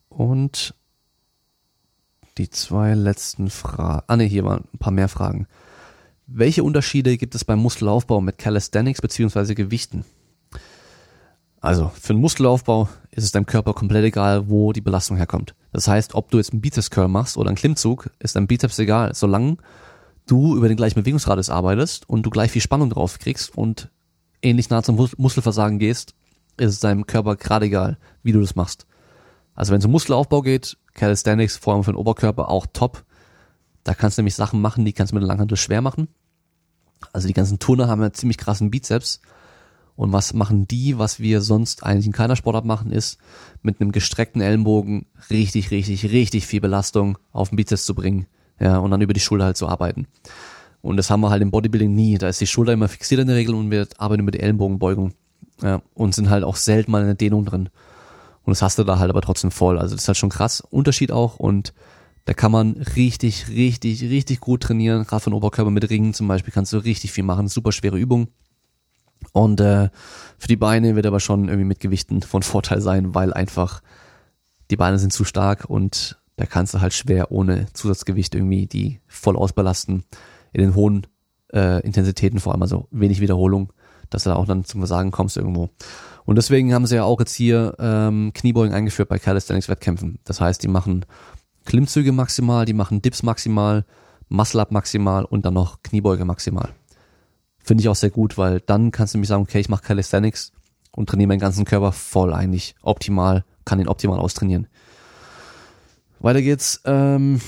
Und 0.09 0.74
die 2.39 2.51
zwei 2.51 2.95
letzten 2.95 3.51
Fragen. 3.51 4.05
Ah 4.07 4.16
ne, 4.16 4.24
hier 4.24 4.45
waren 4.45 4.64
ein 4.72 4.78
paar 4.78 4.93
mehr 4.93 5.09
Fragen. 5.09 5.47
Welche 6.35 6.64
Unterschiede 6.64 7.18
gibt 7.18 7.35
es 7.35 7.45
beim 7.45 7.59
Muskelaufbau 7.59 8.22
mit 8.22 8.39
Calisthenics 8.39 9.03
bzw. 9.03 9.53
Gewichten? 9.55 10.07
Also, 11.61 11.93
für 11.95 12.14
den 12.14 12.22
Muskelaufbau 12.22 12.89
ist 13.11 13.24
es 13.24 13.33
deinem 13.33 13.45
Körper 13.45 13.74
komplett 13.74 14.03
egal, 14.03 14.49
wo 14.49 14.72
die 14.72 14.80
Belastung 14.80 15.18
herkommt. 15.18 15.55
Das 15.72 15.89
heißt, 15.89 16.14
ob 16.14 16.30
du 16.30 16.39
jetzt 16.39 16.53
einen 16.53 16.62
Bizeps 16.62 16.89
Curl 16.89 17.09
machst 17.09 17.37
oder 17.37 17.49
einen 17.49 17.59
Klimmzug, 17.59 18.09
ist 18.18 18.35
deinem 18.35 18.47
Bizeps 18.47 18.78
egal, 18.78 19.14
solange 19.14 19.59
du 20.26 20.57
über 20.57 20.68
den 20.68 20.78
gleichen 20.78 20.99
Bewegungsradius 21.03 21.51
arbeitest 21.51 22.09
und 22.09 22.22
du 22.22 22.30
gleich 22.30 22.51
viel 22.51 22.62
Spannung 22.62 22.89
drauf 22.89 23.18
kriegst 23.18 23.55
und 23.55 23.91
ähnlich 24.41 24.70
nah 24.70 24.83
zum 24.83 24.97
Muskelversagen 25.18 25.78
gehst, 25.78 26.14
ist 26.57 26.70
es 26.70 26.80
deinem 26.80 27.05
Körper 27.05 27.37
gerade 27.37 27.66
egal, 27.66 27.99
wie 28.22 28.33
du 28.33 28.41
das 28.41 28.57
machst. 28.57 28.87
Also 29.55 29.72
wenn 29.72 29.80
es 29.80 29.85
um 29.85 29.93
Muskelaufbau 29.93 30.41
geht, 30.41 30.78
Calisthenics, 30.95 31.59
vor 31.59 31.74
allem 31.74 31.85
für 31.85 31.93
den 31.93 31.99
Oberkörper, 31.99 32.49
auch 32.49 32.64
top. 32.72 33.05
Da 33.85 33.93
kannst 33.93 34.16
du 34.16 34.22
nämlich 34.22 34.35
Sachen 34.35 34.62
machen, 34.62 34.87
die 34.87 34.95
kannst 34.95 35.12
du 35.12 35.16
mit 35.16 35.22
der 35.22 35.28
Langhantel 35.28 35.59
schwer 35.59 35.83
machen. 35.83 36.09
Also 37.12 37.28
die 37.28 37.34
ganzen 37.34 37.59
Turner 37.59 37.88
haben 37.88 38.03
ja 38.03 38.12
ziemlich 38.12 38.38
krassen 38.38 38.70
Bizeps. 38.70 39.20
Und 39.94 40.12
was 40.12 40.32
machen 40.32 40.66
die, 40.66 40.98
was 40.98 41.20
wir 41.20 41.42
sonst 41.42 41.84
eigentlich 41.84 42.07
in 42.07 42.12
keiner 42.12 42.36
Sportart 42.36 42.64
machen, 42.64 42.92
ist 42.92 43.18
mit 43.62 43.80
einem 43.80 43.92
gestreckten 43.92 44.40
Ellenbogen 44.40 45.07
richtig, 45.30 45.70
richtig, 45.70 46.11
richtig 46.11 46.46
viel 46.46 46.61
Belastung 46.61 47.18
auf 47.32 47.50
den 47.50 47.57
Bizeps 47.57 47.84
zu 47.84 47.94
bringen. 47.94 48.26
Ja, 48.59 48.78
und 48.78 48.90
dann 48.90 49.03
über 49.03 49.12
die 49.12 49.20
Schulter 49.20 49.44
halt 49.44 49.57
zu 49.57 49.68
arbeiten. 49.68 50.07
Und 50.80 50.96
das 50.96 51.11
haben 51.11 51.20
wir 51.20 51.30
halt 51.30 51.42
im 51.42 51.50
Bodybuilding 51.50 51.94
nie. 51.94 52.18
Da 52.18 52.28
ist 52.28 52.40
die 52.40 52.46
Schulter 52.46 52.72
immer 52.72 52.88
fixiert 52.88 53.20
in 53.20 53.28
der 53.28 53.36
Regel 53.36 53.55
und 53.55 53.70
wir 53.70 53.86
arbeiten 53.98 54.22
über 54.22 54.30
die 54.30 54.40
Ellenbogenbeugung. 54.40 55.12
Ja, 55.62 55.82
und 55.94 56.14
sind 56.14 56.30
halt 56.30 56.42
auch 56.42 56.57
selten 56.57 56.90
mal 56.90 57.00
in 57.03 57.07
der 57.07 57.14
Dehnung 57.14 57.44
drin. 57.44 57.68
Und 58.44 58.50
das 58.50 58.62
hast 58.62 58.78
du 58.78 58.84
da 58.84 58.98
halt 58.98 59.11
aber 59.11 59.20
trotzdem 59.20 59.50
voll. 59.50 59.78
Also 59.78 59.94
das 59.94 60.05
ist 60.05 60.09
halt 60.09 60.18
schon 60.18 60.30
krass. 60.30 60.61
Unterschied 60.61 61.12
auch 61.12 61.36
und 61.36 61.72
da 62.25 62.35
kann 62.35 62.53
man 62.53 62.73
richtig, 62.97 63.49
richtig, 63.49 64.03
richtig 64.03 64.41
gut 64.41 64.62
trainieren. 64.62 65.05
Gerade 65.05 65.25
von 65.25 65.33
Oberkörper 65.33 65.70
mit 65.70 65.89
Ringen 65.91 66.14
zum 66.14 66.29
Beispiel 66.29 66.53
kannst 66.53 66.73
du 66.73 66.79
richtig 66.79 67.12
viel 67.12 67.25
machen. 67.25 67.49
Super 67.49 67.73
schwere 67.73 67.99
Übung. 67.99 68.29
Und 69.33 69.61
äh, 69.61 69.89
für 70.39 70.49
die 70.49 70.57
Beine 70.57 70.97
wird 70.97 71.07
aber 71.07 71.20
schon 71.20 71.49
irgendwie 71.49 71.66
mit 71.66 71.81
Gewichten 71.81 72.23
von 72.23 72.43
Vorteil 72.43 72.81
sein, 72.81 73.14
weil 73.14 73.33
einfach 73.33 73.83
die 74.70 74.77
Beine 74.77 74.99
sind 74.99 75.12
zu 75.12 75.25
stark 75.25 75.66
und 75.68 76.18
da 76.37 76.47
kannst 76.47 76.75
du 76.75 76.81
halt 76.81 76.93
schwer 76.93 77.31
ohne 77.31 77.66
Zusatzgewicht 77.73 78.35
irgendwie 78.35 78.66
die 78.66 79.01
voll 79.07 79.37
ausbelasten 79.37 80.05
in 80.53 80.61
den 80.61 80.75
hohen 80.75 81.07
äh, 81.53 81.85
Intensitäten 81.85 82.41
vor 82.41 82.53
allem, 82.53 82.62
also 82.62 82.89
wenig 82.91 83.20
Wiederholung, 83.20 83.73
dass 84.11 84.25
du 84.25 84.31
da 84.31 84.37
auch 84.37 84.47
dann 84.47 84.64
zum 84.64 84.81
Versagen 84.81 85.11
kommst 85.11 85.37
irgendwo. 85.37 85.68
Und 86.25 86.37
deswegen 86.37 86.73
haben 86.73 86.87
sie 86.87 86.97
ja 86.97 87.05
auch 87.05 87.20
jetzt 87.20 87.35
hier 87.35 87.75
ähm, 87.79 88.33
Kniebeugen 88.35 88.75
eingeführt 88.75 89.09
bei 89.09 89.18
Calisthenics-Wettkämpfen. 89.18 90.18
Das 90.25 90.41
heißt, 90.41 90.62
die 90.62 90.68
machen 90.68 91.05
Klimmzüge 91.64 92.12
maximal, 92.12 92.64
die 92.64 92.72
machen 92.72 93.02
Dips 93.02 93.22
maximal, 93.22 93.84
Muscle-Up 94.28 94.72
maximal 94.72 95.24
und 95.24 95.44
dann 95.44 95.54
noch 95.54 95.82
Kniebeuge 95.82 96.24
maximal. 96.24 96.70
Finde 97.58 97.82
ich 97.82 97.88
auch 97.88 97.96
sehr 97.96 98.10
gut, 98.10 98.38
weil 98.38 98.60
dann 98.60 98.90
kannst 98.90 99.14
du 99.14 99.18
nämlich 99.18 99.28
sagen, 99.28 99.42
okay, 99.42 99.60
ich 99.60 99.68
mache 99.68 99.84
Calisthenics 99.84 100.52
und 100.90 101.08
trainiere 101.08 101.28
meinen 101.28 101.38
ganzen 101.38 101.64
Körper 101.64 101.92
voll 101.92 102.32
eigentlich, 102.32 102.74
optimal, 102.82 103.44
kann 103.64 103.80
ihn 103.80 103.88
optimal 103.88 104.18
austrainieren. 104.18 104.66
Weiter 106.20 106.42
geht's. 106.42 106.80
Ähm, 106.84 107.40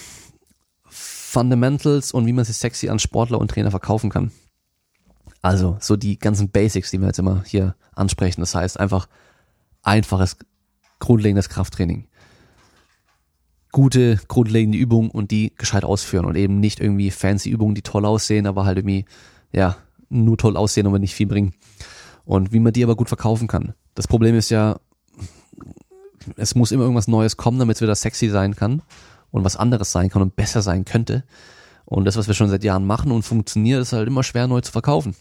Fundamentals 0.87 2.13
und 2.13 2.27
wie 2.27 2.33
man 2.33 2.45
sich 2.45 2.57
sexy 2.57 2.89
an 2.89 3.01
Sportler 3.01 3.41
und 3.41 3.51
Trainer 3.51 3.73
verkaufen 3.73 4.09
kann. 4.09 4.31
Also 5.43 5.77
so 5.81 5.97
die 5.97 6.17
ganzen 6.17 6.51
Basics, 6.51 6.93
die 6.93 6.99
wir 6.99 7.09
jetzt 7.09 7.19
immer 7.19 7.43
hier 7.45 7.75
ansprechen. 7.95 8.41
Das 8.41 8.55
heißt 8.55 8.79
einfach 8.79 9.09
einfaches, 9.83 10.37
grundlegendes 11.01 11.49
Krafttraining. 11.49 12.07
Gute, 13.75 14.21
grundlegende 14.29 14.79
Übungen 14.79 15.11
und 15.11 15.33
die 15.33 15.53
gescheit 15.59 15.85
ausführen 15.85 16.27
und 16.27 16.37
eben 16.37 16.61
nicht 16.61 16.79
irgendwie 16.79 17.11
fancy 17.11 17.51
Übungen, 17.51 17.75
die 17.75 17.83
toll 17.83 18.05
aussehen, 18.05 18.47
aber 18.47 18.65
halt 18.65 18.79
irgendwie, 18.79 19.05
ja, 19.53 19.77
nur 20.09 20.39
toll 20.39 20.57
aussehen, 20.57 20.87
aber 20.87 21.01
nicht 21.01 21.13
viel 21.13 21.27
bringen. 21.27 21.55
Und 22.25 22.53
wie 22.53 22.61
man 22.61 22.73
die 22.73 22.85
aber 22.85 22.95
gut 22.95 23.09
verkaufen 23.09 23.49
kann. 23.49 23.75
Das 23.97 24.07
Problem 24.07 24.37
ist 24.37 24.49
ja, 24.49 24.79
es 26.37 26.55
muss 26.55 26.71
immer 26.71 26.85
irgendwas 26.85 27.09
Neues 27.09 27.37
kommen, 27.37 27.59
damit 27.59 27.75
es 27.75 27.83
wieder 27.83 27.97
sexy 27.97 28.29
sein 28.29 28.55
kann 28.55 28.81
und 29.33 29.43
was 29.43 29.57
anderes 29.57 29.91
sein 29.91 30.09
kann 30.09 30.23
und 30.23 30.37
besser 30.37 30.63
sein 30.63 30.85
könnte. 30.85 31.25
Und 31.85 32.05
das, 32.05 32.17
was 32.17 32.29
wir 32.29 32.35
schon 32.35 32.51
seit 32.51 32.63
Jahren 32.63 32.87
machen 32.87 33.11
und 33.11 33.25
funktioniert, 33.25 33.83
ist 33.83 33.93
halt 33.93 34.07
immer 34.07 34.23
schwer 34.23 34.47
neu 34.47 34.61
zu 34.61 34.71
verkaufen. 34.71 35.17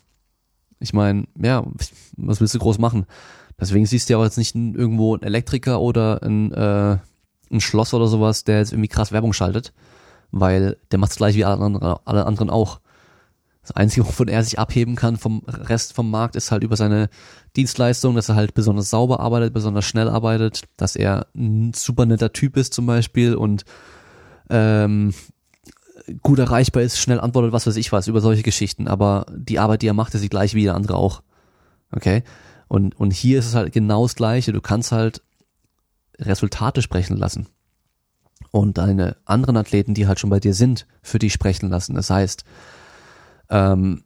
Ich 0.80 0.94
meine, 0.94 1.26
ja, 1.42 1.66
was 2.18 2.40
willst 2.40 2.54
du 2.54 2.60
groß 2.60 2.78
machen? 2.78 3.08
Deswegen 3.60 3.88
siehst 3.88 4.10
du 4.10 4.14
ja 4.14 4.20
auch 4.20 4.24
jetzt 4.24 4.38
nicht 4.38 4.54
irgendwo 4.54 5.16
einen 5.16 5.24
Elektriker 5.24 5.82
oder 5.82 6.22
ein, 6.22 6.52
äh, 6.52 6.98
ein 7.54 7.62
Schloss 7.62 7.94
oder 7.94 8.08
sowas, 8.08 8.44
der 8.44 8.60
jetzt 8.60 8.74
irgendwie 8.74 8.90
krass 8.90 9.12
Werbung 9.12 9.34
schaltet, 9.34 9.74
weil 10.32 10.78
der 10.92 11.00
macht 11.00 11.12
es 11.12 11.18
gleich 11.18 11.36
wie 11.36 11.46
alle 11.46 11.64
anderen, 11.64 11.98
alle 12.06 12.26
anderen 12.26 12.50
auch. 12.50 12.80
Das 13.62 13.72
Einzige, 13.72 14.06
wovon 14.06 14.28
er 14.28 14.44
sich 14.44 14.60
abheben 14.60 14.96
kann 14.96 15.16
vom 15.16 15.44
Rest 15.48 15.94
vom 15.94 16.12
Markt, 16.12 16.36
ist 16.36 16.52
halt 16.52 16.64
über 16.64 16.76
seine 16.76 17.10
Dienstleistung, 17.56 18.16
dass 18.16 18.28
er 18.28 18.36
halt 18.36 18.54
besonders 18.54 18.90
sauber 18.90 19.22
arbeitet, 19.22 19.54
besonders 19.54 19.86
schnell 19.86 20.10
arbeitet, 20.10 20.64
dass 20.76 20.98
er 20.98 21.28
ein 21.34 21.72
super 21.74 22.06
netter 22.06 22.34
Typ 22.34 22.58
ist 22.58 22.74
zum 22.74 22.86
Beispiel 22.86 23.36
und 23.36 23.64
ähm, 24.50 25.14
gut 26.22 26.40
erreichbar 26.40 26.84
ist, 26.84 27.00
schnell 27.00 27.22
antwortet, 27.22 27.54
was 27.54 27.66
weiß 27.66 27.78
ich 27.78 27.94
was, 27.94 28.10
über 28.10 28.20
solche 28.20 28.44
Geschichten, 28.44 28.90
aber 28.90 29.26
die 29.34 29.60
Arbeit, 29.60 29.82
die 29.82 29.88
er 29.88 29.94
macht, 29.94 30.14
ist 30.14 30.24
die 30.24 30.30
gleiche 30.30 30.58
wie 30.58 30.62
jeder 30.62 30.76
andere 30.76 30.98
auch. 30.98 31.22
Okay? 31.92 32.24
Und, 32.68 33.00
und 33.00 33.14
hier 33.14 33.40
ist 33.40 33.46
es 33.46 33.56
halt 33.56 33.72
genau 33.72 34.04
das 34.04 34.16
Gleiche. 34.16 34.52
Du 34.52 34.60
kannst 34.60 34.92
halt 34.92 35.22
Resultate 36.20 36.82
sprechen 36.82 37.18
lassen. 37.18 37.48
Und 38.52 38.78
deine 38.78 39.18
anderen 39.26 39.58
Athleten, 39.58 39.94
die 39.94 40.08
halt 40.08 40.20
schon 40.20 40.30
bei 40.30 40.40
dir 40.40 40.54
sind, 40.54 40.86
für 41.02 41.20
dich 41.20 41.34
sprechen 41.34 41.70
lassen. 41.70 41.96
Das 41.96 42.10
heißt, 42.10 42.44
ähm, 43.50 44.04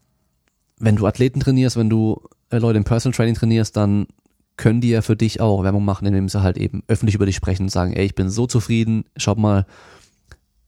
wenn 0.80 0.96
du 0.96 1.06
Athleten 1.06 1.40
trainierst, 1.40 1.76
wenn 1.76 1.90
du 1.90 2.22
äh, 2.50 2.60
Leute 2.60 2.78
im 2.78 2.84
Personal 2.84 3.16
Training 3.16 3.36
trainierst, 3.36 3.76
dann 3.76 4.08
können 4.56 4.82
die 4.82 4.90
ja 4.90 5.02
für 5.02 5.16
dich 5.16 5.40
auch 5.40 5.64
Werbung 5.64 5.86
machen, 5.86 6.08
indem 6.08 6.30
sie 6.30 6.42
halt 6.42 6.58
eben 6.58 6.84
öffentlich 6.88 7.16
über 7.16 7.26
dich 7.26 7.36
sprechen 7.36 7.64
und 7.64 7.70
sagen, 7.70 7.94
ey, 7.94 8.06
ich 8.06 8.16
bin 8.16 8.30
so 8.30 8.48
zufrieden, 8.48 9.06
schaut 9.16 9.38
mal, 9.38 9.66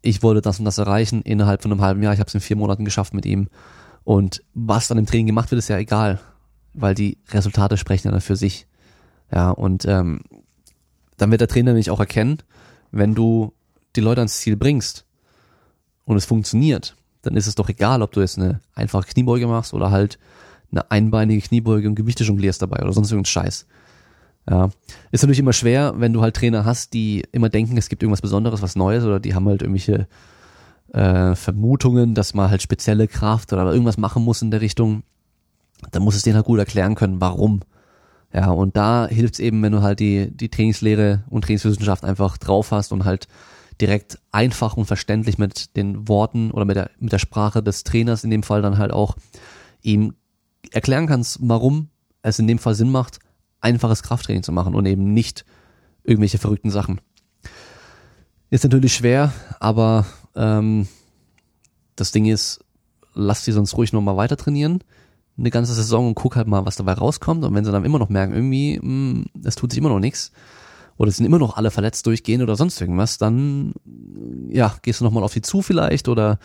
ich 0.01 0.23
wollte 0.23 0.41
das 0.41 0.59
und 0.59 0.65
das 0.65 0.77
erreichen 0.77 1.21
innerhalb 1.23 1.61
von 1.61 1.71
einem 1.71 1.81
halben 1.81 2.03
Jahr. 2.03 2.13
Ich 2.13 2.19
habe 2.19 2.27
es 2.27 2.35
in 2.35 2.41
vier 2.41 2.55
Monaten 2.55 2.85
geschafft 2.85 3.13
mit 3.13 3.25
ihm. 3.25 3.49
Und 4.03 4.43
was 4.53 4.87
dann 4.87 4.97
im 4.97 5.05
Training 5.05 5.27
gemacht 5.27 5.51
wird, 5.51 5.59
ist 5.59 5.67
ja 5.67 5.77
egal, 5.77 6.19
weil 6.73 6.95
die 6.95 7.17
Resultate 7.31 7.77
sprechen 7.77 8.07
ja 8.07 8.11
dann 8.11 8.21
für 8.21 8.35
sich. 8.35 8.67
Ja, 9.31 9.51
und 9.51 9.85
ähm, 9.85 10.21
dann 11.21 11.31
wird 11.31 11.41
der 11.41 11.47
Trainer 11.47 11.71
nämlich 11.71 11.91
auch 11.91 11.99
erkennen, 11.99 12.39
wenn 12.91 13.15
du 13.15 13.53
die 13.95 14.01
Leute 14.01 14.21
ans 14.21 14.39
Ziel 14.39 14.55
bringst 14.55 15.05
und 16.05 16.17
es 16.17 16.25
funktioniert, 16.25 16.95
dann 17.21 17.35
ist 17.35 17.47
es 17.47 17.55
doch 17.55 17.69
egal, 17.69 18.01
ob 18.01 18.11
du 18.11 18.21
jetzt 18.21 18.37
eine 18.37 18.61
einfache 18.73 19.07
Kniebeuge 19.07 19.47
machst 19.47 19.73
oder 19.73 19.91
halt 19.91 20.17
eine 20.71 20.89
einbeinige 20.91 21.41
Kniebeuge 21.41 21.87
und 21.87 21.95
Gewichte 21.95 22.23
jonglierst 22.23 22.61
dabei 22.61 22.81
oder 22.81 22.93
sonst 22.93 23.11
irgendein 23.11 23.31
Scheiß. 23.31 23.65
Ja. 24.49 24.69
Ist 25.11 25.21
natürlich 25.21 25.39
immer 25.39 25.53
schwer, 25.53 25.95
wenn 25.97 26.13
du 26.13 26.21
halt 26.21 26.35
Trainer 26.35 26.65
hast, 26.65 26.93
die 26.93 27.23
immer 27.31 27.49
denken, 27.49 27.77
es 27.77 27.89
gibt 27.89 28.01
irgendwas 28.01 28.21
Besonderes, 28.21 28.61
was 28.61 28.75
Neues 28.75 29.03
oder 29.03 29.19
die 29.19 29.35
haben 29.35 29.47
halt 29.47 29.61
irgendwelche 29.61 30.07
äh, 30.93 31.35
Vermutungen, 31.35 32.15
dass 32.15 32.33
man 32.33 32.49
halt 32.49 32.61
spezielle 32.61 33.07
Kraft 33.07 33.53
oder 33.53 33.71
irgendwas 33.71 33.97
machen 33.97 34.23
muss 34.23 34.41
in 34.41 34.51
der 34.51 34.61
Richtung. 34.61 35.03
Dann 35.91 36.03
muss 36.03 36.15
es 36.15 36.23
denen 36.23 36.35
halt 36.35 36.45
gut 36.45 36.59
erklären 36.59 36.95
können, 36.95 37.21
warum. 37.21 37.61
Ja, 38.33 38.51
und 38.51 38.77
da 38.77 39.07
hilft 39.07 39.35
es 39.35 39.39
eben, 39.39 39.61
wenn 39.63 39.71
du 39.71 39.81
halt 39.81 39.99
die, 39.99 40.29
die 40.31 40.49
Trainingslehre 40.49 41.23
und 41.29 41.45
Trainingswissenschaft 41.45 42.03
einfach 42.03 42.37
drauf 42.37 42.71
hast 42.71 42.91
und 42.91 43.05
halt 43.05 43.27
direkt 43.81 44.19
einfach 44.31 44.77
und 44.77 44.85
verständlich 44.85 45.37
mit 45.37 45.75
den 45.75 46.07
Worten 46.07 46.51
oder 46.51 46.65
mit 46.65 46.75
der, 46.75 46.91
mit 46.99 47.11
der 47.11 47.19
Sprache 47.19 47.63
des 47.63 47.83
Trainers 47.83 48.23
in 48.23 48.29
dem 48.29 48.43
Fall 48.43 48.61
dann 48.61 48.77
halt 48.77 48.91
auch 48.91 49.15
ihm 49.81 50.13
erklären 50.71 51.07
kannst, 51.07 51.39
warum 51.41 51.89
es 52.21 52.37
in 52.39 52.47
dem 52.47 52.59
Fall 52.59 52.75
Sinn 52.75 52.91
macht, 52.91 53.19
einfaches 53.61 54.03
Krafttraining 54.03 54.43
zu 54.43 54.51
machen 54.51 54.75
und 54.75 54.85
eben 54.85 55.13
nicht 55.13 55.45
irgendwelche 56.03 56.37
verrückten 56.37 56.69
Sachen. 56.69 57.01
Ist 58.49 58.63
natürlich 58.63 58.93
schwer, 58.93 59.31
aber 59.59 60.05
ähm, 60.35 60.87
das 61.95 62.11
Ding 62.11 62.25
ist, 62.25 62.63
lass 63.13 63.45
sie 63.45 63.51
sonst 63.51 63.75
ruhig 63.77 63.93
nochmal 63.93 64.17
weiter 64.17 64.37
trainieren, 64.37 64.83
eine 65.39 65.49
ganze 65.49 65.73
Saison 65.73 66.07
und 66.07 66.15
guck 66.15 66.35
halt 66.35 66.47
mal, 66.47 66.65
was 66.65 66.75
dabei 66.75 66.93
rauskommt. 66.93 67.43
Und 67.43 67.55
wenn 67.55 67.65
sie 67.65 67.71
dann 67.71 67.85
immer 67.85 67.99
noch 67.99 68.09
merken, 68.09 68.33
irgendwie, 68.33 68.79
mh, 68.81 69.25
es 69.43 69.55
tut 69.55 69.71
sich 69.71 69.79
immer 69.79 69.89
noch 69.89 69.99
nichts, 69.99 70.31
oder 70.99 71.11
sind 71.11 71.25
immer 71.25 71.39
noch 71.39 71.55
alle 71.55 71.71
verletzt 71.71 72.05
durchgehen 72.05 72.41
oder 72.41 72.57
sonst 72.57 72.79
irgendwas, 72.81 73.17
dann 73.17 73.73
ja, 74.49 74.75
gehst 74.81 74.99
du 74.99 75.05
nochmal 75.05 75.23
auf 75.23 75.31
sie 75.31 75.41
zu 75.41 75.61
vielleicht 75.61 76.09
oder 76.09 76.39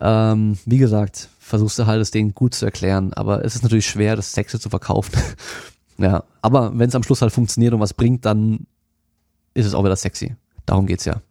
ähm, 0.00 0.58
wie 0.66 0.78
gesagt, 0.78 1.28
versuchst 1.38 1.78
du 1.78 1.86
halt 1.86 2.00
das 2.00 2.10
Ding 2.10 2.34
gut 2.34 2.52
zu 2.52 2.64
erklären, 2.64 3.12
aber 3.14 3.44
es 3.44 3.54
ist 3.54 3.62
natürlich 3.62 3.86
schwer, 3.86 4.16
das 4.16 4.32
Sexe 4.32 4.60
zu 4.60 4.68
verkaufen. 4.68 5.18
Ja, 5.98 6.24
aber 6.42 6.78
wenn 6.78 6.90
es 6.90 6.94
am 6.94 7.02
Schluss 7.02 7.22
halt 7.22 7.32
funktioniert 7.32 7.72
und 7.72 7.80
was 7.80 7.94
bringt, 7.94 8.26
dann 8.26 8.66
ist 9.54 9.64
es 9.64 9.72
auch 9.72 9.82
wieder 9.82 9.96
sexy. 9.96 10.36
Darum 10.66 10.84
geht's 10.84 11.06
ja. 11.06 11.22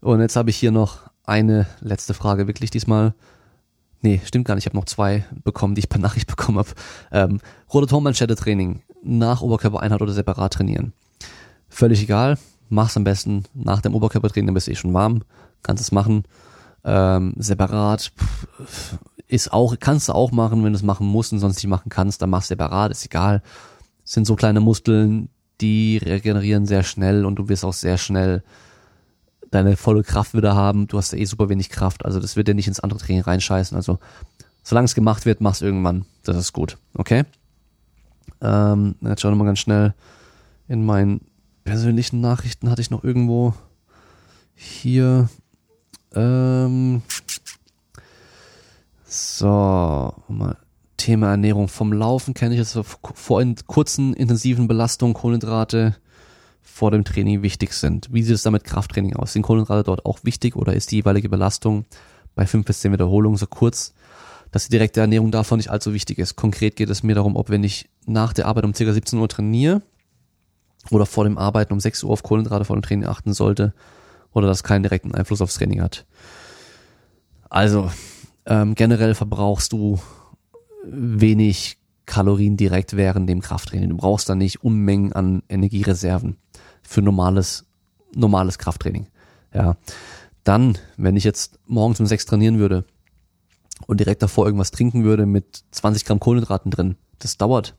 Und 0.00 0.20
jetzt 0.20 0.34
habe 0.34 0.50
ich 0.50 0.56
hier 0.56 0.72
noch 0.72 0.98
eine 1.22 1.68
letzte 1.80 2.12
Frage, 2.12 2.48
wirklich 2.48 2.72
diesmal. 2.72 3.14
Nee, 4.02 4.20
stimmt 4.24 4.46
gar 4.46 4.54
nicht. 4.54 4.62
Ich 4.62 4.66
habe 4.66 4.78
noch 4.78 4.86
zwei 4.86 5.24
bekommen, 5.44 5.74
die 5.74 5.80
ich 5.80 5.88
per 5.88 6.00
Nachricht 6.00 6.26
bekommen 6.36 6.58
habe. 6.58 6.70
Ähm, 7.12 7.40
Rotatormanschette-Training 7.72 8.82
nach 9.02 9.42
Oberkörpereinheit 9.42 10.00
oder 10.00 10.12
separat 10.12 10.54
trainieren. 10.54 10.92
Völlig 11.68 12.02
egal. 12.02 12.38
Mach's 12.68 12.96
am 12.96 13.04
besten 13.04 13.44
nach 13.54 13.80
dem 13.80 13.94
Oberkörpertraining, 13.94 14.46
dann 14.46 14.54
bist 14.54 14.68
du 14.68 14.72
eh 14.72 14.76
schon 14.76 14.94
warm. 14.94 15.22
Kannst 15.62 15.82
es 15.82 15.92
machen. 15.92 16.24
Ähm, 16.84 17.34
separat 17.36 18.12
ist 19.28 19.52
auch, 19.52 19.76
kannst 19.78 20.08
du 20.08 20.12
auch 20.14 20.32
machen, 20.32 20.64
wenn 20.64 20.72
du 20.72 20.76
es 20.76 20.82
machen 20.82 21.06
musst 21.06 21.32
und 21.32 21.38
sonst 21.38 21.56
nicht 21.56 21.66
machen 21.66 21.88
kannst, 21.88 22.22
dann 22.22 22.30
machst 22.30 22.50
du 22.50 22.54
separat, 22.54 22.90
ist 22.90 23.04
egal. 23.04 23.42
Das 24.02 24.12
sind 24.12 24.26
so 24.26 24.34
kleine 24.34 24.60
Muskeln, 24.60 25.28
die 25.60 25.98
regenerieren 25.98 26.66
sehr 26.66 26.82
schnell 26.82 27.24
und 27.24 27.36
du 27.36 27.48
wirst 27.48 27.64
auch 27.64 27.72
sehr 27.72 27.98
schnell 27.98 28.42
deine 29.50 29.76
volle 29.76 30.02
Kraft 30.02 30.34
wieder 30.34 30.54
haben. 30.54 30.86
Du 30.86 30.98
hast 30.98 31.12
ja 31.12 31.18
eh 31.18 31.24
super 31.24 31.48
wenig 31.48 31.70
Kraft, 31.70 32.04
also 32.04 32.20
das 32.20 32.36
wird 32.36 32.48
dir 32.48 32.54
nicht 32.54 32.68
ins 32.68 32.80
andere 32.80 33.00
Training 33.00 33.22
reinscheißen. 33.22 33.76
Also 33.76 33.98
solange 34.62 34.86
es 34.86 34.94
gemacht 34.94 35.26
wird, 35.26 35.40
mach's 35.40 35.62
irgendwann. 35.62 36.04
Das 36.24 36.36
ist 36.36 36.52
gut, 36.52 36.78
okay? 36.94 37.24
Ähm, 38.40 38.94
jetzt 39.02 39.20
schauen 39.20 39.32
wir 39.32 39.36
mal 39.36 39.44
ganz 39.44 39.58
schnell 39.58 39.94
in 40.68 40.84
meinen 40.84 41.20
persönlichen 41.64 42.20
Nachrichten 42.20 42.70
hatte 42.70 42.80
ich 42.80 42.90
noch 42.90 43.04
irgendwo 43.04 43.54
hier 44.54 45.28
ähm, 46.14 47.02
so, 49.04 50.14
mal 50.28 50.56
Thema 50.96 51.30
Ernährung 51.30 51.68
vom 51.68 51.92
Laufen 51.92 52.34
kenne 52.34 52.54
ich 52.54 52.58
jetzt 52.58 52.78
vor 53.14 53.42
kurzen, 53.66 54.12
intensiven 54.14 54.68
Belastungen 54.68 55.14
Kohlenhydrate 55.14 55.96
vor 56.80 56.90
dem 56.90 57.04
Training 57.04 57.42
wichtig 57.42 57.74
sind. 57.74 58.08
Wie 58.10 58.22
sieht 58.22 58.36
es 58.36 58.42
da 58.42 58.50
mit 58.50 58.64
Krafttraining 58.64 59.14
aus? 59.14 59.34
Sind 59.34 59.42
Kohlenhydrate 59.42 59.82
dort 59.82 60.06
auch 60.06 60.20
wichtig 60.22 60.56
oder 60.56 60.72
ist 60.72 60.90
die 60.90 60.96
jeweilige 60.96 61.28
Belastung 61.28 61.84
bei 62.34 62.46
fünf 62.46 62.64
bis 62.64 62.80
zehn 62.80 62.90
Wiederholungen 62.90 63.36
so 63.36 63.46
kurz, 63.46 63.92
dass 64.50 64.64
die 64.64 64.70
direkte 64.70 65.02
Ernährung 65.02 65.30
davon 65.30 65.58
nicht 65.58 65.68
allzu 65.68 65.92
wichtig 65.92 66.16
ist? 66.16 66.36
Konkret 66.36 66.76
geht 66.76 66.88
es 66.88 67.02
mir 67.02 67.14
darum, 67.14 67.36
ob 67.36 67.50
wenn 67.50 67.64
ich 67.64 67.90
nach 68.06 68.32
der 68.32 68.46
Arbeit 68.46 68.64
um 68.64 68.72
ca. 68.72 68.92
17 68.94 69.18
Uhr 69.18 69.28
trainiere 69.28 69.82
oder 70.90 71.04
vor 71.04 71.24
dem 71.24 71.36
Arbeiten 71.36 71.74
um 71.74 71.80
6 71.80 72.02
Uhr 72.04 72.12
auf 72.12 72.22
Kohlenhydrate 72.22 72.64
vor 72.64 72.76
dem 72.78 72.82
Training 72.82 73.06
achten 73.06 73.34
sollte 73.34 73.74
oder 74.32 74.46
das 74.46 74.62
keinen 74.62 74.82
direkten 74.82 75.14
Einfluss 75.14 75.42
aufs 75.42 75.56
Training 75.56 75.82
hat. 75.82 76.06
Also, 77.50 77.90
ähm, 78.46 78.74
generell 78.74 79.14
verbrauchst 79.14 79.72
du 79.72 79.98
wenig 80.86 81.76
Kalorien 82.06 82.56
direkt 82.56 82.96
während 82.96 83.28
dem 83.28 83.42
Krafttraining. 83.42 83.90
Du 83.90 83.98
brauchst 83.98 84.30
da 84.30 84.34
nicht 84.34 84.64
Unmengen 84.64 85.12
an 85.12 85.42
Energiereserven 85.50 86.38
für 86.90 87.02
normales, 87.02 87.66
normales 88.16 88.58
Krafttraining. 88.58 89.06
Ja. 89.54 89.76
Dann, 90.42 90.76
wenn 90.96 91.16
ich 91.16 91.22
jetzt 91.22 91.60
morgens 91.66 92.00
um 92.00 92.06
sechs 92.06 92.26
trainieren 92.26 92.58
würde 92.58 92.84
und 93.86 94.00
direkt 94.00 94.24
davor 94.24 94.46
irgendwas 94.46 94.72
trinken 94.72 95.04
würde 95.04 95.24
mit 95.24 95.62
20 95.70 96.04
Gramm 96.04 96.18
Kohlenhydraten 96.18 96.72
drin, 96.72 96.96
das 97.20 97.38
dauert 97.38 97.76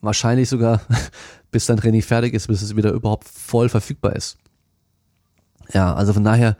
wahrscheinlich 0.00 0.48
sogar 0.48 0.82
bis 1.50 1.66
dein 1.66 1.78
Training 1.78 2.02
fertig 2.02 2.32
ist, 2.32 2.46
bis 2.46 2.62
es 2.62 2.76
wieder 2.76 2.92
überhaupt 2.92 3.26
voll 3.26 3.68
verfügbar 3.68 4.14
ist. 4.14 4.38
Ja, 5.74 5.92
also 5.92 6.12
von 6.12 6.22
daher, 6.22 6.56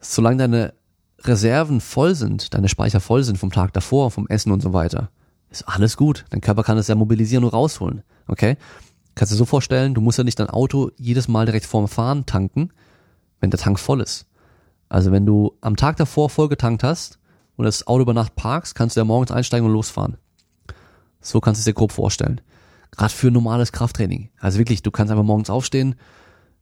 solange 0.00 0.36
deine 0.36 0.72
Reserven 1.18 1.80
voll 1.80 2.14
sind, 2.14 2.54
deine 2.54 2.68
Speicher 2.68 3.00
voll 3.00 3.24
sind 3.24 3.38
vom 3.38 3.50
Tag 3.50 3.72
davor, 3.72 4.12
vom 4.12 4.28
Essen 4.28 4.52
und 4.52 4.62
so 4.62 4.72
weiter, 4.72 5.10
ist 5.50 5.66
alles 5.66 5.96
gut. 5.96 6.26
Dein 6.30 6.40
Körper 6.40 6.62
kann 6.62 6.78
es 6.78 6.86
ja 6.86 6.94
mobilisieren 6.94 7.42
und 7.42 7.52
rausholen. 7.52 8.04
Okay? 8.28 8.56
Kannst 9.14 9.32
du 9.32 9.34
dir 9.34 9.38
so 9.38 9.44
vorstellen, 9.44 9.94
du 9.94 10.00
musst 10.00 10.18
ja 10.18 10.24
nicht 10.24 10.38
dein 10.38 10.48
Auto 10.48 10.90
jedes 10.96 11.28
Mal 11.28 11.46
direkt 11.46 11.66
vorm 11.66 11.88
Fahren 11.88 12.26
tanken, 12.26 12.72
wenn 13.40 13.50
der 13.50 13.60
Tank 13.60 13.78
voll 13.78 14.00
ist. 14.00 14.26
Also 14.88 15.12
wenn 15.12 15.26
du 15.26 15.56
am 15.60 15.76
Tag 15.76 15.96
davor 15.96 16.30
voll 16.30 16.48
getankt 16.48 16.82
hast 16.82 17.18
und 17.56 17.64
das 17.64 17.86
Auto 17.86 18.02
über 18.02 18.14
Nacht 18.14 18.36
parkst, 18.36 18.74
kannst 18.74 18.96
du 18.96 19.00
ja 19.00 19.04
morgens 19.04 19.30
einsteigen 19.30 19.66
und 19.66 19.72
losfahren. 19.72 20.16
So 21.20 21.40
kannst 21.40 21.58
du 21.58 21.62
es 21.62 21.64
dir 21.64 21.74
grob 21.74 21.92
vorstellen. 21.92 22.40
Gerade 22.90 23.12
für 23.12 23.30
normales 23.30 23.72
Krafttraining. 23.72 24.30
Also 24.38 24.58
wirklich, 24.58 24.82
du 24.82 24.90
kannst 24.90 25.10
einfach 25.10 25.24
morgens 25.24 25.50
aufstehen. 25.50 25.94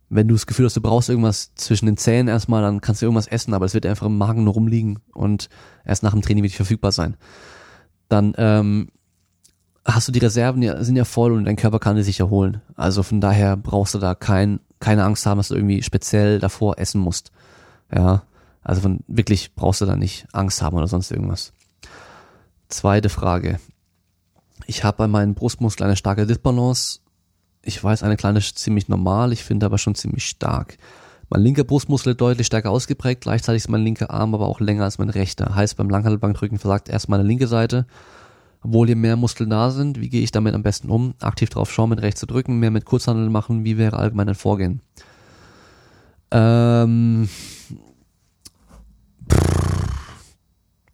Wenn 0.09 0.29
du 0.29 0.35
das 0.35 0.47
Gefühl 0.47 0.67
hast, 0.67 0.77
du 0.77 0.81
brauchst 0.81 1.09
irgendwas 1.09 1.55
zwischen 1.55 1.87
den 1.87 1.97
Zähnen 1.97 2.29
erstmal, 2.29 2.63
dann 2.63 2.81
kannst 2.81 3.01
du 3.01 3.07
irgendwas 3.07 3.29
essen, 3.29 3.55
aber 3.55 3.67
es 3.67 3.75
wird 3.75 3.87
einfach 3.87 4.07
im 4.07 4.19
Magen 4.19 4.45
nur 4.45 4.55
rumliegen 4.55 4.99
und 5.13 5.49
erst 5.85 6.03
nach 6.03 6.13
dem 6.13 6.23
Training 6.23 6.43
wirklich 6.43 6.57
verfügbar 6.57 6.93
sein. 6.93 7.17
Dann 8.09 8.35
ähm, 8.37 8.89
hast 9.85 10.09
du 10.09 10.13
die 10.13 10.19
Reserven, 10.19 10.63
ja, 10.63 10.83
sind 10.83 10.97
ja 10.97 11.05
voll 11.05 11.33
und 11.33 11.45
dein 11.45 11.57
Körper 11.57 11.79
kann 11.79 11.97
die 11.97 12.03
sich 12.03 12.21
erholen. 12.21 12.61
Also 12.77 13.03
von 13.03 13.21
daher 13.21 13.57
brauchst 13.57 13.95
du 13.95 13.99
da 13.99 14.15
kein, 14.15 14.61
keine 14.79 15.05
Angst 15.05 15.27
haben, 15.27 15.39
dass 15.39 15.49
du 15.49 15.55
irgendwie 15.55 15.83
speziell 15.83 16.39
davor 16.39 16.79
essen 16.79 17.01
musst. 17.01 17.33
Ja, 17.95 18.23
also 18.63 18.83
von 18.83 19.01
wirklich 19.09 19.55
brauchst 19.55 19.81
du 19.81 19.87
da 19.87 19.97
nicht 19.97 20.27
Angst 20.33 20.63
haben 20.63 20.77
oder 20.77 20.87
sonst 20.87 21.11
irgendwas. 21.11 21.53
Zweite 22.69 23.09
Frage. 23.09 23.59
Ich 24.67 24.85
habe 24.85 24.99
bei 24.99 25.09
meinen 25.09 25.35
Brustmuskeln 25.35 25.89
eine 25.89 25.97
starke 25.97 26.27
Disbalance. 26.27 27.01
Ich 27.63 27.83
weiß, 27.83 28.03
eine 28.03 28.17
kleine 28.17 28.39
ist 28.39 28.59
ziemlich 28.59 28.89
normal, 28.89 29.33
ich 29.33 29.45
finde 29.45 29.67
aber 29.67 29.79
schon 29.79 29.95
ziemlich 29.95 30.27
stark. 30.27 30.77
Mein 31.29 31.43
linker 31.43 31.65
Brustmuskel 31.65 32.15
deutlich 32.15 32.47
stärker 32.47 32.71
ausgeprägt, 32.71 33.23
gleichzeitig 33.23 33.63
ist 33.63 33.69
mein 33.69 33.83
linker 33.83 34.11
Arm 34.11 34.35
aber 34.35 34.47
auch 34.47 34.61
länger 34.61 34.85
als 34.85 34.99
mein 34.99 35.11
rechter. 35.11 35.55
Heißt, 35.55 35.77
beim 35.77 35.91
Langhandelbankdrücken 35.91 36.59
versagt 36.59 36.89
erst 36.89 37.09
meine 37.09 37.23
linke 37.23 37.47
Seite, 37.47 37.87
obwohl 38.63 38.87
hier 38.87 38.97
mehr 38.97 39.17
Muskeln 39.17 39.51
da 39.51 39.71
sind. 39.71 40.01
Wie 40.01 40.09
gehe 40.09 40.23
ich 40.23 40.33
damit 40.33 40.55
am 40.55 40.63
besten 40.63 40.91
um? 40.91 41.15
Aktiv 41.21 41.49
drauf 41.49 41.73
schauen, 41.73 41.91
mit 41.91 42.03
rechts 42.03 42.21
zu 42.21 42.27
drücken, 42.27 42.59
mehr 42.59 42.71
mit 42.71 42.85
Kurzhandeln 42.85 43.33
machen. 43.33 43.65
Wie 43.65 43.79
wäre 43.79 43.97
allgemein 43.97 44.29
ein 44.29 44.35
Vorgehen? 44.35 44.83
Ähm, 46.31 47.29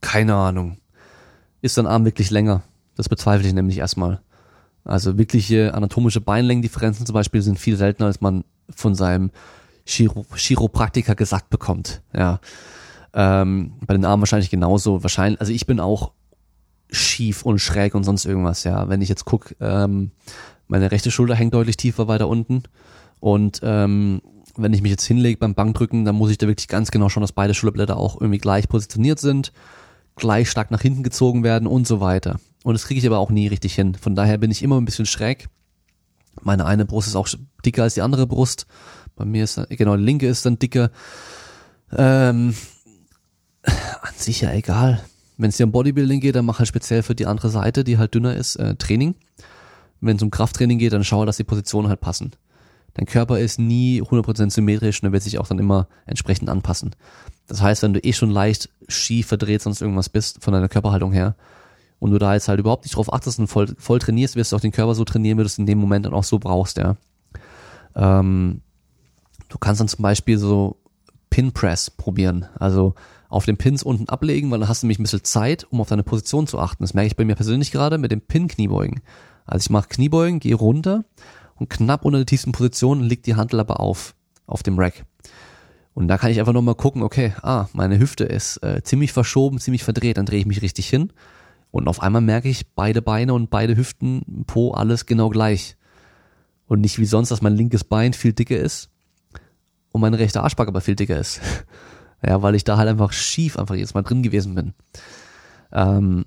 keine 0.00 0.34
Ahnung. 0.34 0.78
Ist 1.60 1.78
dein 1.78 1.86
Arm 1.86 2.04
wirklich 2.04 2.30
länger? 2.30 2.62
Das 2.96 3.08
bezweifle 3.08 3.46
ich 3.46 3.54
nämlich 3.54 3.78
erstmal. 3.78 4.20
Also 4.84 5.18
wirkliche 5.18 5.74
anatomische 5.74 6.20
Beinlängendifferenzen 6.20 7.06
zum 7.06 7.14
Beispiel 7.14 7.42
sind 7.42 7.58
viel 7.58 7.76
seltener, 7.76 8.06
als 8.06 8.20
man 8.20 8.44
von 8.70 8.94
seinem 8.94 9.30
Chiro 9.84 10.24
Chiropraktiker 10.34 11.14
gesagt 11.14 11.50
bekommt. 11.50 12.02
Ja. 12.14 12.40
Ähm, 13.12 13.72
bei 13.84 13.94
den 13.94 14.04
Armen 14.04 14.22
wahrscheinlich 14.22 14.50
genauso. 14.50 15.02
Wahrscheinlich, 15.02 15.40
also 15.40 15.52
ich 15.52 15.66
bin 15.66 15.80
auch 15.80 16.12
schief 16.90 17.42
und 17.42 17.58
schräg 17.58 17.94
und 17.94 18.04
sonst 18.04 18.24
irgendwas, 18.24 18.64
ja. 18.64 18.88
Wenn 18.88 19.02
ich 19.02 19.08
jetzt 19.08 19.24
guck, 19.24 19.54
ähm, 19.60 20.12
meine 20.68 20.90
rechte 20.90 21.10
Schulter 21.10 21.34
hängt 21.34 21.54
deutlich 21.54 21.76
tiefer 21.76 22.08
weiter 22.08 22.28
unten. 22.28 22.62
Und 23.20 23.60
ähm, 23.62 24.20
wenn 24.56 24.72
ich 24.72 24.82
mich 24.82 24.90
jetzt 24.90 25.04
hinlege 25.04 25.38
beim 25.38 25.54
Bankdrücken, 25.54 26.04
dann 26.04 26.16
muss 26.16 26.30
ich 26.30 26.38
da 26.38 26.46
wirklich 26.46 26.68
ganz 26.68 26.90
genau 26.90 27.08
schauen, 27.08 27.22
dass 27.22 27.32
beide 27.32 27.54
Schulterblätter 27.54 27.96
auch 27.96 28.20
irgendwie 28.20 28.38
gleich 28.38 28.68
positioniert 28.68 29.18
sind, 29.18 29.52
gleich 30.16 30.50
stark 30.50 30.70
nach 30.70 30.80
hinten 30.80 31.02
gezogen 31.02 31.44
werden 31.44 31.66
und 31.66 31.86
so 31.86 32.00
weiter. 32.00 32.40
Und 32.64 32.74
das 32.74 32.86
kriege 32.86 32.98
ich 32.98 33.06
aber 33.06 33.18
auch 33.18 33.30
nie 33.30 33.46
richtig 33.46 33.74
hin. 33.74 33.94
Von 33.94 34.14
daher 34.14 34.38
bin 34.38 34.50
ich 34.50 34.62
immer 34.62 34.80
ein 34.80 34.84
bisschen 34.84 35.06
schräg. 35.06 35.48
Meine 36.42 36.66
eine 36.66 36.84
Brust 36.84 37.08
ist 37.08 37.16
auch 37.16 37.28
dicker 37.64 37.84
als 37.84 37.94
die 37.94 38.02
andere 38.02 38.26
Brust. 38.26 38.66
Bei 39.14 39.24
mir 39.24 39.44
ist, 39.44 39.60
genau, 39.70 39.96
die 39.96 40.02
linke 40.02 40.26
ist 40.26 40.44
dann 40.44 40.58
dicker. 40.58 40.90
Ähm, 41.96 42.54
an 43.62 44.14
sich 44.16 44.42
ja 44.42 44.52
egal. 44.52 45.00
Wenn 45.36 45.50
es 45.50 45.56
dir 45.56 45.64
um 45.64 45.72
Bodybuilding 45.72 46.20
geht, 46.20 46.36
dann 46.36 46.46
mach 46.46 46.58
halt 46.58 46.68
speziell 46.68 47.02
für 47.02 47.14
die 47.14 47.26
andere 47.26 47.50
Seite, 47.50 47.84
die 47.84 47.98
halt 47.98 48.14
dünner 48.14 48.34
ist, 48.34 48.56
äh, 48.56 48.74
Training. 48.76 49.14
Wenn 50.00 50.16
es 50.16 50.22
um 50.22 50.30
Krafttraining 50.30 50.78
geht, 50.78 50.92
dann 50.92 51.04
schau, 51.04 51.24
dass 51.24 51.36
die 51.36 51.44
Positionen 51.44 51.88
halt 51.88 52.00
passen. 52.00 52.32
Dein 52.94 53.06
Körper 53.06 53.38
ist 53.38 53.58
nie 53.58 54.00
100% 54.02 54.50
symmetrisch 54.50 55.02
und 55.02 55.08
er 55.08 55.12
wird 55.12 55.22
sich 55.22 55.38
auch 55.38 55.46
dann 55.46 55.58
immer 55.58 55.88
entsprechend 56.06 56.48
anpassen. 56.48 56.96
Das 57.46 57.60
heißt, 57.60 57.82
wenn 57.82 57.92
du 57.92 58.00
eh 58.00 58.12
schon 58.12 58.30
leicht 58.30 58.70
schief 58.88 59.26
verdreht 59.26 59.62
sonst 59.62 59.82
irgendwas 59.82 60.08
bist 60.08 60.42
von 60.42 60.54
deiner 60.54 60.68
Körperhaltung 60.68 61.12
her, 61.12 61.36
und 61.98 62.10
du 62.10 62.18
da 62.18 62.34
jetzt 62.34 62.48
halt 62.48 62.60
überhaupt 62.60 62.84
nicht 62.84 62.96
drauf 62.96 63.12
achtest 63.12 63.38
und 63.38 63.46
voll, 63.46 63.74
voll 63.78 63.98
trainierst, 63.98 64.36
wirst 64.36 64.52
du 64.52 64.56
auch 64.56 64.60
den 64.60 64.72
Körper 64.72 64.94
so 64.94 65.04
trainieren, 65.04 65.38
wie 65.38 65.42
du 65.42 65.46
es 65.46 65.58
in 65.58 65.66
dem 65.66 65.78
Moment 65.78 66.06
dann 66.06 66.14
auch 66.14 66.24
so 66.24 66.38
brauchst, 66.38 66.76
ja. 66.76 66.96
Ähm, 67.94 68.60
du 69.48 69.58
kannst 69.58 69.80
dann 69.80 69.88
zum 69.88 70.02
Beispiel 70.02 70.38
so 70.38 70.76
Pin 71.30 71.52
Press 71.52 71.90
probieren, 71.90 72.46
also 72.58 72.94
auf 73.28 73.44
den 73.44 73.56
Pins 73.56 73.82
unten 73.82 74.08
ablegen, 74.08 74.50
weil 74.50 74.60
dann 74.60 74.68
hast 74.68 74.82
du 74.82 74.86
nämlich 74.86 74.98
ein 74.98 75.04
bisschen 75.04 75.24
Zeit, 75.24 75.66
um 75.70 75.80
auf 75.80 75.88
deine 75.88 76.02
Position 76.02 76.46
zu 76.46 76.58
achten. 76.58 76.82
Das 76.82 76.94
merke 76.94 77.08
ich 77.08 77.16
bei 77.16 77.24
mir 77.24 77.34
persönlich 77.34 77.72
gerade 77.72 77.98
mit 77.98 78.12
dem 78.12 78.20
Pin-Kniebeugen. 78.20 79.00
Also 79.44 79.64
ich 79.64 79.70
mache 79.70 79.88
Kniebeugen, 79.88 80.40
gehe 80.40 80.54
runter 80.54 81.04
und 81.56 81.70
knapp 81.70 82.04
unter 82.04 82.18
der 82.18 82.26
tiefsten 82.26 82.52
Position 82.52 83.00
liegt 83.00 83.26
die 83.26 83.34
Handel 83.34 83.60
aber 83.60 83.80
auf, 83.80 84.14
auf 84.46 84.62
dem 84.62 84.78
Rack. 84.78 85.04
Und 85.94 86.08
da 86.08 86.18
kann 86.18 86.30
ich 86.30 86.38
einfach 86.38 86.52
nochmal 86.52 86.74
gucken, 86.74 87.02
okay, 87.02 87.32
ah, 87.42 87.66
meine 87.72 87.98
Hüfte 87.98 88.24
ist 88.24 88.58
äh, 88.62 88.82
ziemlich 88.82 89.12
verschoben, 89.12 89.58
ziemlich 89.58 89.82
verdreht, 89.82 90.18
dann 90.18 90.26
drehe 90.26 90.40
ich 90.40 90.46
mich 90.46 90.62
richtig 90.62 90.88
hin 90.88 91.12
und 91.70 91.88
auf 91.88 92.02
einmal 92.02 92.22
merke 92.22 92.48
ich, 92.48 92.72
beide 92.74 93.02
Beine 93.02 93.34
und 93.34 93.50
beide 93.50 93.76
Hüften, 93.76 94.44
Po, 94.46 94.72
alles 94.72 95.06
genau 95.06 95.28
gleich. 95.28 95.76
Und 96.66 96.80
nicht 96.80 96.98
wie 96.98 97.04
sonst, 97.04 97.30
dass 97.30 97.42
mein 97.42 97.54
linkes 97.54 97.84
Bein 97.84 98.12
viel 98.12 98.32
dicker 98.32 98.56
ist 98.56 98.90
und 99.92 100.00
mein 100.00 100.14
rechter 100.14 100.42
Arschback 100.42 100.68
aber 100.68 100.80
viel 100.80 100.96
dicker 100.96 101.18
ist. 101.18 101.40
ja, 102.24 102.42
weil 102.42 102.54
ich 102.54 102.64
da 102.64 102.76
halt 102.76 102.88
einfach 102.88 103.12
schief 103.12 103.58
einfach 103.58 103.74
jetzt 103.74 103.94
mal 103.94 104.02
drin 104.02 104.22
gewesen 104.22 104.54
bin. 104.54 104.74
Ähm, 105.72 106.24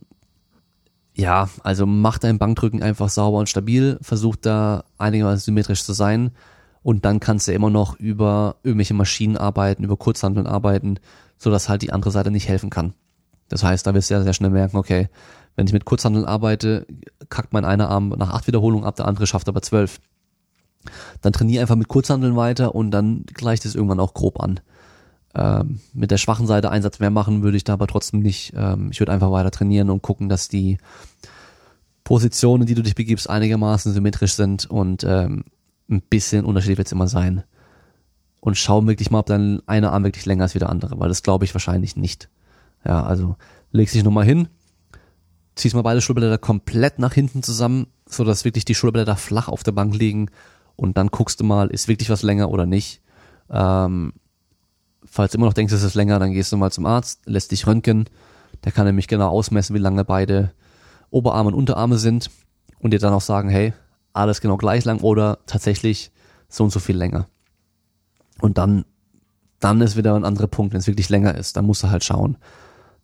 ja, 1.13 1.49
also 1.63 1.85
mach 1.85 2.17
dein 2.17 2.37
Bankdrücken 2.37 2.81
einfach 2.81 3.09
sauber 3.09 3.39
und 3.39 3.49
stabil, 3.49 3.97
versuch 4.01 4.35
da 4.35 4.85
einigermaßen 4.97 5.39
symmetrisch 5.39 5.83
zu 5.83 5.93
sein 5.93 6.31
und 6.81 7.05
dann 7.05 7.19
kannst 7.19 7.47
du 7.47 7.53
immer 7.53 7.69
noch 7.69 7.99
über 7.99 8.55
irgendwelche 8.63 8.93
Maschinen 8.93 9.35
arbeiten, 9.37 9.83
über 9.83 9.97
Kurzhandeln 9.97 10.47
arbeiten, 10.47 10.95
sodass 11.37 11.67
halt 11.67 11.81
die 11.81 11.91
andere 11.91 12.11
Seite 12.11 12.31
nicht 12.31 12.47
helfen 12.47 12.69
kann. 12.69 12.93
Das 13.49 13.63
heißt, 13.63 13.85
da 13.85 13.93
wirst 13.93 14.09
du 14.09 14.13
ja 14.13 14.23
sehr 14.23 14.33
schnell 14.33 14.51
merken, 14.51 14.77
okay, 14.77 15.09
wenn 15.55 15.67
ich 15.67 15.73
mit 15.73 15.83
Kurzhandeln 15.83 16.25
arbeite, 16.25 16.85
kackt 17.29 17.51
mein 17.51 17.65
einer 17.65 17.89
Arm 17.89 18.09
nach 18.09 18.31
acht 18.31 18.47
Wiederholungen 18.47 18.85
ab, 18.85 18.95
der 18.95 19.07
andere 19.07 19.27
schafft 19.27 19.49
aber 19.49 19.61
zwölf. 19.61 19.99
Dann 21.21 21.33
trainiere 21.33 21.61
einfach 21.61 21.75
mit 21.75 21.89
Kurzhandeln 21.89 22.37
weiter 22.37 22.75
und 22.75 22.91
dann 22.91 23.25
gleicht 23.25 23.65
es 23.65 23.75
irgendwann 23.75 23.99
auch 23.99 24.13
grob 24.13 24.39
an. 24.39 24.61
Ähm, 25.39 25.79
mit 25.93 26.11
der 26.11 26.17
schwachen 26.17 26.47
Seite 26.47 26.69
Einsatz 26.69 26.99
mehr 26.99 27.11
machen 27.11 27.43
würde 27.43 27.55
ich 27.55 27.63
da 27.63 27.73
aber 27.73 27.87
trotzdem 27.87 28.19
nicht. 28.19 28.51
Ähm, 28.57 28.89
ich 28.91 28.99
würde 28.99 29.13
einfach 29.13 29.31
weiter 29.31 29.51
trainieren 29.51 29.89
und 29.89 30.01
gucken, 30.01 30.27
dass 30.27 30.49
die 30.49 30.77
Positionen, 32.03 32.65
die 32.65 32.73
du 32.73 32.83
dich 32.83 32.95
begibst, 32.95 33.29
einigermaßen 33.29 33.93
symmetrisch 33.93 34.33
sind 34.33 34.69
und 34.69 35.05
ähm, 35.05 35.45
ein 35.89 36.01
bisschen 36.01 36.43
unterschiedlich 36.43 36.79
wird 36.79 36.87
es 36.87 36.91
immer 36.91 37.07
sein. 37.07 37.43
Und 38.41 38.57
schau 38.57 38.85
wirklich 38.85 39.11
mal, 39.11 39.19
ob 39.19 39.27
dein 39.27 39.61
einer 39.65 39.93
Arm 39.93 40.03
wirklich 40.03 40.25
länger 40.25 40.43
ist 40.43 40.55
wie 40.55 40.59
der 40.59 40.69
andere, 40.69 40.99
weil 40.99 41.07
das 41.07 41.23
glaube 41.23 41.45
ich 41.45 41.55
wahrscheinlich 41.55 41.95
nicht. 41.95 42.29
Ja, 42.83 43.03
also 43.03 43.37
legst 43.71 43.95
dich 43.95 44.03
nochmal 44.03 44.25
hin, 44.25 44.49
ziehst 45.55 45.75
mal 45.75 45.83
beide 45.83 46.01
Schulterblätter 46.01 46.37
komplett 46.37 46.99
nach 46.99 47.13
hinten 47.13 47.43
zusammen, 47.43 47.87
so 48.05 48.25
dass 48.25 48.43
wirklich 48.43 48.65
die 48.65 48.75
Schulterblätter 48.75 49.15
flach 49.15 49.47
auf 49.47 49.63
der 49.63 49.71
Bank 49.71 49.95
liegen 49.95 50.31
und 50.75 50.97
dann 50.97 51.07
guckst 51.07 51.39
du 51.39 51.45
mal, 51.45 51.69
ist 51.69 51.87
wirklich 51.87 52.09
was 52.09 52.23
länger 52.23 52.49
oder 52.49 52.65
nicht. 52.65 53.01
Ähm, 53.49 54.13
falls 55.09 55.31
du 55.31 55.37
immer 55.37 55.47
noch 55.47 55.53
denkst, 55.53 55.73
es 55.73 55.83
ist 55.83 55.95
länger, 55.95 56.19
dann 56.19 56.31
gehst 56.31 56.51
du 56.51 56.57
mal 56.57 56.71
zum 56.71 56.85
Arzt, 56.85 57.21
lässt 57.25 57.51
dich 57.51 57.67
röntgen. 57.67 58.05
Der 58.63 58.71
kann 58.71 58.85
nämlich 58.85 59.07
genau 59.07 59.29
ausmessen, 59.29 59.75
wie 59.75 59.79
lange 59.79 60.05
beide 60.05 60.51
Oberarme 61.09 61.49
und 61.49 61.55
Unterarme 61.55 61.97
sind 61.97 62.29
und 62.79 62.91
dir 62.91 62.99
dann 62.99 63.13
auch 63.13 63.21
sagen, 63.21 63.49
hey, 63.49 63.73
alles 64.13 64.41
genau 64.41 64.57
gleich 64.57 64.85
lang 64.85 64.99
oder 64.99 65.39
tatsächlich 65.45 66.11
so 66.49 66.63
und 66.63 66.71
so 66.71 66.79
viel 66.79 66.97
länger. 66.97 67.27
Und 68.41 68.57
dann, 68.57 68.85
dann 69.59 69.81
ist 69.81 69.97
wieder 69.97 70.15
ein 70.15 70.25
anderer 70.25 70.47
Punkt, 70.47 70.73
wenn 70.73 70.79
es 70.79 70.87
wirklich 70.87 71.09
länger 71.09 71.35
ist, 71.35 71.57
dann 71.57 71.65
musst 71.65 71.83
du 71.83 71.89
halt 71.89 72.03
schauen, 72.03 72.37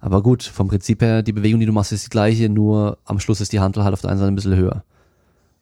aber 0.06 0.22
gut, 0.22 0.44
vom 0.44 0.68
Prinzip 0.68 1.02
her, 1.02 1.23
die 1.23 1.34
Bewegung, 1.34 1.60
die 1.60 1.65
du 1.65 1.72
machst, 1.72 1.91
ist 1.91 2.06
die 2.06 2.10
gleiche, 2.11 2.48
nur 2.48 2.99
am 3.06 3.19
Schluss 3.19 3.41
ist 3.41 3.53
die 3.53 3.60
Handel 3.60 3.84
halt 3.84 3.94
auf 3.94 4.02
der 4.02 4.11
einen 4.11 4.19
Seite 4.19 4.32
ein 4.32 4.36
bisschen 4.36 4.56
höher. 4.56 4.84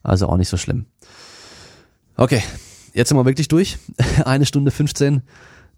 Also 0.02 0.28
auch 0.28 0.36
nicht 0.36 0.49
so 0.49 0.57
schlimm. 0.57 0.86
Okay, 2.18 2.44
jetzt 2.94 3.07
sind 3.07 3.18
wir 3.18 3.24
wirklich 3.24 3.48
durch. 3.48 3.78
Eine 4.26 4.45
Stunde 4.45 4.72
15, 4.72 5.22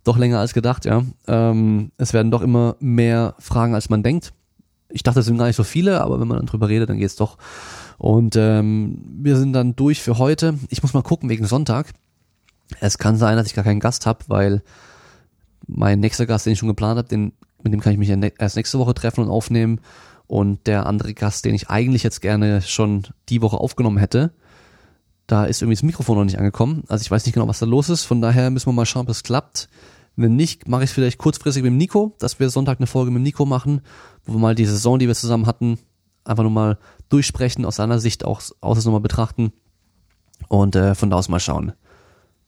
doch 0.06 0.18
länger 0.18 0.40
als 0.40 0.54
gedacht, 0.54 0.86
ja. 0.86 1.04
Ähm, 1.28 1.92
es 1.98 2.14
werden 2.14 2.32
doch 2.32 2.42
immer 2.42 2.78
mehr 2.80 3.36
Fragen, 3.40 3.76
als 3.76 3.90
man 3.90 4.04
denkt. 4.04 4.34
Ich 4.90 5.04
dachte, 5.04 5.20
es 5.20 5.26
sind 5.26 5.38
gar 5.38 5.48
nicht 5.48 5.56
so 5.56 5.64
viele, 5.64 6.02
aber 6.02 6.20
wenn 6.20 6.28
man 6.28 6.38
dann 6.38 6.46
drüber 6.46 6.70
redet, 6.70 6.90
dann 6.90 7.00
geht's 7.00 7.16
doch. 7.18 7.38
Und 7.98 8.36
ähm, 8.36 9.02
wir 9.22 9.36
sind 9.36 9.54
dann 9.54 9.76
durch 9.76 10.02
für 10.02 10.18
heute. 10.18 10.58
Ich 10.70 10.84
muss 10.84 10.94
mal 10.94 11.04
gucken 11.04 11.30
wegen 11.30 11.46
Sonntag. 11.46 11.92
Es 12.80 12.98
kann 12.98 13.18
sein, 13.18 13.36
dass 13.36 13.48
ich 13.48 13.56
gar 13.56 13.64
keinen 13.64 13.80
Gast 13.80 14.06
habe, 14.06 14.20
weil 14.28 14.64
mein 15.68 16.00
nächster 16.00 16.26
Gast, 16.26 16.46
den 16.46 16.54
ich 16.54 16.60
schon 16.60 16.70
geplant 16.70 16.98
habe, 16.98 17.32
mit 17.64 17.74
dem 17.74 17.82
kann 17.82 17.94
ich 17.94 18.00
mich 18.00 18.10
ja 18.10 18.18
erst 18.38 18.56
nächste 18.56 18.80
Woche 18.80 18.94
treffen 18.94 19.22
und 19.22 19.30
aufnehmen. 19.30 19.82
Und 20.28 20.68
der 20.68 20.86
andere 20.86 21.14
Gast, 21.14 21.46
den 21.46 21.56
ich 21.56 21.70
eigentlich 21.70 22.04
jetzt 22.04 22.22
gerne 22.22 22.62
schon 22.62 23.04
die 23.30 23.42
Woche 23.42 23.58
aufgenommen 23.58 23.98
hätte, 23.98 24.32
da 25.28 25.46
ist 25.46 25.62
irgendwie 25.62 25.76
das 25.76 25.84
Mikrofon 25.84 26.18
noch 26.18 26.26
nicht 26.26 26.38
angekommen. 26.38 26.84
Also 26.88 27.02
ich 27.02 27.12
weiß 27.12 27.26
nicht 27.26 27.34
genau, 27.34 27.48
was 27.48 27.60
da 27.60 27.66
los 27.66 27.90
ist. 27.90 28.04
Von 28.04 28.22
daher 28.22 28.50
müssen 28.50 28.68
wir 28.68 28.74
mal 28.74 28.86
schauen, 28.86 29.04
ob 29.04 29.10
es 29.10 29.24
klappt. 29.24 29.68
Wenn 30.16 30.36
nicht, 30.36 30.68
mache 30.68 30.86
ich 30.86 30.90
vielleicht 30.90 31.18
kurzfristig 31.18 31.64
mit 31.64 31.72
dem 31.72 31.78
Nico, 31.78 32.16
dass 32.20 32.40
wir 32.40 32.50
Sonntag 32.50 32.80
eine 32.80 32.88
Folge 32.88 33.12
mit 33.12 33.20
dem 33.20 33.24
Nico 33.24 33.46
machen, 33.46 33.82
wo 34.26 34.34
wir 34.34 34.40
mal 34.40 34.56
die 34.56 34.66
Saison, 34.66 34.98
die 34.98 35.08
wir 35.08 35.16
zusammen 35.16 35.46
hatten, 35.46 35.78
einfach 36.24 36.44
nur 36.44 36.52
mal 36.52 36.78
durchsprechen, 37.10 37.66
aus 37.66 37.78
seiner 37.78 38.00
Sicht 38.00 38.24
auch 38.24 38.42
aus 38.62 38.86
nochmal 38.86 39.02
betrachten 39.02 39.52
und 40.48 40.76
äh, 40.76 40.96
von 40.96 41.10
da 41.10 41.18
aus 41.18 41.30
mal 41.30 41.40
schauen. 41.40 41.74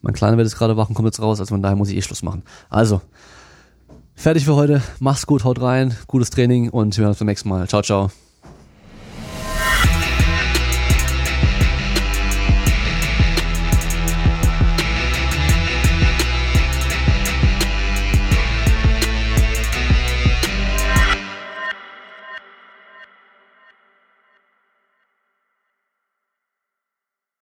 Mein 0.01 0.13
Kleiner 0.13 0.37
wird 0.37 0.47
jetzt 0.47 0.57
gerade 0.57 0.77
wach 0.77 0.89
und 0.89 0.95
kommt 0.95 1.07
jetzt 1.07 1.21
raus, 1.21 1.39
also 1.39 1.53
von 1.53 1.61
daher 1.61 1.75
muss 1.75 1.89
ich 1.89 1.97
eh 1.97 2.01
Schluss 2.01 2.23
machen. 2.23 2.43
Also, 2.69 3.01
fertig 4.15 4.45
für 4.45 4.55
heute. 4.55 4.81
Mach's 4.99 5.25
gut, 5.25 5.43
haut 5.43 5.61
rein, 5.61 5.95
gutes 6.07 6.29
Training 6.29 6.69
und 6.69 6.95
wir 6.97 7.03
hören 7.03 7.09
uns 7.09 7.19
beim 7.19 7.27
nächsten 7.27 7.49
Mal. 7.49 7.67
Ciao, 7.67 7.81
ciao. 7.81 8.11